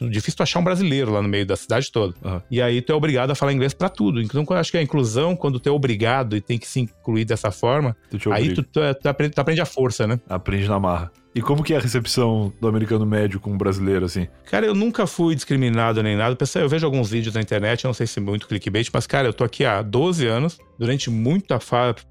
difícil 0.01 0.35
tu 0.37 0.43
achar 0.43 0.59
um 0.59 0.63
brasileiro 0.63 1.11
lá 1.11 1.23
no 1.23 1.27
meio 1.27 1.43
da 1.43 1.55
cidade 1.55 1.91
toda. 1.91 2.13
Aham. 2.23 2.43
E 2.51 2.61
aí 2.61 2.83
tu 2.83 2.91
é 2.91 2.95
obrigado 2.95 3.31
a 3.31 3.35
falar 3.35 3.51
inglês 3.51 3.73
pra 3.73 3.89
tudo. 3.89 4.21
Então 4.21 4.45
eu 4.47 4.55
acho 4.55 4.69
que 4.69 4.77
a 4.77 4.81
inclusão, 4.81 5.35
quando 5.35 5.59
tu 5.59 5.67
é 5.67 5.71
obrigado 5.71 6.37
e 6.37 6.41
tem 6.41 6.59
que 6.59 6.67
se 6.67 6.81
incluir 6.81 7.25
dessa 7.25 7.49
forma, 7.49 7.97
Tu 8.11 8.31
aí 8.31 8.53
tu, 8.53 8.61
tu, 8.61 8.79
tu 9.01 9.09
aprende, 9.09 9.33
tu 9.33 9.39
aprende 9.39 9.59
a 9.59 9.65
força, 9.65 10.05
né? 10.05 10.19
Aprende 10.29 10.67
na 10.67 10.79
marra. 10.79 11.11
E 11.37 11.41
como 11.41 11.63
que 11.63 11.71
é 11.71 11.77
a 11.77 11.79
recepção 11.79 12.51
do 12.59 12.67
americano 12.67 13.05
médio 13.05 13.39
com 13.39 13.53
o 13.53 13.57
brasileiro, 13.59 14.05
assim? 14.05 14.27
Cara, 14.49 14.65
eu 14.65 14.73
nunca 14.73 15.05
fui 15.05 15.35
discriminado 15.35 16.01
nem 16.01 16.15
nada. 16.17 16.35
Pessoal, 16.35 16.65
eu 16.65 16.69
vejo 16.69 16.83
alguns 16.83 17.11
vídeos 17.11 17.35
na 17.35 17.39
internet, 17.41 17.83
eu 17.83 17.89
não 17.89 17.93
sei 17.93 18.07
se 18.07 18.17
é 18.17 18.21
muito 18.23 18.47
clickbait, 18.47 18.89
mas, 18.91 19.05
cara, 19.05 19.27
eu 19.27 19.33
tô 19.33 19.43
aqui 19.43 19.63
há 19.63 19.83
12 19.83 20.25
anos. 20.25 20.57
Durante 20.79 21.11
muita 21.11 21.59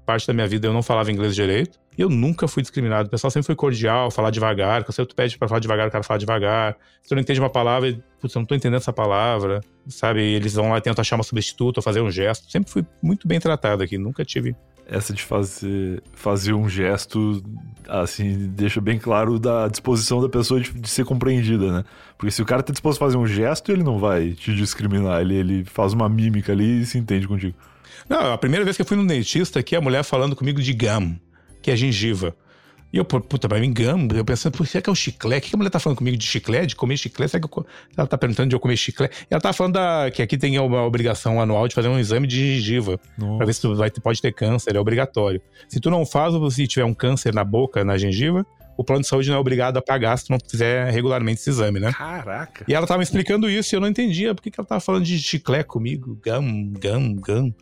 parte 0.05 0.25
da 0.25 0.31
minha 0.31 0.47
vida 0.47 0.69
eu 0.69 0.71
não 0.71 0.81
falava 0.81 1.11
inglês 1.11 1.35
direito. 1.35 1.77
E 1.97 2.01
eu 2.01 2.09
nunca 2.09 2.47
fui 2.47 2.63
discriminado. 2.63 3.09
O 3.09 3.11
pessoal 3.11 3.29
sempre 3.29 3.47
foi 3.47 3.55
cordial, 3.55 4.09
falar 4.09 4.29
devagar. 4.29 4.85
Quando 4.85 4.95
você 4.95 5.05
pede 5.13 5.37
pra 5.37 5.49
falar 5.49 5.59
devagar, 5.59 5.89
o 5.89 5.91
cara 5.91 6.05
fala 6.05 6.17
devagar. 6.17 6.77
Se 7.03 7.09
tu 7.09 7.15
não 7.15 7.21
entende 7.21 7.41
uma 7.41 7.49
palavra, 7.49 8.01
putz, 8.21 8.33
eu 8.33 8.39
não 8.39 8.45
tô 8.45 8.55
entendendo 8.55 8.79
essa 8.79 8.93
palavra, 8.93 9.59
sabe? 9.89 10.21
Eles 10.21 10.53
vão 10.53 10.69
lá 10.69 10.77
e 10.77 10.81
tentam 10.81 11.01
achar 11.01 11.17
uma 11.17 11.23
substituta 11.23 11.79
ou 11.79 11.83
fazer 11.83 11.99
um 11.99 12.09
gesto. 12.09 12.49
Sempre 12.49 12.71
fui 12.71 12.85
muito 13.03 13.27
bem 13.27 13.41
tratado 13.41 13.83
aqui, 13.83 13.97
nunca 13.97 14.23
tive 14.23 14.55
essa 14.89 15.13
de 15.13 15.21
fazer, 15.21 16.01
fazer 16.13 16.53
um 16.53 16.69
gesto, 16.69 17.43
assim, 17.87 18.47
deixa 18.55 18.79
bem 18.79 18.97
claro 18.97 19.37
da 19.37 19.67
disposição 19.67 20.21
da 20.21 20.29
pessoa 20.29 20.61
de, 20.61 20.71
de, 20.71 20.89
ser 20.89 21.03
compreendida, 21.03 21.71
né? 21.71 21.83
Porque 22.17 22.31
se 22.31 22.41
o 22.41 22.45
cara 22.45 22.63
tá 22.63 22.71
disposto 22.71 23.03
a 23.03 23.05
fazer 23.05 23.17
um 23.17 23.27
gesto, 23.27 23.71
ele 23.71 23.83
não 23.83 23.99
vai 23.99 24.31
te 24.31 24.55
discriminar, 24.55 25.21
ele, 25.21 25.35
ele 25.35 25.65
faz 25.65 25.91
uma 25.91 26.07
mímica 26.07 26.53
ali 26.53 26.81
e 26.81 26.85
se 26.85 26.97
entende 26.97 27.27
contigo. 27.27 27.55
Não, 28.07 28.31
a 28.31 28.37
primeira 28.37 28.63
vez 28.63 28.77
que 28.77 28.81
eu 28.81 28.85
fui 28.85 28.95
no 28.95 29.05
dentista 29.05 29.59
aqui, 29.59 29.75
a 29.75 29.81
mulher 29.81 30.03
falando 30.03 30.35
comigo 30.35 30.61
de 30.61 30.71
gum, 30.71 31.15
que 31.61 31.69
é 31.69 31.75
gengiva. 31.75 32.33
E 32.91 32.97
eu, 32.97 33.03
puta, 33.03 33.47
mas 33.49 33.59
me 33.59 33.67
engano. 33.67 34.07
Eu 34.15 34.23
pensando, 34.23 34.57
por 34.57 34.65
que 34.65 34.77
é 34.77 34.91
o 34.91 34.95
chiclete? 34.95 35.47
O 35.47 35.49
que 35.49 35.55
a 35.55 35.57
mulher 35.57 35.69
tá 35.69 35.79
falando 35.79 35.97
comigo 35.97 36.15
de 36.15 36.25
chiclete? 36.25 36.67
De 36.67 36.75
comer 36.75 36.97
chiclete? 36.97 37.31
Será 37.31 37.45
que 37.45 37.57
eu... 37.57 37.65
ela 37.97 38.07
tá 38.07 38.17
perguntando 38.17 38.49
de 38.49 38.55
eu 38.55 38.59
comer 38.59 38.77
chiclete? 38.77 39.25
E 39.29 39.33
ela 39.33 39.41
tá 39.41 39.51
falando 39.51 39.73
da... 39.73 40.09
que 40.09 40.21
aqui 40.21 40.37
tem 40.37 40.57
uma 40.57 40.83
obrigação 40.83 41.41
anual 41.41 41.67
de 41.67 41.75
fazer 41.75 41.89
um 41.89 41.99
exame 41.99 42.27
de 42.27 42.55
gengiva. 42.55 42.99
Nossa. 43.17 43.37
Pra 43.37 43.45
ver 43.45 43.53
se 43.53 43.61
tu 43.61 43.75
vai, 43.75 43.91
pode 43.91 44.21
ter 44.21 44.31
câncer, 44.31 44.75
é 44.75 44.79
obrigatório. 44.79 45.41
Se 45.67 45.79
tu 45.79 45.89
não 45.89 46.05
faz, 46.05 46.33
ou 46.33 46.49
se 46.49 46.65
tiver 46.65 46.85
um 46.85 46.93
câncer 46.93 47.33
na 47.33 47.43
boca, 47.43 47.83
na 47.83 47.97
gengiva, 47.97 48.45
o 48.77 48.83
plano 48.83 49.01
de 49.01 49.07
saúde 49.07 49.29
não 49.29 49.37
é 49.37 49.39
obrigado 49.39 49.77
a 49.77 49.81
pagar 49.81 50.15
se 50.17 50.27
tu 50.27 50.31
não 50.31 50.39
fizer 50.39 50.89
regularmente 50.89 51.41
esse 51.41 51.49
exame, 51.49 51.79
né? 51.79 51.91
Caraca. 51.91 52.63
E 52.67 52.73
ela 52.73 52.87
tava 52.87 52.99
me 52.99 53.03
explicando 53.03 53.49
isso 53.49 53.73
e 53.73 53.75
eu 53.75 53.81
não 53.81 53.87
entendia. 53.87 54.33
Por 54.33 54.41
que, 54.41 54.51
que 54.51 54.59
ela 54.59 54.67
tava 54.67 54.79
falando 54.79 55.03
de 55.03 55.19
chiclete 55.19 55.65
comigo? 55.65 56.17
Gum, 56.23 56.73
gum, 56.79 57.15
gum 57.15 57.53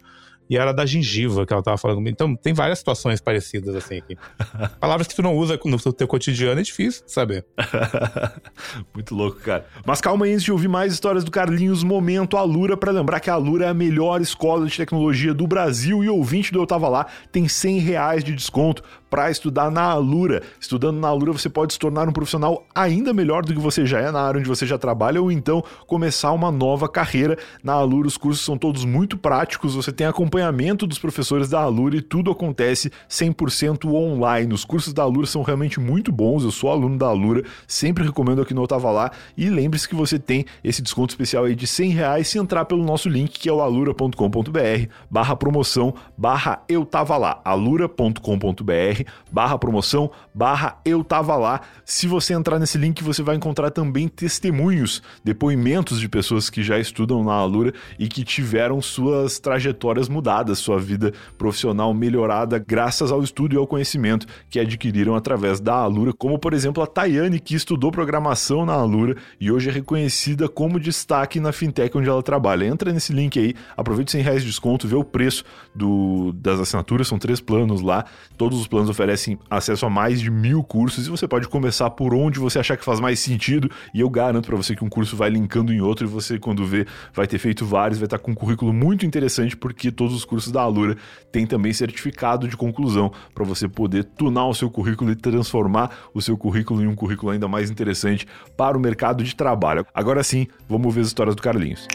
e 0.49 0.57
era 0.57 0.71
da 0.71 0.85
gengiva 0.85 1.45
que 1.45 1.53
ela 1.53 1.63
tava 1.63 1.77
falando. 1.77 2.07
Então, 2.07 2.35
tem 2.35 2.53
várias 2.53 2.79
situações 2.79 3.19
parecidas 3.19 3.75
assim 3.75 3.97
aqui. 3.97 4.17
Palavras 4.79 5.07
que 5.07 5.15
tu 5.15 5.21
não 5.21 5.35
usa 5.35 5.59
no 5.65 5.93
teu 5.93 6.07
cotidiano 6.07 6.59
é 6.59 6.63
difícil 6.63 7.03
saber. 7.07 7.45
Muito 8.93 9.15
louco, 9.15 9.39
cara. 9.39 9.65
Mas 9.85 10.01
calma 10.01 10.25
aí, 10.25 10.33
antes 10.33 10.43
de 10.43 10.51
ouvir 10.51 10.67
mais 10.67 10.93
histórias 10.93 11.23
do 11.23 11.31
Carlinhos, 11.31 11.83
momento 11.83 12.37
Alura, 12.37 12.77
para 12.77 12.91
lembrar 12.91 13.19
que 13.19 13.29
a 13.29 13.33
Alura 13.33 13.65
é 13.65 13.69
a 13.69 13.73
melhor 13.73 14.21
escola 14.21 14.65
de 14.65 14.75
tecnologia 14.75 15.33
do 15.33 15.47
Brasil 15.47 16.03
e 16.03 16.09
ouvinte 16.09 16.51
do 16.51 16.59
Eu 16.59 16.67
Tava 16.67 16.87
Lá 16.87 17.07
tem 17.31 17.47
100 17.47 17.79
reais 17.79 18.23
de 18.23 18.33
desconto 18.33 18.83
para 19.15 19.31
estudar 19.31 19.71
na 19.71 19.83
Alura. 19.83 20.43
Estudando 20.59 20.99
na 20.99 21.07
Alura, 21.07 21.31
você 21.31 21.47
pode 21.47 21.71
se 21.71 21.79
tornar 21.79 22.05
um 22.05 22.11
profissional 22.11 22.65
ainda 22.75 23.13
melhor 23.13 23.45
do 23.45 23.53
que 23.53 23.59
você 23.61 23.85
já 23.85 24.01
é 24.01 24.11
na 24.11 24.19
área 24.19 24.41
onde 24.41 24.49
você 24.49 24.65
já 24.65 24.77
trabalha 24.77 25.21
ou 25.21 25.31
então 25.31 25.63
começar 25.87 26.33
uma 26.33 26.51
nova 26.51 26.89
carreira. 26.89 27.37
Na 27.63 27.71
Alura, 27.71 28.09
os 28.09 28.17
cursos 28.17 28.43
são 28.43 28.57
todos 28.57 28.83
muito 28.83 29.17
práticos, 29.17 29.73
você 29.73 29.89
tem 29.89 30.05
acompanhamento 30.05 30.85
dos 30.85 30.99
professores 30.99 31.47
da 31.47 31.61
Alura 31.61 31.95
e 31.95 32.01
tudo 32.01 32.29
acontece 32.29 32.91
100% 33.09 33.85
online. 33.85 34.53
Os 34.53 34.65
cursos 34.65 34.91
da 34.91 35.03
Alura 35.03 35.27
são 35.27 35.43
realmente 35.43 35.79
muito 35.79 36.11
bons, 36.11 36.43
eu 36.43 36.51
sou 36.51 36.69
aluno 36.69 36.97
da 36.97 37.07
Alura, 37.07 37.45
sempre 37.65 38.03
recomendo 38.03 38.41
aqui 38.41 38.53
no 38.53 38.63
Eu 38.63 38.67
Tava 38.67 38.91
Lá 38.91 39.11
e 39.37 39.49
lembre-se 39.49 39.87
que 39.87 39.95
você 39.95 40.19
tem 40.19 40.45
esse 40.61 40.81
desconto 40.81 41.13
especial 41.13 41.45
aí 41.45 41.55
de 41.55 41.65
100 41.65 41.91
reais 41.91 42.27
se 42.27 42.37
entrar 42.37 42.65
pelo 42.65 42.83
nosso 42.83 43.07
link 43.07 43.39
que 43.39 43.47
é 43.47 43.53
o 43.53 43.61
alura.com.br 43.61 44.89
barra 45.09 45.37
promoção 45.37 45.93
barra 46.17 46.61
eu 46.67 46.85
tava 46.85 47.15
lá 47.15 47.39
alura.com.br 47.45 49.04
barra 49.31 49.57
promoção, 49.57 50.09
barra 50.33 50.79
eu 50.85 51.03
tava 51.03 51.35
lá. 51.35 51.61
Se 51.83 52.07
você 52.07 52.33
entrar 52.33 52.59
nesse 52.59 52.77
link, 52.77 53.03
você 53.03 53.21
vai 53.21 53.35
encontrar 53.35 53.71
também 53.71 54.07
testemunhos, 54.07 55.01
depoimentos 55.23 55.99
de 55.99 56.07
pessoas 56.07 56.49
que 56.49 56.63
já 56.63 56.79
estudam 56.79 57.23
na 57.23 57.33
Alura 57.33 57.73
e 57.97 58.07
que 58.07 58.23
tiveram 58.23 58.81
suas 58.81 59.39
trajetórias 59.39 60.09
mudadas, 60.09 60.59
sua 60.59 60.79
vida 60.79 61.13
profissional 61.37 61.93
melhorada 61.93 62.57
graças 62.57 63.11
ao 63.11 63.21
estudo 63.23 63.55
e 63.55 63.57
ao 63.57 63.67
conhecimento 63.67 64.27
que 64.49 64.59
adquiriram 64.59 65.15
através 65.15 65.59
da 65.59 65.75
Alura, 65.75 66.13
como 66.13 66.39
por 66.39 66.53
exemplo 66.53 66.81
a 66.83 66.87
Tayane, 66.87 67.39
que 67.39 67.55
estudou 67.55 67.91
programação 67.91 68.65
na 68.65 68.73
Alura 68.73 69.15
e 69.39 69.51
hoje 69.51 69.69
é 69.69 69.71
reconhecida 69.71 70.47
como 70.47 70.79
destaque 70.79 71.39
na 71.39 71.51
fintech 71.51 71.97
onde 71.97 72.09
ela 72.09 72.23
trabalha. 72.23 72.65
Entra 72.65 72.91
nesse 72.91 73.13
link 73.13 73.39
aí, 73.39 73.53
aproveite 73.75 74.11
100 74.11 74.21
reais 74.21 74.41
de 74.41 74.49
desconto, 74.49 74.87
vê 74.87 74.95
o 74.95 75.03
preço 75.03 75.43
do, 75.73 76.31
das 76.33 76.59
assinaturas, 76.59 77.07
são 77.07 77.19
três 77.19 77.39
planos 77.39 77.81
lá, 77.81 78.05
todos 78.37 78.59
os 78.59 78.67
planos 78.67 78.84
oferecem 78.89 79.37
acesso 79.49 79.85
a 79.85 79.89
mais 79.89 80.19
de 80.19 80.29
mil 80.29 80.63
cursos 80.63 81.07
e 81.07 81.09
você 81.09 81.27
pode 81.27 81.47
começar 81.47 81.89
por 81.89 82.13
onde 82.13 82.39
você 82.39 82.59
achar 82.59 82.77
que 82.77 82.85
faz 82.85 82.99
mais 82.99 83.19
sentido. 83.19 83.69
E 83.93 84.01
eu 84.01 84.09
garanto 84.09 84.47
para 84.47 84.55
você 84.55 84.75
que 84.75 84.83
um 84.83 84.89
curso 84.89 85.15
vai 85.15 85.29
linkando 85.29 85.73
em 85.73 85.81
outro 85.81 86.05
e 86.05 86.09
você, 86.09 86.39
quando 86.39 86.65
vê, 86.65 86.85
vai 87.13 87.27
ter 87.27 87.37
feito 87.37 87.65
vários, 87.65 87.99
vai 87.99 88.05
estar 88.05 88.19
com 88.19 88.31
um 88.31 88.35
currículo 88.35 88.73
muito 88.73 89.05
interessante, 89.05 89.55
porque 89.55 89.91
todos 89.91 90.15
os 90.15 90.25
cursos 90.25 90.51
da 90.51 90.61
Alura 90.61 90.95
têm 91.31 91.45
também 91.45 91.73
certificado 91.73 92.47
de 92.47 92.57
conclusão 92.57 93.11
para 93.33 93.43
você 93.43 93.67
poder 93.67 94.03
tunar 94.03 94.47
o 94.47 94.53
seu 94.53 94.69
currículo 94.69 95.11
e 95.11 95.15
transformar 95.15 95.91
o 96.13 96.21
seu 96.21 96.37
currículo 96.37 96.81
em 96.81 96.87
um 96.87 96.95
currículo 96.95 97.31
ainda 97.31 97.47
mais 97.47 97.69
interessante 97.69 98.27
para 98.55 98.77
o 98.77 98.79
mercado 98.79 99.23
de 99.23 99.35
trabalho. 99.35 99.85
Agora 99.93 100.23
sim, 100.23 100.47
vamos 100.67 100.93
ver 100.93 101.01
as 101.01 101.07
histórias 101.07 101.35
do 101.35 101.41
Carlinhos. 101.41 101.87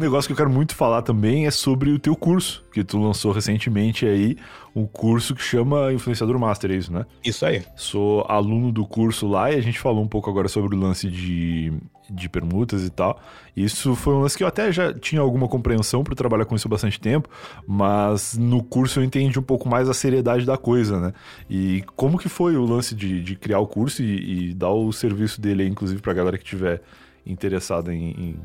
Negócio 0.00 0.28
que 0.28 0.32
eu 0.32 0.36
quero 0.36 0.50
muito 0.50 0.74
falar 0.74 1.02
também 1.02 1.46
é 1.46 1.50
sobre 1.50 1.90
o 1.90 1.98
teu 1.98 2.16
curso, 2.16 2.64
que 2.72 2.82
tu 2.82 2.98
lançou 2.98 3.32
recentemente 3.32 4.06
aí, 4.06 4.36
um 4.74 4.86
curso 4.86 5.34
que 5.34 5.42
chama 5.42 5.92
Influenciador 5.92 6.38
Master, 6.38 6.70
é 6.70 6.74
isso, 6.74 6.92
né? 6.92 7.06
Isso 7.24 7.44
aí. 7.44 7.62
Sou 7.76 8.24
aluno 8.28 8.72
do 8.72 8.86
curso 8.86 9.28
lá 9.28 9.50
e 9.50 9.56
a 9.56 9.60
gente 9.60 9.78
falou 9.78 10.02
um 10.02 10.08
pouco 10.08 10.30
agora 10.30 10.48
sobre 10.48 10.74
o 10.74 10.78
lance 10.78 11.08
de, 11.08 11.72
de 12.08 12.28
permutas 12.28 12.84
e 12.84 12.90
tal. 12.90 13.20
Isso 13.56 13.94
foi 13.94 14.14
um 14.14 14.20
lance 14.20 14.36
que 14.36 14.42
eu 14.42 14.48
até 14.48 14.72
já 14.72 14.92
tinha 14.92 15.20
alguma 15.20 15.48
compreensão 15.48 16.02
por 16.02 16.14
trabalhar 16.14 16.44
com 16.44 16.54
isso 16.54 16.66
há 16.66 16.70
bastante 16.70 17.00
tempo, 17.00 17.28
mas 17.66 18.36
no 18.36 18.62
curso 18.62 19.00
eu 19.00 19.04
entendi 19.04 19.38
um 19.38 19.42
pouco 19.42 19.68
mais 19.68 19.88
a 19.88 19.94
seriedade 19.94 20.46
da 20.46 20.56
coisa, 20.56 20.98
né? 21.00 21.12
E 21.48 21.84
como 21.96 22.18
que 22.18 22.28
foi 22.28 22.56
o 22.56 22.64
lance 22.64 22.94
de, 22.94 23.22
de 23.22 23.36
criar 23.36 23.58
o 23.58 23.66
curso 23.66 24.02
e, 24.02 24.50
e 24.50 24.54
dar 24.54 24.70
o 24.70 24.92
serviço 24.92 25.40
dele, 25.40 25.66
inclusive, 25.66 26.00
pra 26.00 26.12
galera 26.12 26.38
que 26.38 26.44
tiver 26.44 26.80
interessada 27.26 27.94
em, 27.94 28.10
em 28.10 28.36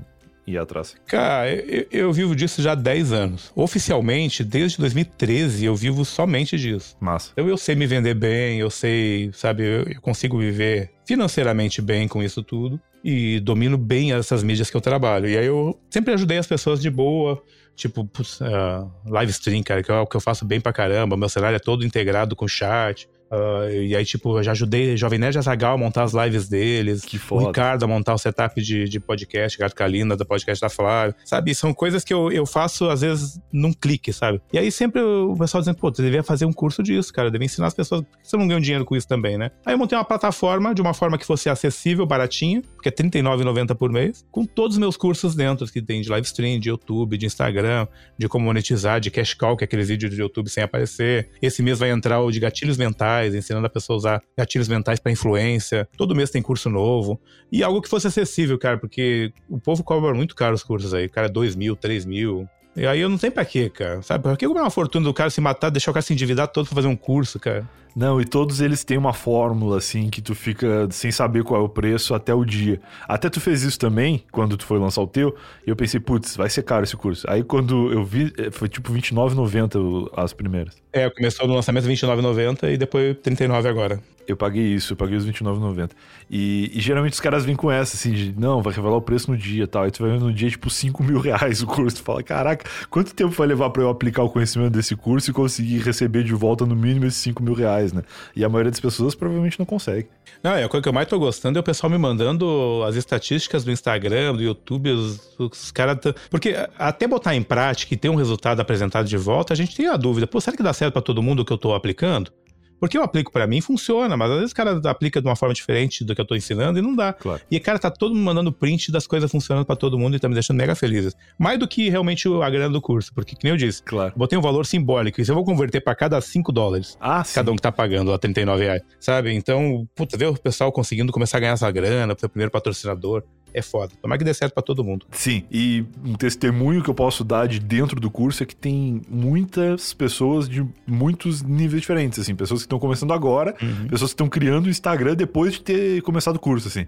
ir 0.48 0.58
atrás? 0.58 0.96
Cara, 1.06 1.54
eu, 1.54 1.86
eu, 1.92 2.14
vivo 2.14 2.36
disso 2.36 2.62
já 2.62 2.74
há 2.74 2.76
10 2.76 3.12
anos. 3.12 3.52
Oficialmente, 3.56 4.44
desde 4.44 4.78
2013, 4.78 5.66
eu 5.66 5.76
vivo 5.76 6.06
somente 6.06 6.58
disso. 6.58 6.96
Massa. 7.00 7.32
Então 7.34 7.48
eu 7.48 7.58
sei 7.58 7.76
me 7.76 7.88
vender 7.88 8.14
bem, 8.14 8.60
eu 8.60 8.70
sei, 8.70 9.32
sabe, 9.34 9.64
eu, 9.64 10.02
consigo 10.02 10.38
viver 10.38 10.92
financeiramente 11.06 11.82
bem 11.82 12.08
com 12.08 12.22
isso 12.22 12.44
tudo 12.44 12.80
e 13.04 13.40
domino 13.40 13.78
bem 13.78 14.14
essas 14.14 14.44
mídias 14.44 14.70
que 14.70 14.78
eu 14.78 14.82
trabalho. 14.82 15.30
E 15.30 15.38
aí 15.38 15.46
eu 15.46 15.80
sempre 15.90 16.14
ajudei 16.14 16.38
as 16.38 16.48
pessoas 16.48 16.82
de 16.82 16.90
boa, 16.90 17.42
tipo, 17.76 18.02
uh, 18.02 18.92
live 19.06 19.32
stream, 19.32 19.62
cara, 19.62 19.84
que 19.84 19.92
é 19.92 19.96
o 19.96 20.08
que 20.08 20.16
eu 20.16 20.22
faço 20.22 20.44
bem 20.44 20.60
pra 20.60 20.74
caramba. 20.74 21.16
Meu 21.16 21.30
cenário 21.30 21.56
é 21.56 21.60
todo 21.60 21.86
integrado 21.86 22.36
com 22.36 22.48
chat. 22.48 23.08
Uh, 23.32 23.72
e 23.82 23.96
aí, 23.96 24.06
tipo, 24.06 24.38
eu 24.38 24.44
já 24.44 24.52
ajudei 24.52 24.96
Jovem 24.96 25.20
Nerd 25.20 25.38
Azagal 25.38 25.76
a 25.76 25.78
montar 25.78 26.04
as 26.04 26.14
lives 26.14 26.48
deles. 26.48 27.04
Que 27.04 27.18
foda. 27.18 27.44
O 27.44 27.48
Ricardo 27.48 27.84
a 27.84 27.88
montar 27.88 28.14
o 28.14 28.18
setup 28.18 28.62
de, 28.62 28.86
de 28.86 29.00
podcast, 29.00 29.58
Gato 29.58 29.76
Calina, 29.76 30.16
da 30.16 30.26
podcast 30.26 30.62
da 30.62 30.70
Flávia. 30.70 31.16
Sabe? 31.26 31.54
São 31.56 31.74
coisas 31.74 32.04
que 32.04 32.14
eu, 32.14 32.32
eu 32.32 32.46
faço, 32.46 32.90
às 32.90 33.02
vezes, 33.02 33.40
num 33.52 33.74
clique, 33.74 34.14
sabe? 34.14 34.42
E 34.54 34.58
aí 34.58 34.72
sempre 34.72 35.02
o 35.02 35.36
pessoal 35.38 35.62
dizendo, 35.62 35.78
pô, 35.78 35.90
você 35.90 36.02
devia 36.02 36.24
fazer 36.24 36.46
um 36.46 36.54
curso 36.54 36.84
disso, 36.84 37.12
cara. 37.12 37.32
Devia 37.32 37.46
ensinar 37.46 37.68
as 37.68 37.74
pessoas. 37.74 38.02
Por 38.02 38.22
que 38.22 38.28
você 38.28 38.38
não 38.38 38.48
ganha 38.48 38.62
dinheiro 38.62 38.86
com 38.86 38.96
isso 38.96 39.08
também, 39.08 39.38
né? 39.38 39.52
Aí 39.66 39.74
eu 39.74 39.78
montei 39.78 39.98
uma 39.98 40.06
plataforma 40.06 40.74
de 40.74 40.82
uma 40.82 40.94
forma 40.94 41.18
que 41.18 41.26
fosse 41.26 41.50
acessível, 41.50 42.06
baratinha, 42.06 42.62
que 42.82 42.90
é 42.90 42.92
R$39,90 42.92 43.76
por 43.76 43.92
mês, 43.92 44.26
com 44.32 44.46
todos 44.46 44.76
os 44.76 44.80
meus 44.80 44.96
cursos 44.98 45.36
dentro, 45.36 45.66
que 45.68 45.82
tem 45.82 46.02
de 46.02 46.10
live 46.10 46.26
stream, 46.26 46.60
de 46.60 46.70
YouTube, 46.70 47.18
de 47.18 47.26
Instagram, 47.26 47.88
de 48.18 48.28
como 48.28 48.46
monetizar, 48.46 49.00
de 49.00 49.10
cash 49.10 49.34
call, 49.34 49.58
que 49.58 49.64
é 49.64 49.66
aqueles 49.66 49.88
vídeos 49.88 50.14
de 50.14 50.22
YouTube 50.22 50.50
sem 50.50 50.64
aparecer. 50.64 51.30
Esse 51.42 51.62
mês 51.62 51.80
vai 51.80 51.90
entrar 51.90 52.22
o 52.22 52.32
de 52.32 52.40
gatilhos 52.40 52.78
mentais, 52.78 53.15
ensinando 53.24 53.66
a 53.66 53.70
pessoa 53.70 53.96
a 53.96 53.98
usar 53.98 54.22
gatilhos 54.38 54.68
mentais 54.68 55.00
para 55.00 55.12
influência. 55.12 55.88
Todo 55.98 56.16
mês 56.16 56.30
tem 56.30 56.42
curso 56.42 56.70
novo. 56.70 57.20
E 57.52 57.64
algo 57.64 57.82
que 57.82 57.90
fosse 57.90 58.08
acessível, 58.08 58.58
cara, 58.58 58.78
porque 58.78 59.32
o 59.50 59.60
povo 59.60 59.84
cobra 59.84 60.14
muito 60.14 60.36
caro 60.36 60.56
os 60.56 60.64
cursos 60.64 60.94
aí. 60.94 61.08
Cara, 61.08 61.30
2 61.30 61.56
mil, 61.56 61.76
3 61.76 62.06
mil. 62.06 62.48
E 62.76 62.86
aí 62.86 63.00
eu 63.00 63.08
não 63.08 63.18
sei 63.18 63.32
pra 63.32 63.46
quê, 63.46 63.70
cara. 63.70 64.02
Sabe? 64.02 64.24
Por 64.24 64.38
que 64.38 64.46
cobrar 64.48 64.64
uma 64.64 64.70
fortuna 64.70 65.06
do 65.06 65.14
cara 65.14 65.30
se 65.30 65.40
matar, 65.40 65.70
deixar 65.70 65.92
o 65.92 65.94
cara 65.94 66.02
se 66.02 66.12
endividar 66.12 66.48
todo 66.50 66.66
pra 66.66 66.76
fazer 66.76 66.88
um 66.88 66.96
curso, 66.96 67.40
cara? 67.40 67.68
Não, 67.96 68.20
e 68.20 68.26
todos 68.26 68.60
eles 68.60 68.84
têm 68.84 68.98
uma 68.98 69.14
fórmula, 69.14 69.78
assim, 69.78 70.10
que 70.10 70.22
tu 70.22 70.36
fica 70.36 70.88
sem 70.92 71.12
saber 71.12 71.44
qual 71.44 71.62
é 71.62 71.64
o 71.64 71.70
preço 71.70 72.14
até 72.14 72.34
o 72.34 72.44
dia. 72.44 72.82
Até 73.08 73.30
tu 73.30 73.40
fez 73.40 73.64
isso 73.64 73.80
também, 73.80 74.22
quando 74.32 74.58
tu 74.58 74.66
foi 74.66 74.78
lançar 74.78 75.02
o 75.02 75.08
teu, 75.08 75.34
e 75.66 75.70
eu 75.70 75.78
pensei, 75.78 76.00
putz, 76.02 76.36
vai 76.36 76.50
ser 76.50 76.64
caro 76.64 76.84
esse 76.84 76.98
curso. 76.98 77.26
Aí 77.30 77.42
quando 77.42 77.94
eu 77.94 78.04
vi, 78.04 78.34
eh, 78.38 78.52
foi 78.52 78.68
tipo 78.68 78.92
R$29,90 78.92 80.10
as 80.18 80.34
primeiras. 80.34 80.76
É, 80.92 81.10
começou 81.10 81.48
no 81.48 81.54
lançamento 81.54 81.86
R$29,90 81.86 82.74
e 82.74 82.78
depois 82.78 83.16
R$39 83.16 83.66
agora. 83.66 84.00
Eu 84.28 84.36
paguei 84.36 84.64
isso, 84.64 84.94
eu 84.94 84.98
paguei 84.98 85.18
os 85.18 85.26
R$29,90. 85.26 85.92
E, 86.30 86.72
e, 86.74 86.82
geralmente 86.82 87.14
os 87.14 87.20
caras 87.20 87.46
vêm 87.46 87.56
com 87.56 87.72
essa, 87.72 87.96
assim, 87.96 88.12
de 88.12 88.34
não, 88.38 88.62
vai 88.62 88.74
revelar 88.74 88.96
o 88.96 89.02
preço 89.02 89.30
no 89.30 89.38
dia 89.38 89.66
e 89.66 89.68
tal. 89.68 89.84
Aí 89.84 89.92
tu 89.92 90.02
vai 90.02 90.12
ver 90.12 90.20
no 90.20 90.34
dia, 90.34 90.50
tipo, 90.50 90.70
5 90.70 91.04
mil 91.04 91.20
reais 91.20 91.62
o 91.62 91.68
curso. 91.68 91.98
Tu 91.98 92.04
fala, 92.04 92.24
caraca, 92.24 92.68
quanto 92.90 93.14
tempo 93.14 93.32
vai 93.32 93.48
levar 93.48 93.70
para 93.70 93.84
eu 93.84 93.90
aplicar 93.90 94.24
o 94.24 94.30
conhecimento 94.30 94.72
desse 94.72 94.96
curso 94.96 95.30
e 95.30 95.34
conseguir 95.34 95.80
receber 95.80 96.24
de 96.24 96.34
volta 96.34 96.66
no 96.66 96.76
mínimo 96.76 97.06
esses 97.06 97.22
5 97.22 97.44
mil 97.44 97.54
reais, 97.54 97.85
né? 97.94 98.04
E 98.36 98.44
a 98.44 98.50
maioria 98.50 98.72
das 98.72 98.80
pessoas 98.80 99.16
provavelmente 99.16 99.58
não 99.60 99.66
consegue. 99.66 100.08
Não, 100.44 100.54
é 100.54 100.64
a 100.64 100.70
coisa 100.70 100.84
que 100.84 100.90
eu 100.90 100.94
mais 100.94 101.08
tô 101.08 101.18
gostando 101.20 101.58
é 101.58 101.62
o 101.62 101.64
pessoal 101.64 101.90
me 101.90 101.98
mandando 101.98 102.84
as 102.88 102.96
estatísticas 102.96 103.64
do 103.64 103.72
Instagram, 103.72 104.36
do 104.36 104.42
YouTube, 104.42 104.92
os, 104.92 105.36
os 105.40 105.72
caras. 105.72 105.98
Porque 106.30 106.56
até 106.78 107.08
botar 107.08 107.36
em 107.36 107.44
prática 107.44 107.94
e 107.94 107.98
ter 107.98 108.10
um 108.10 108.16
resultado 108.16 108.60
apresentado 108.60 109.08
de 109.08 109.18
volta, 109.18 109.54
a 109.54 109.56
gente 109.56 109.76
tem 109.76 109.88
a 109.88 109.98
dúvida, 109.98 110.28
pô, 110.28 110.40
será 110.40 110.56
que 110.56 110.64
dá 110.64 110.74
certo 110.74 110.94
para 110.94 111.02
todo 111.02 111.22
mundo 111.22 111.44
que 111.44 111.52
eu 111.52 111.58
tô 111.58 111.74
aplicando? 111.74 112.32
Porque 112.80 112.98
eu 112.98 113.04
aplico 113.04 113.32
para 113.32 113.48
mim, 113.48 113.62
funciona, 113.62 114.16
mas 114.18 114.32
às 114.32 114.38
vezes 114.38 114.52
o 114.52 114.56
cara 114.56 114.82
aplica 114.90 115.22
de 115.22 115.28
uma 115.28 115.36
forma 115.36 115.54
diferente 115.54 116.04
do 116.04 116.14
que 116.14 116.22
eu 116.22 116.26
tô 116.26 116.36
ensinando 116.36 116.80
e 116.80 116.82
não 116.82 116.96
dá. 116.96 117.14
Claro. 117.14 117.42
E, 117.50 117.60
cara, 117.60 117.80
tá 117.80 117.90
todo 117.90 118.14
mundo 118.14 118.24
mandando 118.24 118.52
print 118.52 118.92
das 118.92 119.08
coisas 119.08 119.32
funcionando 119.32 119.66
para 119.66 119.76
todo 119.76 119.98
mundo 119.98 120.16
e 120.16 120.20
tá 120.20 120.28
me 120.28 120.34
deixando 120.34 120.58
mega 120.58 120.76
feliz. 120.76 121.16
Mais 121.38 121.58
do 121.60 121.68
que 121.68 121.90
realmente 121.90 122.28
a 122.28 122.50
grana 122.50 122.70
do 122.70 122.82
curso, 122.82 123.14
porque, 123.14 123.36
que 123.36 123.44
nem 123.44 123.52
eu 123.52 123.58
disse, 123.58 123.82
claro. 123.84 124.14
botei 124.16 124.38
um 124.38 124.42
valor 124.42 124.66
simbólico. 124.66 125.22
E 125.22 125.26
se 125.26 125.32
eu 125.32 125.36
vou 125.36 125.44
converter 125.44 125.82
para 125.82 125.96
cada 125.96 126.20
5 126.20 126.52
dólares, 126.52 126.98
ah, 127.00 127.24
cada 127.34 127.52
um 127.52 127.56
que 127.56 127.62
tá 127.62 127.72
pagando 127.72 128.12
lá 128.12 128.18
39 128.18 128.64
reais, 128.64 128.82
sabe? 129.00 129.34
Então, 129.34 129.88
puta, 129.96 130.18
ver 130.18 130.28
o 130.28 130.34
pessoal 130.34 130.72
conseguindo 130.72 131.12
começar 131.12 131.38
a 131.38 131.40
ganhar 131.40 131.54
essa 131.54 131.70
grana, 131.72 132.16
ser 132.18 132.26
o 132.26 132.30
primeiro 132.30 132.52
patrocinador 132.52 133.24
é 133.56 133.62
foda. 133.62 133.94
Tomara 134.02 134.20
que 134.20 134.26
dê 134.26 134.34
certo 134.34 134.54
pra 134.54 134.62
todo 134.62 134.84
mundo. 134.84 135.06
Sim, 135.12 135.46
e 135.50 135.86
um 136.04 136.14
testemunho 136.14 136.84
que 136.84 136.90
eu 136.90 136.94
posso 136.94 137.24
dar 137.24 137.48
de 137.48 137.58
dentro 137.60 138.00
do 138.00 138.12
curso 138.12 138.44
é 138.44 138.46
que 138.46 138.56
tem 138.56 139.02
muitas 139.10 139.94
pessoas 139.94 140.50
de 140.50 140.66
muitos 140.86 141.42
níveis 141.42 141.82
diferentes, 141.82 142.20
assim, 142.20 142.36
pessoas 142.36 142.62
que 142.62 142.66
estão 142.66 142.78
começando 142.78 143.14
agora, 143.14 143.56
uhum. 143.62 143.88
pessoas 143.88 144.12
que 144.12 144.16
estão 144.16 144.28
criando 144.28 144.66
o 144.66 144.70
Instagram 144.70 145.16
depois 145.16 145.54
de 145.54 145.62
ter 145.62 146.02
começado 146.02 146.36
o 146.36 146.40
curso, 146.40 146.68
assim, 146.68 146.86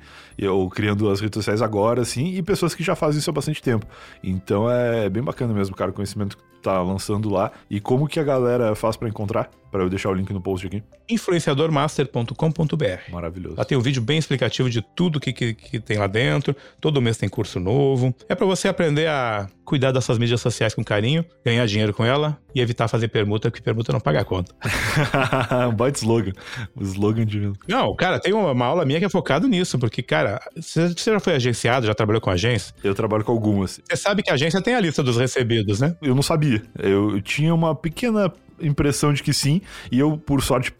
ou 0.47 0.69
criando 0.69 1.09
as 1.09 1.21
redes 1.21 1.37
sociais 1.37 1.61
agora, 1.61 2.01
assim, 2.01 2.35
e 2.35 2.43
pessoas 2.43 2.75
que 2.75 2.83
já 2.83 2.95
fazem 2.95 3.19
isso 3.19 3.29
há 3.29 3.33
bastante 3.33 3.61
tempo. 3.61 3.85
Então 4.21 4.69
é 4.69 5.09
bem 5.09 5.23
bacana 5.23 5.53
mesmo, 5.53 5.73
cara, 5.75 5.91
o 5.91 5.93
conhecimento 5.93 6.37
que 6.37 6.43
tá 6.61 6.81
lançando 6.81 7.29
lá 7.29 7.51
e 7.69 7.79
como 7.79 8.07
que 8.07 8.19
a 8.19 8.23
galera 8.23 8.75
faz 8.75 8.95
para 8.95 9.07
encontrar 9.07 9.49
para 9.71 9.83
eu 9.83 9.89
deixar 9.89 10.09
o 10.09 10.13
link 10.13 10.31
no 10.31 10.41
post 10.41 10.65
aqui. 10.65 10.83
influenciadormaster.com.br. 11.09 13.11
Maravilhoso. 13.11 13.55
Lá 13.57 13.65
tem 13.65 13.77
um 13.77 13.81
vídeo 13.81 14.01
bem 14.01 14.17
explicativo 14.17 14.69
de 14.69 14.81
tudo 14.81 15.19
que, 15.19 15.33
que, 15.33 15.53
que 15.53 15.79
tem 15.79 15.97
lá 15.97 16.07
dentro. 16.07 16.55
Todo 16.79 17.01
mês 17.01 17.17
tem 17.17 17.27
curso 17.27 17.59
novo. 17.59 18.15
É 18.29 18.35
para 18.35 18.45
você 18.45 18.67
aprender 18.67 19.07
a 19.07 19.47
cuidar 19.67 19.91
das 19.91 20.05
suas 20.05 20.17
mídias 20.17 20.39
sociais 20.39 20.73
com 20.73 20.81
carinho, 20.81 21.25
ganhar 21.43 21.65
dinheiro 21.65 21.93
com 21.93 22.05
ela 22.05 22.37
e 22.55 22.61
evitar 22.61 22.87
fazer 22.87 23.09
permuta, 23.09 23.51
porque 23.51 23.61
permuta 23.61 23.91
não 23.91 23.99
paga 23.99 24.21
a 24.21 24.23
conta. 24.23 24.55
um 25.69 25.75
baita 25.75 25.99
slogan. 25.99 26.31
O 26.73 26.83
slogan 26.83 27.25
de. 27.25 27.51
Não, 27.67 27.93
cara, 27.93 28.17
tem 28.17 28.33
uma, 28.33 28.53
uma 28.53 28.65
aula 28.65 28.85
minha 28.85 28.97
que 28.97 29.05
é 29.05 29.09
focado 29.09 29.45
nisso, 29.45 29.77
porque, 29.77 30.01
cara, 30.01 30.39
você 30.55 30.95
já 30.95 31.19
foi 31.19 31.35
agenciado, 31.35 31.85
já 31.85 31.93
trabalhou 31.93 32.21
com 32.21 32.29
agência? 32.29 32.73
Eu 32.81 32.95
trabalho 32.95 33.25
com 33.25 33.31
algumas. 33.33 33.81
Você 33.85 33.97
sabe 33.97 34.23
que 34.23 34.31
a 34.31 34.35
agência 34.35 34.61
tem 34.61 34.73
a 34.73 34.79
lista 34.79 35.03
dos 35.03 35.17
recebidos, 35.17 35.81
né? 35.81 35.97
Eu 36.01 36.15
não 36.15 36.23
sabia. 36.23 36.63
Eu 36.79 37.21
tinha 37.21 37.53
uma 37.53 37.75
pequena 37.75 38.31
impressão 38.61 39.13
de 39.13 39.23
que 39.23 39.33
sim, 39.33 39.61
e 39.91 39.99
eu, 39.99 40.17
por 40.17 40.41
sorte, 40.41 40.73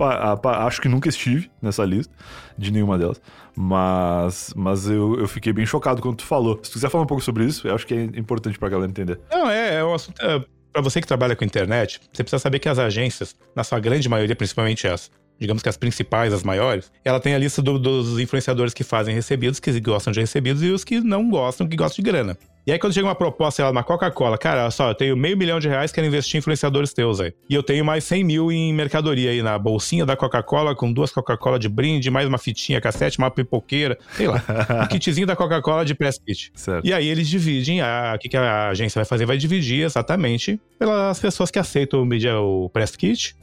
acho 0.43 0.81
que 0.81 0.87
nunca 0.87 1.09
estive 1.09 1.49
nessa 1.61 1.83
lista 1.83 2.13
de 2.57 2.71
nenhuma 2.71 2.97
delas. 2.97 3.21
Mas, 3.55 4.53
mas 4.55 4.87
eu, 4.87 5.19
eu 5.19 5.27
fiquei 5.27 5.51
bem 5.51 5.65
chocado 5.65 6.01
quando 6.01 6.17
tu 6.17 6.25
falou. 6.25 6.59
Se 6.61 6.69
tu 6.69 6.73
quiser 6.73 6.89
falar 6.89 7.03
um 7.03 7.07
pouco 7.07 7.23
sobre 7.23 7.43
isso, 7.45 7.67
eu 7.67 7.73
acho 7.73 7.87
que 7.87 7.93
é 7.93 8.03
importante 8.03 8.57
pra 8.59 8.69
galera 8.69 8.89
entender. 8.89 9.19
Não, 9.31 9.49
é, 9.49 9.75
é 9.75 9.83
um 9.83 9.93
assunto. 9.93 10.21
É, 10.21 10.43
pra 10.71 10.81
você 10.81 11.01
que 11.01 11.07
trabalha 11.07 11.35
com 11.35 11.43
internet, 11.43 11.99
você 12.11 12.23
precisa 12.23 12.39
saber 12.39 12.59
que 12.59 12.69
as 12.69 12.77
agências, 12.77 13.35
na 13.55 13.63
sua 13.63 13.79
grande 13.79 14.07
maioria, 14.07 14.35
principalmente 14.35 14.87
as, 14.87 15.09
digamos 15.39 15.63
que 15.63 15.69
as 15.69 15.77
principais, 15.77 16.33
as 16.33 16.43
maiores, 16.43 16.91
ela 17.03 17.19
tem 17.19 17.33
a 17.33 17.37
lista 17.37 17.61
do, 17.61 17.77
dos 17.77 18.19
influenciadores 18.19 18.73
que 18.73 18.83
fazem 18.83 19.13
recebidos, 19.13 19.59
que 19.59 19.79
gostam 19.79 20.11
de 20.11 20.19
recebidos, 20.19 20.63
e 20.63 20.69
os 20.69 20.83
que 20.83 20.99
não 20.99 21.29
gostam, 21.29 21.67
que 21.67 21.75
gostam 21.75 22.03
de 22.03 22.09
grana. 22.09 22.37
E 22.67 22.71
aí, 22.73 22.77
quando 22.77 22.91
chega 22.91 23.07
uma 23.07 23.15
proposta, 23.15 23.63
lá, 23.63 23.71
uma 23.71 23.81
Coca-Cola, 23.81 24.37
cara, 24.37 24.63
olha 24.63 24.71
só, 24.71 24.89
eu 24.89 24.93
tenho 24.93 25.15
meio 25.15 25.37
milhão 25.37 25.57
de 25.57 25.69
reais, 25.69 25.89
quero 25.89 26.05
investir 26.05 26.35
em 26.35 26.39
influenciadores 26.39 26.91
teus 26.91 27.21
aí. 27.21 27.33
E 27.49 27.55
eu 27.55 27.63
tenho 27.63 27.85
mais 27.85 28.03
100 28.03 28.23
mil 28.25 28.51
em 28.51 28.73
mercadoria 28.73 29.31
aí, 29.31 29.41
na 29.41 29.57
bolsinha 29.57 30.05
da 30.05 30.17
Coca-Cola, 30.17 30.75
com 30.75 30.91
duas 30.91 31.09
Coca-Cola 31.09 31.57
de 31.57 31.69
brinde, 31.69 32.11
mais 32.11 32.27
uma 32.27 32.37
fitinha 32.37 32.81
cassete, 32.81 33.19
uma 33.19 33.31
pipoqueira, 33.31 33.97
sei 34.11 34.27
lá. 34.27 34.43
um 34.83 34.87
kitzinho 34.91 35.25
da 35.25 35.33
Coca-Cola 35.33 35.85
de 35.85 35.95
press 35.95 36.19
kit. 36.19 36.51
Certo. 36.55 36.85
E 36.85 36.91
aí 36.91 37.07
eles 37.07 37.29
dividem, 37.29 37.79
a, 37.79 38.11
o 38.17 38.19
que, 38.19 38.27
que 38.27 38.35
a 38.35 38.67
agência 38.67 38.99
vai 38.99 39.05
fazer? 39.05 39.25
Vai 39.25 39.37
dividir 39.37 39.85
exatamente 39.85 40.59
pelas 40.77 41.21
pessoas 41.21 41.49
que 41.49 41.59
aceitam 41.59 42.01
o, 42.01 42.65
o 42.65 42.69
press 42.69 42.97
kit 42.97 43.33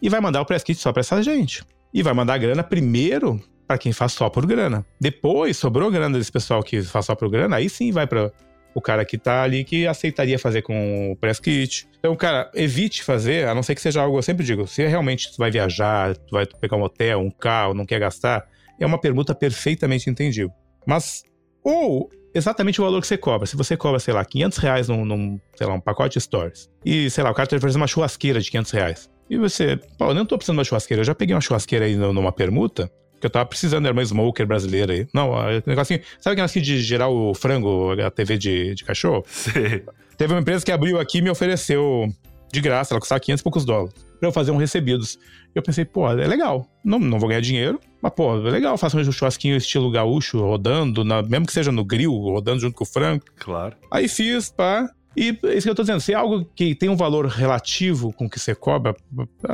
e 0.00 0.08
vai 0.08 0.20
mandar 0.20 0.40
o 0.40 0.46
press 0.46 0.62
kit 0.62 0.78
só 0.80 0.92
pra 0.92 1.00
essa 1.00 1.22
gente. 1.22 1.64
E 1.92 2.02
vai 2.02 2.12
mandar 2.12 2.34
a 2.34 2.38
grana 2.38 2.62
primeiro 2.62 3.40
para 3.66 3.78
quem 3.78 3.92
faz 3.92 4.12
só 4.12 4.28
por 4.28 4.46
grana. 4.46 4.84
Depois, 5.00 5.56
sobrou 5.56 5.90
grana 5.90 6.18
desse 6.18 6.32
pessoal 6.32 6.62
que 6.62 6.82
faz 6.82 7.06
só 7.06 7.14
por 7.14 7.28
grana, 7.30 7.56
aí 7.56 7.68
sim 7.68 7.92
vai 7.92 8.06
para 8.06 8.32
o 8.74 8.80
cara 8.80 9.04
que 9.04 9.18
tá 9.18 9.42
ali 9.42 9.64
que 9.64 9.86
aceitaria 9.86 10.38
fazer 10.38 10.62
com 10.62 11.12
o 11.12 11.16
press 11.16 11.38
kit. 11.38 11.88
Então, 11.98 12.14
cara, 12.16 12.50
evite 12.54 13.02
fazer, 13.02 13.46
a 13.46 13.54
não 13.54 13.62
ser 13.62 13.74
que 13.74 13.80
seja 13.80 14.02
algo, 14.02 14.18
eu 14.18 14.22
sempre 14.22 14.44
digo, 14.44 14.66
se 14.66 14.86
realmente 14.86 15.30
tu 15.32 15.36
vai 15.38 15.50
viajar, 15.50 16.16
tu 16.16 16.32
vai 16.32 16.46
pegar 16.46 16.76
um 16.76 16.82
hotel, 16.82 17.20
um 17.20 17.30
carro, 17.30 17.74
não 17.74 17.86
quer 17.86 18.00
gastar, 18.00 18.44
é 18.78 18.86
uma 18.86 18.98
permuta 18.98 19.34
perfeitamente 19.34 20.08
entendível. 20.08 20.50
Mas, 20.86 21.22
ou 21.62 22.10
exatamente 22.34 22.80
o 22.80 22.84
valor 22.84 23.00
que 23.00 23.06
você 23.06 23.18
cobra. 23.18 23.46
Se 23.46 23.56
você 23.56 23.76
cobra, 23.76 23.98
sei 23.98 24.14
lá, 24.14 24.24
500 24.24 24.58
reais 24.58 24.88
num, 24.88 25.04
num 25.04 25.40
sei 25.54 25.66
lá, 25.66 25.74
um 25.74 25.80
pacote 25.80 26.18
de 26.18 26.24
stories, 26.24 26.68
e, 26.84 27.10
sei 27.10 27.22
lá, 27.22 27.30
o 27.30 27.34
cara 27.34 27.48
tá 27.48 27.56
oferecendo 27.56 27.80
uma 27.80 27.86
churrasqueira 27.86 28.40
de 28.40 28.50
500 28.50 28.70
reais, 28.72 29.10
e 29.30 29.38
você, 29.38 29.78
pô, 29.96 30.06
eu 30.06 30.14
não 30.14 30.26
tô 30.26 30.36
precisando 30.36 30.56
de 30.56 30.58
uma 30.58 30.64
churrasqueira, 30.64 31.00
eu 31.02 31.04
já 31.04 31.14
peguei 31.14 31.34
uma 31.34 31.40
churrasqueira 31.40 31.84
aí 31.84 31.94
numa 31.94 32.32
permuta, 32.32 32.90
que 33.20 33.26
eu 33.26 33.30
tava 33.30 33.46
precisando, 33.46 33.84
era 33.84 33.92
uma 33.92 34.02
smoker 34.02 34.46
brasileira 34.46 34.92
aí. 34.92 35.06
Não, 35.14 35.30
o 35.30 35.62
negocinho. 35.66 36.00
Sabe 36.18 36.32
aquele 36.32 36.36
negocinho 36.36 36.64
de 36.64 36.82
gerar 36.82 37.08
o 37.08 37.32
frango, 37.34 37.92
a 38.00 38.10
TV 38.10 38.36
de, 38.36 38.74
de 38.74 38.84
cachorro? 38.84 39.22
Sim. 39.28 39.82
Teve 40.16 40.34
uma 40.34 40.40
empresa 40.40 40.64
que 40.64 40.72
abriu 40.72 40.98
aqui 40.98 41.18
e 41.18 41.22
me 41.22 41.30
ofereceu 41.30 42.08
de 42.52 42.60
graça, 42.60 42.92
ela 42.92 43.00
custava 43.00 43.20
500 43.20 43.40
e 43.40 43.44
poucos 43.44 43.64
dólares, 43.64 43.94
pra 44.18 44.28
eu 44.28 44.32
fazer 44.32 44.50
um 44.50 44.56
recebidos. 44.56 45.18
Eu 45.54 45.62
pensei, 45.62 45.84
pô, 45.84 46.10
é 46.10 46.26
legal. 46.26 46.66
Não, 46.84 46.98
não 46.98 47.18
vou 47.18 47.28
ganhar 47.28 47.40
dinheiro, 47.40 47.78
mas, 48.02 48.12
pô, 48.12 48.36
é 48.36 48.50
legal, 48.50 48.76
faço 48.76 48.98
um 48.98 49.12
churrasquinho 49.12 49.56
estilo 49.56 49.90
gaúcho, 49.90 50.40
rodando, 50.40 51.04
na, 51.04 51.22
mesmo 51.22 51.46
que 51.46 51.52
seja 51.52 51.70
no 51.70 51.84
grill, 51.84 52.12
rodando 52.12 52.60
junto 52.60 52.74
com 52.74 52.84
o 52.84 52.86
frango. 52.86 53.24
Claro. 53.38 53.76
Aí 53.90 54.08
fiz, 54.08 54.50
pá. 54.50 54.90
E 55.16 55.36
é 55.44 55.54
isso 55.54 55.62
que 55.64 55.70
eu 55.70 55.74
tô 55.74 55.82
dizendo, 55.82 56.00
se 56.00 56.12
é 56.12 56.16
algo 56.16 56.44
que 56.54 56.74
tem 56.74 56.88
um 56.88 56.96
valor 56.96 57.26
relativo 57.26 58.12
com 58.12 58.26
o 58.26 58.30
que 58.30 58.38
você 58.38 58.54
cobra, 58.54 58.94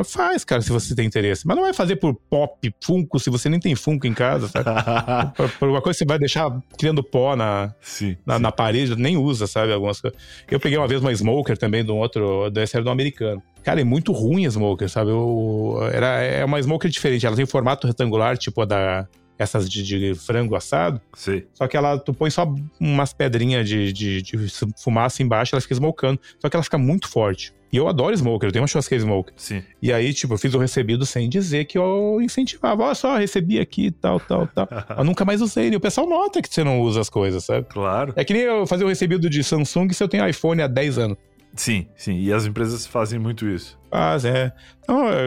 faz, 0.05 0.45
cara, 0.45 0.61
se 0.61 0.71
você 0.71 0.95
tem 0.95 1.07
interesse. 1.07 1.47
Mas 1.47 1.57
não 1.57 1.65
vai 1.65 1.73
fazer 1.73 1.97
por 1.97 2.15
pop, 2.15 2.75
funko, 2.83 3.19
se 3.19 3.31
você 3.31 3.49
nem 3.49 3.59
tem 3.59 3.75
funko 3.75 4.07
em 4.07 4.13
casa, 4.13 4.49
sabe? 4.49 4.67
por, 5.35 5.51
por, 5.51 5.69
uma 5.69 5.81
coisa 5.81 5.97
que 5.97 6.05
você 6.05 6.09
vai 6.09 6.19
deixar 6.19 6.51
criando 6.79 7.03
pó 7.03 7.35
na, 7.35 7.75
sim, 7.81 8.17
na, 8.27 8.37
sim. 8.37 8.43
na, 8.43 8.53
parede, 8.53 8.97
nem 8.97 9.17
usa, 9.17 9.47
sabe? 9.47 9.73
Algumas 9.73 10.01
coisas. 10.01 10.19
Eu 10.51 10.61
peguei 10.61 10.77
uma 10.77 10.89
vez 10.89 11.01
uma 11.01 11.13
smoker 11.13 11.57
também 11.57 11.85
de 11.85 11.91
um 11.91 11.97
outro, 11.97 12.51
desse 12.51 12.77
era 12.77 12.85
do 12.85 12.91
americano. 12.91 13.43
Cara, 13.63 13.81
é 13.81 13.85
muito 13.85 14.13
ruim 14.13 14.47
a 14.47 14.51
smoker, 14.51 14.89
sabe? 14.89 15.11
Eu, 15.11 15.79
era, 15.91 16.23
é 16.23 16.45
uma 16.45 16.61
smoker 16.61 16.91
diferente, 16.91 17.27
ela 17.27 17.35
tem 17.35 17.47
formato 17.47 17.87
retangular, 17.87 18.37
tipo 18.37 18.61
a 18.61 18.65
da 18.65 19.09
essas 19.39 19.69
de, 19.69 19.83
de, 19.83 20.15
frango 20.15 20.55
assado. 20.55 21.01
Sim. 21.15 21.43
Só 21.55 21.67
que 21.67 21.77
ela, 21.77 21.99
tu 21.99 22.15
põe 22.15 22.31
só 22.31 22.53
umas 22.81 23.13
pedrinhas 23.13 23.69
de, 23.69 23.93
de, 23.93 24.23
de, 24.23 24.37
fumaça 24.83 25.23
embaixo, 25.23 25.55
ela 25.55 25.61
fica 25.61 25.75
smokando. 25.75 26.21
Só 26.39 26.49
que 26.49 26.57
ela 26.57 26.63
fica 26.63 26.79
muito 26.79 27.09
forte. 27.09 27.53
E 27.73 27.79
eu 27.79 27.89
adoro 27.89 28.17
smoker, 28.17 28.49
eu 28.49 28.53
tenho 28.53 28.63
uma 28.63 28.69
churrasqueira 28.69 29.03
smoker. 29.03 29.35
Sim. 29.37 29.63
E 29.83 29.93
aí, 29.93 30.15
tipo, 30.15 30.35
eu 30.35 30.39
fiz 30.39 30.55
o 30.55 30.59
recebido 30.59 31.05
sem 31.05 31.29
dizer 31.29 31.65
que 31.65 31.77
eu 31.77 32.19
incentivava. 32.23 32.85
Olha 32.85 32.95
só, 32.95 33.17
recebi 33.17 33.59
aqui, 33.59 33.91
tal, 33.91 34.21
tal, 34.21 34.47
tal. 34.47 34.69
eu 34.97 35.05
nunca 35.05 35.25
mais 35.25 35.43
usei. 35.43 35.71
E 35.71 35.77
o 35.77 35.81
pessoal 35.81 36.09
nota 36.09 36.41
que 36.41 36.53
você 36.53 36.63
não 36.63 36.81
usa 36.81 37.01
as 37.01 37.11
coisas, 37.11 37.45
sabe? 37.45 37.67
Claro. 37.69 38.13
É 38.17 38.25
que 38.25 38.33
nem 38.33 38.43
eu 38.43 38.67
fazer 38.67 38.85
o 38.85 38.89
recebido 38.89 39.29
de 39.29 39.43
Samsung 39.43 39.93
se 39.93 40.03
eu 40.03 40.09
tenho 40.09 40.27
iPhone 40.29 40.63
há 40.63 40.67
10 40.67 40.99
anos. 40.99 41.19
Sim, 41.55 41.87
sim. 41.97 42.19
E 42.21 42.33
as 42.33 42.47
empresas 42.47 42.87
fazem 42.87 43.19
muito 43.19 43.49
isso. 43.49 43.79
Faz, 43.91 44.25
é. 44.25 44.53
Então, 44.83 45.09
é, 45.09 45.27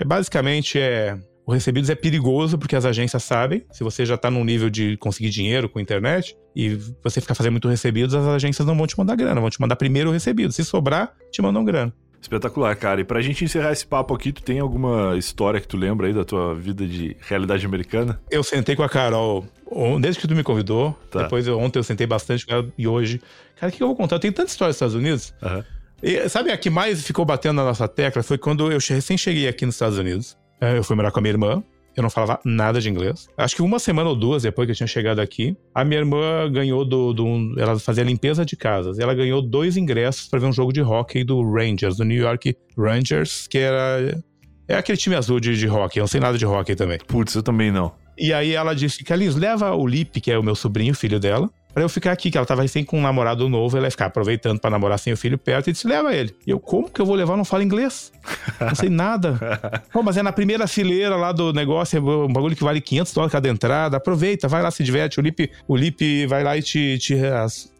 é 0.00 0.04
basicamente 0.04 0.78
é 0.78 1.18
o 1.44 1.52
recebidos 1.52 1.90
é 1.90 1.94
perigoso 1.94 2.56
porque 2.56 2.76
as 2.76 2.84
agências 2.84 3.22
sabem, 3.22 3.64
se 3.72 3.82
você 3.82 4.06
já 4.06 4.14
está 4.14 4.30
num 4.30 4.44
nível 4.44 4.70
de 4.70 4.96
conseguir 4.98 5.30
dinheiro 5.30 5.68
com 5.68 5.78
a 5.78 5.82
internet 5.82 6.36
e 6.54 6.78
você 7.02 7.20
ficar 7.20 7.34
fazendo 7.34 7.52
muito 7.52 7.68
recebidos, 7.68 8.14
as 8.14 8.26
agências 8.26 8.66
não 8.66 8.76
vão 8.76 8.86
te 8.86 8.96
mandar 8.96 9.16
grana, 9.16 9.40
vão 9.40 9.50
te 9.50 9.60
mandar 9.60 9.76
primeiro 9.76 10.10
o 10.10 10.12
recebido. 10.12 10.52
Se 10.52 10.64
sobrar, 10.64 11.14
te 11.30 11.42
mandam 11.42 11.64
grana. 11.64 11.92
Espetacular, 12.20 12.76
cara. 12.76 13.00
E 13.00 13.04
pra 13.04 13.20
gente 13.20 13.44
encerrar 13.44 13.72
esse 13.72 13.84
papo 13.84 14.14
aqui, 14.14 14.30
tu 14.30 14.42
tem 14.42 14.60
alguma 14.60 15.16
história 15.16 15.60
que 15.60 15.66
tu 15.66 15.76
lembra 15.76 16.06
aí 16.06 16.12
da 16.12 16.24
tua 16.24 16.54
vida 16.54 16.86
de 16.86 17.16
realidade 17.20 17.66
americana? 17.66 18.20
Eu 18.30 18.44
sentei 18.44 18.76
com 18.76 18.84
a 18.84 18.88
Carol 18.88 19.44
desde 20.00 20.20
que 20.20 20.28
tu 20.28 20.34
me 20.36 20.44
convidou. 20.44 20.96
Tá. 21.10 21.24
Depois, 21.24 21.48
ontem 21.48 21.80
eu 21.80 21.82
sentei 21.82 22.06
bastante 22.06 22.46
com 22.46 22.54
ela 22.54 22.72
e 22.78 22.86
hoje. 22.86 23.20
Cara, 23.56 23.72
o 23.72 23.74
que 23.74 23.82
eu 23.82 23.88
vou 23.88 23.96
contar? 23.96 24.16
Eu 24.16 24.20
tenho 24.20 24.32
tanta 24.32 24.50
história 24.50 24.70
dos 24.70 24.76
Estados 24.76 24.94
Unidos. 24.94 25.34
Uhum. 25.42 25.64
E, 26.00 26.28
sabe 26.28 26.52
a 26.52 26.56
que 26.56 26.70
mais 26.70 27.04
ficou 27.04 27.24
batendo 27.24 27.56
na 27.56 27.64
nossa 27.64 27.88
tecla? 27.88 28.22
Foi 28.22 28.38
quando 28.38 28.70
eu 28.70 28.78
recém 28.78 29.18
cheguei 29.18 29.48
aqui 29.48 29.66
nos 29.66 29.74
Estados 29.74 29.98
Unidos. 29.98 30.36
É, 30.62 30.78
eu 30.78 30.84
fui 30.84 30.94
morar 30.94 31.10
com 31.10 31.18
a 31.18 31.22
minha 31.22 31.32
irmã. 31.32 31.60
Eu 31.96 32.04
não 32.04 32.08
falava 32.08 32.40
nada 32.44 32.80
de 32.80 32.88
inglês. 32.88 33.28
Acho 33.36 33.56
que 33.56 33.62
uma 33.62 33.80
semana 33.80 34.08
ou 34.08 34.16
duas 34.16 34.44
depois 34.44 34.64
que 34.64 34.70
eu 34.70 34.76
tinha 34.76 34.86
chegado 34.86 35.18
aqui, 35.18 35.56
a 35.74 35.84
minha 35.84 35.98
irmã 35.98 36.50
ganhou 36.50 36.84
do. 36.84 37.12
do 37.12 37.60
ela 37.60 37.78
fazia 37.80 38.04
limpeza 38.04 38.46
de 38.46 38.56
casas. 38.56 38.98
Ela 39.00 39.12
ganhou 39.12 39.42
dois 39.42 39.76
ingressos 39.76 40.28
para 40.28 40.38
ver 40.38 40.46
um 40.46 40.52
jogo 40.52 40.72
de 40.72 40.80
hockey 40.80 41.24
do 41.24 41.42
Rangers, 41.42 41.96
do 41.96 42.04
New 42.04 42.16
York 42.16 42.56
Rangers, 42.78 43.48
que 43.48 43.58
era. 43.58 44.22
É 44.68 44.76
aquele 44.76 44.96
time 44.96 45.16
azul 45.16 45.40
de, 45.40 45.54
de 45.54 45.68
hockey. 45.68 45.98
Eu 45.98 46.02
não 46.02 46.08
sei 46.08 46.20
nada 46.20 46.38
de 46.38 46.46
hockey 46.46 46.76
também. 46.76 46.98
Putz, 47.06 47.34
eu 47.34 47.42
também 47.42 47.72
não. 47.72 47.92
E 48.16 48.32
aí 48.32 48.52
ela 48.52 48.72
disse: 48.72 49.02
Carlinhos, 49.04 49.34
leva 49.34 49.74
o 49.74 49.86
Lipe, 49.86 50.20
que 50.20 50.30
é 50.30 50.38
o 50.38 50.42
meu 50.42 50.54
sobrinho, 50.54 50.94
filho 50.94 51.18
dela, 51.18 51.50
pra 51.72 51.82
eu 51.82 51.88
ficar 51.88 52.12
aqui, 52.12 52.30
que 52.30 52.36
ela 52.36 52.46
tava 52.46 52.62
recém 52.62 52.84
com 52.84 52.98
um 52.98 53.02
namorado 53.02 53.48
novo, 53.48 53.76
ela 53.76 53.86
ia 53.86 53.90
ficar 53.90 54.06
aproveitando 54.06 54.60
pra 54.60 54.70
namorar 54.70 54.98
sem 54.98 55.12
o 55.12 55.16
filho 55.16 55.38
perto, 55.38 55.70
e 55.70 55.72
disse, 55.72 55.86
leva 55.86 56.14
ele. 56.14 56.34
E 56.46 56.50
eu, 56.50 56.60
como 56.60 56.90
que 56.90 57.00
eu 57.00 57.06
vou 57.06 57.14
levar? 57.14 57.34
Eu 57.34 57.38
não 57.38 57.44
falo 57.44 57.62
inglês. 57.62 58.12
Não 58.60 58.74
sei 58.74 58.88
nada. 58.88 59.82
Pô, 59.92 60.02
mas 60.02 60.16
é 60.16 60.22
na 60.22 60.32
primeira 60.32 60.66
fileira 60.66 61.16
lá 61.16 61.32
do 61.32 61.52
negócio, 61.52 61.96
é 61.96 62.00
um 62.00 62.32
bagulho 62.32 62.56
que 62.56 62.64
vale 62.64 62.80
500 62.80 63.12
dólares 63.12 63.32
cada 63.32 63.48
entrada, 63.48 63.96
aproveita, 63.96 64.48
vai 64.48 64.62
lá, 64.62 64.70
se 64.70 64.82
diverte. 64.82 65.18
O 65.18 65.22
Lipe, 65.22 65.50
o 65.66 65.76
Lipe 65.76 66.26
vai 66.26 66.42
lá 66.44 66.56
e 66.56 66.62
te, 66.62 66.98
te 66.98 67.16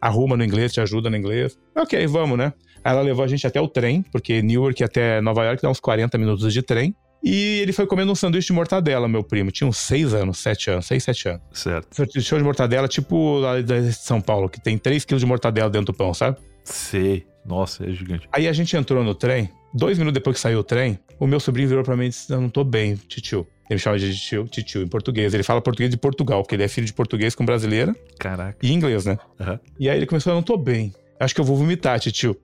arruma 0.00 0.36
no 0.36 0.44
inglês, 0.44 0.72
te 0.72 0.80
ajuda 0.80 1.10
no 1.10 1.16
inglês. 1.16 1.58
Ok, 1.74 2.06
vamos, 2.06 2.38
né? 2.38 2.52
Ela 2.84 3.00
levou 3.00 3.24
a 3.24 3.28
gente 3.28 3.46
até 3.46 3.60
o 3.60 3.68
trem, 3.68 4.02
porque 4.10 4.42
Newark 4.42 4.82
até 4.82 5.20
Nova 5.20 5.44
York 5.44 5.62
dá 5.62 5.70
uns 5.70 5.78
40 5.78 6.18
minutos 6.18 6.52
de 6.52 6.62
trem. 6.62 6.94
E 7.22 7.60
ele 7.60 7.72
foi 7.72 7.86
comendo 7.86 8.10
um 8.10 8.14
sanduíche 8.14 8.48
de 8.48 8.52
mortadela, 8.52 9.06
meu 9.08 9.22
primo. 9.22 9.50
Tinha 9.50 9.68
uns 9.68 9.78
6 9.78 10.12
anos, 10.14 10.38
7 10.38 10.70
anos, 10.70 10.86
6, 10.86 11.04
7 11.04 11.28
anos. 11.28 11.42
Certo. 11.52 11.94
Sanduíche 11.94 12.36
de 12.36 12.42
mortadela, 12.42 12.88
tipo 12.88 13.38
lá 13.38 13.60
de 13.60 13.92
São 13.92 14.20
Paulo, 14.20 14.48
que 14.48 14.60
tem 14.60 14.76
3 14.76 15.04
quilos 15.04 15.20
de 15.20 15.26
mortadela 15.26 15.70
dentro 15.70 15.92
do 15.92 15.94
pão, 15.94 16.12
sabe? 16.12 16.38
Sei. 16.64 17.26
Nossa, 17.44 17.84
é 17.84 17.92
gigante. 17.92 18.28
Aí 18.32 18.46
a 18.46 18.52
gente 18.52 18.76
entrou 18.76 19.02
no 19.02 19.14
trem. 19.14 19.50
Dois 19.74 19.98
minutos 19.98 20.14
depois 20.14 20.36
que 20.36 20.40
saiu 20.40 20.58
o 20.60 20.64
trem, 20.64 20.98
o 21.18 21.26
meu 21.26 21.40
sobrinho 21.40 21.68
virou 21.68 21.82
pra 21.82 21.96
mim 21.96 22.06
e 22.06 22.08
disse: 22.10 22.32
Eu 22.32 22.40
não 22.40 22.48
tô 22.48 22.62
bem, 22.62 22.94
titio. 22.94 23.46
Ele 23.68 23.76
me 23.76 23.78
chama 23.78 23.98
de 23.98 24.12
titio, 24.12 24.46
titio 24.46 24.82
em 24.82 24.86
português. 24.86 25.32
Ele 25.32 25.42
fala 25.42 25.60
português 25.60 25.90
de 25.90 25.96
Portugal, 25.96 26.42
porque 26.42 26.54
ele 26.54 26.62
é 26.62 26.68
filho 26.68 26.86
de 26.86 26.92
português 26.92 27.34
com 27.34 27.44
brasileira. 27.44 27.94
Caraca. 28.18 28.58
E 28.62 28.70
inglês, 28.70 29.06
né? 29.06 29.18
Uhum. 29.40 29.58
E 29.80 29.88
aí 29.88 29.96
ele 29.96 30.06
começou: 30.06 30.32
Eu 30.32 30.36
não 30.36 30.42
tô 30.42 30.56
bem. 30.56 30.92
Acho 31.22 31.36
que 31.36 31.40
eu 31.40 31.44
vou 31.44 31.56
vomitar, 31.56 32.00
tio. 32.00 32.36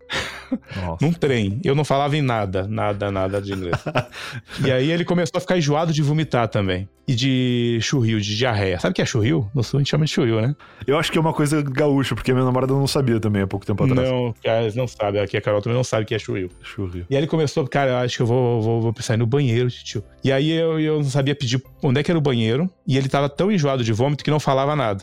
Num 1.01 1.13
trem. 1.13 1.61
Eu 1.65 1.75
não 1.75 1.85
falava 1.85 2.17
em 2.17 2.23
nada, 2.23 2.67
nada, 2.69 3.11
nada 3.11 3.43
de 3.43 3.53
inglês. 3.53 3.77
e 4.65 4.71
aí 4.71 4.93
ele 4.93 5.05
começou 5.05 5.39
a 5.39 5.41
ficar 5.41 5.59
enjoado 5.59 5.93
de 5.93 6.01
vomitar 6.01 6.47
também. 6.47 6.89
E 7.07 7.15
de 7.15 7.79
churril, 7.81 8.21
de 8.21 8.37
diarreia. 8.37 8.79
Sabe 8.79 8.93
o 8.93 8.95
que 8.95 9.01
é 9.01 9.07
churril? 9.07 9.51
No 9.55 9.65
sul 9.65 9.79
a 9.79 9.81
gente 9.81 9.89
chama 9.89 10.05
de 10.05 10.11
churril, 10.11 10.43
né? 10.43 10.55
Eu 10.87 10.99
acho 10.99 11.11
que 11.11 11.17
é 11.17 11.21
uma 11.21 11.33
coisa 11.33 11.63
gaúcha, 11.63 12.15
porque 12.15 12.33
minha 12.35 12.45
namorada 12.45 12.75
não 12.75 12.87
sabia 12.87 13.19
também 13.19 13.41
há 13.41 13.47
pouco 13.47 13.65
tempo 13.65 13.83
atrás. 13.83 14.09
Não, 14.09 14.35
cara, 14.45 14.71
não 14.75 14.87
sabe. 14.87 15.19
Aqui 15.19 15.39
a 15.39 15.41
Carol 15.41 15.63
também 15.63 15.77
não 15.77 15.85
sabe 15.85 16.03
o 16.03 16.07
que 16.07 16.15
é 16.15 16.19
churril. 16.19 16.51
Churril. 16.63 17.07
E 17.09 17.17
aí 17.17 17.21
ele 17.21 17.27
começou, 17.27 17.67
cara, 17.67 17.93
eu 17.93 17.97
acho 17.97 18.15
que 18.15 18.23
eu 18.23 18.27
vou, 18.27 18.61
vou, 18.61 18.83
vou 18.83 18.93
precisar 18.93 19.15
ir 19.15 19.17
no 19.17 19.27
banheiro, 19.27 19.71
tio. 19.71 20.05
E 20.23 20.31
aí 20.31 20.51
eu, 20.51 20.79
eu 20.79 20.97
não 20.97 21.05
sabia 21.05 21.35
pedir 21.35 21.63
onde 21.83 21.99
é 21.99 22.03
que 22.03 22.11
era 22.11 22.19
o 22.19 22.23
banheiro. 22.23 22.71
E 22.87 22.99
ele 22.99 23.09
tava 23.09 23.29
tão 23.29 23.51
enjoado 23.51 23.83
de 23.83 23.93
vômito 23.93 24.23
que 24.23 24.31
não 24.31 24.39
falava 24.39 24.77
nada. 24.77 25.03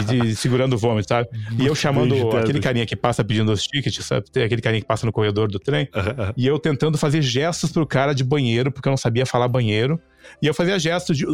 e 0.00 0.04
de, 0.04 0.36
segurando 0.40 0.72
o 0.72 0.78
vômito, 0.78 1.08
sabe? 1.08 1.28
e 1.58 1.66
eu 1.66 1.74
chamando 1.74 2.14
aquele 2.36 2.60
carinha 2.60 2.79
que 2.86 2.96
passa 2.96 3.24
pedindo 3.24 3.52
os 3.52 3.62
tickets, 3.62 4.04
sabe? 4.04 4.30
Tem 4.30 4.42
aquele 4.42 4.62
carinha 4.62 4.80
que 4.80 4.86
passa 4.86 5.06
no 5.06 5.12
corredor 5.12 5.48
do 5.48 5.58
trem. 5.58 5.88
e 6.36 6.46
eu 6.46 6.58
tentando 6.58 6.98
fazer 6.98 7.22
gestos 7.22 7.72
pro 7.72 7.86
cara 7.86 8.12
de 8.12 8.24
banheiro, 8.24 8.70
porque 8.70 8.88
eu 8.88 8.90
não 8.90 8.96
sabia 8.96 9.26
falar 9.26 9.48
banheiro. 9.48 10.00
E 10.42 10.46
eu 10.46 10.54
fazia 10.54 10.78
gestos 10.78 11.16
de, 11.16 11.26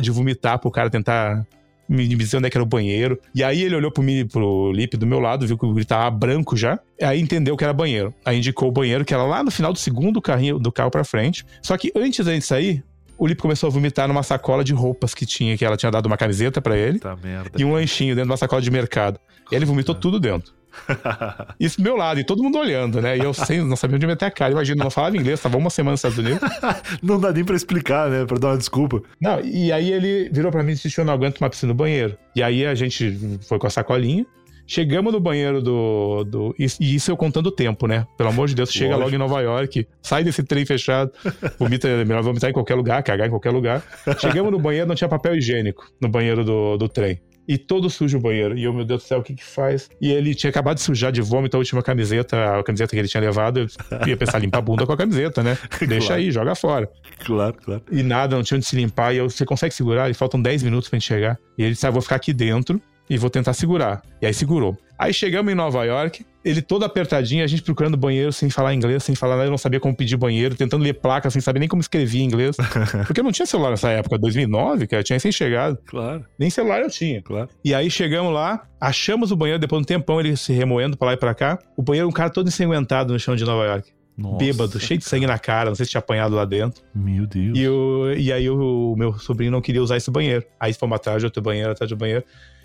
de 0.00 0.10
vomitar 0.10 0.58
pro 0.58 0.70
cara 0.70 0.88
tentar 0.88 1.46
me 1.88 2.06
dizer 2.06 2.36
onde 2.36 2.46
é 2.46 2.50
que 2.50 2.56
era 2.56 2.62
o 2.62 2.66
banheiro. 2.66 3.18
E 3.34 3.42
aí 3.42 3.62
ele 3.62 3.74
olhou 3.74 3.90
pro, 3.90 4.02
mim, 4.02 4.26
pro 4.26 4.70
Lip 4.72 4.96
do 4.96 5.06
meu 5.06 5.18
lado, 5.18 5.46
viu 5.46 5.56
que 5.56 5.66
ele 5.66 5.84
tava 5.84 6.10
branco 6.10 6.56
já. 6.56 6.78
Aí 7.00 7.20
entendeu 7.20 7.56
que 7.56 7.64
era 7.64 7.72
banheiro. 7.72 8.14
Aí 8.24 8.38
indicou 8.38 8.68
o 8.68 8.72
banheiro, 8.72 9.04
que 9.04 9.14
era 9.14 9.22
lá 9.22 9.42
no 9.42 9.50
final 9.50 9.72
do 9.72 9.78
segundo 9.78 10.20
carrinho 10.20 10.58
do 10.58 10.70
carro 10.70 10.90
pra 10.90 11.04
frente. 11.04 11.46
Só 11.62 11.76
que 11.78 11.90
antes 11.96 12.24
da 12.24 12.32
gente 12.32 12.44
sair, 12.44 12.84
o 13.16 13.26
Lip 13.26 13.40
começou 13.40 13.68
a 13.68 13.70
vomitar 13.70 14.06
numa 14.06 14.22
sacola 14.22 14.62
de 14.62 14.72
roupas 14.72 15.14
que 15.14 15.24
tinha, 15.24 15.56
que 15.56 15.64
ela 15.64 15.76
tinha 15.76 15.90
dado 15.90 16.06
uma 16.06 16.16
camiseta 16.16 16.60
para 16.60 16.76
ele. 16.76 16.98
Tá 16.98 17.16
merda. 17.16 17.50
E 17.58 17.64
um 17.64 17.72
lanchinho 17.72 18.14
dentro 18.14 18.26
de 18.26 18.30
uma 18.30 18.36
sacola 18.36 18.60
de 18.60 18.70
mercado. 18.70 19.18
E 19.50 19.54
ele 19.54 19.64
vomitou 19.64 19.94
tudo 19.94 20.20
dentro. 20.20 20.57
Isso 21.58 21.78
do 21.78 21.82
meu 21.82 21.96
lado, 21.96 22.20
e 22.20 22.24
todo 22.24 22.42
mundo 22.42 22.58
olhando, 22.58 23.00
né? 23.00 23.16
E 23.16 23.20
eu 23.20 23.32
sem, 23.32 23.62
não 23.64 23.76
sabia 23.76 23.96
onde 23.96 24.06
meter 24.06 24.26
a 24.26 24.30
cara. 24.30 24.52
Imagina, 24.52 24.84
não 24.84 24.90
falava 24.90 25.16
inglês, 25.16 25.40
tava 25.40 25.56
uma 25.56 25.70
semana 25.70 25.92
nos 25.92 26.00
Estados 26.00 26.18
Unidos. 26.18 26.40
não 27.02 27.20
dá 27.20 27.32
nem 27.32 27.44
pra 27.44 27.56
explicar, 27.56 28.10
né? 28.10 28.24
Pra 28.24 28.38
dar 28.38 28.48
uma 28.48 28.58
desculpa. 28.58 29.02
Não, 29.20 29.40
e 29.40 29.72
aí 29.72 29.92
ele 29.92 30.28
virou 30.32 30.50
pra 30.50 30.62
mim 30.62 30.72
e 30.72 30.74
disse: 30.74 30.98
Eu 30.98 31.04
não 31.04 31.12
aguento 31.12 31.38
uma 31.40 31.50
piscina 31.50 31.72
no 31.72 31.76
banheiro. 31.76 32.16
E 32.34 32.42
aí 32.42 32.66
a 32.66 32.74
gente 32.74 33.38
foi 33.46 33.58
com 33.58 33.66
a 33.66 33.70
sacolinha. 33.70 34.26
Chegamos 34.70 35.14
no 35.14 35.18
banheiro 35.18 35.62
do. 35.62 36.24
do 36.24 36.54
e 36.58 36.66
isso 36.94 37.10
eu 37.10 37.16
contando 37.16 37.46
o 37.46 37.50
tempo, 37.50 37.86
né? 37.86 38.06
Pelo 38.18 38.28
amor 38.28 38.48
de 38.48 38.54
Deus, 38.54 38.70
chega 38.70 38.96
Lógico. 38.96 39.04
logo 39.04 39.14
em 39.14 39.18
Nova 39.18 39.40
York, 39.40 39.88
sai 40.02 40.22
desse 40.22 40.42
trem 40.42 40.66
fechado, 40.66 41.10
vomita, 41.58 41.88
é 41.88 42.04
melhor 42.04 42.22
vomitar 42.22 42.50
em 42.50 42.52
qualquer 42.52 42.74
lugar, 42.74 43.02
cagar 43.02 43.28
em 43.28 43.30
qualquer 43.30 43.50
lugar. 43.50 43.82
Chegamos 44.18 44.52
no 44.52 44.58
banheiro, 44.58 44.86
não 44.86 44.94
tinha 44.94 45.08
papel 45.08 45.36
higiênico 45.36 45.90
no 45.98 46.10
banheiro 46.10 46.44
do, 46.44 46.76
do 46.76 46.86
trem 46.86 47.18
e 47.48 47.56
todo 47.56 47.88
sujo 47.88 48.18
o 48.18 48.20
banheiro. 48.20 48.56
E 48.56 48.64
eu, 48.64 48.72
meu 48.74 48.84
Deus 48.84 49.02
do 49.02 49.06
céu, 49.06 49.20
o 49.20 49.22
que 49.22 49.34
que 49.34 49.44
faz? 49.44 49.88
E 49.98 50.12
ele 50.12 50.34
tinha 50.34 50.50
acabado 50.50 50.76
de 50.76 50.82
sujar 50.82 51.10
de 51.10 51.22
vômito 51.22 51.56
a 51.56 51.58
última 51.58 51.82
camiseta, 51.82 52.58
a 52.58 52.62
camiseta 52.62 52.90
que 52.90 52.98
ele 52.98 53.08
tinha 53.08 53.22
levado. 53.22 53.66
Eu 53.90 54.06
ia 54.06 54.16
pensar, 54.16 54.38
limpa 54.38 54.58
a 54.58 54.60
bunda 54.60 54.84
com 54.84 54.92
a 54.92 54.96
camiseta, 54.96 55.42
né? 55.42 55.56
Deixa 55.88 56.08
claro. 56.08 56.22
aí, 56.22 56.30
joga 56.30 56.54
fora. 56.54 56.90
Claro, 57.24 57.54
claro. 57.54 57.82
E 57.90 58.02
nada, 58.02 58.36
não 58.36 58.42
tinha 58.42 58.58
onde 58.58 58.66
se 58.66 58.76
limpar. 58.76 59.14
E 59.14 59.16
eu, 59.16 59.30
você 59.30 59.46
consegue 59.46 59.74
segurar? 59.74 60.10
E 60.10 60.14
faltam 60.14 60.40
10 60.40 60.62
minutos 60.62 60.90
pra 60.90 60.98
gente 60.98 61.08
chegar. 61.08 61.38
E 61.56 61.62
ele 61.62 61.72
disse, 61.72 61.86
ah, 61.86 61.90
vou 61.90 62.02
ficar 62.02 62.16
aqui 62.16 62.34
dentro 62.34 62.80
e 63.08 63.16
vou 63.16 63.30
tentar 63.30 63.54
segurar. 63.54 64.02
E 64.20 64.26
aí 64.26 64.34
segurou. 64.34 64.76
Aí 64.98 65.14
chegamos 65.14 65.50
em 65.50 65.54
Nova 65.54 65.84
York, 65.84 66.26
ele 66.48 66.62
todo 66.62 66.84
apertadinho, 66.84 67.44
a 67.44 67.46
gente 67.46 67.62
procurando 67.62 67.96
banheiro 67.96 68.32
sem 68.32 68.48
falar 68.48 68.74
inglês, 68.74 69.04
sem 69.04 69.14
falar 69.14 69.36
nada, 69.36 69.46
eu 69.46 69.50
não 69.50 69.58
sabia 69.58 69.78
como 69.78 69.94
pedir 69.94 70.16
banheiro, 70.16 70.54
tentando 70.54 70.82
ler 70.82 70.94
placa 70.94 71.30
sem 71.30 71.40
saber 71.40 71.60
nem 71.60 71.68
como 71.68 71.80
escrever 71.80 72.18
em 72.18 72.24
inglês. 72.24 72.56
Porque 73.06 73.20
eu 73.20 73.24
não 73.24 73.32
tinha 73.32 73.46
celular 73.46 73.70
nessa 73.70 73.90
época, 73.90 74.18
2009, 74.18 74.86
cara, 74.86 75.00
eu 75.00 75.04
tinha 75.04 75.16
recém 75.16 75.30
chegado. 75.30 75.78
Claro. 75.86 76.24
Nem 76.38 76.50
celular 76.50 76.80
eu 76.80 76.90
tinha. 76.90 77.22
Claro. 77.22 77.48
E 77.64 77.74
aí 77.74 77.90
chegamos 77.90 78.32
lá, 78.32 78.66
achamos 78.80 79.30
o 79.30 79.36
banheiro, 79.36 79.60
depois 79.60 79.80
de 79.80 79.84
um 79.84 79.86
tempão 79.86 80.20
ele 80.20 80.36
se 80.36 80.52
remoendo 80.52 80.96
pra 80.96 81.08
lá 81.08 81.12
e 81.14 81.16
pra 81.16 81.34
cá. 81.34 81.58
O 81.76 81.82
banheiro, 81.82 82.08
um 82.08 82.12
cara 82.12 82.30
todo 82.30 82.48
ensanguentado 82.48 83.12
no 83.12 83.18
chão 83.18 83.36
de 83.36 83.44
Nova 83.44 83.64
York. 83.64 83.92
Nossa, 84.16 84.36
bêbado, 84.36 84.80
cheio 84.80 84.98
de 84.98 85.04
sangue 85.04 85.28
na 85.28 85.38
cara, 85.38 85.70
não 85.70 85.76
sei 85.76 85.84
se 85.86 85.92
tinha 85.92 86.00
apanhado 86.00 86.34
lá 86.34 86.44
dentro. 86.44 86.82
Meu 86.92 87.24
Deus. 87.24 87.56
E, 87.56 87.68
o, 87.68 88.12
e 88.12 88.32
aí 88.32 88.50
o, 88.50 88.92
o 88.92 88.96
meu 88.96 89.16
sobrinho 89.16 89.52
não 89.52 89.60
queria 89.60 89.80
usar 89.80 89.96
esse 89.96 90.10
banheiro. 90.10 90.44
Aí 90.58 90.72
fomos 90.72 90.96
atrás 90.96 91.20
de 91.20 91.26
outro 91.26 91.40
banheiro, 91.40 91.70
atrás 91.70 91.88
do 91.88 91.96
banheiro. 91.96 92.24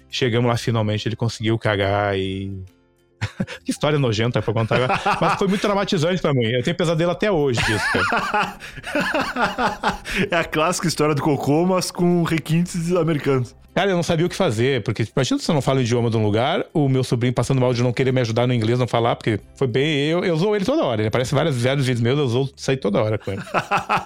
Chegamos 0.10 0.50
lá 0.50 0.58
finalmente, 0.58 1.08
ele 1.08 1.16
conseguiu 1.16 1.58
cagar 1.60 2.18
e 2.18 2.64
que 3.64 3.72
história 3.72 4.00
nojenta 4.00 4.42
pra 4.42 4.54
contar 4.54 4.76
agora. 4.76 5.00
Mas 5.20 5.38
foi 5.38 5.48
muito 5.48 5.62
traumatizante 5.62 6.22
pra 6.22 6.34
mim. 6.34 6.46
Eu 6.46 6.64
tenho 6.64 6.76
pesadelo 6.76 7.12
até 7.12 7.32
hoje 7.32 7.62
disso, 7.64 7.86
é 10.30 10.36
a 10.36 10.44
clássica 10.44 10.88
história 10.88 11.16
do 11.16 11.22
cocô, 11.22 11.66
mas 11.66 11.92
com 11.92 12.24
requintes 12.24 12.92
americanos. 12.96 13.56
Cara, 13.74 13.90
eu 13.90 13.96
não 13.96 14.04
sabia 14.04 14.26
o 14.26 14.30
que 14.30 14.36
fazer, 14.36 14.84
porque 14.84 15.06
imagina 15.16 15.40
se 15.40 15.50
eu 15.50 15.56
não 15.56 15.62
falo 15.62 15.80
o 15.80 15.82
idioma 15.82 16.10
de 16.10 16.16
um 16.16 16.24
lugar, 16.24 16.64
o 16.74 16.88
meu 16.88 17.04
sobrinho 17.04 17.34
passando 17.34 17.60
mal 17.60 17.74
de 17.74 17.82
não 17.82 17.92
querer 17.92 18.12
me 18.12 18.22
ajudar 18.22 18.46
no 18.46 18.54
inglês, 18.54 18.78
não 18.78 18.88
falar, 18.88 19.16
porque 19.16 19.40
foi 19.56 19.68
bem. 19.68 20.08
Eu, 20.08 20.24
eu 20.24 20.36
usou 20.36 20.56
ele 20.56 20.64
toda 20.64 20.84
hora. 20.84 21.02
Ele 21.02 21.08
aparece 21.08 21.34
vários, 21.34 21.62
vários 21.62 21.86
vídeos 21.86 22.02
meus, 22.02 22.20
eu 22.20 22.26
usou 22.26 22.50
sair 22.56 22.78
toda 22.78 23.02
hora 23.02 23.18
com 23.18 23.32
ele. 23.32 23.42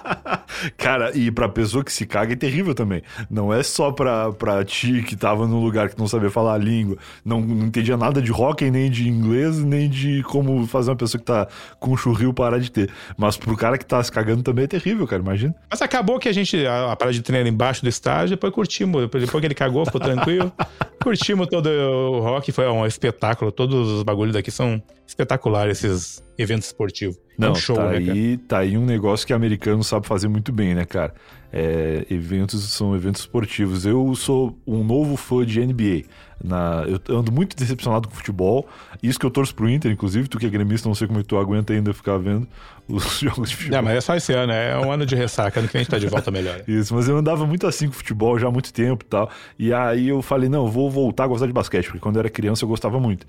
Cara, 0.76 1.16
e 1.16 1.30
pra 1.30 1.48
pessoa 1.48 1.84
que 1.84 1.92
se 1.92 2.06
caga 2.06 2.32
é 2.32 2.36
terrível 2.36 2.74
também. 2.74 3.02
Não 3.30 3.52
é 3.52 3.62
só 3.62 3.92
pra, 3.92 4.32
pra 4.32 4.64
ti 4.64 5.02
que 5.02 5.14
tava 5.14 5.46
num 5.46 5.62
lugar 5.62 5.90
que 5.90 5.98
não 5.98 6.08
sabia 6.08 6.30
falar 6.30 6.54
a 6.54 6.58
língua, 6.58 6.96
não, 7.24 7.40
não 7.40 7.66
entendia 7.66 7.96
nada 7.96 8.22
de 8.22 8.32
hockey, 8.32 8.70
nem 8.70 8.90
de 8.90 9.08
inglês, 9.08 9.58
nem 9.58 9.88
de 9.88 10.22
como 10.24 10.66
fazer 10.66 10.90
uma 10.90 10.96
pessoa 10.96 11.18
que 11.18 11.26
tá 11.26 11.46
com 11.78 11.92
um 11.92 11.96
churril 11.96 12.32
parar 12.32 12.58
de 12.58 12.70
ter. 12.70 12.90
Mas 13.16 13.36
pro 13.36 13.56
cara 13.56 13.76
que 13.76 13.84
tá 13.84 14.02
se 14.02 14.10
cagando 14.10 14.42
também 14.42 14.64
é 14.64 14.68
terrível, 14.68 15.06
cara, 15.06 15.22
imagina. 15.22 15.54
Mas 15.70 15.82
acabou 15.82 16.18
que 16.18 16.28
a 16.28 16.32
gente, 16.32 16.66
a, 16.66 16.92
a 16.92 16.96
parada 16.96 17.12
de 17.12 17.22
treinar 17.22 17.46
embaixo 17.46 17.82
do 17.82 17.88
estágio, 17.88 18.30
depois 18.30 18.52
curtimos. 18.52 19.02
Depois 19.02 19.30
que 19.30 19.46
ele 19.46 19.54
cagou, 19.58 19.84
ficou 19.84 20.00
tranquilo. 20.00 20.52
Curtimos 21.02 21.48
todo 21.48 21.68
o 21.68 22.20
rock, 22.20 22.52
foi 22.52 22.68
um 22.68 22.86
espetáculo. 22.86 23.50
Todos 23.50 23.88
os 23.88 24.02
bagulhos 24.02 24.34
daqui 24.34 24.50
são 24.50 24.80
espetaculares, 25.06 25.82
esses 25.82 26.22
eventos 26.36 26.68
esportivos. 26.68 27.16
Não, 27.36 27.48
é 27.48 27.50
um 27.52 27.54
show, 27.54 27.76
tá, 27.76 27.90
né, 27.90 27.96
aí, 27.96 28.36
tá 28.36 28.58
aí 28.58 28.76
um 28.76 28.84
negócio 28.84 29.26
que 29.26 29.32
americano 29.32 29.82
sabe 29.82 30.06
fazer 30.06 30.28
muito 30.28 30.52
bem, 30.52 30.74
né, 30.74 30.84
cara? 30.84 31.14
É, 31.52 32.04
eventos 32.10 32.62
são 32.72 32.94
eventos 32.94 33.22
esportivos. 33.22 33.86
Eu 33.86 34.14
sou 34.14 34.58
um 34.66 34.84
novo 34.84 35.16
fã 35.16 35.44
de 35.46 35.64
NBA. 35.64 36.02
Na, 36.42 36.84
eu 36.86 37.16
ando 37.16 37.32
muito 37.32 37.56
decepcionado 37.56 38.08
com 38.08 38.14
o 38.14 38.16
futebol. 38.16 38.68
Isso 39.02 39.18
que 39.18 39.26
eu 39.26 39.30
torço 39.30 39.54
pro 39.54 39.68
Inter, 39.68 39.90
inclusive. 39.90 40.28
Tu 40.28 40.38
que 40.38 40.46
é 40.46 40.50
gremista, 40.50 40.88
não 40.88 40.94
sei 40.94 41.06
como 41.06 41.20
é 41.20 41.22
tu 41.22 41.36
aguenta 41.36 41.72
ainda 41.72 41.92
ficar 41.92 42.18
vendo 42.18 42.46
os 42.88 43.04
jogos 43.20 43.50
de 43.50 43.56
futebol. 43.56 43.76
Não, 43.76 43.84
mas 43.84 43.98
é 43.98 44.00
só 44.00 44.16
esse 44.16 44.32
ano, 44.32 44.52
é 44.52 44.78
um 44.78 44.90
ano 44.90 45.04
de 45.04 45.14
ressaca. 45.14 45.60
Ano 45.60 45.68
que 45.68 45.76
a 45.76 45.80
gente 45.80 45.90
tá 45.90 45.98
de 45.98 46.06
volta 46.06 46.30
melhor. 46.30 46.62
Isso, 46.66 46.94
mas 46.94 47.08
eu 47.08 47.16
andava 47.16 47.46
muito 47.46 47.66
assim 47.66 47.86
com 47.86 47.92
futebol 47.92 48.38
já 48.38 48.48
há 48.48 48.50
muito 48.50 48.72
tempo 48.72 49.04
e 49.04 49.08
tal. 49.08 49.30
E 49.58 49.72
aí 49.72 50.08
eu 50.08 50.22
falei, 50.22 50.48
não, 50.48 50.64
eu 50.64 50.72
vou 50.72 50.90
voltar 50.90 51.24
a 51.24 51.26
gostar 51.26 51.46
de 51.46 51.52
basquete, 51.52 51.86
porque 51.86 52.00
quando 52.00 52.16
eu 52.16 52.20
era 52.20 52.30
criança 52.30 52.64
eu 52.64 52.68
gostava 52.68 52.98
muito. 52.98 53.26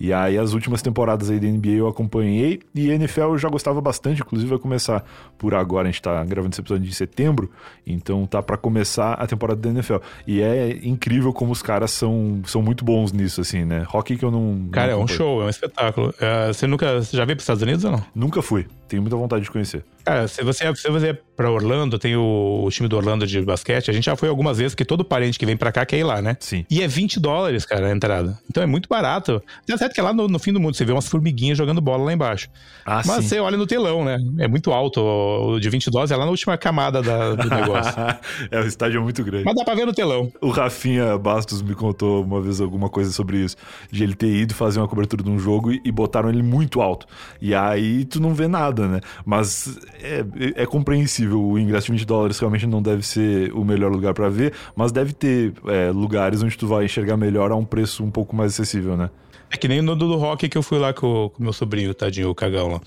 E 0.00 0.12
aí 0.12 0.36
as 0.36 0.52
últimas 0.52 0.82
temporadas 0.82 1.30
aí 1.30 1.38
da 1.38 1.46
NBA 1.46 1.70
eu 1.76 1.86
acompanhei 1.86 2.60
e 2.74 2.90
NFL 2.90 3.20
eu 3.20 3.38
já 3.38 3.48
gostava 3.48 3.80
bastante, 3.80 4.20
inclusive 4.20 4.50
vai 4.50 4.58
começar 4.58 5.04
por 5.38 5.54
agora, 5.54 5.88
a 5.88 5.90
gente 5.90 6.02
tá 6.02 6.24
gravando 6.24 6.52
esse 6.54 6.60
episódio 6.60 6.84
de 6.84 6.94
setembro, 6.94 7.50
então 7.86 8.26
tá 8.26 8.42
para 8.42 8.56
começar 8.56 9.12
a 9.12 9.26
temporada 9.26 9.60
da 9.60 9.68
NFL. 9.68 9.96
E 10.26 10.40
é 10.40 10.80
incrível 10.82 11.32
como 11.32 11.52
os 11.52 11.62
caras 11.62 11.90
são, 11.92 12.42
são 12.46 12.62
muito 12.62 12.84
bons 12.84 13.12
nisso, 13.12 13.40
assim, 13.40 13.64
né? 13.64 13.86
Hockey 13.92 14.16
que 14.16 14.24
eu 14.24 14.30
não. 14.30 14.68
Cara, 14.72 14.92
não 14.92 15.02
é 15.02 15.04
um 15.04 15.06
show, 15.06 15.42
é 15.42 15.44
um 15.44 15.48
espetáculo. 15.48 16.12
É, 16.20 16.48
você 16.48 16.66
nunca. 16.66 17.00
Você 17.00 17.16
já 17.16 17.24
veio 17.24 17.36
pros 17.36 17.44
Estados 17.44 17.62
Unidos 17.62 17.84
ou 17.84 17.92
não? 17.92 18.04
Nunca 18.14 18.42
fui. 18.42 18.66
Tenho 19.02 19.10
muita 19.10 19.16
vontade 19.16 19.44
de 19.44 19.50
conhecer. 19.50 19.84
Cara, 20.04 20.26
se 20.26 20.42
você, 20.42 20.74
se 20.74 20.90
você 20.90 21.08
é 21.10 21.18
pra 21.36 21.50
Orlando, 21.50 21.98
tem 21.98 22.16
o, 22.16 22.62
o, 22.64 22.70
time 22.70 22.88
do 22.88 22.96
Orlando 22.96 23.26
de 23.26 23.40
basquete, 23.40 23.90
a 23.90 23.94
gente 23.94 24.04
já 24.04 24.16
foi 24.16 24.28
algumas 24.28 24.58
vezes, 24.58 24.74
porque 24.74 24.84
todo 24.84 25.04
parente 25.04 25.38
que 25.38 25.46
vem 25.46 25.56
pra 25.56 25.72
cá 25.72 25.86
quer 25.86 25.98
ir 25.98 26.04
lá, 26.04 26.20
né? 26.20 26.36
Sim. 26.40 26.64
E 26.70 26.82
é 26.82 26.88
20 26.88 27.18
dólares, 27.20 27.64
cara, 27.64 27.86
a 27.86 27.90
entrada. 27.90 28.38
Então 28.50 28.62
é 28.62 28.66
muito 28.66 28.88
barato. 28.88 29.42
Tem 29.66 29.76
certo 29.76 29.92
que 29.92 30.00
é 30.00 30.02
lá 30.02 30.12
no, 30.12 30.28
no, 30.28 30.38
fim 30.38 30.52
do 30.52 30.60
mundo, 30.60 30.76
você 30.76 30.84
vê 30.84 30.92
umas 30.92 31.08
formiguinhas 31.08 31.56
jogando 31.56 31.80
bola 31.80 32.04
lá 32.04 32.12
embaixo. 32.12 32.48
Ah, 32.84 33.02
Mas 33.06 33.22
sim. 33.24 33.28
você 33.28 33.40
olha 33.40 33.56
no 33.56 33.66
telão, 33.66 34.04
né? 34.04 34.18
É 34.38 34.48
muito 34.48 34.72
alto. 34.72 35.00
O 35.00 35.60
de 35.60 35.70
20 35.70 35.90
dólares 35.90 36.10
é 36.10 36.16
lá 36.16 36.24
na 36.24 36.30
última 36.30 36.56
camada 36.58 37.02
da, 37.02 37.34
do 37.34 37.48
negócio. 37.48 37.94
é, 38.50 38.60
o 38.60 38.66
estádio 38.66 38.98
é 38.98 39.02
muito 39.02 39.22
grande. 39.24 39.44
Mas 39.44 39.54
dá 39.54 39.64
pra 39.64 39.74
ver 39.74 39.86
no 39.86 39.92
telão. 39.92 40.32
O 40.40 40.50
Rafinha 40.50 41.16
Bastos 41.18 41.62
me 41.62 41.74
contou 41.74 42.24
uma 42.24 42.40
vez 42.40 42.60
alguma 42.60 42.88
coisa 42.88 43.12
sobre 43.12 43.38
isso. 43.38 43.56
De 43.90 44.02
ele 44.02 44.14
ter 44.14 44.32
ido 44.32 44.54
fazer 44.54 44.80
uma 44.80 44.88
cobertura 44.88 45.22
de 45.22 45.30
um 45.30 45.38
jogo 45.38 45.72
e, 45.72 45.80
e 45.84 45.92
botaram 45.92 46.28
ele 46.28 46.42
muito 46.42 46.80
alto. 46.80 47.06
E 47.40 47.54
aí 47.54 48.04
tu 48.04 48.20
não 48.20 48.34
vê 48.34 48.48
nada, 48.48 48.86
né? 48.86 49.00
Mas 49.24 49.78
é, 50.00 50.62
é 50.62 50.66
compreensível. 50.66 51.42
O 51.42 51.58
ingresso 51.58 51.86
de 51.86 51.92
20 51.92 52.04
dólares 52.06 52.38
realmente 52.38 52.66
não 52.66 52.82
deve 52.82 53.06
ser 53.06 53.52
o 53.52 53.64
melhor 53.64 53.90
lugar 53.90 54.14
para 54.14 54.28
ver, 54.28 54.52
mas 54.74 54.92
deve 54.92 55.12
ter 55.12 55.52
é, 55.66 55.90
lugares 55.90 56.42
onde 56.42 56.56
tu 56.56 56.66
vai 56.66 56.84
enxergar 56.84 57.16
melhor 57.16 57.50
a 57.50 57.56
um 57.56 57.64
preço 57.64 58.04
um 58.04 58.10
pouco 58.10 58.34
mais 58.34 58.52
acessível, 58.52 58.96
né? 58.96 59.10
É 59.50 59.56
que 59.56 59.68
nem 59.68 59.82
no 59.82 59.94
do 59.94 60.16
rock 60.16 60.48
que 60.48 60.56
eu 60.56 60.62
fui 60.62 60.78
lá 60.78 60.94
com, 60.94 61.28
com 61.28 61.42
meu 61.42 61.52
sobrinho, 61.52 61.92
tadinho, 61.92 62.30
o 62.30 62.34
cagão 62.34 62.68
lá. 62.68 62.80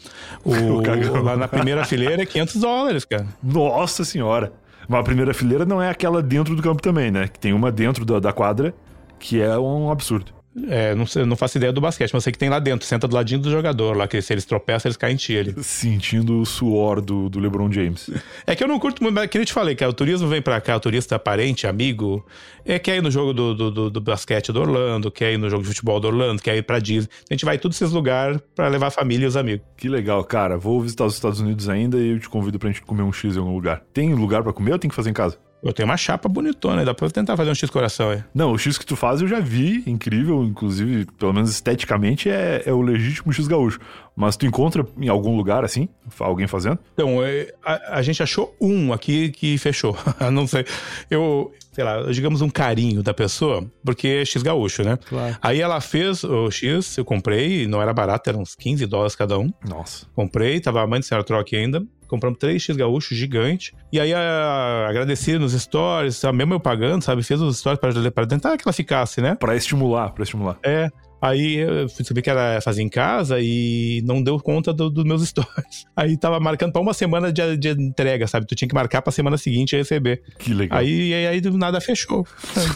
O, 0.43 0.79
o 0.79 0.83
cagão. 0.83 1.21
Lá 1.21 1.37
na 1.37 1.47
primeira 1.47 1.85
fileira 1.85 2.23
é 2.23 2.25
500 2.25 2.55
dólares, 2.55 3.05
cara. 3.05 3.27
Nossa 3.43 4.03
senhora! 4.03 4.51
Mas 4.87 4.99
a 4.99 5.03
primeira 5.03 5.33
fileira 5.33 5.65
não 5.65 5.81
é 5.81 5.89
aquela 5.89 6.21
dentro 6.21 6.55
do 6.55 6.61
campo 6.61 6.81
também, 6.81 7.11
né? 7.11 7.27
Que 7.27 7.39
tem 7.39 7.53
uma 7.53 7.71
dentro 7.71 8.03
da, 8.03 8.19
da 8.19 8.33
quadra 8.33 8.73
que 9.19 9.41
é 9.41 9.57
um 9.57 9.91
absurdo. 9.91 10.31
É, 10.69 10.95
não, 10.95 11.05
sei, 11.05 11.25
não 11.25 11.35
faço 11.35 11.57
ideia 11.57 11.73
do 11.73 11.81
basquete, 11.81 12.11
mas 12.13 12.23
sei 12.23 12.31
que 12.31 12.39
tem 12.39 12.49
lá 12.49 12.59
dentro. 12.59 12.87
Senta 12.87 13.07
do 13.07 13.15
ladinho 13.15 13.41
do 13.41 13.51
jogador 13.51 13.95
lá, 13.95 14.07
que 14.07 14.21
se 14.21 14.33
eles 14.33 14.45
tropeçam, 14.45 14.89
eles 14.89 14.97
caem 14.97 15.13
em 15.13 15.17
ti. 15.17 15.35
Sentindo 15.61 16.39
o 16.39 16.45
suor 16.45 17.01
do, 17.01 17.29
do 17.29 17.39
LeBron 17.39 17.71
James. 17.71 18.09
É 18.47 18.55
que 18.55 18.63
eu 18.63 18.67
não 18.67 18.79
curto 18.79 19.03
muito, 19.03 19.13
mas 19.13 19.29
que 19.29 19.37
eu 19.37 19.45
te 19.45 19.51
falei, 19.51 19.75
que 19.75 19.83
o 19.83 19.93
turismo 19.93 20.27
vem 20.27 20.41
pra 20.41 20.61
cá, 20.61 20.77
o 20.77 20.79
turista 20.79 21.19
parente, 21.19 21.67
amigo, 21.67 22.25
é, 22.63 22.79
quer 22.79 22.97
ir 22.97 23.01
no 23.01 23.11
jogo 23.11 23.33
do, 23.33 23.53
do, 23.53 23.71
do, 23.71 23.89
do, 23.89 24.01
basquete 24.01 24.51
do 24.51 24.61
Orlando, 24.61 25.11
quer 25.11 25.33
ir 25.33 25.37
no 25.37 25.49
jogo 25.49 25.63
de 25.63 25.69
futebol 25.69 25.99
do 25.99 26.07
Orlando, 26.07 26.41
quer 26.41 26.55
ir 26.55 26.63
pra 26.63 26.79
Disney. 26.79 27.09
A 27.29 27.33
gente 27.33 27.43
vai 27.43 27.55
em 27.55 27.59
todos 27.59 27.79
esses 27.81 27.93
lugares 27.93 28.39
pra 28.55 28.67
levar 28.67 28.87
a 28.87 28.91
família 28.91 29.25
e 29.25 29.27
os 29.27 29.35
amigos. 29.35 29.65
Que 29.75 29.89
legal, 29.89 30.23
cara. 30.23 30.57
Vou 30.57 30.81
visitar 30.81 31.05
os 31.05 31.15
Estados 31.15 31.39
Unidos 31.39 31.67
ainda 31.67 31.97
e 31.97 32.11
eu 32.11 32.19
te 32.19 32.29
convido 32.29 32.57
pra 32.57 32.69
gente 32.69 32.81
comer 32.81 33.03
um 33.03 33.11
X 33.11 33.35
em 33.35 33.39
algum 33.39 33.53
lugar. 33.53 33.83
Tem 33.93 34.13
lugar 34.13 34.41
pra 34.41 34.53
comer 34.53 34.71
ou 34.71 34.79
tem 34.79 34.89
que 34.89 34.95
fazer 34.95 35.09
em 35.09 35.13
casa? 35.13 35.37
Eu 35.63 35.73
tenho 35.73 35.89
uma 35.89 35.97
chapa 35.97 36.29
bonitona, 36.29 36.85
dá 36.85 36.93
pra 36.93 37.09
tentar 37.09 37.35
fazer 37.35 37.49
um 37.49 37.55
X 37.55 37.69
coração 37.69 38.11
aí. 38.11 38.23
Não, 38.33 38.51
o 38.51 38.57
X 38.57 38.77
que 38.77 38.85
tu 38.85 38.95
faz 38.95 39.21
eu 39.21 39.27
já 39.27 39.39
vi, 39.39 39.83
incrível, 39.87 40.43
inclusive, 40.43 41.05
pelo 41.17 41.33
menos 41.33 41.49
esteticamente, 41.49 42.29
é, 42.29 42.61
é 42.65 42.71
o 42.71 42.81
legítimo 42.81 43.33
X 43.33 43.47
gaúcho. 43.47 43.79
Mas 44.15 44.37
tu 44.37 44.45
encontra 44.45 44.85
em 44.97 45.09
algum 45.09 45.35
lugar 45.35 45.65
assim, 45.65 45.89
alguém 46.19 46.47
fazendo? 46.47 46.79
Então, 46.93 47.21
é, 47.23 47.51
a, 47.63 47.97
a 47.97 48.01
gente 48.01 48.21
achou 48.23 48.55
um 48.61 48.93
aqui 48.93 49.29
que 49.29 49.57
fechou. 49.57 49.97
Não 50.31 50.47
sei. 50.47 50.65
Eu, 51.09 51.51
sei 51.73 51.83
lá, 51.83 52.03
digamos 52.11 52.41
um 52.41 52.49
carinho 52.49 53.03
da 53.03 53.13
pessoa, 53.13 53.69
porque 53.83 54.07
é 54.07 54.25
X 54.25 54.41
gaúcho, 54.41 54.83
né? 54.83 54.97
Claro. 55.09 55.35
Aí 55.41 55.59
ela 55.59 55.81
fez 55.81 56.23
o 56.23 56.49
X, 56.49 56.97
eu 56.97 57.03
comprei, 57.03 57.67
não 57.67 57.81
era 57.81 57.93
barato, 57.93 58.29
eram 58.29 58.41
uns 58.41 58.55
15 58.55 58.85
dólares 58.85 59.15
cada 59.15 59.37
um. 59.37 59.51
Nossa. 59.67 60.05
Comprei, 60.15 60.59
tava 60.61 60.81
a 60.81 60.87
mãe 60.87 60.99
do 60.99 61.05
senhora 61.05 61.25
troque 61.25 61.55
ainda. 61.55 61.83
Compramos 62.07 62.39
três 62.39 62.61
X 62.61 62.75
gaúchos 62.75 63.17
gigante. 63.17 63.73
E 63.91 63.99
aí 63.99 64.13
a, 64.13 64.87
agradeci 64.89 65.37
nos 65.37 65.53
stories, 65.53 66.21
mesmo 66.33 66.53
eu 66.53 66.59
pagando, 66.59 67.01
sabe? 67.01 67.23
Fez 67.23 67.41
os 67.41 67.57
stories 67.57 67.79
para, 67.79 68.11
para 68.11 68.27
tentar 68.27 68.57
que 68.57 68.63
ela 68.65 68.73
ficasse, 68.73 69.21
né? 69.21 69.35
Para 69.35 69.55
estimular, 69.55 70.11
para 70.11 70.23
estimular. 70.23 70.57
É. 70.63 70.89
Aí 71.25 71.55
eu 71.55 71.89
fui 71.89 72.05
saber 72.05 72.21
que 72.21 72.29
era 72.29 72.61
fazer 72.61 72.83
em 72.83 72.89
casa 72.89 73.39
e 73.39 74.03
não 74.05 74.21
deu 74.21 74.39
conta 74.39 74.71
dos 74.71 74.93
do 74.93 75.03
meus 75.03 75.23
stories. 75.27 75.85
Aí 75.95 76.15
tava 76.15 76.39
marcando 76.39 76.71
pra 76.71 76.79
uma 76.79 76.93
semana 76.93 77.33
de, 77.33 77.57
de, 77.57 77.69
entrega, 77.71 78.27
sabe? 78.27 78.45
Tu 78.45 78.53
tinha 78.53 78.69
que 78.69 78.75
marcar 78.75 79.01
pra 79.01 79.11
semana 79.11 79.35
seguinte 79.35 79.75
receber. 79.75 80.21
Que 80.37 80.53
legal. 80.53 80.77
Aí, 80.77 81.13
aí, 81.15 81.27
aí 81.27 81.41
do 81.41 81.57
nada 81.57 81.81
fechou. 81.81 82.27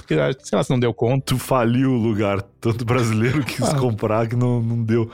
Sei 0.08 0.58
lá 0.58 0.64
se 0.64 0.70
não 0.72 0.80
deu 0.80 0.92
conta. 0.96 1.26
Tu 1.28 1.38
faliu 1.38 1.92
o 1.92 1.98
lugar. 1.98 2.42
Tanto 2.60 2.84
brasileiro 2.84 3.44
quis 3.46 3.70
ah. 3.70 3.76
comprar 3.76 4.28
que 4.28 4.36
não, 4.36 4.62
não 4.62 4.84
deu. 4.84 5.10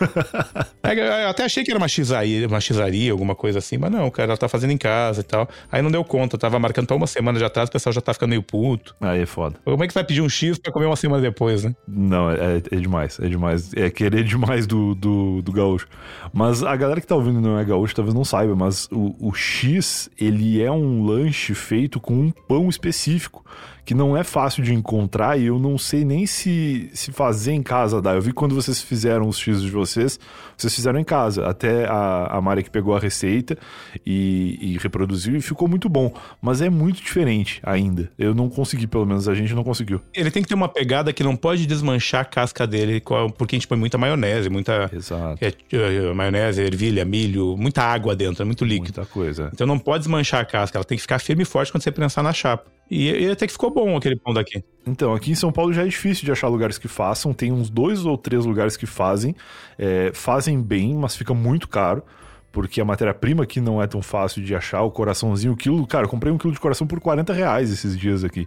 é, 0.82 1.24
eu 1.24 1.28
até 1.28 1.44
achei 1.44 1.64
que 1.64 1.70
era 1.70 1.78
uma 1.78 1.88
xizaria, 1.88 2.46
uma 2.46 2.60
xizaria, 2.60 3.12
alguma 3.12 3.34
coisa 3.34 3.60
assim, 3.60 3.78
mas 3.78 3.90
não, 3.90 4.10
cara, 4.10 4.32
ela 4.32 4.36
tá 4.36 4.46
fazendo 4.46 4.72
em 4.72 4.76
casa 4.76 5.20
e 5.20 5.24
tal. 5.24 5.48
Aí 5.70 5.80
não 5.80 5.90
deu 5.90 6.04
conta, 6.04 6.36
tava 6.36 6.58
marcando 6.58 6.86
pra 6.86 6.96
uma 6.96 7.06
semana 7.06 7.38
de 7.38 7.44
atrás, 7.44 7.70
o 7.70 7.72
pessoal 7.72 7.94
já 7.94 8.00
tá 8.02 8.12
ficando 8.12 8.30
meio 8.30 8.42
puto. 8.42 8.94
Aí 9.00 9.22
é 9.22 9.26
foda. 9.26 9.56
Como 9.64 9.82
é 9.82 9.88
que 9.88 9.94
vai 9.94 10.04
pedir 10.04 10.20
um 10.20 10.28
X 10.28 10.58
pra 10.58 10.70
comer 10.70 10.84
uma 10.84 10.96
semana 10.96 11.22
depois, 11.22 11.64
né? 11.64 11.74
Não, 11.88 12.30
é, 12.30 12.60
é 12.72 12.76
demais, 12.76 13.20
é 13.20 13.28
demais. 13.28 13.72
É 13.74 13.90
querer 13.90 14.24
demais 14.24 14.66
do, 14.66 14.94
do, 14.94 15.42
do 15.42 15.52
gaúcho. 15.52 15.86
Mas 16.32 16.62
a 16.62 16.74
galera 16.74 17.00
que 17.00 17.06
tá 17.06 17.14
ouvindo 17.14 17.40
não 17.40 17.58
é 17.58 17.64
gaúcho, 17.64 17.94
talvez 17.94 18.14
não 18.14 18.24
saiba, 18.24 18.56
mas 18.56 18.88
o, 18.90 19.14
o 19.20 19.34
X, 19.34 20.08
ele 20.18 20.62
é 20.62 20.72
um 20.72 21.04
lanche 21.04 21.54
feito 21.54 22.00
com 22.00 22.14
um 22.14 22.30
pão 22.30 22.68
específico 22.68 23.44
que 23.84 23.94
não 23.94 24.16
é 24.16 24.22
fácil 24.22 24.62
de 24.62 24.72
encontrar 24.72 25.38
e 25.38 25.46
eu 25.46 25.58
não 25.58 25.76
sei 25.76 26.04
nem 26.04 26.24
se, 26.24 26.90
se 26.94 27.10
fazer 27.10 27.52
em 27.52 27.62
casa 27.62 28.00
dá. 28.00 28.14
Eu 28.14 28.22
vi 28.22 28.32
quando 28.32 28.54
vocês 28.54 28.80
fizeram 28.80 29.28
os 29.28 29.38
X 29.38 29.60
de 29.60 29.70
vocês, 29.70 30.20
vocês 30.56 30.74
fizeram 30.74 31.00
em 31.00 31.04
casa. 31.04 31.46
Até 31.46 31.86
a, 31.86 32.28
a 32.30 32.40
Mari 32.40 32.62
que 32.62 32.70
pegou 32.70 32.94
a 32.94 33.00
receita 33.00 33.58
e, 34.06 34.58
e, 34.60 34.78
reproduziu 34.78 35.36
e 35.36 35.40
ficou 35.40 35.66
muito 35.66 35.88
bom. 35.88 36.14
Mas 36.40 36.60
é 36.60 36.70
muito 36.70 37.02
diferente 37.02 37.60
ainda. 37.64 38.10
Eu 38.16 38.34
não 38.34 38.48
consegui, 38.48 38.86
pelo 38.86 39.04
menos 39.04 39.28
a 39.28 39.34
gente 39.34 39.54
não 39.54 39.64
conseguiu. 39.64 40.00
Ele 40.14 40.30
tem 40.30 40.42
que 40.42 40.48
ter 40.48 40.54
uma 40.54 40.68
pegada 40.68 41.12
que 41.12 41.24
não 41.24 41.34
pode 41.34 41.66
desmanchar 41.66 42.22
a 42.22 42.24
casca 42.24 42.66
dele, 42.66 43.02
porque 43.36 43.56
a 43.56 43.58
gente 43.58 43.66
põe 43.66 43.78
muita 43.78 43.98
maionese, 43.98 44.48
muita. 44.48 44.90
Exato. 44.92 45.44
É, 45.44 45.52
é, 45.72 46.12
maionese, 46.14 46.62
ervilha, 46.62 47.04
milho, 47.04 47.56
muita 47.56 47.82
água 47.82 48.14
dentro, 48.14 48.42
é 48.42 48.44
muito 48.44 48.64
líquido. 48.64 49.00
Muita 49.00 49.12
coisa. 49.12 49.50
Então 49.52 49.66
não 49.66 49.78
pode 49.78 50.04
desmanchar 50.04 50.40
a 50.40 50.44
casca, 50.44 50.78
ela 50.78 50.84
tem 50.84 50.96
que 50.96 51.02
ficar 51.02 51.18
firme 51.18 51.42
e 51.42 51.46
forte 51.46 51.72
quando 51.72 51.82
você 51.82 51.90
prensar 51.90 52.22
na 52.22 52.32
chapa. 52.32 52.70
E, 52.90 53.10
e, 53.10 53.30
até 53.30 53.46
que 53.46 53.52
ficou 53.52 53.70
bom 53.70 53.96
aquele 53.96 54.16
pão 54.16 54.34
daqui. 54.34 54.62
Então, 54.86 55.14
aqui 55.14 55.30
em 55.30 55.34
São 55.34 55.50
Paulo 55.50 55.72
já 55.72 55.82
é 55.82 55.86
difícil 55.86 56.24
de 56.24 56.32
achar 56.32 56.48
lugares 56.48 56.76
que 56.76 56.88
façam. 56.88 57.32
Tem 57.32 57.50
uns 57.50 57.70
dois 57.70 58.04
ou 58.04 58.18
três 58.18 58.44
lugares 58.44 58.76
que 58.76 58.86
fazem. 58.86 59.34
É, 59.78 60.10
fazem 60.12 60.60
bem, 60.60 60.94
mas 60.94 61.16
fica 61.16 61.32
muito 61.32 61.68
caro. 61.68 62.02
Porque 62.50 62.80
a 62.82 62.84
matéria-prima 62.84 63.44
aqui 63.44 63.60
não 63.60 63.80
é 63.80 63.86
tão 63.86 64.02
fácil 64.02 64.42
de 64.42 64.54
achar. 64.54 64.82
O 64.82 64.90
coraçãozinho, 64.90 65.54
o 65.54 65.56
quilo. 65.56 65.86
Cara, 65.86 66.04
eu 66.04 66.08
comprei 66.08 66.30
um 66.30 66.36
quilo 66.36 66.52
de 66.52 66.60
coração 66.60 66.86
por 66.86 67.00
40 67.00 67.32
reais 67.32 67.70
esses 67.70 67.96
dias 67.96 68.24
aqui. 68.24 68.46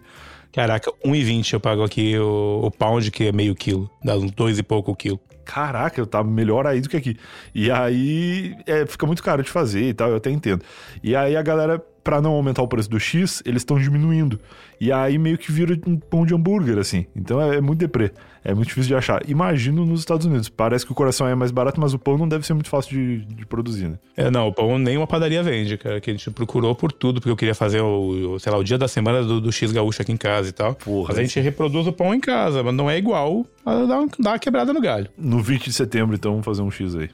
Caraca, 0.52 0.92
1,20 1.04 1.52
eu 1.52 1.60
pago 1.60 1.82
aqui 1.82 2.16
o, 2.16 2.60
o 2.64 2.70
pound, 2.70 3.10
que 3.10 3.24
é 3.24 3.32
meio 3.32 3.54
quilo. 3.54 3.90
Dá 4.02 4.16
uns 4.16 4.30
dois 4.30 4.58
e 4.58 4.62
pouco 4.62 4.92
o 4.92 4.96
quilo. 4.96 5.20
Caraca, 5.44 6.04
tá 6.06 6.24
melhor 6.24 6.66
aí 6.66 6.80
do 6.80 6.88
que 6.88 6.96
aqui. 6.96 7.16
E 7.54 7.70
aí 7.70 8.56
é, 8.66 8.86
fica 8.86 9.06
muito 9.06 9.22
caro 9.22 9.42
de 9.42 9.50
fazer 9.50 9.88
e 9.88 9.94
tal, 9.94 10.10
eu 10.10 10.16
até 10.16 10.30
entendo. 10.30 10.64
E 11.02 11.14
aí 11.14 11.36
a 11.36 11.42
galera 11.42 11.84
para 12.06 12.22
não 12.22 12.34
aumentar 12.34 12.62
o 12.62 12.68
preço 12.68 12.88
do 12.88 13.00
X, 13.00 13.42
eles 13.44 13.62
estão 13.62 13.76
diminuindo. 13.76 14.38
E 14.80 14.92
aí 14.92 15.18
meio 15.18 15.36
que 15.36 15.50
vira 15.50 15.76
um 15.88 15.96
pão 15.96 16.24
de 16.24 16.32
hambúrguer, 16.32 16.78
assim. 16.78 17.04
Então 17.16 17.42
é, 17.42 17.56
é, 17.56 17.60
muito 17.60 17.80
deprê. 17.80 18.12
É 18.44 18.54
muito 18.54 18.68
difícil 18.68 18.90
de 18.90 18.94
achar. 18.94 19.28
Imagino 19.28 19.84
nos 19.84 19.98
Estados 19.98 20.24
Unidos. 20.24 20.48
Parece 20.48 20.86
que 20.86 20.92
o 20.92 20.94
coração 20.94 21.26
é 21.26 21.34
mais 21.34 21.50
barato, 21.50 21.80
mas 21.80 21.94
o 21.94 21.98
pão 21.98 22.16
não 22.16 22.28
deve 22.28 22.46
ser 22.46 22.54
muito 22.54 22.68
fácil 22.68 22.92
de, 22.92 23.24
de 23.24 23.44
produzir, 23.44 23.88
né? 23.88 23.98
É, 24.16 24.30
não, 24.30 24.46
o 24.46 24.52
pão 24.52 24.78
nem 24.78 24.96
uma 24.96 25.06
padaria 25.08 25.42
vende, 25.42 25.76
cara. 25.76 26.00
Que 26.00 26.12
a 26.12 26.14
gente 26.14 26.30
procurou 26.30 26.76
por 26.76 26.92
tudo, 26.92 27.20
porque 27.20 27.32
eu 27.32 27.36
queria 27.36 27.56
fazer 27.56 27.80
o, 27.80 28.38
sei 28.38 28.52
lá, 28.52 28.58
o 28.58 28.62
dia 28.62 28.78
da 28.78 28.86
semana 28.86 29.24
do, 29.24 29.40
do 29.40 29.50
X 29.50 29.72
gaúcho 29.72 30.00
aqui 30.00 30.12
em 30.12 30.16
casa 30.16 30.48
e 30.48 30.52
tal. 30.52 30.76
Porra, 30.76 31.08
mas 31.08 31.18
a 31.18 31.22
gente 31.22 31.40
reproduz 31.40 31.88
o 31.88 31.92
pão 31.92 32.14
em 32.14 32.20
casa, 32.20 32.62
mas 32.62 32.72
não 32.72 32.88
é 32.88 32.96
igual 32.96 33.44
a 33.64 33.74
dar, 33.84 34.06
dar 34.16 34.30
uma 34.30 34.38
quebrada 34.38 34.72
no 34.72 34.80
galho. 34.80 35.08
No 35.18 35.42
20 35.42 35.64
de 35.64 35.72
setembro, 35.72 36.14
então, 36.14 36.30
vamos 36.30 36.44
fazer 36.44 36.62
um 36.62 36.70
X 36.70 36.94
aí. 36.94 37.10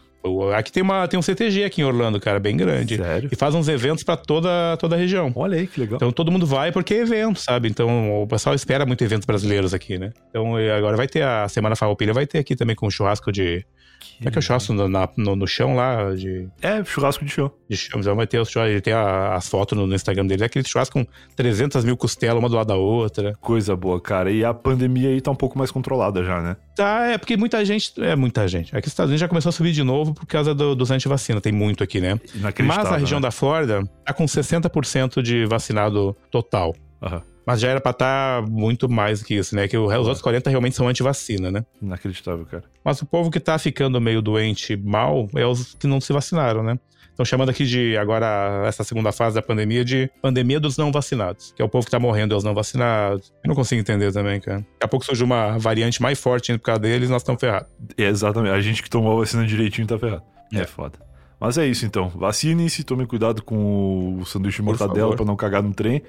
Aqui 0.57 0.71
tem, 0.71 0.83
uma, 0.83 1.09
tem 1.09 1.19
um 1.19 1.23
CTG 1.23 1.65
aqui 1.65 1.81
em 1.81 1.85
Orlando, 1.85 2.21
cara, 2.21 2.39
bem 2.39 2.57
grande. 2.57 2.97
Sério? 2.97 3.29
E 3.33 3.37
faz 3.37 3.55
uns 3.55 3.67
eventos 3.67 4.05
para 4.05 4.17
toda, 4.17 4.77
toda 4.79 4.95
a 4.95 4.99
região. 4.99 5.33
Olha 5.35 5.59
aí, 5.59 5.67
que 5.67 5.81
legal. 5.81 5.97
Então 5.97 6.13
todo 6.13 6.31
mundo 6.31 6.47
vai 6.47 6.71
porque 6.71 6.95
é 6.95 6.99
evento, 6.99 7.41
sabe? 7.41 7.69
Então 7.69 8.23
o 8.23 8.27
pessoal 8.27 8.55
espera 8.55 8.87
muito 8.87 9.03
eventos 9.03 9.27
brasileiros 9.27 9.75
aqui, 9.75 9.99
né? 9.99 10.13
Então 10.31 10.57
agora 10.57 10.97
vai 10.97 11.09
ter 11.09 11.23
a 11.23 11.49
Semana 11.49 11.75
Farroupilha, 11.75 12.13
vai 12.13 12.27
ter 12.27 12.39
aqui 12.39 12.55
também 12.55 12.77
com 12.77 12.89
churrasco 12.89 13.33
de 13.33 13.65
como 14.23 14.29
é 14.29 14.31
que 14.31 14.39
é 14.39 14.41
o 14.41 14.43
churrasco 14.43 14.73
no, 14.73 14.89
no, 14.89 15.37
no, 15.37 15.47
chão 15.49 15.75
lá? 15.75 16.15
De... 16.15 16.49
É, 16.63 16.85
churrasco 16.85 17.25
de 17.25 17.31
chão. 17.33 17.51
De 17.69 17.77
chão, 17.77 18.01
então 18.01 18.15
vai 18.15 18.27
ter 18.27 18.39
o 18.39 18.45
churrasco, 18.45 18.71
ele 18.71 18.81
tem 18.81 18.93
a, 18.93 19.35
as 19.35 19.49
fotos 19.49 19.77
no, 19.77 19.85
no, 19.85 19.95
Instagram 19.95 20.27
dele, 20.27 20.45
é 20.45 20.47
aquele 20.47 20.67
churrasco 20.67 20.99
com 20.99 21.07
300 21.35 21.85
mil 21.85 21.97
costelas, 21.97 22.39
uma 22.39 22.49
do 22.49 22.55
lado 22.55 22.69
da 22.69 22.77
outra. 22.77 23.35
Coisa 23.41 23.75
boa, 23.75 24.01
cara. 24.01 24.31
E 24.31 24.45
a 24.45 24.55
pandemia 24.55 25.09
aí 25.09 25.21
tá 25.21 25.33
um 25.33 25.37
pouco 25.37 25.59
mais 25.59 25.73
controlada 25.73 26.23
já, 26.23 26.41
né? 26.41 26.57
Tá, 26.77 27.07
é 27.07 27.19
porque 27.19 27.37
muita 27.37 27.65
gente, 27.65 27.93
é 28.01 28.15
muita 28.15 28.47
gente. 28.47 28.69
Aqui 28.77 28.87
nos 28.87 28.93
Estados 28.93 29.11
Unidos 29.11 29.21
já 29.21 29.29
começou 29.29 29.51
a 29.51 29.53
subir 29.53 29.73
de 29.73 29.83
novo 29.83 30.15
por 30.15 30.27
causa 30.27 30.55
do, 30.55 30.77
dos 30.77 30.91
antivacina, 30.93 31.41
tem 31.41 31.53
muito 31.53 31.83
aqui, 31.83 32.01
né? 32.01 32.21
Mas 32.65 32.87
a 32.87 32.97
região 32.97 33.19
né? 33.19 33.25
da 33.25 33.31
Flórida 33.33 33.83
tá 34.05 34.13
com 34.13 34.25
60% 34.25 35.21
de 35.21 35.45
vacinado 35.47 36.17
total. 36.31 36.77
Aham. 37.03 37.17
Uhum. 37.17 37.32
Mas 37.47 37.61
já 37.61 37.69
era 37.69 37.81
pra 37.81 37.91
estar 37.91 38.43
tá 38.43 38.49
muito 38.49 38.89
mais 38.89 39.23
que 39.23 39.35
isso, 39.35 39.55
né? 39.55 39.67
Que 39.67 39.77
os 39.77 39.93
outros 39.93 40.23
40 40.23 40.49
realmente 40.49 40.77
são 40.77 40.89
anti-vacina, 40.89 41.51
né? 41.51 41.65
Inacreditável, 41.81 42.47
cara. 42.47 42.65
Mas 42.85 43.01
o 43.03 43.07
povo 43.07 43.31
que 43.31 43.41
tá 43.41 43.59
ficando 43.59 44.01
meio 44.01 44.23
doente 44.23 44.77
mal 44.77 45.29
é 45.35 45.47
os 45.47 45.75
que 45.75 45.87
não 45.87 46.01
se 46.01 46.13
vacinaram, 46.13 46.63
né? 46.63 46.79
Estão 47.13 47.27
chamando 47.27 47.51
aqui 47.51 47.67
de, 47.67 47.95
agora, 47.99 48.65
essa 48.67 48.83
segunda 48.83 49.13
fase 49.13 49.35
da 49.35 49.43
pandemia, 49.43 49.85
de 49.85 50.11
pandemia 50.23 50.59
dos 50.59 50.79
não 50.79 50.91
vacinados. 50.91 51.53
Que 51.55 51.61
é 51.61 51.65
o 51.65 51.69
povo 51.69 51.85
que 51.85 51.91
tá 51.91 52.01
morrendo, 52.01 52.35
é 52.35 52.37
os 52.37 52.43
não 52.43 52.55
vacinados. 52.55 53.33
Eu 53.45 53.49
não 53.49 53.55
consigo 53.55 53.81
entender 53.81 54.11
também, 54.13 54.41
cara. 54.41 54.59
Daqui 54.59 54.85
a 54.85 54.89
pouco 54.89 55.05
surge 55.05 55.23
uma 55.23 55.59
variante 55.59 56.01
mais 56.01 56.19
forte 56.19 56.53
indo 56.53 56.59
por 56.59 56.67
causa 56.67 56.81
deles 56.81 57.11
nós 57.11 57.21
estamos 57.21 57.39
ferrados. 57.39 57.71
É, 57.99 58.05
exatamente. 58.05 58.53
A 58.53 58.61
gente 58.63 58.83
que 58.83 58.89
tomou 58.89 59.13
a 59.13 59.21
vacina 59.21 59.47
direitinho 59.47 59.87
tá 59.87 59.99
ferrado. 59.99 60.23
É, 60.55 60.61
é 60.61 60.67
foda. 60.67 60.99
Mas 61.43 61.59
é 61.59 61.67
isso 61.67 61.85
então. 61.85 62.09
Vacinem-se, 62.09 62.85
tomem 62.85 63.05
cuidado 63.05 63.43
com 63.43 64.21
o 64.21 64.25
sanduíche 64.25 64.59
de 64.59 64.63
mortadela 64.63 65.17
para 65.17 65.25
não 65.25 65.35
cagar 65.35 65.61
no 65.61 65.75
trem. 65.75 66.01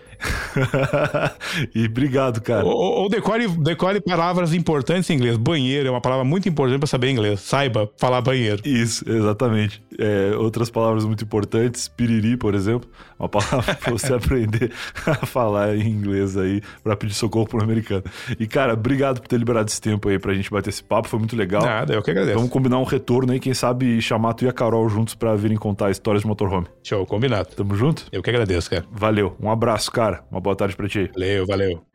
e 1.74 1.88
obrigado, 1.88 2.40
cara. 2.40 2.64
Ou, 2.64 3.02
ou 3.02 3.10
decore, 3.10 3.48
decore 3.48 4.00
palavras 4.00 4.54
importantes 4.54 5.10
em 5.10 5.16
inglês. 5.16 5.36
Banheiro 5.36 5.88
é 5.88 5.92
uma 5.92 6.00
palavra 6.00 6.24
muito 6.24 6.48
importante 6.48 6.78
para 6.78 6.88
saber 6.88 7.10
inglês. 7.10 7.40
Saiba 7.40 7.90
falar 7.98 8.22
banheiro. 8.22 8.62
Isso, 8.64 9.10
exatamente. 9.10 9.84
É, 9.98 10.36
outras 10.38 10.70
palavras 10.70 11.04
muito 11.04 11.24
importantes, 11.24 11.88
piriri, 11.88 12.38
por 12.38 12.54
exemplo, 12.54 12.88
uma 13.18 13.28
palavra 13.28 13.74
para 13.74 13.92
você 13.92 14.14
aprender 14.14 14.72
a 15.04 15.26
falar 15.26 15.76
em 15.76 15.88
inglês 15.88 16.38
aí 16.38 16.62
para 16.84 16.96
pedir 16.96 17.16
socorro 17.16 17.48
pro 17.48 17.64
americano. 17.64 18.04
E 18.40 18.46
cara, 18.46 18.74
obrigado 18.74 19.20
por 19.20 19.28
ter 19.28 19.38
liberado 19.38 19.68
esse 19.68 19.82
tempo 19.82 20.10
aí 20.10 20.20
pra 20.20 20.36
gente 20.36 20.52
bater 20.52 20.70
esse 20.70 20.84
papo, 20.84 21.08
foi 21.08 21.18
muito 21.18 21.36
legal. 21.36 21.64
Nada, 21.64 21.96
eu 21.96 22.04
que 22.04 22.12
agradeço. 22.12 22.36
Vamos 22.36 22.52
combinar 22.52 22.78
um 22.78 22.84
retorno 22.84 23.34
aí, 23.34 23.40
quem 23.40 23.56
sabe 23.56 24.00
chamar 24.00 24.36
tu 24.36 24.46
e 24.46 24.48
a 24.48 24.54
Carol 24.54 24.88
juntos 24.88 25.16
para 25.24 25.38
virem 25.38 25.58
contar 25.58 25.90
histórias 25.90 26.24
de 26.24 26.28
motorhome. 26.28 26.68
Show, 26.84 27.06
combinado. 27.06 27.56
Tamo 27.56 27.76
junto? 27.76 28.08
Eu 28.12 28.22
que 28.22 28.30
agradeço, 28.30 28.70
cara. 28.70 28.86
Valeu, 28.92 29.38
um 29.40 29.50
abraço, 29.50 29.90
cara. 29.90 30.26
Uma 30.30 30.42
boa 30.42 30.54
tarde 30.54 30.76
pra 30.76 30.90
ti. 30.90 31.10
Valeu, 31.14 31.46
valeu. 31.48 31.93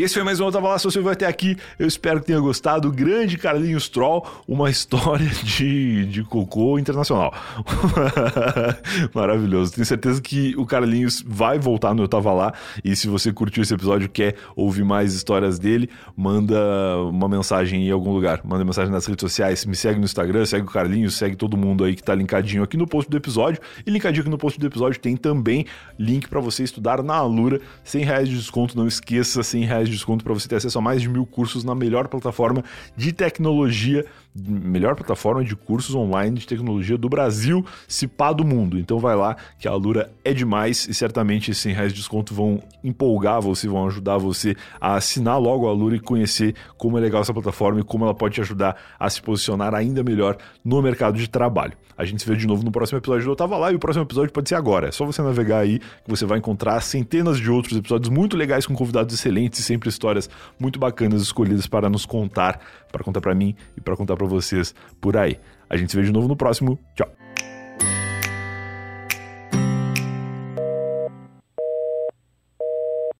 E 0.00 0.02
esse 0.02 0.14
foi 0.14 0.22
mais 0.22 0.40
um 0.40 0.50
Tava 0.50 0.66
Lá, 0.66 0.78
se 0.78 0.84
você 0.86 0.98
vai 0.98 1.12
até 1.12 1.26
aqui, 1.26 1.58
eu 1.78 1.86
espero 1.86 2.20
que 2.20 2.26
tenha 2.28 2.40
gostado. 2.40 2.90
Grande 2.90 3.36
Carlinhos 3.36 3.86
Troll, 3.86 4.26
uma 4.48 4.70
história 4.72 5.28
de, 5.44 6.06
de 6.06 6.24
cocô 6.24 6.78
internacional. 6.78 7.34
Maravilhoso. 9.12 9.74
Tenho 9.74 9.84
certeza 9.84 10.18
que 10.22 10.54
o 10.56 10.64
Carlinhos 10.64 11.22
vai 11.26 11.58
voltar 11.58 11.94
no 11.94 12.02
Eu 12.02 12.08
Tava 12.08 12.32
Lá. 12.32 12.54
E 12.82 12.96
se 12.96 13.08
você 13.08 13.30
curtiu 13.30 13.62
esse 13.62 13.74
episódio 13.74 14.08
quer 14.08 14.36
ouvir 14.56 14.86
mais 14.86 15.12
histórias 15.12 15.58
dele, 15.58 15.90
manda 16.16 16.58
uma 17.10 17.28
mensagem 17.28 17.86
em 17.86 17.90
algum 17.90 18.14
lugar. 18.14 18.40
Manda 18.42 18.64
mensagem 18.64 18.90
nas 18.90 19.04
redes 19.04 19.20
sociais. 19.20 19.66
Me 19.66 19.76
segue 19.76 19.98
no 19.98 20.06
Instagram, 20.06 20.46
segue 20.46 20.64
o 20.64 20.70
Carlinhos, 20.70 21.14
segue 21.14 21.36
todo 21.36 21.58
mundo 21.58 21.84
aí 21.84 21.94
que 21.94 22.02
tá 22.02 22.14
linkadinho 22.14 22.62
aqui 22.62 22.78
no 22.78 22.86
post 22.86 23.10
do 23.10 23.18
episódio. 23.18 23.60
E 23.86 23.90
linkadinho 23.90 24.22
aqui 24.22 24.30
no 24.30 24.38
post 24.38 24.58
do 24.58 24.66
episódio 24.66 24.98
tem 24.98 25.14
também 25.14 25.66
link 25.98 26.26
para 26.26 26.40
você 26.40 26.62
estudar 26.62 27.02
na 27.02 27.16
Alura. 27.16 27.60
100 27.84 28.04
reais 28.04 28.28
de 28.30 28.38
desconto, 28.38 28.74
não 28.74 28.86
esqueça, 28.86 29.42
100 29.42 29.64
reais 29.66 29.89
de 29.90 29.96
desconto 29.96 30.24
para 30.24 30.32
você 30.32 30.48
ter 30.48 30.56
acesso 30.56 30.78
a 30.78 30.82
mais 30.82 31.02
de 31.02 31.08
mil 31.08 31.26
cursos 31.26 31.64
na 31.64 31.74
melhor 31.74 32.08
plataforma 32.08 32.64
de 32.96 33.12
tecnologia, 33.12 34.06
melhor 34.34 34.94
plataforma 34.94 35.44
de 35.44 35.56
cursos 35.56 35.94
online 35.94 36.38
de 36.38 36.46
tecnologia 36.46 36.96
do 36.96 37.08
Brasil, 37.08 37.64
se 37.88 38.06
pá 38.06 38.32
do 38.32 38.44
mundo. 38.44 38.78
Então 38.78 38.98
vai 38.98 39.16
lá, 39.16 39.36
que 39.58 39.66
a 39.66 39.70
Alura 39.70 40.12
é 40.24 40.32
demais 40.32 40.86
e 40.88 40.94
certamente 40.94 41.50
esses 41.50 41.62
100 41.62 41.72
reais 41.74 41.92
de 41.92 41.98
desconto 41.98 42.34
vão 42.34 42.62
empolgar 42.82 43.40
você, 43.40 43.68
vão 43.68 43.86
ajudar 43.86 44.18
você 44.18 44.56
a 44.80 44.94
assinar 44.94 45.40
logo 45.40 45.66
a 45.66 45.70
Alura 45.70 45.96
e 45.96 46.00
conhecer 46.00 46.54
como 46.76 46.96
é 46.96 47.00
legal 47.00 47.22
essa 47.22 47.34
plataforma 47.34 47.80
e 47.80 47.84
como 47.84 48.04
ela 48.04 48.14
pode 48.14 48.34
te 48.34 48.40
ajudar 48.40 48.76
a 48.98 49.10
se 49.10 49.20
posicionar 49.20 49.74
ainda 49.74 50.02
melhor 50.02 50.36
no 50.64 50.80
mercado 50.80 51.18
de 51.18 51.28
trabalho. 51.28 51.72
A 52.00 52.04
gente 52.06 52.22
se 52.22 52.28
vê 52.28 52.34
de 52.34 52.46
novo 52.46 52.64
no 52.64 52.72
próximo 52.72 52.98
episódio 52.98 53.26
do 53.26 53.32
Eu 53.32 53.36
Tava 53.36 53.58
Lá 53.58 53.70
e 53.70 53.74
o 53.74 53.78
próximo 53.78 54.06
episódio 54.06 54.32
pode 54.32 54.48
ser 54.48 54.54
agora. 54.54 54.88
É 54.88 54.90
só 54.90 55.04
você 55.04 55.20
navegar 55.20 55.58
aí 55.58 55.78
que 55.78 56.08
você 56.08 56.24
vai 56.24 56.38
encontrar 56.38 56.80
centenas 56.80 57.38
de 57.38 57.50
outros 57.50 57.76
episódios 57.76 58.08
muito 58.08 58.38
legais 58.38 58.66
com 58.66 58.74
convidados 58.74 59.14
excelentes 59.14 59.60
e 59.60 59.62
sempre 59.62 59.90
histórias 59.90 60.30
muito 60.58 60.78
bacanas 60.78 61.20
escolhidas 61.20 61.66
para 61.66 61.90
nos 61.90 62.06
contar, 62.06 62.58
para 62.90 63.04
contar 63.04 63.20
para 63.20 63.34
mim 63.34 63.54
e 63.76 63.80
para 63.80 63.96
contar 63.96 64.16
para 64.16 64.26
vocês 64.26 64.74
por 65.00 65.16
aí. 65.16 65.38
A 65.68 65.76
gente 65.76 65.90
se 65.90 65.96
vê 65.96 66.02
de 66.02 66.12
novo 66.12 66.28
no 66.28 66.36
próximo. 66.36 66.78
Tchau. 66.94 67.08